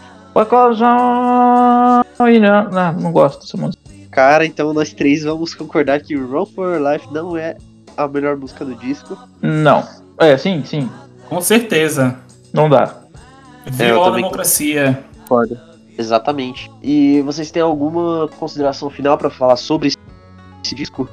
Não, 2.70 2.92
não 2.92 3.12
gosto 3.12 3.40
dessa 3.40 3.56
música. 3.56 3.82
Cara, 4.10 4.46
então 4.46 4.72
nós 4.72 4.92
três 4.92 5.24
vamos 5.24 5.54
concordar 5.54 6.00
que 6.00 6.14
Run 6.14 6.46
for 6.46 6.76
Your 6.76 6.92
Life 6.92 7.12
não 7.12 7.36
é 7.36 7.56
a 7.96 8.06
melhor 8.06 8.36
música 8.36 8.64
do 8.64 8.74
disco. 8.74 9.18
Não. 9.42 9.82
É, 10.18 10.36
sim, 10.36 10.62
sim. 10.64 10.88
Com 11.28 11.40
certeza. 11.40 12.16
Não 12.52 12.68
dá. 12.68 12.94
Viola 13.66 14.06
é, 14.06 14.10
a 14.10 14.16
democracia. 14.16 15.04
Concordo. 15.20 15.58
Exatamente. 15.96 16.70
E 16.82 17.20
vocês 17.22 17.50
têm 17.50 17.62
alguma 17.62 18.28
consideração 18.38 18.90
final 18.90 19.16
para 19.16 19.30
falar 19.30 19.56
sobre 19.56 19.88
esse 19.88 20.74
disco? 20.74 21.08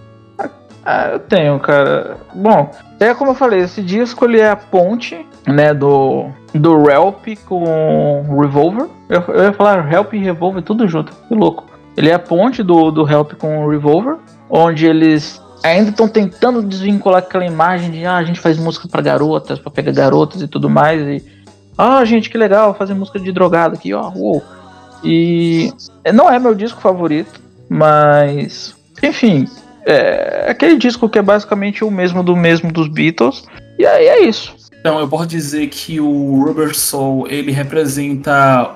Ah, 0.84 1.10
eu 1.14 1.20
tenho, 1.20 1.60
cara. 1.60 2.18
Bom, 2.34 2.72
é 3.00 3.14
como 3.14 3.32
eu 3.32 3.36
falei, 3.36 3.62
esse 3.62 3.84
disco 3.84 4.26
ele 4.26 4.40
é 4.40 4.50
a 4.50 4.56
ponte, 4.56 5.26
né, 5.46 5.74
do 5.74 6.30
do 6.54 6.84
Relp 6.84 7.28
com 7.46 8.24
Revolver. 8.40 8.88
Eu, 9.08 9.22
eu 9.28 9.44
ia 9.44 9.54
falar 9.54 9.92
Help 9.92 10.14
e 10.14 10.18
Revolver 10.18 10.64
tudo 10.64 10.88
junto, 10.88 11.14
que 11.28 11.36
louco. 11.36 11.66
Ele 11.96 12.10
é 12.10 12.14
a 12.14 12.20
ponte 12.20 12.64
do, 12.64 12.90
do 12.90 13.08
Help 13.10 13.34
com 13.34 13.68
Revolver, 13.68 14.18
onde 14.50 14.88
eles 14.88 15.42
ainda 15.64 15.90
estão 15.90 16.08
tentando 16.08 16.64
desvincular 16.64 17.20
aquela 17.20 17.46
imagem 17.46 17.92
de 17.92 18.06
ah, 18.06 18.18
a 18.18 18.24
gente 18.24 18.40
faz 18.40 18.58
música 18.58 18.88
para 18.88 19.02
garotas, 19.02 19.60
para 19.60 19.72
pegar 19.72 19.92
garotas 19.92 20.42
e 20.42 20.48
tudo 20.48 20.70
mais 20.70 21.02
e 21.02 21.24
ah, 21.78 22.04
gente, 22.06 22.30
que 22.30 22.38
legal 22.38 22.76
fazer 22.76 22.94
música 22.94 23.20
de 23.20 23.32
drogado 23.32 23.76
aqui, 23.76 23.94
ó, 23.94 24.12
uou. 24.14 24.44
E 25.04 25.74
não 26.14 26.30
é 26.30 26.38
meu 26.38 26.54
disco 26.54 26.80
favorito, 26.80 27.42
mas 27.68 28.76
enfim, 29.02 29.48
é 29.86 30.48
aquele 30.50 30.78
disco 30.78 31.10
que 31.10 31.18
é 31.18 31.22
basicamente 31.22 31.84
o 31.84 31.90
mesmo 31.90 32.22
do 32.22 32.36
mesmo 32.36 32.72
dos 32.72 32.88
Beatles. 32.88 33.44
E 33.80 33.86
aí 33.86 34.06
é 34.06 34.26
isso. 34.28 34.54
Então, 34.80 35.00
eu 35.00 35.08
posso 35.08 35.28
dizer 35.28 35.68
que 35.68 36.00
o 36.00 36.44
Rubber 36.44 36.76
Soul, 36.76 37.28
ele 37.28 37.52
representa 37.52 38.72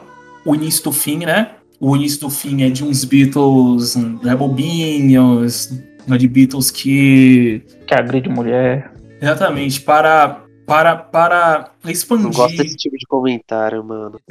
o 0.46 0.56
início 0.56 0.84
do 0.84 0.92
fim, 0.92 1.26
né? 1.26 1.52
O 1.80 1.96
início 1.96 2.22
do 2.22 2.30
fim 2.30 2.64
é 2.64 2.70
de 2.70 2.84
uns 2.84 3.04
Beatles 3.04 3.96
né, 3.96 4.36
bobinhos, 4.36 5.70
né, 5.72 5.78
de 6.08 6.28
Beatles 6.28 6.72
que... 6.72 7.62
Que 7.88 7.94
agride 7.94 8.30
mulher. 8.30 8.92
Exatamente, 9.22 9.82
para, 9.82 10.42
para, 10.66 10.96
para 10.96 11.72
expandir... 11.86 12.26
Não 12.26 12.32
gosto 12.32 12.58
desse 12.58 12.76
tipo 12.76 12.98
de 12.98 13.06
comentário, 13.08 13.84
mano. 13.84 14.20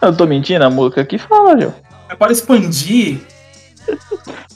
Eu 0.00 0.16
tô 0.16 0.26
mentindo, 0.26 0.64
a 0.64 0.70
música 0.70 1.00
aqui 1.00 1.18
fala, 1.18 1.60
Joe. 1.60 1.72
É 2.08 2.14
para 2.14 2.32
expandir 2.32 3.20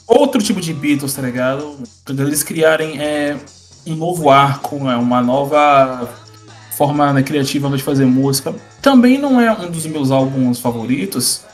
outro 0.07 0.43
tipo 0.43 0.61
de 0.61 0.73
Beatles, 0.73 1.15
tá 1.15 1.23
ligado? 1.23 1.79
Pra 2.05 2.15
eles 2.15 2.43
criarem 2.43 3.01
é, 3.01 3.37
um 3.87 3.95
novo 3.95 4.31
arco, 4.31 4.77
né? 4.77 4.97
uma 4.97 5.21
nova 5.21 6.09
forma 6.77 7.13
né, 7.13 7.23
criativa 7.23 7.69
de 7.77 7.83
fazer 7.83 8.07
música. 8.07 8.55
Também 8.81 9.19
não 9.19 9.41
é 9.41 9.53
um 9.53 9.71
dos 9.71 9.87
meus 9.87 10.11
álbuns 10.11 10.59
favoritos, 10.59 11.45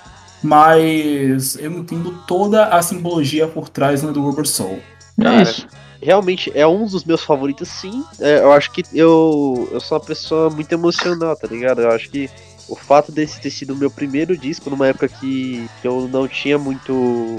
mas 0.42 1.56
eu 1.56 1.72
entendo 1.72 2.22
toda 2.26 2.66
a 2.66 2.82
simbologia 2.82 3.46
por 3.46 3.68
trás 3.68 4.02
né, 4.02 4.12
do 4.12 4.22
Rubber 4.22 4.46
Soul. 4.46 4.78
É 5.20 5.42
isso. 5.42 5.66
Realmente 6.00 6.52
é 6.54 6.66
um 6.66 6.86
dos 6.86 7.04
meus 7.04 7.24
favoritos, 7.24 7.68
sim. 7.68 8.04
É, 8.20 8.38
eu 8.38 8.52
acho 8.52 8.70
que 8.70 8.84
eu, 8.94 9.68
eu 9.72 9.80
sou 9.80 9.98
uma 9.98 10.04
pessoa 10.04 10.48
muito 10.48 10.72
emocional, 10.72 11.34
tá 11.36 11.48
ligado? 11.48 11.80
Eu 11.80 11.90
acho 11.90 12.08
que 12.08 12.30
o 12.68 12.76
fato 12.76 13.10
desse 13.10 13.40
ter 13.40 13.50
sido 13.50 13.72
o 13.72 13.76
meu 13.76 13.90
primeiro 13.90 14.36
disco 14.36 14.70
numa 14.70 14.86
época 14.86 15.08
que, 15.08 15.68
que 15.80 15.88
eu 15.88 16.06
não 16.08 16.28
tinha 16.28 16.58
muito, 16.58 16.92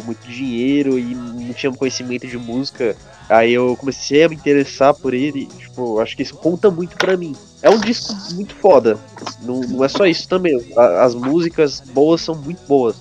muito 0.03 0.27
dinheiro 0.27 0.97
e 0.97 1.15
não 1.15 1.53
tinha 1.53 1.71
conhecimento 1.71 2.27
de 2.27 2.37
música, 2.37 2.97
aí 3.29 3.53
eu 3.53 3.77
comecei 3.77 4.23
a 4.23 4.29
me 4.29 4.35
interessar 4.35 4.93
por 4.93 5.13
ele, 5.13 5.45
tipo, 5.45 5.99
acho 5.99 6.17
que 6.17 6.23
isso 6.23 6.35
conta 6.35 6.69
muito 6.69 6.97
para 6.97 7.15
mim. 7.15 7.35
É 7.61 7.69
um 7.69 7.79
disco 7.79 8.13
muito 8.33 8.55
foda, 8.55 8.97
não, 9.41 9.59
não 9.61 9.83
é 9.83 9.89
só 9.89 10.05
isso 10.05 10.27
também, 10.29 10.55
as 10.77 11.13
músicas 11.13 11.81
boas 11.81 12.21
são 12.21 12.35
muito 12.35 12.61
boas. 12.65 12.95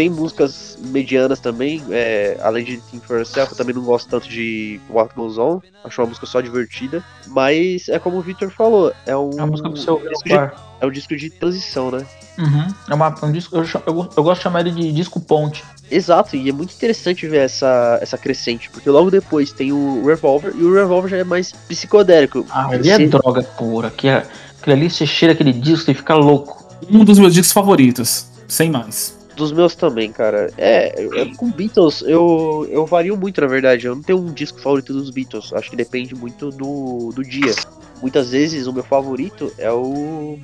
Tem 0.00 0.08
músicas 0.08 0.78
medianas 0.80 1.40
também, 1.40 1.84
é, 1.90 2.40
além 2.42 2.64
de 2.64 2.78
Think 2.78 3.06
For 3.06 3.18
Yourself, 3.18 3.52
eu 3.52 3.58
também 3.58 3.74
não 3.74 3.82
gosto 3.82 4.08
tanto 4.08 4.30
de 4.30 4.80
What 4.88 5.14
Goes 5.14 5.36
On, 5.36 5.60
acho 5.84 6.00
uma 6.00 6.08
música 6.08 6.24
só 6.24 6.40
divertida, 6.40 7.04
mas 7.26 7.86
é 7.86 7.98
como 7.98 8.16
o 8.16 8.22
Victor 8.22 8.50
falou, 8.50 8.94
é 9.04 9.14
um, 9.14 9.30
É 9.38 9.44
música 9.44 9.68
pro 9.68 9.78
seu 9.78 9.98
disco 9.98 10.26
de, 10.26 10.32
é 10.32 10.86
um 10.86 10.90
disco 10.90 11.14
de 11.14 11.28
transição, 11.28 11.90
né? 11.90 12.06
Uhum. 12.38 12.74
É 12.88 12.94
uma, 12.94 13.14
um 13.22 13.30
disco, 13.30 13.54
eu, 13.54 13.62
eu, 13.86 14.08
eu 14.16 14.22
gosto 14.22 14.38
de 14.38 14.42
chamar 14.42 14.60
ele 14.60 14.70
de 14.70 14.90
disco 14.90 15.20
ponte. 15.20 15.62
Exato, 15.90 16.34
e 16.34 16.48
é 16.48 16.52
muito 16.52 16.72
interessante 16.72 17.28
ver 17.28 17.40
essa, 17.44 17.98
essa 18.00 18.16
crescente, 18.16 18.70
porque 18.70 18.88
logo 18.88 19.10
depois 19.10 19.52
tem 19.52 19.70
o 19.70 20.02
Revolver, 20.06 20.54
e 20.56 20.64
o 20.64 20.72
Revolver 20.72 21.10
já 21.10 21.18
é 21.18 21.24
mais 21.24 21.52
psicodélico. 21.52 22.46
Ah, 22.48 22.70
ele 22.72 22.88
é 22.88 23.06
droga 23.06 23.42
pura. 23.42 23.90
Que 23.90 24.08
é, 24.08 24.26
aquele 24.58 24.76
ali 24.76 24.90
você 24.90 25.04
cheira 25.04 25.34
aquele 25.34 25.52
disco 25.52 25.90
e 25.90 25.94
fica 25.94 26.14
louco. 26.14 26.64
Um 26.90 27.04
dos 27.04 27.18
meus 27.18 27.34
discos 27.34 27.52
favoritos, 27.52 28.24
sem 28.48 28.70
mais. 28.70 29.19
Dos 29.40 29.52
meus 29.52 29.74
também, 29.74 30.12
cara. 30.12 30.52
É, 30.58 31.02
é, 31.18 31.34
com 31.34 31.50
Beatles 31.50 32.02
eu, 32.02 32.68
eu 32.70 32.84
vario 32.84 33.16
muito, 33.16 33.40
na 33.40 33.46
verdade. 33.46 33.86
Eu 33.86 33.94
não 33.94 34.02
tenho 34.02 34.18
um 34.18 34.34
disco 34.34 34.60
favorito 34.60 34.92
dos 34.92 35.08
Beatles. 35.08 35.50
Acho 35.54 35.70
que 35.70 35.76
depende 35.76 36.14
muito 36.14 36.50
do, 36.50 37.10
do 37.14 37.22
dia. 37.22 37.54
Muitas 38.02 38.32
vezes 38.32 38.66
o 38.66 38.72
meu 38.72 38.84
favorito 38.84 39.50
é 39.56 39.72
o, 39.72 40.38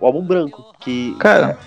o 0.00 0.06
álbum 0.06 0.24
branco, 0.24 0.72
que 0.78 1.16
Cara, 1.18 1.58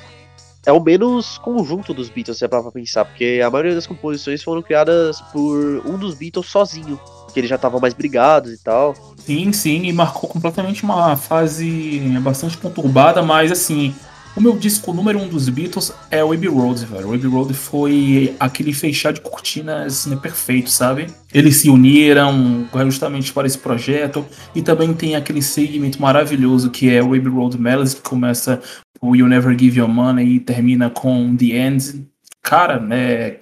é 0.65 0.72
o 0.72 0.80
menos 0.80 1.38
conjunto 1.39 1.93
dos 1.93 2.09
Beatles, 2.09 2.38
se 2.38 2.45
é 2.45 2.47
pra 2.47 2.63
pensar, 2.72 3.03
porque 3.03 3.41
a 3.45 3.49
maioria 3.49 3.76
das 3.76 3.86
composições 3.86 4.41
foram 4.41 4.61
criadas 4.61 5.19
por 5.34 5.82
um 5.86 5.97
dos 5.97 6.15
Beatles 6.15 6.47
sozinho, 6.47 6.97
que 7.34 7.39
eles 7.39 7.49
já 7.49 7.57
estavam 7.57 7.82
mais 7.82 7.93
brigados 7.93 8.53
e 8.53 8.63
tal. 8.63 8.93
Sim, 9.17 9.51
sim, 9.51 9.84
e 9.84 9.91
marcou 9.91 10.30
completamente 10.30 10.84
uma 10.84 11.17
fase 11.17 11.99
bastante 12.22 12.57
conturbada, 12.57 13.22
mas 13.22 13.51
assim, 13.51 13.93
o 14.36 14.41
meu 14.41 14.55
disco 14.57 14.93
número 14.93 15.19
um 15.19 15.27
dos 15.27 15.49
Beatles 15.49 15.93
é 16.09 16.23
o 16.23 16.32
Abbey 16.32 16.47
Road, 16.47 16.86
velho. 16.86 17.09
O 17.09 17.13
Abbey 17.13 17.29
Road 17.29 17.53
foi 17.53 18.36
aquele 18.39 18.73
fechar 18.73 19.11
de 19.11 19.21
cortinas 19.21 20.05
né, 20.05 20.15
perfeito, 20.15 20.69
sabe? 20.69 21.07
Eles 21.34 21.57
se 21.57 21.69
uniram 21.69 22.67
justamente 22.86 23.34
para 23.34 23.45
esse 23.45 23.57
projeto, 23.57 24.25
e 24.55 24.61
também 24.61 24.93
tem 24.93 25.15
aquele 25.15 25.41
segmento 25.41 26.01
maravilhoso 26.01 26.71
que 26.71 26.89
é 26.89 27.01
o 27.01 27.13
Abbey 27.13 27.29
Road 27.29 27.59
Melodies, 27.59 27.93
que 27.93 28.01
começa 28.01 28.61
o 29.01 29.15
You 29.15 29.27
Never 29.27 29.57
Give 29.57 29.79
Your 29.79 29.89
Money 29.89 30.36
e 30.36 30.39
termina 30.39 30.89
com 30.89 31.36
The 31.36 31.45
End. 31.45 32.07
Cara, 32.41 32.82
é 32.91 33.39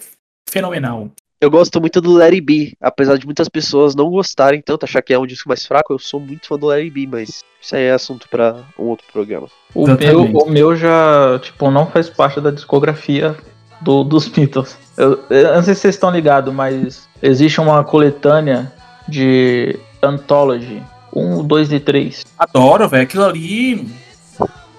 fenomenal. 0.49 1.11
Eu 1.41 1.49
gosto 1.49 1.79
muito 1.79 2.01
do 2.01 2.21
It 2.21 2.41
Be, 2.41 2.75
apesar 2.81 3.17
de 3.17 3.25
muitas 3.25 3.47
pessoas 3.47 3.95
não 3.95 4.09
gostarem 4.09 4.61
tanto, 4.61 4.83
achar 4.83 5.01
que 5.01 5.13
é 5.13 5.17
um 5.17 5.25
disco 5.25 5.47
mais 5.47 5.65
fraco, 5.65 5.93
eu 5.93 5.99
sou 5.99 6.19
muito 6.19 6.45
fã 6.45 6.57
do 6.57 6.69
It 6.69 6.89
Be, 6.89 7.07
mas 7.07 7.45
isso 7.61 7.75
aí 7.77 7.83
é 7.83 7.91
assunto 7.91 8.27
pra 8.27 8.65
um 8.77 8.83
outro 8.83 9.05
programa. 9.11 9.47
o 9.73 9.87
meu, 9.87 10.23
o 10.25 10.49
meu 10.49 10.75
já, 10.75 11.39
tipo, 11.41 11.71
não 11.71 11.87
faz 11.87 12.09
parte 12.09 12.41
da 12.41 12.51
discografia 12.51 13.37
do, 13.79 14.03
dos 14.03 14.27
Beatles. 14.29 14.77
Eu, 14.97 15.23
eu 15.29 15.55
não 15.55 15.63
sei 15.63 15.75
se 15.75 15.81
vocês 15.81 15.95
estão 15.95 16.11
ligados, 16.11 16.53
mas 16.53 17.07
existe 17.21 17.61
uma 17.61 17.85
coletânea 17.85 18.73
de 19.07 19.79
Anthology 20.03 20.83
1, 21.15 21.47
2 21.47 21.71
e 21.71 21.79
3. 21.79 22.25
Adoro, 22.37 22.89
velho. 22.89 23.03
Aquilo 23.03 23.23
ali. 23.23 23.87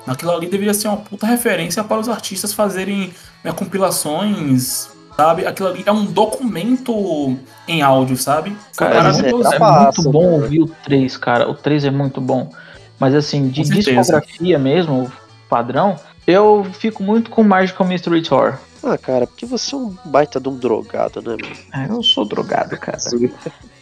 Aquilo 0.06 0.32
ali 0.32 0.46
deveria 0.46 0.74
ser 0.74 0.88
uma 0.88 0.98
puta 0.98 1.26
referência 1.26 1.82
para 1.82 2.00
os 2.00 2.08
artistas 2.08 2.52
fazerem 2.52 3.14
né, 3.42 3.50
compilações, 3.50 4.90
sabe? 5.20 5.46
Aquilo 5.46 5.68
ali 5.68 5.82
é 5.84 5.92
um 5.92 6.06
documento 6.06 7.36
em 7.68 7.82
áudio, 7.82 8.16
sabe? 8.16 8.56
Cara, 8.74 8.94
é, 8.94 9.02
Mas 9.02 9.20
muito, 9.20 9.52
é 9.52 9.56
é 9.56 9.58
muito 9.58 10.02
bom 10.10 10.22
cara. 10.22 10.42
ouvir 10.42 10.62
o 10.62 10.66
3, 10.66 11.16
cara. 11.18 11.50
O 11.50 11.54
3 11.54 11.84
é 11.84 11.90
muito 11.90 12.20
bom. 12.22 12.50
Mas 12.98 13.14
assim, 13.14 13.48
de 13.48 13.62
discografia 13.62 14.58
mesmo, 14.58 15.12
padrão, 15.48 15.96
eu 16.26 16.66
fico 16.72 17.02
muito 17.02 17.30
com 17.30 17.42
Magical 17.42 17.86
Mystery 17.86 18.22
Tour. 18.22 18.58
Ah, 18.82 18.96
cara, 18.96 19.26
porque 19.26 19.44
você 19.44 19.74
é 19.74 19.78
um 19.78 19.94
baita 20.06 20.40
de 20.40 20.48
um 20.48 20.56
drogado, 20.56 21.20
né, 21.20 21.36
mano? 21.40 21.56
Ah, 21.70 21.86
eu 21.86 22.02
sou 22.02 22.24
drogado, 22.24 22.78
cara. 22.78 22.96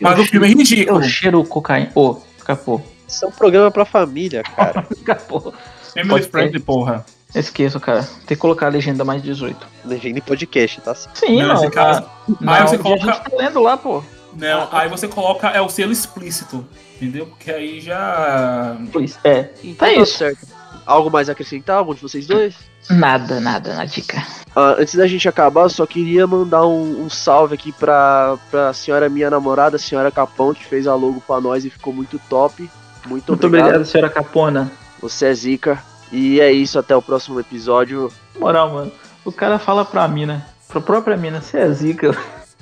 Mas 0.00 0.18
o 0.18 0.24
filme 0.24 0.46
é 0.46 0.50
ridículo. 0.50 0.98
Eu 0.98 1.02
cheiro 1.08 1.44
cocaína. 1.44 1.92
Ô, 1.94 2.16
escapou. 2.36 2.82
Isso 3.06 3.24
é 3.24 3.28
um 3.28 3.32
programa 3.32 3.70
pra 3.70 3.84
família, 3.84 4.42
cara. 4.42 4.84
Escapou. 4.90 5.54
Family 5.94 6.22
friendly, 6.24 6.60
porra. 6.60 7.06
Esqueço, 7.34 7.78
cara. 7.78 8.02
Tem 8.26 8.36
que 8.36 8.36
colocar 8.36 8.66
a 8.66 8.70
legenda 8.70 9.04
mais 9.04 9.22
18. 9.22 9.66
Legenda 9.84 10.18
em 10.18 10.22
podcast, 10.22 10.80
tá? 10.80 10.94
Sim, 10.94 11.40
Não, 11.42 11.48
não. 11.48 11.54
esse 11.56 11.70
caso- 11.70 12.06
não, 12.40 12.52
aí 12.52 12.62
você 12.62 12.76
a 12.76 12.78
coloca- 12.78 13.12
gente 13.12 13.30
tá 13.30 13.36
lendo 13.36 13.60
lá, 13.62 13.76
pô. 13.76 14.02
Não, 14.34 14.68
aí 14.72 14.88
você 14.88 15.08
coloca 15.08 15.48
é 15.48 15.60
o 15.60 15.68
selo 15.68 15.92
explícito, 15.92 16.64
entendeu? 16.96 17.26
Porque 17.26 17.50
aí 17.50 17.80
já. 17.80 18.76
Pois 18.92 19.18
é. 19.24 19.50
Então 19.62 19.88
É 19.88 19.94
tá 19.94 20.00
isso. 20.00 20.18
certo. 20.18 20.46
Algo 20.86 21.10
mais 21.10 21.28
a 21.28 21.32
acrescentar, 21.32 21.76
algum 21.76 21.94
de 21.94 22.00
vocês 22.00 22.26
dois? 22.26 22.54
Nada, 22.88 23.40
nada 23.40 23.74
na 23.74 23.84
dica. 23.84 24.24
Ah, 24.56 24.76
antes 24.78 24.94
da 24.94 25.06
gente 25.06 25.28
acabar, 25.28 25.62
eu 25.62 25.68
só 25.68 25.84
queria 25.86 26.26
mandar 26.26 26.66
um, 26.66 27.04
um 27.04 27.10
salve 27.10 27.54
aqui 27.54 27.72
pra, 27.72 28.38
pra 28.50 28.72
senhora 28.72 29.08
minha 29.10 29.28
namorada, 29.28 29.76
a 29.76 29.78
senhora 29.78 30.10
Capão, 30.10 30.54
que 30.54 30.64
fez 30.64 30.86
a 30.86 30.94
logo 30.94 31.20
pra 31.26 31.40
nós 31.42 31.64
e 31.66 31.70
ficou 31.70 31.92
muito 31.92 32.18
top. 32.30 32.62
Muito, 33.06 33.28
Muito 33.32 33.46
obrigado, 33.46 33.84
senhora 33.84 34.08
Capona. 34.08 34.72
Você 35.02 35.26
é 35.26 35.34
zica. 35.34 35.82
E 36.12 36.40
é 36.40 36.50
isso, 36.50 36.78
até 36.78 36.96
o 36.96 37.02
próximo 37.02 37.38
episódio. 37.38 38.10
Moral, 38.38 38.72
mano. 38.72 38.92
O 39.24 39.32
cara 39.32 39.58
fala 39.58 39.84
pra 39.84 40.08
mina, 40.08 40.46
pra 40.68 40.80
própria 40.80 41.16
mina, 41.16 41.40
você 41.40 41.58
é 41.58 41.70
zica. 41.70 42.16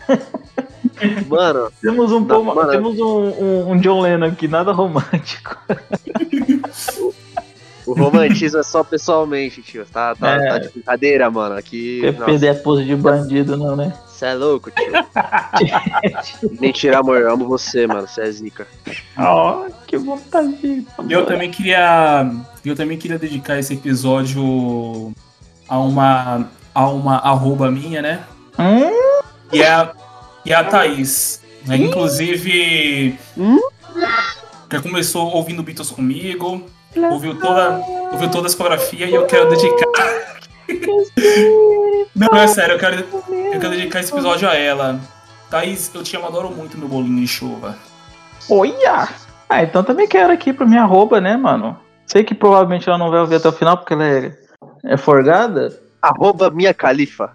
Mano, 1.29 1.71
Temos 1.83 2.13
um, 2.13 2.21
Não, 2.21 2.45
mano. 2.45 2.71
temos 2.71 2.99
um, 2.99 3.05
um, 3.05 3.71
um 3.73 3.77
John 3.79 4.01
Lennon 4.01 4.27
aqui, 4.27 4.49
nada 4.49 4.73
romântico. 4.73 5.57
o 7.87 7.93
romantismo 7.93 8.59
é 8.59 8.63
só 8.63 8.83
pessoalmente, 8.83 9.63
tio. 9.63 9.85
Tá, 9.85 10.15
tá, 10.15 10.37
É. 10.37 10.49
tá 10.49 10.59
de 10.59 10.69
brincadeira, 10.71 11.31
mano. 11.31 11.57
Aqui. 11.57 12.01
PP 12.01 12.47
é 12.47 12.55
pose 12.55 12.85
de 12.85 12.97
bandido, 12.97 13.57
não, 13.57 13.77
né? 13.77 13.93
Você 14.17 14.25
é 14.25 14.35
louco, 14.35 14.71
tio. 14.71 14.93
Mentira, 16.59 17.01
amor. 17.01 17.19
Eu 17.21 17.33
amo 17.35 17.47
você, 17.47 17.87
mano. 17.87 18.09
Você 18.09 18.23
é 18.23 18.31
zica. 18.31 18.67
Ó, 19.19 19.67
que 19.87 19.99
vontade. 19.99 20.87
Eu 21.11 21.27
também 21.27 21.51
queria. 21.51 22.27
Eu 22.65 22.75
também 22.75 22.97
queria 22.97 23.19
dedicar 23.19 23.59
esse 23.59 23.75
episódio 23.75 25.13
a 25.69 25.79
uma. 25.79 26.49
a 26.75 26.89
uma 26.89 27.17
arroba 27.19 27.71
minha, 27.71 28.01
né? 28.01 28.25
Hum, 28.59 29.21
E 29.53 29.61
é 29.61 29.69
a, 29.71 29.93
e 30.47 30.53
é 30.53 30.55
a 30.57 30.65
Thaís. 30.65 31.43
né? 31.67 31.77
Inclusive. 31.77 33.19
Hum? 33.37 33.61
Que 34.71 34.81
começou 34.81 35.27
ouvindo 35.35 35.63
Beatles 35.63 35.91
comigo. 35.91 36.65
Ouviu 37.13 37.39
toda, 37.39 37.85
ouviu 38.13 38.31
toda 38.31 38.45
a 38.45 38.49
discografia 38.49 39.05
e 39.07 39.15
eu 39.15 39.27
quero 39.27 39.51
dedicar. 39.51 40.36
Não, 42.15 42.29
é 42.39 42.47
sério, 42.47 42.75
eu 42.75 42.79
quero, 42.79 43.01
eu 43.01 43.61
quero 43.61 43.71
dedicar 43.71 44.01
esse 44.01 44.13
episódio 44.13 44.49
a 44.49 44.55
ela. 44.55 45.01
Thaís, 45.51 45.91
eu 45.95 46.03
te 46.03 46.17
amo, 46.17 46.27
adoro 46.27 46.51
muito 46.51 46.77
meu 46.79 46.89
bolinho 46.89 47.21
de 47.21 47.29
chuva. 47.29 47.77
olha! 48.51 49.09
Ah, 49.49 49.63
então 49.63 49.85
também 49.85 50.09
quero 50.09 50.33
aqui 50.33 50.53
pra 50.53 50.67
minha 50.67 50.83
arroba, 50.83 51.21
né, 51.21 51.37
mano? 51.37 51.79
Sei 52.05 52.25
que 52.25 52.35
provavelmente 52.35 52.89
ela 52.89 52.99
não 52.99 53.11
vai 53.11 53.21
ouvir 53.21 53.37
até 53.37 53.49
o 53.49 53.53
final 53.53 53.77
porque 53.77 53.93
ela 53.95 54.05
é, 54.05 54.37
é 54.85 54.97
forgada. 54.97 55.79
Arroba 56.03 56.51
minha 56.51 56.75
califa. 56.75 57.31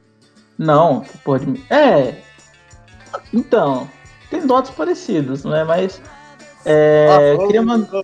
Não, 0.58 1.06
pode. 1.24 1.64
É. 1.70 2.16
Então, 3.34 3.90
tem 4.30 4.46
dotes 4.46 4.72
parecidos, 4.72 5.44
não 5.46 5.56
é? 5.56 5.64
Mas. 5.64 6.02
É. 6.66 7.36
Ah, 7.40 7.48
queria, 7.48 7.62
man- 7.62 7.88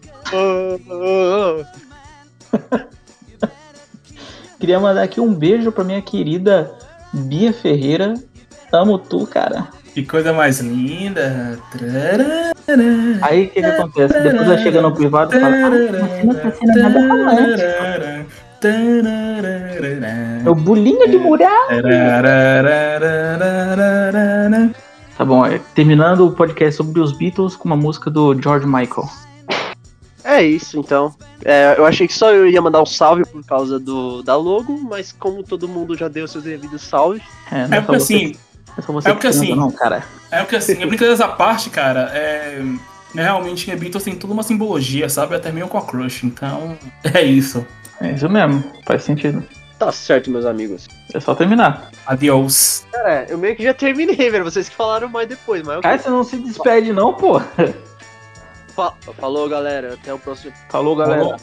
queria 4.60 4.80
mandar 4.80 5.04
aqui 5.04 5.20
um 5.20 5.34
beijo 5.34 5.72
pra 5.72 5.84
minha 5.84 6.02
querida 6.02 6.72
Bia 7.14 7.54
Ferreira. 7.54 8.14
Amo 8.72 8.98
tu, 8.98 9.26
cara. 9.26 9.68
Que 9.94 10.04
coisa 10.04 10.32
mais 10.32 10.60
linda. 10.60 11.58
Aí 13.22 13.46
o 13.46 13.50
que, 13.50 13.62
que 13.62 13.66
acontece? 13.66 14.14
Depois 14.20 14.48
ela 14.48 14.58
chega 14.60 14.82
no 14.82 14.94
privado 14.94 15.36
e 15.36 15.40
fala: 15.40 15.56
ah, 15.56 15.70
não 16.24 16.34
tá 16.36 16.52
sendo 16.52 16.80
nada 16.80 17.00
romântico. 17.00 17.58
Meu 20.44 20.54
bolinho 20.56 21.10
de 21.10 21.18
mural. 21.18 21.68
Tá 25.18 25.26
bom, 25.26 25.44
é, 25.46 25.60
terminando 25.74 26.28
o 26.28 26.32
podcast 26.32 26.78
sobre 26.78 27.00
os 27.00 27.12
Beatles 27.12 27.56
com 27.56 27.66
uma 27.66 27.76
música 27.76 28.12
do 28.12 28.40
George 28.40 28.68
Michael. 28.68 29.10
É 30.38 30.44
isso, 30.44 30.80
então. 30.80 31.14
É, 31.44 31.76
eu 31.78 31.86
achei 31.86 32.08
que 32.08 32.14
só 32.14 32.32
eu 32.32 32.48
ia 32.48 32.62
mandar 32.62 32.82
um 32.82 32.86
salve 32.86 33.26
por 33.26 33.44
causa 33.46 33.80
do, 33.80 34.22
da 34.24 34.36
logo, 34.36 34.78
mas 34.78 35.12
como 35.12 35.44
todo 35.44 35.68
mundo 35.68 35.96
já 35.98 36.08
deu 36.08 36.28
seus 36.28 36.44
devidos 36.44 36.82
salves, 36.82 37.22
É, 37.52 37.68
não 37.68 37.78
É 37.78 37.82
porque 37.82 38.00
só 38.00 38.06
você- 38.06 38.14
assim, 38.16 38.36
é 38.78 38.82
você 38.82 39.10
é 39.10 39.14
porque 39.14 39.28
assim- 39.28 39.56
não, 39.56 39.72
cara. 39.72 40.04
É 40.32 40.40
porque 40.42 40.56
assim, 40.58 40.76
brincadeiras 40.76 41.22
à 41.22 41.28
parte, 41.30 41.70
cara, 41.70 42.12
é. 42.14 42.60
né, 43.16 43.24
Realmente, 43.24 43.74
Beatles 43.76 44.04
tem 44.04 44.16
toda 44.16 44.34
uma 44.34 44.44
simbologia, 44.44 45.10
sabe? 45.10 45.34
Até 45.36 45.52
meio 45.52 45.68
com 45.68 45.78
a 45.78 45.82
Crush, 45.86 46.24
então. 46.26 46.78
É 47.14 47.22
isso. 47.24 47.66
É 48.00 48.12
isso 48.12 48.30
mesmo, 48.30 48.64
faz 48.86 49.04
sentido. 49.04 49.44
tá 49.80 49.92
certo, 49.92 50.30
meus 50.30 50.46
amigos. 50.46 50.88
É 51.14 51.20
só 51.20 51.34
terminar. 51.34 51.90
Adiós. 52.06 52.86
Cara, 52.92 53.26
eu 53.30 53.38
meio 53.38 53.56
que 53.56 53.64
já 53.64 53.74
terminei, 53.74 54.30
velho. 54.30 54.44
Vocês 54.44 54.70
que 54.70 54.76
falaram 54.76 55.08
mais 55.10 55.28
depois, 55.28 55.64
mas 55.64 55.78
eu... 55.78 55.82
Cara, 55.82 55.98
você 55.98 56.10
não 56.10 56.24
se 56.24 56.38
despede, 56.38 56.94
não, 56.94 57.14
pô. 57.14 57.42
Fa- 58.78 58.94
Falou, 59.20 59.50
galera. 59.50 59.96
Até 59.96 60.14
o 60.14 60.20
próximo 60.20 60.54
Falou, 60.70 60.96
galera. 60.96 61.24
Falou, 61.24 61.40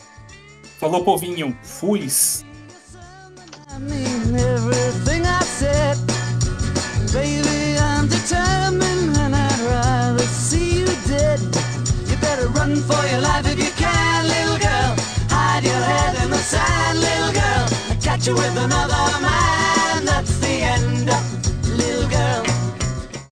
Falou 0.78 1.04
povinho. 1.04 1.56
Fuis. 1.64 2.44
Baby, 7.12 7.76
I'm 7.78 8.08
determined 8.08 9.16
and 9.16 9.36
I'd 9.36 9.60
rather 9.60 10.24
see 10.26 10.80
you 10.80 10.86
dead. 11.06 11.38
You 12.08 12.16
better 12.16 12.48
run 12.48 12.74
for 12.82 13.06
your 13.06 13.20
life 13.20 13.46
if 13.46 13.58
you 13.58 13.70
can, 13.76 14.26
little 14.26 14.58
girl. 14.58 14.94
Hide 15.30 15.62
your 15.64 15.74
head 15.90 16.24
in 16.24 16.30
the 16.30 16.38
sand, 16.38 16.98
little 16.98 17.32
girl. 17.32 17.66
I 17.90 17.96
catch 18.02 18.26
you 18.26 18.34
with 18.34 18.56
another 18.56 19.20
man. 19.22 19.63